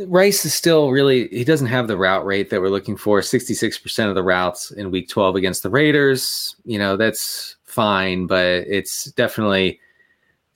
Rice 0.06 0.44
is 0.44 0.54
still 0.54 0.90
really, 0.90 1.28
he 1.28 1.44
doesn't 1.44 1.68
have 1.68 1.86
the 1.86 1.96
route 1.96 2.26
rate 2.26 2.50
that 2.50 2.60
we're 2.60 2.68
looking 2.68 2.96
for. 2.96 3.20
66% 3.20 4.08
of 4.08 4.16
the 4.16 4.24
routes 4.24 4.72
in 4.72 4.90
week 4.90 5.08
12 5.08 5.36
against 5.36 5.62
the 5.62 5.70
Raiders. 5.70 6.56
You 6.64 6.80
know, 6.80 6.96
that's 6.96 7.56
fine, 7.64 8.26
but 8.26 8.44
it's 8.66 9.04
definitely, 9.12 9.78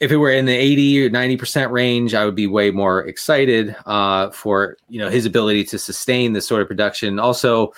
if 0.00 0.10
it 0.10 0.16
were 0.16 0.32
in 0.32 0.46
the 0.46 0.56
80 0.56 1.06
or 1.06 1.10
90% 1.10 1.70
range, 1.70 2.14
I 2.14 2.24
would 2.24 2.34
be 2.34 2.48
way 2.48 2.72
more 2.72 3.06
excited 3.06 3.76
uh, 3.86 4.30
for, 4.30 4.76
you 4.88 4.98
know, 4.98 5.08
his 5.08 5.24
ability 5.24 5.62
to 5.66 5.78
sustain 5.78 6.32
this 6.32 6.44
sort 6.44 6.62
of 6.62 6.68
production. 6.68 7.20
Also, 7.20 7.72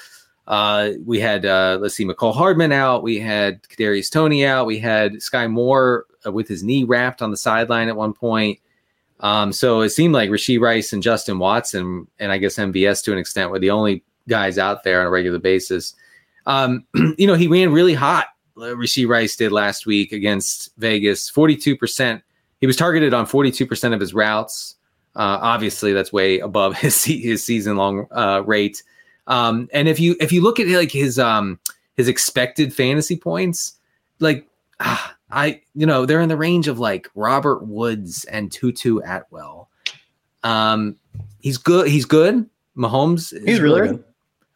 uh, 0.46 0.90
we 1.04 1.18
had 1.20 1.46
uh, 1.46 1.78
let's 1.80 1.94
see, 1.94 2.04
Mecole 2.04 2.34
Hardman 2.34 2.72
out. 2.72 3.02
We 3.02 3.18
had 3.18 3.62
Kadarius 3.62 4.10
Toney 4.10 4.44
out. 4.44 4.66
We 4.66 4.78
had 4.78 5.14
Skyy 5.14 5.50
Moore 5.50 6.06
uh, 6.26 6.32
with 6.32 6.48
his 6.48 6.62
knee 6.62 6.84
wrapped 6.84 7.22
on 7.22 7.30
the 7.30 7.36
sideline 7.36 7.88
at 7.88 7.96
one 7.96 8.12
point. 8.12 8.58
Um, 9.20 9.52
so 9.52 9.80
it 9.80 9.90
seemed 9.90 10.12
like 10.12 10.28
Rashee 10.28 10.60
Rice 10.60 10.92
and 10.92 11.02
Justin 11.02 11.38
Watson, 11.38 12.06
and 12.18 12.30
I 12.30 12.38
guess 12.38 12.56
MVS 12.56 13.02
to 13.04 13.12
an 13.12 13.18
extent, 13.18 13.50
were 13.50 13.58
the 13.58 13.70
only 13.70 14.04
guys 14.28 14.58
out 14.58 14.84
there 14.84 15.00
on 15.00 15.06
a 15.06 15.10
regular 15.10 15.38
basis. 15.38 15.94
Um, 16.46 16.86
you 17.16 17.26
know, 17.26 17.34
he 17.34 17.46
ran 17.46 17.72
really 17.72 17.94
hot. 17.94 18.26
Uh, 18.56 18.74
Rashee 18.74 19.08
Rice 19.08 19.36
did 19.36 19.50
last 19.50 19.86
week 19.86 20.12
against 20.12 20.76
Vegas, 20.76 21.30
forty-two 21.30 21.76
percent. 21.76 22.22
He 22.60 22.66
was 22.66 22.76
targeted 22.76 23.14
on 23.14 23.24
forty-two 23.24 23.66
percent 23.66 23.94
of 23.94 24.00
his 24.00 24.12
routes. 24.12 24.76
Uh, 25.16 25.38
obviously, 25.40 25.92
that's 25.94 26.12
way 26.12 26.40
above 26.40 26.76
his 26.78 27.02
his 27.02 27.42
season-long 27.42 28.06
uh, 28.10 28.42
rate. 28.44 28.82
Um, 29.26 29.68
and 29.72 29.88
if 29.88 29.98
you 29.98 30.16
if 30.20 30.32
you 30.32 30.42
look 30.42 30.60
at 30.60 30.66
like 30.68 30.90
his 30.90 31.18
um 31.18 31.58
his 31.96 32.08
expected 32.08 32.74
fantasy 32.74 33.16
points, 33.16 33.78
like 34.20 34.46
ah, 34.80 35.16
I 35.30 35.60
you 35.74 35.86
know 35.86 36.06
they're 36.06 36.20
in 36.20 36.28
the 36.28 36.36
range 36.36 36.68
of 36.68 36.78
like 36.78 37.08
Robert 37.14 37.66
Woods 37.66 38.24
and 38.24 38.52
Tutu 38.52 39.00
Atwell. 39.04 39.68
Um, 40.42 40.96
he's 41.40 41.58
good. 41.58 41.88
He's 41.88 42.04
good. 42.04 42.48
Mahomes. 42.76 43.32
He's 43.46 43.60
really 43.60 43.88
good. 43.88 44.04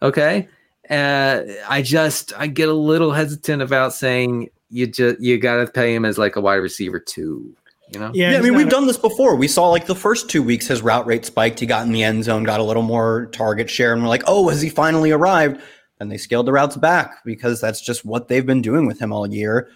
Okay. 0.03 0.49
Uh, 0.91 1.43
I 1.69 1.83
just 1.83 2.33
I 2.39 2.47
get 2.47 2.69
a 2.69 2.75
little 2.75 3.13
hesitant 3.13 3.63
about 3.63 3.93
saying 3.93 4.51
you 4.71 4.87
just 4.87 5.21
you 5.21 5.39
got 5.39 5.65
to 5.65 5.71
pay 5.71 5.95
him 5.95 6.05
as 6.05 6.19
like 6.19 6.37
a 6.37 6.41
wide 6.41 6.57
receiver 6.57 6.99
too. 6.99 7.55
You 7.93 8.01
know? 8.01 8.11
Yeah, 8.15 8.33
yeah 8.33 8.39
I 8.39 8.41
mean, 8.43 8.55
we've 8.55 8.69
done 8.69 8.87
this 8.87 8.99
before. 8.99 9.35
We 9.37 9.49
saw 9.49 9.69
like 9.69 9.87
the 9.87 9.95
first 9.95 10.29
two 10.29 10.43
weeks, 10.43 10.67
his 10.67 10.83
route 10.83 11.07
rate 11.07 11.25
spiked. 11.25 11.61
He 11.61 11.67
got 11.67 11.87
in 11.87 11.93
the 11.93 12.03
end 12.03 12.25
zone, 12.25 12.45
got 12.45 12.61
a 12.61 12.65
little 12.65 12.83
more 12.83 13.27
target 13.33 13.71
share, 13.71 13.93
and 13.93 14.03
we're 14.03 14.09
like, 14.09 14.25
oh, 14.27 14.49
has 14.49 14.61
he 14.61 14.69
finally 14.69 15.11
arrived? 15.11 15.61
And 16.01 16.13
they 16.13 16.17
scaled 16.19 16.47
the 16.47 16.53
routes 16.53 16.77
back 16.77 17.25
because 17.25 17.61
that's 17.61 17.81
just 17.81 18.05
what 18.05 18.29
they've 18.29 18.47
been 18.47 18.63
doing 18.63 18.87
with 18.87 19.01
him 19.01 19.13
all 19.13 19.27
year. 19.27 19.71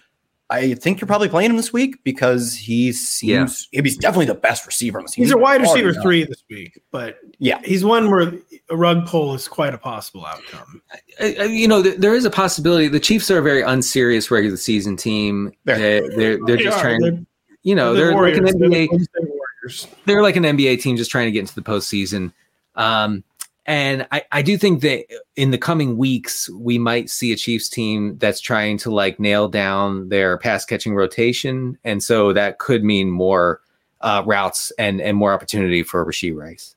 I 0.49 0.75
think 0.75 1.01
you're 1.01 1.07
probably 1.07 1.29
playing 1.29 1.49
him 1.49 1.57
this 1.57 1.73
week 1.73 2.03
because 2.03 2.53
he 2.53 2.91
seems 2.91 3.67
yeah. 3.71 3.81
he's 3.81 3.97
definitely 3.97 4.27
the 4.27 4.35
best 4.35 4.67
receiver 4.67 4.99
on 4.99 5.05
the 5.05 5.09
team. 5.09 5.23
He's, 5.23 5.29
he's 5.29 5.35
a 5.35 5.37
wide 5.37 5.61
receiver 5.61 5.93
three 5.93 6.25
this 6.25 6.43
week, 6.47 6.79
but 6.91 7.17
yeah, 7.39 7.59
he's 7.63 7.83
one 7.83 8.11
where 8.11 8.33
a 8.69 8.75
rug 8.75 9.07
pull 9.07 9.33
is 9.33 9.47
quite 9.47 9.73
a 9.73 9.79
possible 9.79 10.25
outcome. 10.25 10.81
I, 11.19 11.35
I, 11.39 11.43
you 11.45 11.67
know, 11.67 11.81
th- 11.81 11.97
there 11.97 12.13
is 12.13 12.25
a 12.25 12.29
possibility. 12.29 12.87
The 12.87 12.99
Chiefs 12.99 13.31
are 13.31 13.39
a 13.39 13.41
very 13.41 13.61
unserious 13.61 14.29
regular 14.29 14.57
season 14.57 14.95
team. 14.95 15.51
They're 15.63 15.77
they're, 15.77 16.09
they're, 16.15 16.45
they're 16.45 16.57
just 16.57 16.77
are. 16.77 16.81
trying. 16.81 17.01
They're, 17.01 17.25
you 17.63 17.75
know, 17.75 17.93
they're, 17.93 18.11
they're 18.11 18.21
like 18.21 18.35
an 18.35 18.45
NBA. 18.45 18.89
They're, 18.89 19.89
they're, 20.05 20.21
like 20.21 20.35
an 20.35 20.43
NBA 20.43 20.81
team 20.81 20.97
just 20.97 21.09
trying 21.09 21.25
to 21.25 21.31
get 21.31 21.39
into 21.39 21.55
the 21.55 21.61
postseason. 21.61 22.33
Um, 22.75 23.23
and 23.65 24.05
I, 24.11 24.23
I 24.31 24.41
do 24.41 24.57
think 24.57 24.81
that 24.81 25.05
in 25.37 25.51
the 25.51 25.57
coming 25.57 25.97
weeks, 25.97 26.49
we 26.49 26.77
might 26.77 27.09
see 27.09 27.31
a 27.31 27.37
Chiefs 27.37 27.69
team 27.69 28.17
that's 28.17 28.41
trying 28.41 28.77
to 28.79 28.91
like 28.91 29.19
nail 29.19 29.47
down 29.47 30.09
their 30.09 30.37
pass 30.37 30.65
catching 30.65 30.93
rotation. 30.93 31.77
And 31.85 32.03
so 32.03 32.33
that 32.33 32.59
could 32.59 32.83
mean 32.83 33.09
more 33.09 33.61
uh, 34.01 34.21
routes 34.25 34.71
and, 34.77 34.99
and 34.99 35.15
more 35.15 35.33
opportunity 35.33 35.81
for 35.81 36.05
Rashee 36.05 36.35
Rice. 36.35 36.75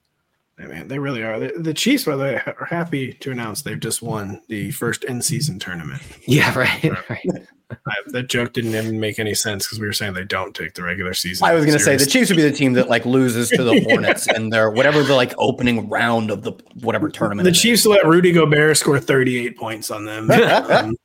Yeah, 0.61 0.69
man, 0.69 0.89
they 0.89 0.99
really 1.01 1.23
are. 1.23 1.39
The, 1.39 1.53
the 1.59 1.75
Chiefs, 1.75 2.05
by 2.05 2.17
the 2.17 2.23
way, 2.23 2.43
are 2.47 2.67
happy 2.71 3.13
to 3.15 3.31
announce 3.31 3.63
they've 3.63 3.79
just 3.79 4.01
won 4.01 4.41
the 4.49 4.71
first 4.71 5.05
in 5.05 5.21
season 5.21 5.59
tournament. 5.59 6.03
Yeah, 6.27 6.57
right. 6.59 7.11
right. 7.11 7.47
I, 7.71 7.95
that 8.09 8.29
joke 8.29 8.53
didn't 8.53 8.75
even 8.75 9.01
make 9.01 9.19
any 9.19 9.35
sense 9.35 9.67
because 9.67 9.81
we 9.81 9.87
were 9.87 9.93
saying 9.93 10.15
they 10.15 10.25
don't 10.25 10.55
take 10.55 10.75
the 10.75 10.85
regular 10.85 11.15
season. 11.15 11.47
I 11.47 11.53
was 11.53 11.65
going 11.65 11.77
to 11.77 11.83
say 11.83 11.97
the 11.97 12.07
Chiefs 12.07 12.31
would 12.31 12.37
be 12.37 12.43
the 12.43 12.53
team 12.53 12.75
that 12.75 12.89
like 12.89 13.05
loses 13.05 13.49
to 13.51 13.65
the 13.65 13.81
Hornets 13.89 14.29
and 14.29 14.53
their 14.53 14.71
whatever 14.71 15.03
the 15.03 15.15
like 15.15 15.35
opening 15.39 15.89
round 15.89 16.31
of 16.31 16.43
the 16.43 16.53
whatever 16.83 17.09
tournament. 17.09 17.45
The 17.45 17.53
Chiefs 17.53 17.81
is. 17.81 17.87
let 17.87 18.07
Rudy 18.07 18.31
Gobert 18.31 18.77
score 18.77 19.01
38 19.01 19.57
points 19.57 19.91
on 19.91 20.05
them. 20.05 20.31
um, 20.31 20.97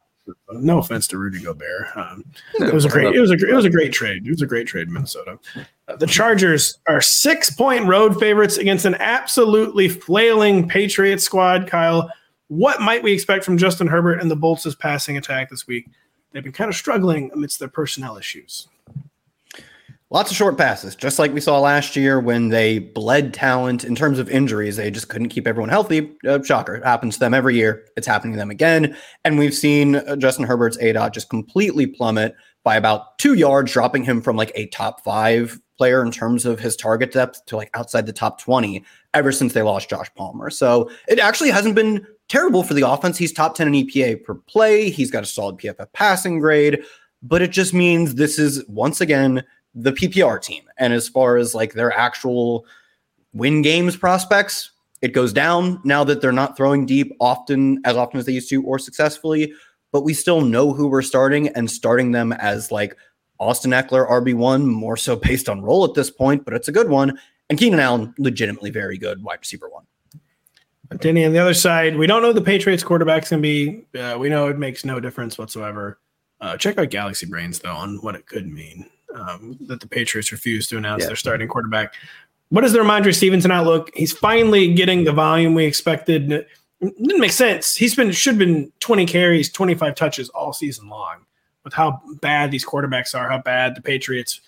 no 0.51 0.77
offense 0.77 1.07
to 1.07 1.17
Rudy 1.17 1.41
Gobert. 1.41 1.87
Um, 1.95 2.23
it 2.59 2.73
was 2.73 2.85
a 2.85 2.89
great. 2.89 3.15
It 3.15 3.19
was 3.19 3.31
a. 3.31 3.35
It 3.35 3.55
was 3.55 3.65
a 3.65 3.69
great 3.69 3.91
trade. 3.91 4.27
It 4.27 4.29
was 4.29 4.43
a 4.43 4.47
great 4.47 4.67
trade, 4.67 4.87
Minnesota. 4.89 5.39
Uh, 5.87 5.95
the 5.95 6.05
Chargers 6.05 6.79
are 6.87 7.01
six 7.01 7.49
point 7.49 7.87
road 7.87 8.19
favorites 8.19 8.57
against 8.57 8.85
an 8.85 8.95
absolutely 8.95 9.89
flailing 9.89 10.67
Patriots 10.67 11.23
squad. 11.23 11.67
Kyle, 11.67 12.07
what 12.49 12.81
might 12.81 13.01
we 13.01 13.13
expect 13.13 13.43
from 13.43 13.57
Justin 13.57 13.87
Herbert 13.87 14.21
and 14.21 14.29
the 14.29 14.35
Bolts' 14.35 14.75
passing 14.75 15.17
attack 15.17 15.49
this 15.49 15.65
week? 15.65 15.87
They've 16.31 16.43
been 16.43 16.51
kind 16.53 16.69
of 16.69 16.75
struggling 16.75 17.31
amidst 17.33 17.59
their 17.59 17.67
personnel 17.67 18.17
issues. 18.17 18.67
Lots 20.09 20.29
of 20.29 20.35
short 20.35 20.57
passes, 20.57 20.93
just 20.93 21.19
like 21.19 21.33
we 21.33 21.39
saw 21.39 21.57
last 21.59 21.95
year 21.95 22.19
when 22.19 22.49
they 22.49 22.79
bled 22.79 23.33
talent 23.33 23.85
in 23.85 23.95
terms 23.95 24.19
of 24.19 24.29
injuries. 24.29 24.75
They 24.75 24.91
just 24.91 25.07
couldn't 25.07 25.29
keep 25.29 25.47
everyone 25.47 25.69
healthy. 25.69 26.11
Uh, 26.27 26.43
shocker. 26.43 26.75
It 26.75 26.83
happens 26.83 27.13
to 27.13 27.21
them 27.21 27.33
every 27.33 27.55
year. 27.55 27.85
It's 27.95 28.07
happening 28.07 28.33
to 28.33 28.37
them 28.37 28.51
again. 28.51 28.97
And 29.23 29.39
we've 29.39 29.53
seen 29.53 29.95
uh, 29.95 30.17
Justin 30.17 30.45
Herbert's 30.45 30.77
aDOT 30.79 31.13
just 31.13 31.29
completely 31.29 31.87
plummet 31.87 32.35
by 32.63 32.75
about 32.75 33.17
two 33.19 33.35
yards, 33.35 33.71
dropping 33.71 34.03
him 34.03 34.21
from 34.21 34.35
like 34.35 34.51
a 34.53 34.67
top 34.67 35.01
five 35.01 35.57
player 35.77 36.03
in 36.03 36.11
terms 36.11 36.45
of 36.45 36.59
his 36.59 36.75
target 36.75 37.13
depth 37.13 37.45
to 37.45 37.55
like 37.55 37.69
outside 37.73 38.05
the 38.05 38.13
top 38.13 38.39
20 38.39 38.83
ever 39.13 39.31
since 39.31 39.53
they 39.53 39.61
lost 39.61 39.89
Josh 39.89 40.13
Palmer. 40.13 40.49
So 40.49 40.91
it 41.07 41.19
actually 41.19 41.51
hasn't 41.51 41.73
been 41.73 42.05
terrible 42.31 42.63
for 42.63 42.73
the 42.73 42.87
offense. 42.89 43.17
He's 43.17 43.33
top 43.33 43.55
10 43.55 43.67
in 43.67 43.85
EPA 43.85 44.23
per 44.23 44.35
play. 44.35 44.89
He's 44.89 45.11
got 45.11 45.21
a 45.21 45.25
solid 45.25 45.57
PFF 45.57 45.91
passing 45.91 46.39
grade, 46.39 46.81
but 47.21 47.41
it 47.41 47.51
just 47.51 47.73
means 47.73 48.15
this 48.15 48.39
is 48.39 48.63
once 48.69 49.01
again 49.01 49.43
the 49.75 49.91
PPR 49.91 50.41
team. 50.41 50.63
And 50.77 50.93
as 50.93 51.09
far 51.09 51.35
as 51.35 51.53
like 51.53 51.73
their 51.73 51.91
actual 51.91 52.65
win 53.33 53.61
games 53.61 53.97
prospects, 53.97 54.71
it 55.01 55.09
goes 55.09 55.33
down 55.33 55.81
now 55.83 56.05
that 56.05 56.21
they're 56.21 56.31
not 56.31 56.55
throwing 56.55 56.85
deep 56.85 57.11
often 57.19 57.81
as 57.83 57.97
often 57.97 58.17
as 58.17 58.25
they 58.25 58.31
used 58.31 58.49
to 58.49 58.63
or 58.63 58.79
successfully, 58.79 59.53
but 59.91 60.05
we 60.05 60.13
still 60.13 60.39
know 60.39 60.71
who 60.71 60.87
we're 60.87 61.01
starting 61.01 61.49
and 61.49 61.69
starting 61.69 62.13
them 62.13 62.31
as 62.31 62.71
like 62.71 62.95
Austin 63.39 63.71
Ekeler 63.71 64.09
RB1 64.09 64.63
more 64.63 64.95
so 64.95 65.15
based 65.17 65.49
on 65.49 65.61
role 65.61 65.83
at 65.83 65.95
this 65.95 66.09
point, 66.09 66.45
but 66.45 66.53
it's 66.53 66.69
a 66.69 66.71
good 66.71 66.89
one. 66.89 67.19
And 67.49 67.59
Keenan 67.59 67.81
Allen 67.81 68.13
legitimately 68.17 68.69
very 68.69 68.97
good 68.97 69.21
wide 69.21 69.39
receiver 69.41 69.67
one. 69.67 69.83
Denny 70.99 71.25
on 71.25 71.31
the 71.33 71.39
other 71.39 71.53
side, 71.53 71.95
we 71.95 72.07
don't 72.07 72.21
know 72.21 72.33
the 72.33 72.41
Patriots 72.41 72.83
quarterback's 72.83 73.29
going 73.29 73.41
to 73.41 73.47
be. 73.93 73.97
Uh, 73.97 74.17
we 74.17 74.29
know 74.29 74.47
it 74.47 74.57
makes 74.57 74.83
no 74.83 74.99
difference 74.99 75.37
whatsoever. 75.37 75.99
Uh, 76.41 76.57
check 76.57 76.77
out 76.77 76.89
Galaxy 76.89 77.25
Brains 77.25 77.59
though 77.59 77.75
on 77.75 77.97
what 77.97 78.15
it 78.15 78.25
could 78.25 78.47
mean 78.51 78.85
um, 79.15 79.57
that 79.61 79.79
the 79.79 79.87
Patriots 79.87 80.31
refused 80.31 80.69
to 80.71 80.77
announce 80.77 81.01
Yeah. 81.03 81.07
their 81.07 81.15
starting 81.15 81.47
quarterback. 81.47 81.93
What 82.49 82.63
is 82.65 82.73
the 82.73 82.79
Rhamondre 82.79 83.15
Stevenson 83.15 83.51
outlook? 83.51 83.91
He's 83.95 84.11
finally 84.11 84.73
getting 84.73 85.03
the 85.05 85.13
volume 85.13 85.53
we 85.53 85.65
expected. 85.65 86.31
It 86.31 86.47
didn't 86.81 87.19
make 87.21 87.31
sense. 87.31 87.75
He's 87.75 87.95
been 87.95 88.11
should 88.11 88.31
have 88.33 88.39
been 88.39 88.71
20 88.79 89.05
carries, 89.05 89.51
25 89.51 89.95
touches 89.95 90.29
all 90.29 90.51
season 90.51 90.89
long. 90.89 91.25
With 91.63 91.73
how 91.73 92.01
bad 92.21 92.49
these 92.49 92.65
quarterbacks 92.65 93.13
are, 93.17 93.29
how 93.29 93.37
bad 93.37 93.75
the 93.75 93.81
Patriots 93.81 94.41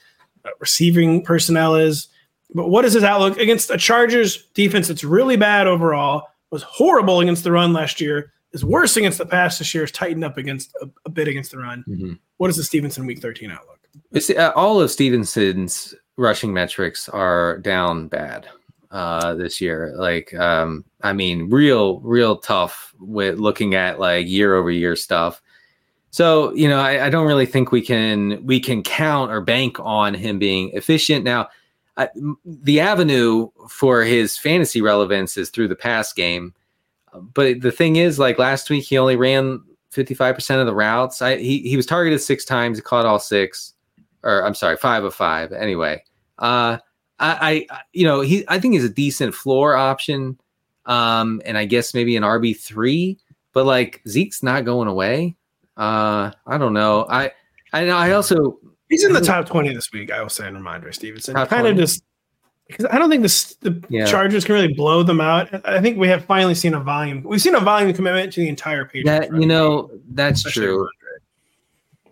uh, 0.43 0.49
receiving 0.59 1.23
personnel 1.23 1.75
is. 1.75 2.07
But 2.55 2.69
what 2.69 2.85
is 2.85 2.93
his 2.93 3.03
outlook 3.03 3.37
against 3.37 3.69
a 3.69 3.77
Chargers 3.77 4.47
defense 4.55 4.87
that's 4.87 5.03
really 5.03 5.37
bad 5.37 5.67
overall? 5.67 6.27
Was 6.53 6.61
horrible 6.61 7.19
against 7.19 7.43
the 7.43 7.51
run 7.51 7.73
last 7.73 7.99
year. 7.99 8.31
Is 8.51 8.63
worse 8.63 8.95
against 8.95 9.17
the 9.17 9.25
pass 9.25 9.57
this 9.57 9.73
year. 9.73 9.83
Is 9.83 9.91
tightened 9.91 10.23
up 10.23 10.37
against 10.37 10.71
a, 10.83 10.89
a 11.05 11.09
bit 11.09 11.27
against 11.27 11.49
the 11.49 11.57
run. 11.57 11.83
Mhm. 11.89 12.19
What 12.37 12.51
is 12.51 12.57
the 12.57 12.63
Stevenson 12.63 13.07
Week 13.07 13.17
13 13.17 13.49
outlook? 13.49 13.79
It's, 14.11 14.29
uh, 14.29 14.51
all 14.55 14.79
of 14.79 14.91
Stevenson's 14.91 15.95
rushing 16.15 16.53
metrics 16.53 17.09
are 17.09 17.57
down 17.57 18.07
bad 18.07 18.47
uh, 18.91 19.33
this 19.33 19.59
year. 19.59 19.95
Like, 19.97 20.31
um, 20.35 20.85
I 21.01 21.11
mean, 21.11 21.49
real, 21.49 22.01
real 22.01 22.37
tough 22.37 22.93
with 22.99 23.39
looking 23.39 23.73
at 23.73 23.99
like 23.99 24.27
year 24.27 24.53
over 24.53 24.69
year 24.69 24.95
stuff. 24.95 25.41
So, 26.11 26.53
you 26.53 26.69
know, 26.69 26.79
I, 26.79 27.07
I 27.07 27.09
don't 27.09 27.25
really 27.25 27.47
think 27.47 27.71
we 27.71 27.81
can 27.81 28.45
we 28.45 28.59
can 28.59 28.83
count 28.83 29.31
or 29.31 29.41
bank 29.41 29.79
on 29.79 30.13
him 30.13 30.37
being 30.37 30.69
efficient. 30.75 31.23
Now, 31.25 31.49
I, 31.97 32.09
the 32.45 32.79
avenue 32.79 33.49
for 33.69 34.03
his 34.03 34.37
fantasy 34.37 34.81
relevance 34.81 35.37
is 35.37 35.49
through 35.49 35.67
the 35.67 35.75
pass 35.75 36.13
game. 36.13 36.53
But 37.13 37.61
the 37.61 37.71
thing 37.71 37.97
is, 37.97 38.19
like 38.19 38.39
last 38.39 38.69
week, 38.69 38.85
he 38.85 38.97
only 38.97 39.15
ran 39.15 39.61
55% 39.91 40.59
of 40.59 40.65
the 40.65 40.73
routes. 40.73 41.21
I, 41.21 41.37
he, 41.37 41.59
he 41.59 41.77
was 41.77 41.85
targeted 41.85 42.21
six 42.21 42.43
times, 42.45 42.77
he 42.77 42.81
caught 42.81 43.05
all 43.05 43.19
six 43.19 43.73
or 44.23 44.45
I'm 44.45 44.55
sorry, 44.55 44.77
five 44.77 45.03
of 45.03 45.13
five. 45.13 45.51
Anyway, 45.51 46.03
uh, 46.39 46.77
I, 47.19 47.67
I, 47.69 47.81
you 47.91 48.05
know, 48.05 48.21
he, 48.21 48.45
I 48.47 48.59
think 48.59 48.73
he's 48.73 48.83
a 48.83 48.89
decent 48.89 49.35
floor 49.35 49.75
option, 49.75 50.39
um, 50.85 51.41
and 51.45 51.57
I 51.57 51.65
guess 51.65 51.93
maybe 51.93 52.15
an 52.15 52.23
RB 52.23 52.57
three. 52.57 53.19
But 53.51 53.65
like 53.65 54.01
Zeke's 54.07 54.41
not 54.41 54.65
going 54.65 54.87
away. 54.87 55.35
Uh, 55.77 56.31
I 56.47 56.57
don't 56.57 56.73
know. 56.73 57.05
I, 57.09 57.31
I 57.71 57.85
know. 57.85 57.97
I 57.97 58.13
also 58.13 58.59
He's 58.89 59.03
in 59.03 59.13
the 59.13 59.21
top 59.21 59.47
20 59.47 59.73
this 59.73 59.91
week, 59.91 60.11
I 60.11 60.21
will 60.21 60.29
say, 60.29 60.47
in 60.47 60.55
Rhamondre 60.55 60.93
Stevenson. 60.93 61.33
Kind 61.33 61.67
of 61.67 61.75
just 61.77 62.03
because 62.77 62.93
I 62.93 62.97
don't 62.99 63.09
think 63.09 63.21
this, 63.23 63.55
the 63.61 63.81
Yeah. 63.89 64.05
Chargers 64.05 64.43
can 64.45 64.55
really 64.55 64.73
blow 64.73 65.03
them 65.03 65.21
out. 65.21 65.49
I 65.65 65.79
think 65.81 65.97
we 65.97 66.07
have 66.09 66.25
finally 66.25 66.55
seen 66.55 66.73
a 66.73 66.79
volume. 66.79 67.23
We've 67.23 67.41
seen 67.41 67.55
a 67.55 67.59
volume 67.59 67.93
commitment 67.93 68.33
to 68.33 68.41
the 68.41 68.49
entire 68.49 68.85
Patriots. 68.85 69.09
that 69.09 69.31
run 69.31 69.41
you 69.41 69.47
know 69.47 69.89
that's 70.11 70.39
especially 70.39 70.65
true. 70.67 70.77
Rhamondre. 70.83 70.87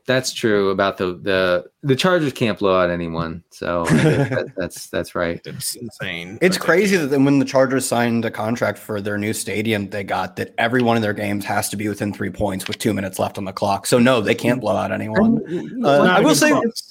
That's 0.08 0.34
true 0.34 0.72
about 0.72 0.98
the 0.98 1.14
the 1.14 1.66
the 1.84 1.96
Chargers 1.96 2.34
can't 2.34 2.58
blow 2.58 2.82
out 2.82 2.90
anyone. 2.90 3.44
So 3.52 3.86
that, 3.86 4.52
that's 4.58 4.88
that's 4.88 5.14
right. 5.16 5.40
It's 5.46 5.76
insane. 5.76 6.40
It's 6.42 6.58
crazy 6.58 6.98
that 6.98 7.20
when 7.20 7.38
the 7.40 7.46
Chargers 7.46 7.86
signed 7.86 8.26
a 8.26 8.32
contract 8.32 8.80
for 8.80 9.00
their 9.00 9.18
new 9.20 9.32
stadium, 9.32 9.90
they 9.90 10.04
got 10.04 10.36
that 10.38 10.54
every 10.58 10.82
one 10.82 10.98
of 10.98 11.04
their 11.04 11.14
games 11.14 11.46
has 11.46 11.70
to 11.70 11.78
be 11.78 11.88
within 11.88 12.12
three 12.14 12.32
points 12.32 12.68
with 12.68 12.80
two 12.80 12.94
minutes 12.94 13.20
left 13.20 13.38
on 13.38 13.46
the 13.46 13.54
clock. 13.54 13.86
So 13.86 14.00
no, 14.00 14.22
they 14.22 14.36
can't 14.36 14.60
blow 14.60 14.76
out 14.76 14.92
anyone. 14.92 15.38
Uh, 15.86 15.98
Not 16.04 16.08
I 16.08 16.20
a 16.20 16.24
will 16.24 16.36
say 16.36 16.50
clause. 16.50 16.84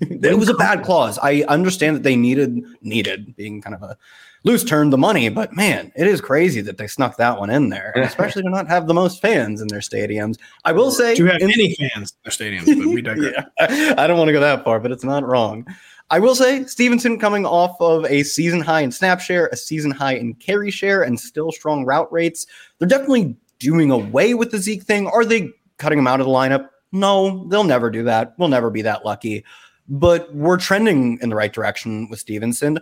it 0.22 0.38
was 0.38 0.48
a 0.48 0.54
bad 0.54 0.82
clause. 0.84 1.18
I 1.22 1.44
understand 1.48 1.96
that 1.96 2.02
they 2.02 2.16
needed 2.16 2.62
needed 2.82 3.34
being 3.36 3.60
kind 3.60 3.74
of 3.74 3.82
a 3.82 3.96
loose 4.44 4.62
term 4.64 4.90
the 4.90 4.98
money, 4.98 5.28
but 5.28 5.52
man, 5.54 5.92
it 5.96 6.06
is 6.06 6.20
crazy 6.20 6.60
that 6.60 6.78
they 6.78 6.86
snuck 6.86 7.16
that 7.16 7.38
one 7.38 7.50
in 7.50 7.70
there, 7.70 7.92
especially 7.96 8.42
to 8.42 8.50
not 8.50 8.68
have 8.68 8.86
the 8.86 8.94
most 8.94 9.20
fans 9.20 9.60
in 9.60 9.68
their 9.68 9.80
stadiums. 9.80 10.38
I 10.64 10.72
will 10.72 10.90
say, 10.90 11.14
Do 11.14 11.24
you 11.24 11.30
have 11.30 11.40
in- 11.40 11.50
any 11.50 11.74
fans 11.74 12.12
in 12.12 12.18
their 12.24 12.32
stadiums? 12.32 12.66
But 12.66 12.86
we 12.94 13.02
digress. 13.02 13.34
yeah, 13.60 13.94
I 13.98 14.06
don't 14.06 14.18
want 14.18 14.28
to 14.28 14.32
go 14.32 14.40
that 14.40 14.64
far, 14.64 14.78
but 14.80 14.92
it's 14.92 15.04
not 15.04 15.24
wrong. 15.26 15.66
I 16.10 16.20
will 16.20 16.34
say 16.34 16.64
Stevenson 16.64 17.18
coming 17.18 17.44
off 17.44 17.76
of 17.80 18.06
a 18.06 18.22
season 18.22 18.60
high 18.60 18.80
in 18.80 18.90
snap 18.90 19.20
share, 19.20 19.48
a 19.48 19.56
season 19.56 19.90
high 19.90 20.14
in 20.14 20.34
carry 20.34 20.70
share, 20.70 21.02
and 21.02 21.20
still 21.20 21.52
strong 21.52 21.84
route 21.84 22.10
rates. 22.10 22.46
They're 22.78 22.88
definitely 22.88 23.36
doing 23.58 23.90
away 23.90 24.32
with 24.34 24.50
the 24.50 24.58
Zeke 24.58 24.84
thing. 24.84 25.06
Are 25.08 25.24
they 25.24 25.50
cutting 25.76 25.98
him 25.98 26.06
out 26.06 26.20
of 26.20 26.26
the 26.26 26.32
lineup? 26.32 26.68
No, 26.92 27.44
they'll 27.48 27.64
never 27.64 27.90
do 27.90 28.04
that. 28.04 28.34
We'll 28.38 28.48
never 28.48 28.70
be 28.70 28.80
that 28.82 29.04
lucky. 29.04 29.44
But 29.88 30.34
we're 30.34 30.58
trending 30.58 31.18
in 31.22 31.30
the 31.30 31.36
right 31.36 31.52
direction 31.52 32.08
with 32.10 32.20
Stevenson. 32.20 32.78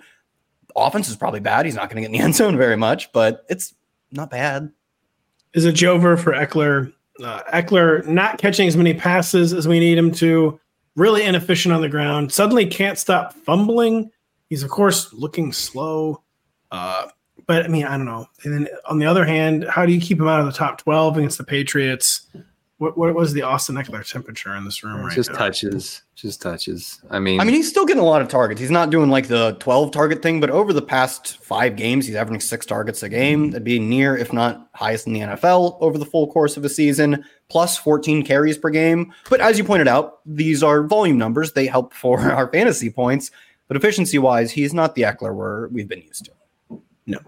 Offense 0.75 1.09
is 1.09 1.17
probably 1.17 1.41
bad. 1.41 1.65
He's 1.65 1.75
not 1.75 1.89
going 1.89 2.03
to 2.03 2.09
get 2.09 2.15
in 2.15 2.19
the 2.21 2.25
end 2.25 2.35
zone 2.35 2.57
very 2.57 2.77
much, 2.77 3.13
but 3.13 3.45
it's 3.49 3.75
not 4.11 4.31
bad. 4.31 4.71
is 5.55 5.65
a 5.65 5.73
Jover 5.73 6.19
for 6.19 6.33
Ekeler. 6.33 6.93
Uh, 7.23 7.43
Ekeler 7.53 8.07
not 8.07 8.39
catching 8.39 8.69
as 8.69 8.77
many 8.77 8.93
passes 8.93 9.53
as 9.53 9.67
we 9.67 9.81
need 9.81 9.97
him 9.97 10.13
to. 10.13 10.61
Really 10.97 11.23
inefficient 11.25 11.75
on 11.75 11.83
the 11.83 11.89
ground. 11.89 12.33
Suddenly 12.33 12.67
can't 12.67 12.99
stop 12.99 13.33
fumbling. 13.35 14.11
He's 14.49 14.63
of 14.63 14.71
course 14.71 15.13
looking 15.13 15.53
slow. 15.53 16.23
Uh, 16.71 17.09
but 17.47 17.65
I 17.65 17.69
mean, 17.69 17.85
I 17.85 17.97
don't 17.97 18.07
know. 18.07 18.27
And 18.45 18.53
then 18.53 18.69
on 18.87 18.99
the 18.99 19.07
other 19.07 19.25
hand, 19.25 19.65
how 19.69 19.87
do 19.87 19.93
you 19.93 20.01
keep 20.01 20.19
him 20.19 20.27
out 20.29 20.41
of 20.41 20.47
the 20.47 20.53
top 20.53 20.79
twelve 20.79 21.17
against 21.17 21.39
the 21.39 21.45
Patriots? 21.45 22.27
What 22.79 22.99
what 22.99 23.15
was 23.15 23.33
the 23.33 23.41
Austin 23.41 23.77
Ekeler 23.77 24.07
temperature 24.07 24.55
in 24.55 24.67
this 24.67 24.85
room 24.85 25.01
right 25.01 25.09
now? 25.09 25.15
just 25.15 25.33
now? 25.33 25.39
touches, 25.39 26.03
just 26.15 26.43
touches. 26.43 27.01
I 27.09 27.19
mean, 27.19 27.41
I 27.41 27.45
mean, 27.45 27.55
he's 27.55 27.71
still 27.71 27.87
getting 27.87 28.03
a 28.03 28.07
lot 28.07 28.21
of 28.21 28.29
targets. 28.29 28.61
He's 28.61 28.71
not 28.71 28.91
doing 28.91 29.09
like 29.09 29.29
the 29.29 29.57
12 29.61 29.93
target 29.93 30.23
thing, 30.23 30.41
but 30.41 30.51
over 30.51 30.75
the 30.75 30.83
past 30.83 31.39
five 31.39 31.77
games, 31.77 32.07
he's 32.07 32.15
averaging 32.15 32.41
six 32.41 32.67
targets 32.67 33.03
a 33.03 33.09
game. 33.09 33.45
Mm-hmm. 33.45 33.51
That'd 33.53 33.65
be 33.65 33.79
near, 33.79 34.15
if 34.15 34.31
not 34.31 34.69
highest 34.75 35.07
in 35.07 35.15
the 35.15 35.21
NFL 35.21 35.79
over 35.81 35.97
the 35.97 36.05
full 36.05 36.31
course 36.31 36.59
of 36.59 36.67
a 36.67 36.69
season, 36.69 37.25
plus 37.49 37.79
14 37.79 38.23
carries 38.25 38.59
per 38.59 38.69
game. 38.69 39.11
But 39.31 39.41
as 39.41 39.57
you 39.57 39.65
pointed 39.65 39.89
out, 39.89 40.19
these 40.27 40.63
are 40.63 40.83
volume 40.83 41.17
numbers. 41.17 41.53
They 41.53 41.67
help 41.67 41.95
for 41.95 42.21
our 42.31 42.53
fantasy 42.53 42.91
points. 42.91 43.31
But 43.69 43.79
efficiency 43.79 44.19
wise, 44.19 44.53
he's 44.53 44.75
not 44.75 44.95
the 44.95 45.03
Ekeler 45.03 45.35
we're, 45.35 45.69
we've 45.69 45.89
been 45.89 46.03
used 46.03 46.27
to. 46.27 46.33
No, 47.07 47.19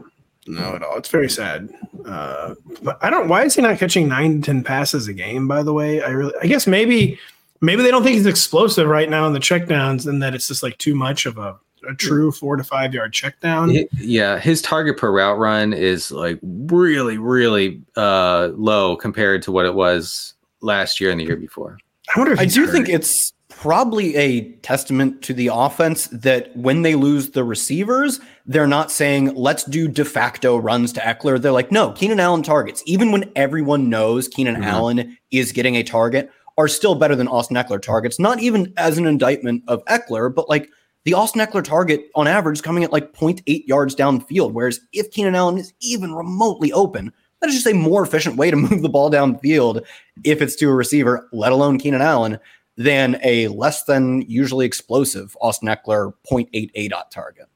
at 0.57 0.83
all. 0.83 0.97
It's 0.97 1.09
very 1.09 1.29
sad. 1.29 1.69
Uh, 2.05 2.55
but 2.83 2.99
I 3.03 3.11
don't. 3.11 3.29
Why 3.29 3.45
is 3.45 3.55
he 3.55 3.63
not 3.63 3.79
catching 3.79 4.09
nine 4.09 4.41
to 4.41 4.47
ten 4.47 4.65
passes 4.65 5.09
a 5.09 5.13
game? 5.13 5.49
By 5.49 5.63
the 5.63 5.73
way, 5.73 6.03
I 6.03 6.11
really. 6.11 6.33
I 6.43 6.47
guess 6.47 6.67
maybe, 6.67 7.19
maybe 7.61 7.83
they 7.83 7.91
don't 7.91 8.03
think 8.03 8.17
he's 8.17 8.27
explosive 8.27 8.89
right 8.89 9.11
now 9.11 9.27
in 9.27 9.33
the 9.33 9.41
checkdowns, 9.41 10.07
and 10.07 10.23
that 10.23 10.35
it's 10.35 10.49
just 10.49 10.63
like 10.63 10.79
too 10.79 10.95
much 10.95 11.27
of 11.27 11.39
a, 11.39 11.59
a 11.89 11.95
true 11.95 12.33
four 12.33 12.57
to 12.57 12.65
five 12.65 12.95
yard 12.95 13.13
checkdown. 13.13 13.77
Hi- 13.77 13.89
yeah, 13.99 14.39
his 14.39 14.63
target 14.63 14.97
per 14.97 15.13
route 15.13 15.39
run 15.39 15.73
is 15.73 16.11
like 16.11 16.39
really, 16.43 17.19
really 17.19 17.83
uh, 17.97 18.51
low 18.55 18.97
compared 18.97 19.43
to 19.43 19.53
what 19.53 19.67
it 19.67 19.75
was 19.75 20.35
last 20.61 21.01
year 21.01 21.11
and 21.11 21.21
the 21.21 21.25
year 21.25 21.37
before. 21.37 21.79
I 22.15 22.19
wonder 22.19 22.33
if 22.33 22.41
I 22.41 22.47
do 22.47 22.65
hurt. 22.65 22.73
think 22.73 22.89
it's 22.89 23.33
probably 23.49 24.15
a 24.15 24.53
testament 24.63 25.21
to 25.23 25.35
the 25.35 25.51
offense 25.53 26.07
that 26.09 26.57
when 26.57 26.83
they 26.83 26.95
lose 26.95 27.31
the 27.31 27.43
receivers, 27.43 28.21
they're 28.49 28.67
not 28.67 28.91
saying, 28.91 29.35
let's 29.35 29.63
do 29.65 29.87
de 29.89 30.05
facto 30.05 30.57
runs 30.57 30.93
to 30.95 31.01
Ekeler. 31.01 31.41
They're 31.41 31.53
like, 31.53 31.71
no, 31.71 31.93
Keenan 31.93 32.19
Allen 32.19 32.43
targets, 32.43 32.83
even 32.87 33.13
when 33.13 33.31
everyone 33.37 33.91
knows 33.91 34.27
Keenan 34.27 34.57
Mhm. 34.57 34.65
Allen 34.65 35.19
is 35.31 35.53
getting 35.53 35.77
a 35.77 35.83
target, 35.83 36.31
are 36.57 36.67
still 36.67 36.95
better 36.95 37.15
than 37.15 37.29
Austin 37.29 37.57
Ekeler 37.57 37.81
targets. 37.81 38.19
Not 38.19 38.41
even 38.41 38.73
as 38.79 38.97
an 38.99 39.07
indictment 39.07 39.63
of 39.69 39.85
Ekeler, 39.85 40.35
but 40.35 40.49
like 40.49 40.69
the 41.05 41.13
Austin 41.15 41.41
Ekeler 41.43 41.63
target 41.63 42.07
on 42.15 42.27
average 42.27 42.59
is 42.59 42.63
coming 42.63 42.83
at 42.85 42.93
like 42.93 43.13
0.8 43.13 43.69
yards 43.69 43.95
downfield. 43.95 44.53
Whereas 44.53 44.81
if 44.93 45.11
Keenan 45.11 45.35
Allen 45.35 45.59
is 45.59 45.73
even 45.81 46.15
remotely 46.15 46.73
open, 46.73 47.13
that 47.41 47.49
is 47.49 47.55
just 47.55 47.67
a 47.67 47.75
more 47.75 48.03
efficient 48.03 48.37
way 48.37 48.51
to 48.51 48.57
move 48.57 48.81
the 48.83 48.89
ball 48.89 49.11
downfield 49.11 49.85
if 50.25 50.41
it's 50.41 50.57
to 50.57 50.71
a 50.71 50.75
receiver, 50.75 51.29
let 51.33 51.53
alone 51.53 51.79
Keenan 51.79 52.01
Allen, 52.03 52.39
than 52.79 53.21
a 53.23 53.49
less 53.49 53.85
than 53.85 54.23
usually 54.23 54.65
explosive 54.65 55.37
Austin 55.43 55.69
Ekeler 55.69 56.13
0.88 56.33 56.89
dot 56.89 57.11
target. 57.11 57.48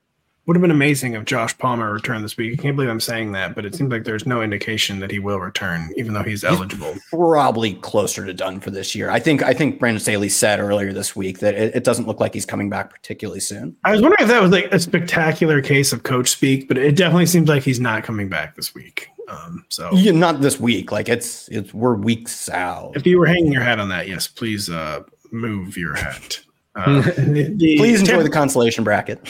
Would 0.47 0.57
have 0.57 0.61
been 0.61 0.71
amazing 0.73 1.15
if 1.15 1.25
Josh 1.25 1.57
Palmer 1.59 1.93
returned 1.93 2.25
this 2.25 2.37
week. 2.37 2.59
I 2.59 2.63
can't 2.63 2.75
believe 2.75 2.91
I'm 2.91 2.99
saying 3.01 3.31
that, 3.33 3.55
but 3.55 3.65
it 3.65 3.75
seems 3.77 3.93
like 3.93 4.03
there's 4.03 4.27
no 4.27 4.43
indication 4.43 4.99
that 4.99 5.11
he 5.11 5.21
will 5.21 5.39
return, 5.39 5.93
even 5.97 6.15
though 6.15 6.25
he's 6.25 6.43
eligible. 6.43 6.97
Probably 7.11 7.75
closer 7.75 8.27
to 8.27 8.35
done 8.35 8.59
for 8.59 8.71
this 8.73 8.95
year. 8.95 9.09
I 9.11 9.21
think 9.21 9.43
I 9.43 9.53
think 9.55 9.79
Brandon 9.79 10.01
Staley 10.01 10.29
said 10.29 10.59
earlier 10.59 10.93
this 10.93 11.15
week 11.15 11.39
that 11.39 11.55
it, 11.55 11.77
it 11.77 11.85
doesn't 11.85 12.07
look 12.09 12.19
like 12.19 12.35
he's 12.35 12.47
coming 12.47 12.69
back 12.69 12.91
particularly 12.91 13.39
soon. 13.41 13.77
I 13.85 13.93
was 13.93 14.03
wondering 14.03 14.23
if 14.25 14.29
that 14.29 14.43
was 14.43 14.51
like 14.51 14.67
a 14.73 14.81
spectacular 14.81 15.63
case 15.63 15.93
of 15.93 16.03
coach 16.03 16.29
speak, 16.29 16.67
but 16.67 16.77
it 16.77 16.97
definitely 16.97 17.27
seems 17.27 17.49
like 17.49 17.63
he's 17.63 17.81
not 17.81 18.03
coming 18.03 18.29
back 18.29 18.57
this 18.57 18.75
week. 18.75 19.09
Um, 19.29 19.65
so 19.69 19.91
Yeah, 19.93 20.11
not 20.13 20.41
this 20.41 20.59
week. 20.59 20.91
Like 20.91 21.09
it's 21.09 21.49
it's 21.51 21.73
we're 21.73 21.95
weeks 21.95 22.49
out. 22.49 22.97
if 22.97 23.07
you 23.07 23.19
were 23.21 23.27
hanging 23.27 23.53
your 23.53 23.63
hat 23.63 23.79
on 23.79 23.89
that, 23.91 24.09
yes, 24.09 24.27
please 24.27 24.69
uh, 24.69 25.05
move 25.31 25.77
your 25.77 25.95
hat. 25.95 26.41
Uh, 26.75 27.01
the- 27.17 27.53
the 27.57 27.77
Please 27.77 28.01
enjoy 28.01 28.23
the 28.25 28.31
consolation 28.31 28.83
bracket. 28.83 29.21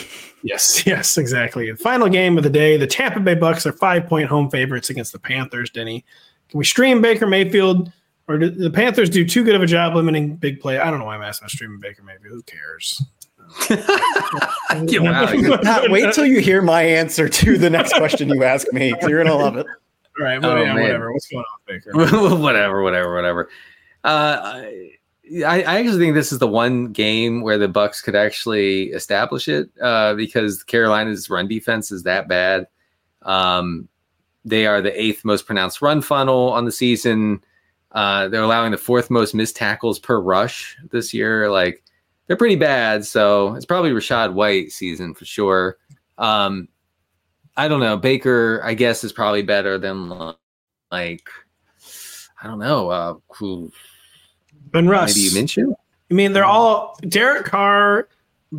Yes, 0.43 0.86
yes, 0.86 1.16
exactly. 1.19 1.70
The 1.70 1.77
final 1.77 2.09
game 2.09 2.36
of 2.36 2.44
the 2.44 2.51
day, 2.51 2.77
the 2.77 2.86
Tampa 2.86 3.20
Bay 3.20 3.35
Bucs 3.36 3.64
are 3.66 3.73
five 3.73 4.06
point 4.06 4.28
home 4.28 4.51
favorites 4.51 4.90
against 4.90 5.12
the 5.12 5.19
Panthers. 5.19 5.70
Denny, 5.70 6.05
can 6.48 6.59
we 6.59 6.64
stream 6.64 7.01
Baker 7.01 7.27
Mayfield, 7.27 7.93
or 8.28 8.39
do 8.39 8.51
the 8.51 8.70
Panthers 8.70 9.09
do 9.10 9.24
too 9.27 9.44
good 9.44 9.55
of 9.55 9.62
a 9.62 9.66
job 9.66 9.94
limiting 9.94 10.36
big 10.36 10.60
play? 10.60 10.78
I 10.78 10.90
don't 10.90 10.98
know 10.98 11.06
why 11.06 11.14
I'm 11.16 11.23
asking 11.23 11.44
about 11.44 11.51
streaming 11.52 11.81
Baker 11.81 12.02
Mayfield. 12.02 12.32
Who 12.35 12.43
cares? 12.43 13.02
Get 13.69 15.05
out. 15.05 15.62
Pat, 15.62 15.90
wait 15.90 16.12
till 16.14 16.27
you 16.27 16.40
hear 16.40 16.62
my 16.62 16.82
answer 16.82 17.28
to 17.28 17.59
the 17.59 17.69
next 17.70 17.93
question 17.94 18.28
you 18.28 18.44
ask 18.44 18.73
me. 18.73 18.94
You're 19.02 19.23
gonna 19.23 19.36
love 19.36 19.56
it. 19.56 19.66
All 20.19 20.24
right, 20.24 20.40
well, 20.40 20.52
Oh, 20.52 20.56
yeah, 20.62 20.74
man. 20.74 20.82
whatever. 20.82 21.12
What's 21.12 21.27
going 21.28 21.44
on, 21.44 21.59
Baker? 21.66 22.36
whatever, 22.36 22.82
whatever, 22.82 23.14
whatever. 23.14 23.48
Uh, 24.05 24.40
I- 24.43 24.90
I, 25.46 25.62
I 25.62 25.78
actually 25.78 25.98
think 25.98 26.14
this 26.14 26.32
is 26.32 26.38
the 26.38 26.48
one 26.48 26.92
game 26.92 27.42
where 27.42 27.59
the 27.59 27.68
Bucs 27.68 28.02
could 28.02 28.14
actually 28.14 28.90
establish 28.90 29.48
it 29.48 29.70
uh, 29.80 30.14
because 30.14 30.62
Carolina's 30.62 31.30
run 31.30 31.48
defense 31.48 31.90
is 31.90 32.02
that 32.02 32.28
bad. 32.28 32.66
Um, 33.22 33.88
they 34.44 34.66
are 34.66 34.80
the 34.80 35.00
eighth 35.00 35.24
most 35.24 35.46
pronounced 35.46 35.80
run 35.80 36.02
funnel 36.02 36.50
on 36.50 36.64
the 36.64 36.72
season. 36.72 37.42
Uh, 37.92 38.28
they're 38.28 38.42
allowing 38.42 38.72
the 38.72 38.78
fourth 38.78 39.10
most 39.10 39.34
missed 39.34 39.56
tackles 39.56 39.98
per 39.98 40.20
rush 40.20 40.76
this 40.90 41.14
year. 41.14 41.50
Like 41.50 41.82
they're 42.26 42.36
pretty 42.36 42.56
bad. 42.56 43.04
So 43.04 43.54
it's 43.54 43.66
probably 43.66 43.90
Rachaad 43.90 44.32
White 44.32 44.72
season 44.72 45.14
for 45.14 45.24
sure. 45.24 45.78
Um, 46.18 46.68
I 47.56 47.68
don't 47.68 47.80
know. 47.80 47.96
Baker, 47.96 48.60
I 48.64 48.74
guess, 48.74 49.04
is 49.04 49.12
probably 49.12 49.42
better 49.42 49.78
than 49.78 50.09
like 50.90 51.28
I 52.42 52.48
don't 52.48 52.59
know. 52.59 52.90
Uh, 52.90 53.14
Ben 54.73 54.89
Russ. 54.89 55.16
maybe 55.16 55.47
Minshew? 55.47 55.74
I 56.11 56.15
mean, 56.15 56.32
they're 56.32 56.44
all 56.44 56.99
Derek 57.09 57.47
Carr, 57.47 58.09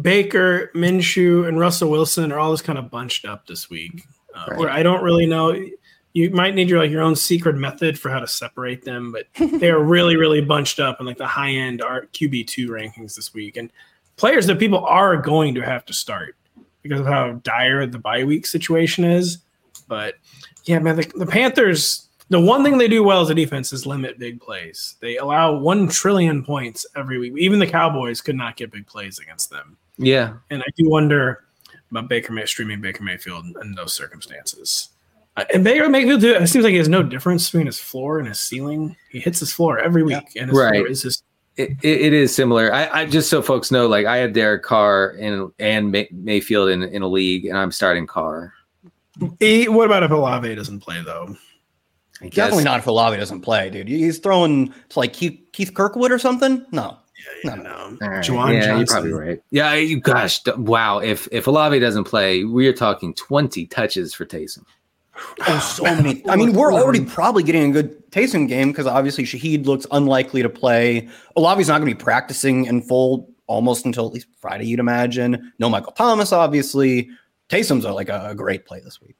Baker, 0.01 0.71
Minshew, 0.73 1.47
and 1.47 1.59
Russell 1.59 1.89
Wilson 1.91 2.31
are 2.31 2.39
all 2.39 2.53
just 2.53 2.63
kind 2.63 2.79
of 2.79 2.89
bunched 2.89 3.25
up 3.25 3.45
this 3.47 3.69
week. 3.69 4.03
Uh, 4.33 4.45
Right. 4.49 4.59
Where 4.59 4.69
I 4.69 4.81
don't 4.81 5.03
really 5.03 5.25
know. 5.27 5.55
You 6.13 6.29
might 6.31 6.55
need 6.55 6.69
your 6.69 6.79
like 6.79 6.91
your 6.91 7.01
own 7.01 7.15
secret 7.15 7.55
method 7.55 7.99
for 7.99 8.09
how 8.09 8.19
to 8.19 8.27
separate 8.27 8.83
them, 8.83 9.11
but 9.11 9.27
they 9.59 9.69
are 9.69 9.81
really, 9.81 10.15
really 10.15 10.41
bunched 10.41 10.79
up 10.79 10.99
in 10.99 11.05
like 11.05 11.17
the 11.17 11.27
high 11.27 11.51
end 11.51 11.81
QB 11.81 12.47
two 12.47 12.69
rankings 12.69 13.15
this 13.15 13.33
week, 13.33 13.57
and 13.57 13.71
players 14.15 14.45
that 14.47 14.59
people 14.59 14.85
are 14.85 15.17
going 15.17 15.55
to 15.55 15.61
have 15.61 15.85
to 15.85 15.93
start 15.93 16.35
because 16.81 16.99
of 16.99 17.05
how 17.07 17.33
dire 17.43 17.85
the 17.85 17.97
bye 17.99 18.23
week 18.23 18.45
situation 18.45 19.03
is. 19.03 19.39
But 19.87 20.15
yeah, 20.65 20.79
man, 20.79 20.95
the, 20.95 21.11
the 21.15 21.25
Panthers. 21.25 22.07
The 22.29 22.39
one 22.39 22.63
thing 22.63 22.77
they 22.77 22.87
do 22.87 23.03
well 23.03 23.21
as 23.21 23.29
a 23.29 23.35
defense 23.35 23.73
is 23.73 23.85
limit 23.85 24.17
big 24.17 24.39
plays. 24.39 24.95
They 25.01 25.17
allow 25.17 25.55
one 25.55 25.87
trillion 25.87 26.43
points 26.43 26.85
every 26.95 27.19
week. 27.19 27.33
Even 27.37 27.59
the 27.59 27.67
Cowboys 27.67 28.21
could 28.21 28.35
not 28.35 28.55
get 28.55 28.71
big 28.71 28.87
plays 28.87 29.19
against 29.19 29.49
them. 29.49 29.77
Yeah, 29.97 30.33
And 30.49 30.61
I 30.63 30.65
do 30.75 30.89
wonder 30.89 31.45
about 31.91 32.09
Baker 32.09 32.33
May 32.33 32.45
streaming 32.45 32.81
Baker 32.81 33.03
Mayfield 33.03 33.45
in 33.61 33.75
those 33.75 33.93
circumstances. 33.93 34.89
Uh, 35.37 35.45
and 35.53 35.63
Baker 35.63 35.87
Mayfield, 35.89 36.21
too, 36.21 36.31
it 36.33 36.47
seems 36.47 36.63
like 36.63 36.71
he 36.71 36.77
has 36.77 36.89
no 36.89 37.03
difference 37.03 37.47
between 37.49 37.67
his 37.67 37.79
floor 37.79 38.17
and 38.19 38.27
his 38.27 38.39
ceiling. 38.39 38.95
He 39.11 39.19
hits 39.19 39.39
his 39.39 39.51
floor 39.53 39.77
every 39.79 40.01
week, 40.01 40.35
and 40.35 40.49
his 40.49 40.57
Right. 40.57 40.75
floor 40.75 40.87
is 40.87 41.03
his 41.03 41.23
it, 41.55 41.71
it, 41.83 42.01
it 42.01 42.13
is 42.13 42.33
similar. 42.33 42.73
I, 42.73 43.01
I 43.01 43.05
just 43.05 43.29
so 43.29 43.41
folks 43.41 43.69
know, 43.69 43.87
like 43.87 44.07
I 44.07 44.17
had 44.17 44.33
Derek 44.33 44.63
Carr 44.63 45.11
in, 45.11 45.51
and 45.59 45.91
May, 45.91 46.07
Mayfield 46.11 46.69
in, 46.69 46.81
in 46.83 47.03
a 47.03 47.07
league, 47.07 47.45
and 47.45 47.55
I'm 47.57 47.71
starting 47.71 48.07
Carr. 48.07 48.53
He, 49.39 49.67
what 49.67 49.85
about 49.85 50.01
if 50.01 50.09
Olave 50.09 50.55
doesn't 50.55 50.79
play 50.79 51.01
though? 51.03 51.35
I 52.23 52.27
guess. 52.27 52.35
Definitely 52.35 52.63
not 52.63 52.79
if 52.79 52.87
Olave 52.87 53.17
doesn't 53.17 53.41
play, 53.41 53.69
dude. 53.69 53.87
He's 53.87 54.17
throwing 54.19 54.73
to 54.89 54.99
like 54.99 55.13
Keith, 55.13 55.39
Keith 55.51 55.73
Kirkwood 55.73 56.11
or 56.11 56.17
something. 56.17 56.65
No, 56.71 56.97
no, 57.43 57.55
no. 57.55 57.63
No, 57.63 57.97
All 58.01 58.09
right. 58.09 58.23
Juwan 58.23 58.53
yeah, 58.53 58.53
you're 58.53 58.61
Johnson. 58.63 58.85
probably 58.87 59.11
right. 59.13 59.41
Yeah, 59.51 59.73
you, 59.75 59.99
gosh, 59.99 60.39
wow. 60.57 60.99
If 60.99 61.27
if 61.31 61.47
Olave 61.47 61.77
doesn't 61.79 62.05
play, 62.05 62.43
we 62.43 62.67
are 62.67 62.73
talking 62.73 63.13
20 63.13 63.65
touches 63.67 64.13
for 64.13 64.25
Taysom. 64.25 64.63
Oh, 65.47 65.59
so 65.59 65.83
many. 65.83 66.23
I 66.27 66.35
mean, 66.35 66.53
we're 66.53 66.73
already 66.73 67.05
probably 67.05 67.43
getting 67.43 67.69
a 67.69 67.73
good 67.73 68.11
Taysom 68.11 68.47
game 68.47 68.71
because 68.71 68.87
obviously 68.87 69.25
Shaheed 69.25 69.65
looks 69.65 69.85
unlikely 69.91 70.41
to 70.41 70.49
play. 70.49 71.07
Olave's 71.35 71.67
not 71.67 71.79
going 71.79 71.89
to 71.89 71.95
be 71.95 72.03
practicing 72.03 72.65
in 72.65 72.81
full 72.81 73.29
almost 73.47 73.85
until 73.85 74.07
at 74.07 74.13
least 74.13 74.27
Friday, 74.39 74.65
you'd 74.65 74.79
imagine. 74.79 75.53
No 75.59 75.69
Michael 75.69 75.91
Thomas, 75.91 76.31
obviously. 76.31 77.09
Taysom's 77.49 77.85
a, 77.85 77.93
like 77.93 78.09
a, 78.09 78.29
a 78.29 78.35
great 78.35 78.65
play 78.65 78.79
this 78.79 79.01
week. 79.01 79.15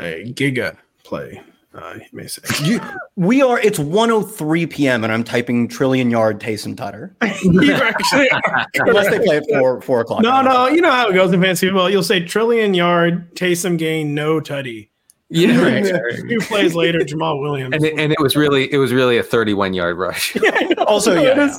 A 0.00 0.24
giga 0.32 0.76
play, 1.04 1.40
uh, 1.76 1.94
you 1.96 2.06
may 2.12 2.26
say. 2.26 2.42
You, 2.64 2.80
we 3.16 3.42
are. 3.42 3.58
It's 3.60 3.78
1:03 3.78 4.70
p.m. 4.70 5.04
and 5.04 5.12
I'm 5.12 5.24
typing 5.24 5.68
trillion 5.68 6.10
yard 6.10 6.40
Taysom 6.40 6.76
Tutter. 6.76 7.14
you 7.42 7.72
actually 7.72 8.30
are. 8.30 8.66
Unless 8.76 9.10
they 9.10 9.18
play 9.24 9.36
at 9.38 9.44
four 9.48 9.80
four 9.80 10.00
o'clock. 10.00 10.22
No, 10.22 10.42
no, 10.42 10.68
you 10.68 10.80
know 10.80 10.90
how 10.90 11.08
it 11.08 11.14
goes 11.14 11.32
in 11.32 11.40
fantasy 11.40 11.66
football. 11.68 11.90
You'll 11.90 12.02
say 12.02 12.20
trillion 12.24 12.74
yard, 12.74 13.34
Taysom 13.34 13.78
gain, 13.78 14.14
no 14.14 14.40
tutty. 14.40 14.90
Yeah, 15.28 15.50
And 15.66 15.84
then 15.84 16.28
Two 16.28 16.38
plays 16.38 16.76
later, 16.76 17.00
Jamaal 17.00 17.40
Williams. 17.42 17.74
and 17.74 17.84
it, 17.84 17.98
and 17.98 18.12
it 18.12 18.20
was 18.20 18.36
really 18.36 18.72
it 18.72 18.78
was 18.78 18.92
really 18.92 19.18
a 19.18 19.24
31 19.24 19.74
yard 19.74 19.98
rush. 19.98 20.36
Yeah, 20.42 20.52
I 20.54 20.62
know. 20.62 20.84
Also, 20.84 21.16
It 21.16 21.22
yeah, 21.36 21.46
is- 21.46 21.58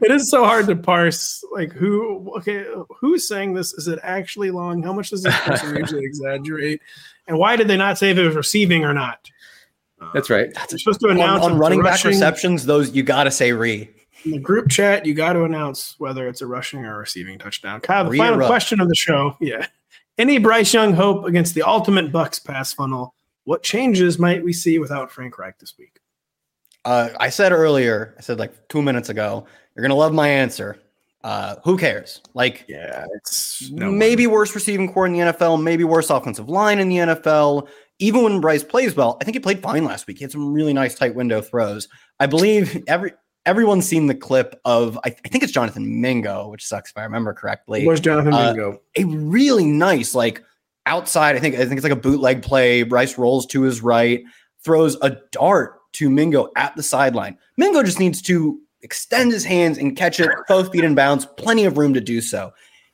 it 0.00 0.10
is 0.12 0.30
so 0.30 0.44
hard 0.44 0.66
to 0.68 0.76
parse. 0.76 1.42
Like 1.52 1.72
who? 1.72 2.32
Okay, 2.38 2.64
who's 3.00 3.26
saying 3.26 3.54
this? 3.54 3.72
Is 3.74 3.88
it 3.88 3.98
actually 4.04 4.52
long? 4.52 4.84
How 4.84 4.92
much 4.92 5.10
does 5.10 5.24
this 5.24 5.36
person 5.40 5.76
usually 5.80 6.04
exaggerate? 6.04 6.80
And 7.26 7.38
why 7.38 7.56
did 7.56 7.66
they 7.66 7.76
not 7.76 7.98
say 7.98 8.10
if 8.12 8.18
it 8.18 8.24
was 8.24 8.36
receiving 8.36 8.84
or 8.84 8.94
not? 8.94 9.28
That's 10.14 10.30
right. 10.30 10.50
You're 10.70 10.78
supposed 10.78 11.00
to 11.00 11.08
announce 11.08 11.44
on 11.44 11.52
if 11.52 11.56
it's 11.56 11.60
running 11.60 11.82
back 11.82 11.92
rushing. 11.92 12.10
receptions, 12.10 12.66
those 12.66 12.94
you 12.94 13.02
got 13.02 13.24
to 13.24 13.30
say 13.30 13.52
re. 13.52 13.90
in 14.24 14.30
the 14.30 14.38
group 14.38 14.68
chat. 14.68 15.06
You 15.06 15.14
got 15.14 15.34
to 15.34 15.44
announce 15.44 15.96
whether 15.98 16.28
it's 16.28 16.40
a 16.40 16.46
rushing 16.46 16.84
or 16.84 16.98
receiving 16.98 17.38
touchdown. 17.38 17.80
Kyle, 17.80 18.08
the 18.08 18.16
final 18.16 18.38
rush. 18.38 18.48
question 18.48 18.80
of 18.80 18.88
the 18.88 18.94
show. 18.94 19.36
Yeah, 19.40 19.66
any 20.16 20.38
Bryce 20.38 20.72
Young 20.74 20.92
hope 20.94 21.24
against 21.24 21.54
the 21.54 21.62
ultimate 21.62 22.12
Bucs 22.12 22.44
pass 22.44 22.72
funnel? 22.72 23.14
What 23.44 23.62
changes 23.62 24.18
might 24.18 24.44
we 24.44 24.52
see 24.52 24.78
without 24.78 25.10
Frank 25.10 25.38
Reich 25.38 25.58
this 25.58 25.74
week? 25.78 26.00
Uh, 26.84 27.10
I 27.18 27.30
said 27.30 27.52
earlier, 27.52 28.14
I 28.18 28.20
said 28.20 28.38
like 28.38 28.68
two 28.68 28.82
minutes 28.82 29.08
ago, 29.08 29.46
you're 29.74 29.82
gonna 29.82 29.94
love 29.94 30.12
my 30.12 30.28
answer. 30.28 30.78
Uh, 31.24 31.56
who 31.64 31.76
cares? 31.76 32.20
Like 32.34 32.64
Yeah, 32.68 33.04
it's 33.14 33.70
maybe 33.70 34.26
worse 34.26 34.54
receiving 34.54 34.92
corps 34.92 35.06
in 35.06 35.12
the 35.12 35.18
NFL, 35.18 35.62
maybe 35.62 35.84
worse 35.84 36.10
offensive 36.10 36.48
line 36.48 36.78
in 36.78 36.88
the 36.88 36.96
NFL. 36.96 37.68
Even 37.98 38.22
when 38.22 38.40
Bryce 38.40 38.62
plays 38.62 38.94
well, 38.94 39.16
I 39.20 39.24
think 39.24 39.34
he 39.34 39.40
played 39.40 39.60
fine 39.60 39.84
last 39.84 40.06
week. 40.06 40.18
He 40.18 40.24
had 40.24 40.30
some 40.32 40.52
really 40.52 40.72
nice 40.72 40.94
tight 40.94 41.14
window 41.14 41.40
throws. 41.40 41.88
I 42.20 42.26
believe 42.26 42.82
every 42.86 43.12
everyone's 43.46 43.86
seen 43.86 44.06
the 44.06 44.14
clip 44.14 44.60
of 44.64 44.96
I, 45.04 45.08
I 45.08 45.28
think 45.28 45.42
it's 45.42 45.52
Jonathan 45.52 46.00
Mingo, 46.00 46.48
which 46.48 46.64
sucks 46.66 46.90
if 46.90 46.98
I 46.98 47.02
remember 47.04 47.32
correctly. 47.32 47.84
Where's 47.86 48.00
Jonathan 48.00 48.32
Uh, 48.34 48.52
Mingo? 48.52 48.80
a 48.96 49.04
really 49.04 49.64
nice 49.66 50.14
like 50.14 50.44
outside. 50.86 51.34
I 51.34 51.40
think 51.40 51.54
I 51.56 51.58
think 51.58 51.72
it's 51.72 51.82
like 51.82 51.92
a 51.92 51.96
bootleg 51.96 52.42
play. 52.42 52.82
Bryce 52.84 53.18
rolls 53.18 53.46
to 53.46 53.62
his 53.62 53.82
right, 53.82 54.22
throws 54.64 54.96
a 55.02 55.16
dart 55.32 55.74
to 55.94 56.08
Mingo 56.10 56.48
at 56.56 56.76
the 56.76 56.82
sideline. 56.82 57.36
Mingo 57.56 57.82
just 57.82 57.98
needs 57.98 58.22
to 58.22 58.60
extend 58.82 59.32
his 59.32 59.44
hands 59.44 59.76
and 59.78 59.96
catch 59.96 60.20
it 60.20 60.28
both 60.46 60.70
feet 60.70 60.84
in 60.84 60.94
bounds. 60.94 61.26
Plenty 61.36 61.64
of 61.64 61.76
room 61.78 61.94
to 61.94 62.00
do 62.00 62.20
so. 62.20 62.52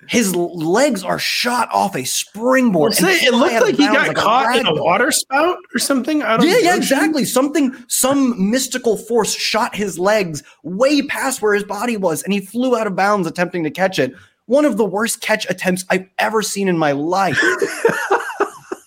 His 0.09 0.35
legs 0.35 1.03
are 1.03 1.19
shot 1.19 1.69
off 1.73 1.97
a 1.97 2.05
springboard. 2.05 2.95
Well, 3.01 3.11
say, 3.11 3.27
it 3.27 3.33
looked 3.33 3.63
like 3.63 3.77
he 3.77 3.87
got 3.87 4.09
like 4.09 4.17
caught 4.17 4.57
in 4.57 4.67
a 4.67 4.75
water 4.75 5.11
spout 5.11 5.59
or 5.75 5.79
something. 5.79 6.23
Out 6.23 6.41
of 6.41 6.47
Yeah, 6.47 6.59
yeah, 6.59 6.77
exactly. 6.77 7.25
Something, 7.25 7.75
some 7.89 8.51
mystical 8.51 8.97
force 8.97 9.35
shot 9.35 9.75
his 9.75 9.99
legs 9.99 10.43
way 10.63 11.03
past 11.03 11.43
where 11.43 11.55
his 11.55 11.65
body 11.65 11.97
was, 11.97 12.23
and 12.23 12.33
he 12.33 12.41
flew 12.41 12.77
out 12.77 12.87
of 12.87 12.97
bounds 12.97 13.27
attempting 13.27 13.65
to 13.65 13.71
catch 13.71 13.99
it. 13.99 14.15
One 14.47 14.65
of 14.65 14.77
the 14.77 14.85
worst 14.85 15.21
catch 15.21 15.49
attempts 15.49 15.85
I've 15.89 16.07
ever 16.19 16.43
seen 16.43 16.69
in 16.69 16.79
my 16.79 16.93
life. 16.93 17.41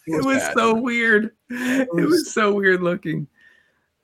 It 0.07 0.23
was 0.23 0.37
bad. 0.37 0.53
so 0.55 0.73
weird. 0.73 1.31
It 1.49 1.93
was 1.93 2.31
so 2.31 2.53
weird 2.53 2.81
looking. 2.81 3.27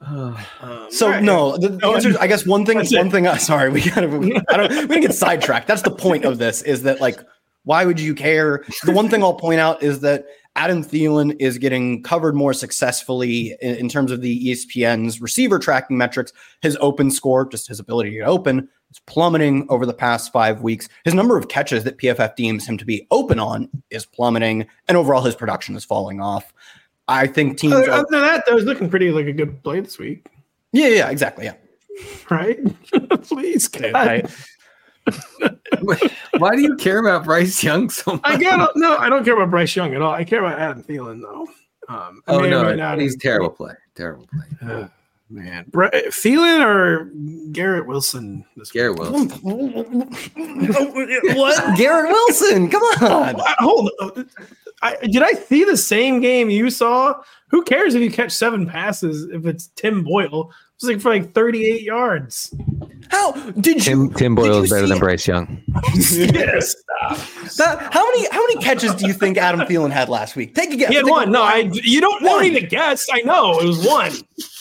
Oh. 0.08 0.48
Um, 0.62 0.88
So 0.90 1.08
all 1.08 1.12
right. 1.14 1.24
no, 1.24 1.58
the, 1.58 1.70
the 1.70 1.78
No, 1.78 1.96
answer 1.96 2.10
is, 2.10 2.18
I 2.18 2.28
guess 2.28 2.46
one 2.46 2.66
thing. 2.66 2.78
that's 2.80 2.92
it. 2.94 2.98
One 2.98 3.10
thing. 3.12 3.28
Uh, 3.28 3.38
sorry, 3.38 3.70
we 3.70 3.82
gotta. 3.90 4.08
We, 4.08 4.36
I 4.50 4.58
don't. 4.58 4.70
We 4.70 4.88
didn't 4.88 5.02
get 5.02 5.16
sidetracked. 5.16 5.68
That's 5.68 5.82
the 5.82 5.92
point 5.92 6.26
of 6.26 6.38
this. 6.38 6.62
Is 6.62 6.84
that 6.84 7.02
like, 7.02 7.20
why 7.64 7.86
would 7.86 8.00
you 8.00 8.14
care? 8.16 8.64
The 8.84 8.92
one 8.92 9.10
thing 9.10 9.24
I'll 9.24 9.34
point 9.34 9.60
out 9.60 9.82
is 9.84 10.00
that 10.02 10.26
Adam 10.56 10.84
Thielen 10.84 11.36
is 11.40 11.58
getting 11.58 12.04
covered 12.04 12.36
more 12.36 12.54
successfully 12.54 13.56
in, 13.62 13.76
in 13.76 13.90
terms 13.90 14.12
of 14.12 14.22
the 14.22 14.50
ESPN's 14.52 15.20
receiver 15.22 15.60
tracking 15.60 15.98
metrics. 15.98 16.32
His 16.62 16.78
open 16.80 17.10
score, 17.12 17.46
just 17.48 17.68
his 17.68 17.80
ability 17.80 18.12
to 18.12 18.18
get 18.18 18.28
open, 18.28 18.70
is 18.92 19.00
plummeting 19.08 19.66
over 19.70 19.86
the 19.86 19.94
past 19.94 20.32
five 20.32 20.62
weeks. 20.62 20.88
His 21.06 21.14
number 21.14 21.38
of 21.38 21.48
catches 21.48 21.84
that 21.86 21.98
PFF 21.98 22.36
deems 22.36 22.68
him 22.68 22.78
to 22.78 22.86
be 22.86 23.08
open 23.10 23.40
on 23.40 23.70
is 23.90 24.06
plummeting, 24.06 24.68
and 24.88 24.98
overall 24.98 25.24
his 25.24 25.36
production 25.36 25.76
is 25.76 25.84
falling 25.86 26.22
off. 26.22 26.54
I 27.08 27.28
think 27.28 27.58
teams. 27.58 27.74
Other 27.74 27.92
Are, 27.92 28.00
other 28.00 28.08
than 28.10 28.22
that, 28.22 28.46
that 28.46 28.56
was 28.56 28.64
looking 28.66 28.90
pretty 28.90 29.12
like 29.12 29.28
a 29.28 29.34
good 29.34 29.62
play 29.64 29.80
this 29.82 30.00
week, 30.00 30.28
yeah, 30.72 30.88
yeah, 30.88 31.10
exactly. 31.10 31.46
Yeah. 31.46 31.56
right? 32.30 32.60
Please, 33.24 33.68
God. 33.68 33.94
I- 33.96 34.24
Why 36.38 36.56
do 36.56 36.62
you 36.62 36.76
care 36.78 37.00
about 37.00 37.26
Bryce 37.26 37.62
Young 37.64 37.90
so 37.90 38.14
much? 38.14 38.22
I 38.24 38.38
get 38.38 38.58
no, 38.76 38.98
I 38.98 39.10
don't 39.10 39.26
care 39.26 39.36
about 39.36 39.50
Bryce 39.50 39.76
Young 39.76 39.94
at 39.94 40.02
all. 40.02 40.14
I 40.14 40.24
care 40.24 40.40
about 40.44 40.60
Adam 40.60 40.84
Thielen 40.84 41.22
though. 41.22 41.48
Um, 41.90 42.22
I 42.28 42.34
oh 42.34 42.40
may 42.40 42.54
or 42.54 42.64
may 42.64 42.70
no, 42.72 42.76
not 42.76 43.00
he's 43.00 43.14
have- 43.16 43.22
terrible 43.22 43.50
play. 43.50 43.74
Terrible 43.96 44.28
play. 44.28 44.70
Uh, 44.72 44.88
man, 45.30 45.66
Bra- 45.68 45.90
Thielen 45.92 46.66
or 46.66 47.12
Garrett 47.52 47.86
Wilson? 47.86 48.46
This 48.56 48.74
week? 48.74 48.82
Garrett 48.82 48.98
Wilson. 49.00 49.30
what? 51.36 51.78
Garrett 51.78 52.10
Wilson. 52.10 52.70
Come 52.70 52.82
on. 53.02 53.42
Uh, 53.42 53.56
Hold 53.60 53.92
on. 54.00 54.30
I, 54.84 54.98
did 55.08 55.24
I 55.24 55.32
see 55.34 55.64
the 55.64 55.78
same 55.78 56.20
game 56.20 56.50
you 56.50 56.70
saw? 56.70 57.16
Who 57.50 57.64
cares 57.64 57.96
if 57.96 58.02
you 58.02 58.12
catch 58.12 58.32
seven 58.32 58.68
passes 58.68 59.30
if 59.32 59.46
it's 59.46 59.68
Tim 59.76 60.04
Boyle? 60.04 60.52
It's 60.76 60.84
like 60.84 61.00
for 61.00 61.10
like 61.10 61.34
38 61.34 61.82
yards. 61.82 62.54
How 63.10 63.32
did 63.32 63.76
you 63.78 63.82
Tim 63.82 64.14
Tim 64.14 64.36
Boyle 64.36 64.64
is 64.64 64.70
better 64.70 64.88
than 64.88 65.00
Bryce 65.00 65.28
Young. 65.28 65.62
yes. 65.96 66.76
that? 67.58 67.88
How 67.92 68.06
many 68.10 68.28
how 68.32 68.42
many 68.42 68.58
catches 68.58 68.94
do 68.96 69.08
you 69.08 69.14
think 69.14 69.38
Adam 69.38 69.62
Thielen 69.62 69.92
had 69.92 70.10
last 70.10 70.36
week? 70.36 70.56
Take 70.56 70.74
a 70.74 70.76
guess. 70.76 70.90
He 70.90 70.96
had 70.96 71.06
Take 71.06 71.12
a 71.12 71.14
one. 71.14 71.32
No, 71.32 71.44
I. 71.44 71.70
You 71.72 72.02
don't 72.02 72.22
One. 72.24 72.42
need 72.42 72.60
to 72.60 72.66
guess. 72.66 73.06
I 73.12 73.22
know 73.22 73.60
it 73.60 73.66
was 73.66 73.86
one. 73.86 74.12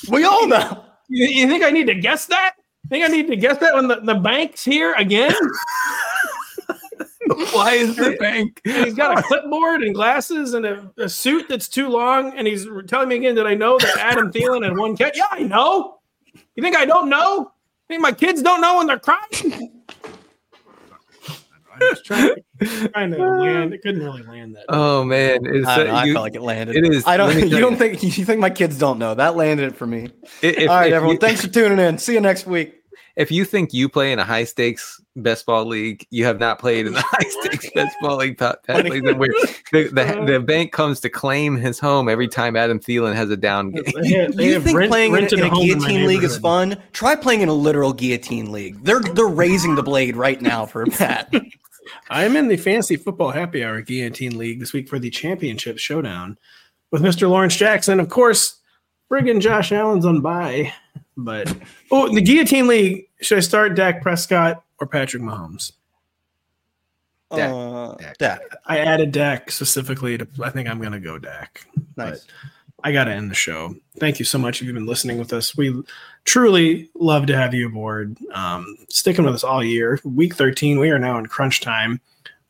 We 0.09 0.24
all 0.24 0.47
know. 0.47 0.85
You, 1.09 1.27
you 1.27 1.49
think 1.49 1.65
I 1.65 1.70
need 1.70 1.86
to 1.86 1.94
guess 1.94 2.27
that? 2.27 2.55
Think 2.89 3.05
I 3.05 3.09
need 3.09 3.27
to 3.28 3.36
guess 3.36 3.59
that 3.59 3.74
when 3.74 3.89
the, 3.89 4.01
the 4.01 4.15
bank's 4.15 4.65
here 4.65 4.94
again? 4.94 5.35
Why 7.53 7.73
is 7.74 7.97
the 7.97 8.16
bank? 8.19 8.61
And 8.65 8.85
he's 8.85 8.94
got 8.94 9.19
a 9.19 9.23
clipboard 9.27 9.82
and 9.82 9.94
glasses 9.94 10.55
and 10.55 10.66
a, 10.66 10.90
a 10.99 11.09
suit 11.09 11.49
that's 11.49 11.69
too 11.69 11.89
long. 11.89 12.36
And 12.36 12.47
he's 12.47 12.66
telling 12.89 13.09
me 13.09 13.16
again 13.16 13.35
that 13.36 13.47
I 13.47 13.55
know 13.55 13.78
that 13.78 13.97
Adam 13.99 14.32
Thielen 14.32 14.65
had 14.65 14.77
one 14.77 14.97
catch. 14.97 15.16
Yeah, 15.16 15.24
I 15.31 15.40
know. 15.40 15.99
You 16.55 16.62
think 16.62 16.77
I 16.77 16.85
don't 16.85 17.09
know? 17.09 17.53
think 17.89 18.01
my 18.01 18.12
kids 18.12 18.40
don't 18.43 18.61
know 18.62 18.78
when 18.78 18.86
they're 18.86 18.99
crying? 18.99 19.82
I 21.74 21.78
was 21.90 22.03
trying, 22.03 22.35
trying 22.93 23.11
to 23.12 23.19
land. 23.19 23.73
It 23.73 23.81
couldn't 23.82 24.03
really 24.03 24.23
land 24.23 24.55
that. 24.57 24.65
Oh 24.69 25.05
man, 25.05 25.40
it's, 25.47 25.66
I, 25.66 25.85
don't 25.85 25.94
I 25.94 26.05
you- 26.05 26.12
felt 26.12 26.23
like 26.24 26.35
it 26.35 26.43
landed. 26.43 26.77
it 26.77 26.85
is- 26.85 27.05
I 27.07 27.16
don't. 27.16 27.35
You 27.49 27.61
don't 27.61 27.77
think 27.77 28.03
you 28.03 28.11
think 28.24 28.40
my 28.40 28.51
kids 28.51 28.78
don't 28.78 28.99
know 28.99 29.15
that 29.15 29.36
landed 29.36 29.69
it 29.73 29.77
for 29.77 29.86
me. 29.86 30.11
if, 30.43 30.69
All 30.69 30.77
right, 30.77 30.93
everyone. 30.93 31.15
you- 31.15 31.20
thanks 31.20 31.40
for 31.40 31.49
tuning 31.49 31.78
in. 31.78 31.97
See 31.99 32.12
you 32.12 32.20
next 32.20 32.47
week. 32.47 32.81
If 33.16 33.30
you 33.30 33.44
think 33.44 33.72
you 33.72 33.89
play 33.89 34.12
in 34.12 34.18
a 34.18 34.24
high 34.24 34.44
stakes 34.44 35.01
best 35.16 35.44
ball 35.44 35.66
league, 35.66 36.06
you 36.10 36.24
have 36.24 36.40
not 36.40 36.59
played 36.59 36.86
in 36.86 36.94
the 36.94 37.02
high 37.06 37.28
stakes 37.28 37.70
best 37.74 37.97
ball 38.01 38.16
league. 38.16 38.39
Pat, 38.39 38.62
Pat 38.64 38.86
plays 38.86 39.02
in 39.05 39.18
where 39.18 39.28
the, 39.72 39.89
the, 39.93 40.02
uh-huh. 40.02 40.24
the 40.24 40.40
bank 40.40 40.72
comes 40.72 41.01
to 41.01 41.09
claim 41.09 41.56
his 41.56 41.78
home 41.78 42.09
every 42.09 42.28
time 42.28 42.56
Adam 42.56 42.78
Thielen 42.78 43.14
has 43.14 43.30
a 43.30 43.36
down 43.36 43.70
game. 43.70 43.84
They 43.94 44.26
they 44.34 44.47
You 44.47 44.60
think 44.60 44.76
rent- 44.76 44.90
playing 44.90 45.10
in, 45.10 45.14
rented 45.14 45.39
in 45.40 45.47
a 45.47 45.51
guillotine 45.51 46.06
league 46.06 46.24
is 46.24 46.39
fun? 46.39 46.80
Try 46.93 47.14
playing 47.14 47.43
in 47.43 47.48
a 47.48 47.55
literal 47.55 47.93
guillotine 47.93 48.51
league. 48.52 48.82
They're 48.84 49.01
they're 49.01 49.26
raising 49.26 49.74
the 49.74 49.82
blade 49.82 50.16
right 50.16 50.40
now 50.40 50.66
for 50.66 50.86
Pat. 50.86 51.32
I'm 52.09 52.36
in 52.36 52.48
the 52.48 52.56
Fantasy 52.56 52.97
Football 52.97 53.30
Happy 53.30 53.64
Hour 53.64 53.82
Guillotine 53.82 54.39
League 54.39 54.60
this 54.60 54.72
week 54.72 54.89
for 54.89 54.98
the 54.98 55.10
Championship 55.10 55.78
Showdown 55.78 56.39
with 56.90 57.02
Mr. 57.02 57.28
Lawrence 57.28 57.56
Jackson. 57.56 58.01
Of 58.01 58.09
course, 58.09 58.60
friggin' 59.10 59.40
Josh 59.40 59.72
Allen's 59.72 60.06
on 60.06 60.20
bye. 60.20 60.72
But, 61.16 61.55
oh, 61.90 62.12
the 62.12 62.22
Guillotine 62.22 62.66
League, 62.66 63.09
should 63.20 63.39
I 63.39 63.43
start 63.43 63.74
Dak 63.74 64.02
Prescott 64.02 64.64
or 64.80 64.86
Patrick 64.86 65.22
Mahomes? 65.22 65.72
Dak. 67.34 67.51
Uh, 67.51 67.94
Dak. 67.97 68.18
Dak. 68.18 68.40
I 68.66 68.78
added 68.78 69.12
Dak 69.12 69.51
specifically 69.51 70.18
to, 70.18 70.26
I 70.43 70.51
think 70.51 70.68
I'm 70.68 70.78
going 70.78 70.93
to 70.93 71.01
go 71.01 71.18
Dak. 71.18 71.66
Nice. 71.97 72.26
I 72.84 72.93
got 72.93 73.05
to 73.05 73.12
end 73.12 73.30
the 73.30 73.34
show. 73.34 73.74
Thank 73.98 74.18
you 74.18 74.24
so 74.24 74.39
much 74.39 74.60
if 74.60 74.66
you've 74.66 74.74
been 74.74 74.86
listening 74.86 75.18
with 75.18 75.32
us. 75.32 75.56
We 75.56 75.82
truly 76.24 76.90
love 76.94 77.26
to 77.26 77.36
have 77.36 77.55
you 77.55 77.68
aboard, 77.68 78.18
um, 78.32 78.76
sticking 78.89 79.24
with 79.24 79.34
us 79.34 79.44
all 79.44 79.62
year. 79.62 80.01
Week 80.05 80.34
13, 80.34 80.80
we 80.80 80.90
are 80.90 80.98
now 80.98 81.18
in 81.18 81.26
crunch 81.26 81.60
time. 81.60 82.01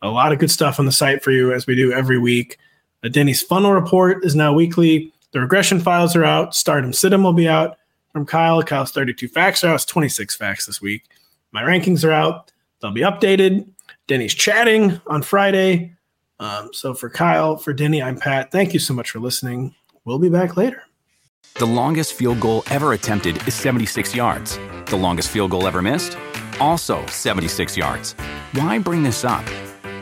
A 0.01 0.09
lot 0.09 0.33
of 0.33 0.39
good 0.39 0.51
stuff 0.51 0.81
on 0.81 0.87
the 0.87 0.93
site 0.93 1.23
for 1.23 1.31
you 1.31 1.53
as 1.53 1.67
we 1.67 1.75
do 1.75 1.93
every 1.93 2.19
week. 2.19 2.59
The 3.03 3.11
Denny's 3.11 3.43
Funnel 3.43 3.73
Report 3.73 4.25
is 4.25 4.35
now 4.35 4.55
weekly. 4.55 5.13
The 5.33 5.41
regression 5.41 5.81
files 5.81 6.17
are 6.17 6.25
out. 6.25 6.55
Stardom 6.55 6.93
Situm 6.93 7.23
will 7.23 7.33
be 7.33 7.49
out 7.49 7.77
from 8.13 8.27
Kyle. 8.27 8.63
Kyle's 8.63 8.93
32 8.93 9.29
facts 9.29 9.65
are 9.65 9.69
out. 9.69 9.77
It's 9.77 9.85
26 9.85 10.37
facts 10.37 10.67
this 10.67 10.81
week. 10.81 11.05
My 11.51 11.63
rankings 11.63 12.05
are 12.05 12.13
out. 12.13 12.53
They'll 12.81 12.93
be 12.93 13.01
updated. 13.01 13.69
Denny's 14.07 14.35
chatting 14.35 15.01
on 15.07 15.23
Friday. 15.23 15.95
Um, 16.39 16.71
so 16.73 16.93
for 16.95 17.09
Kyle, 17.09 17.57
for 17.57 17.73
Denny, 17.73 18.03
I'm 18.03 18.19
Pat. 18.19 18.51
Thank 18.51 18.75
you 18.75 18.81
so 18.81 18.95
much 18.95 19.11
for 19.11 19.21
listening. 19.21 19.75
We'll 20.05 20.19
be 20.19 20.29
back 20.29 20.57
later. 20.57 20.83
The 21.55 21.67
longest 21.67 22.15
field 22.15 22.41
goal 22.41 22.65
ever 22.71 22.95
attempted 22.95 23.37
is 23.47 23.55
76 23.55 24.15
yards. 24.15 24.59
The 24.87 24.97
longest 24.97 25.29
field 25.29 25.51
goal 25.51 25.67
ever 25.67 25.83
missed? 25.83 26.17
Also 26.61 27.05
76 27.07 27.77
yards. 27.77 28.13
Why 28.53 28.79
bring 28.79 29.03
this 29.03 29.25
up? 29.25 29.45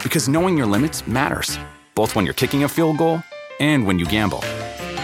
Because 0.02 0.28
knowing 0.28 0.56
your 0.56 0.66
limits 0.66 1.06
matters, 1.06 1.58
both 1.94 2.14
when 2.14 2.24
you're 2.24 2.34
kicking 2.34 2.64
a 2.64 2.68
field 2.68 2.98
goal 2.98 3.22
and 3.58 3.86
when 3.86 3.98
you 3.98 4.06
gamble. 4.06 4.42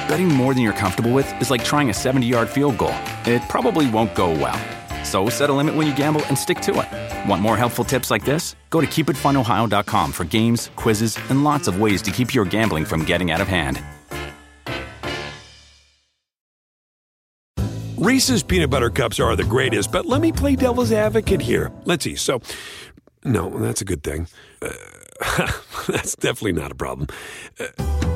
Betting 0.09 0.29
more 0.29 0.55
than 0.55 0.63
you're 0.63 0.73
comfortable 0.73 1.13
with 1.13 1.29
is 1.41 1.51
like 1.51 1.65
trying 1.65 1.91
a 1.91 1.95
70 1.95 2.27
yard 2.27 2.49
field 2.49 2.79
goal. 2.79 2.95
It 3.25 3.43
probably 3.49 3.89
won't 3.91 4.15
go 4.15 4.31
well. 4.31 4.59
So 5.05 5.29
set 5.29 5.51
a 5.51 5.53
limit 5.53 5.75
when 5.75 5.87
you 5.87 5.95
gamble 5.95 6.25
and 6.27 6.37
stick 6.37 6.61
to 6.63 6.73
it. 6.81 7.29
Want 7.29 7.43
more 7.43 7.57
helpful 7.57 7.85
tips 7.85 8.11
like 8.11 8.25
this? 8.25 8.57
Go 8.71 8.81
to 8.81 8.87
keepitfunohio.com 8.87 10.13
for 10.13 10.25
games, 10.25 10.71
quizzes, 10.77 11.17
and 11.31 11.45
lots 11.45 11.69
of 11.69 11.81
ways 11.81 12.03
to 12.03 12.11
keep 12.11 12.35
your 12.35 12.45
gambling 12.45 12.85
from 12.85 13.05
getting 13.05 13.31
out 13.31 13.41
of 13.41 13.49
hand. 13.49 13.83
Reese's 17.97 18.43
peanut 18.43 18.71
butter 18.71 18.91
cups 18.91 19.19
are 19.19 19.35
the 19.37 19.45
greatest, 19.45 19.91
but 19.91 20.07
let 20.07 20.21
me 20.21 20.31
play 20.31 20.55
devil's 20.55 20.93
advocate 20.93 21.41
here. 21.41 21.73
Let's 21.85 22.05
see. 22.05 22.15
So, 22.15 22.41
no, 23.25 23.49
that's 23.59 23.81
a 23.81 23.85
good 23.85 24.03
thing. 24.03 24.29
Uh, 24.61 24.71
that's 25.89 26.15
definitely 26.15 26.53
not 26.53 26.71
a 26.71 26.75
problem. 26.75 27.09
Uh, 27.59 28.16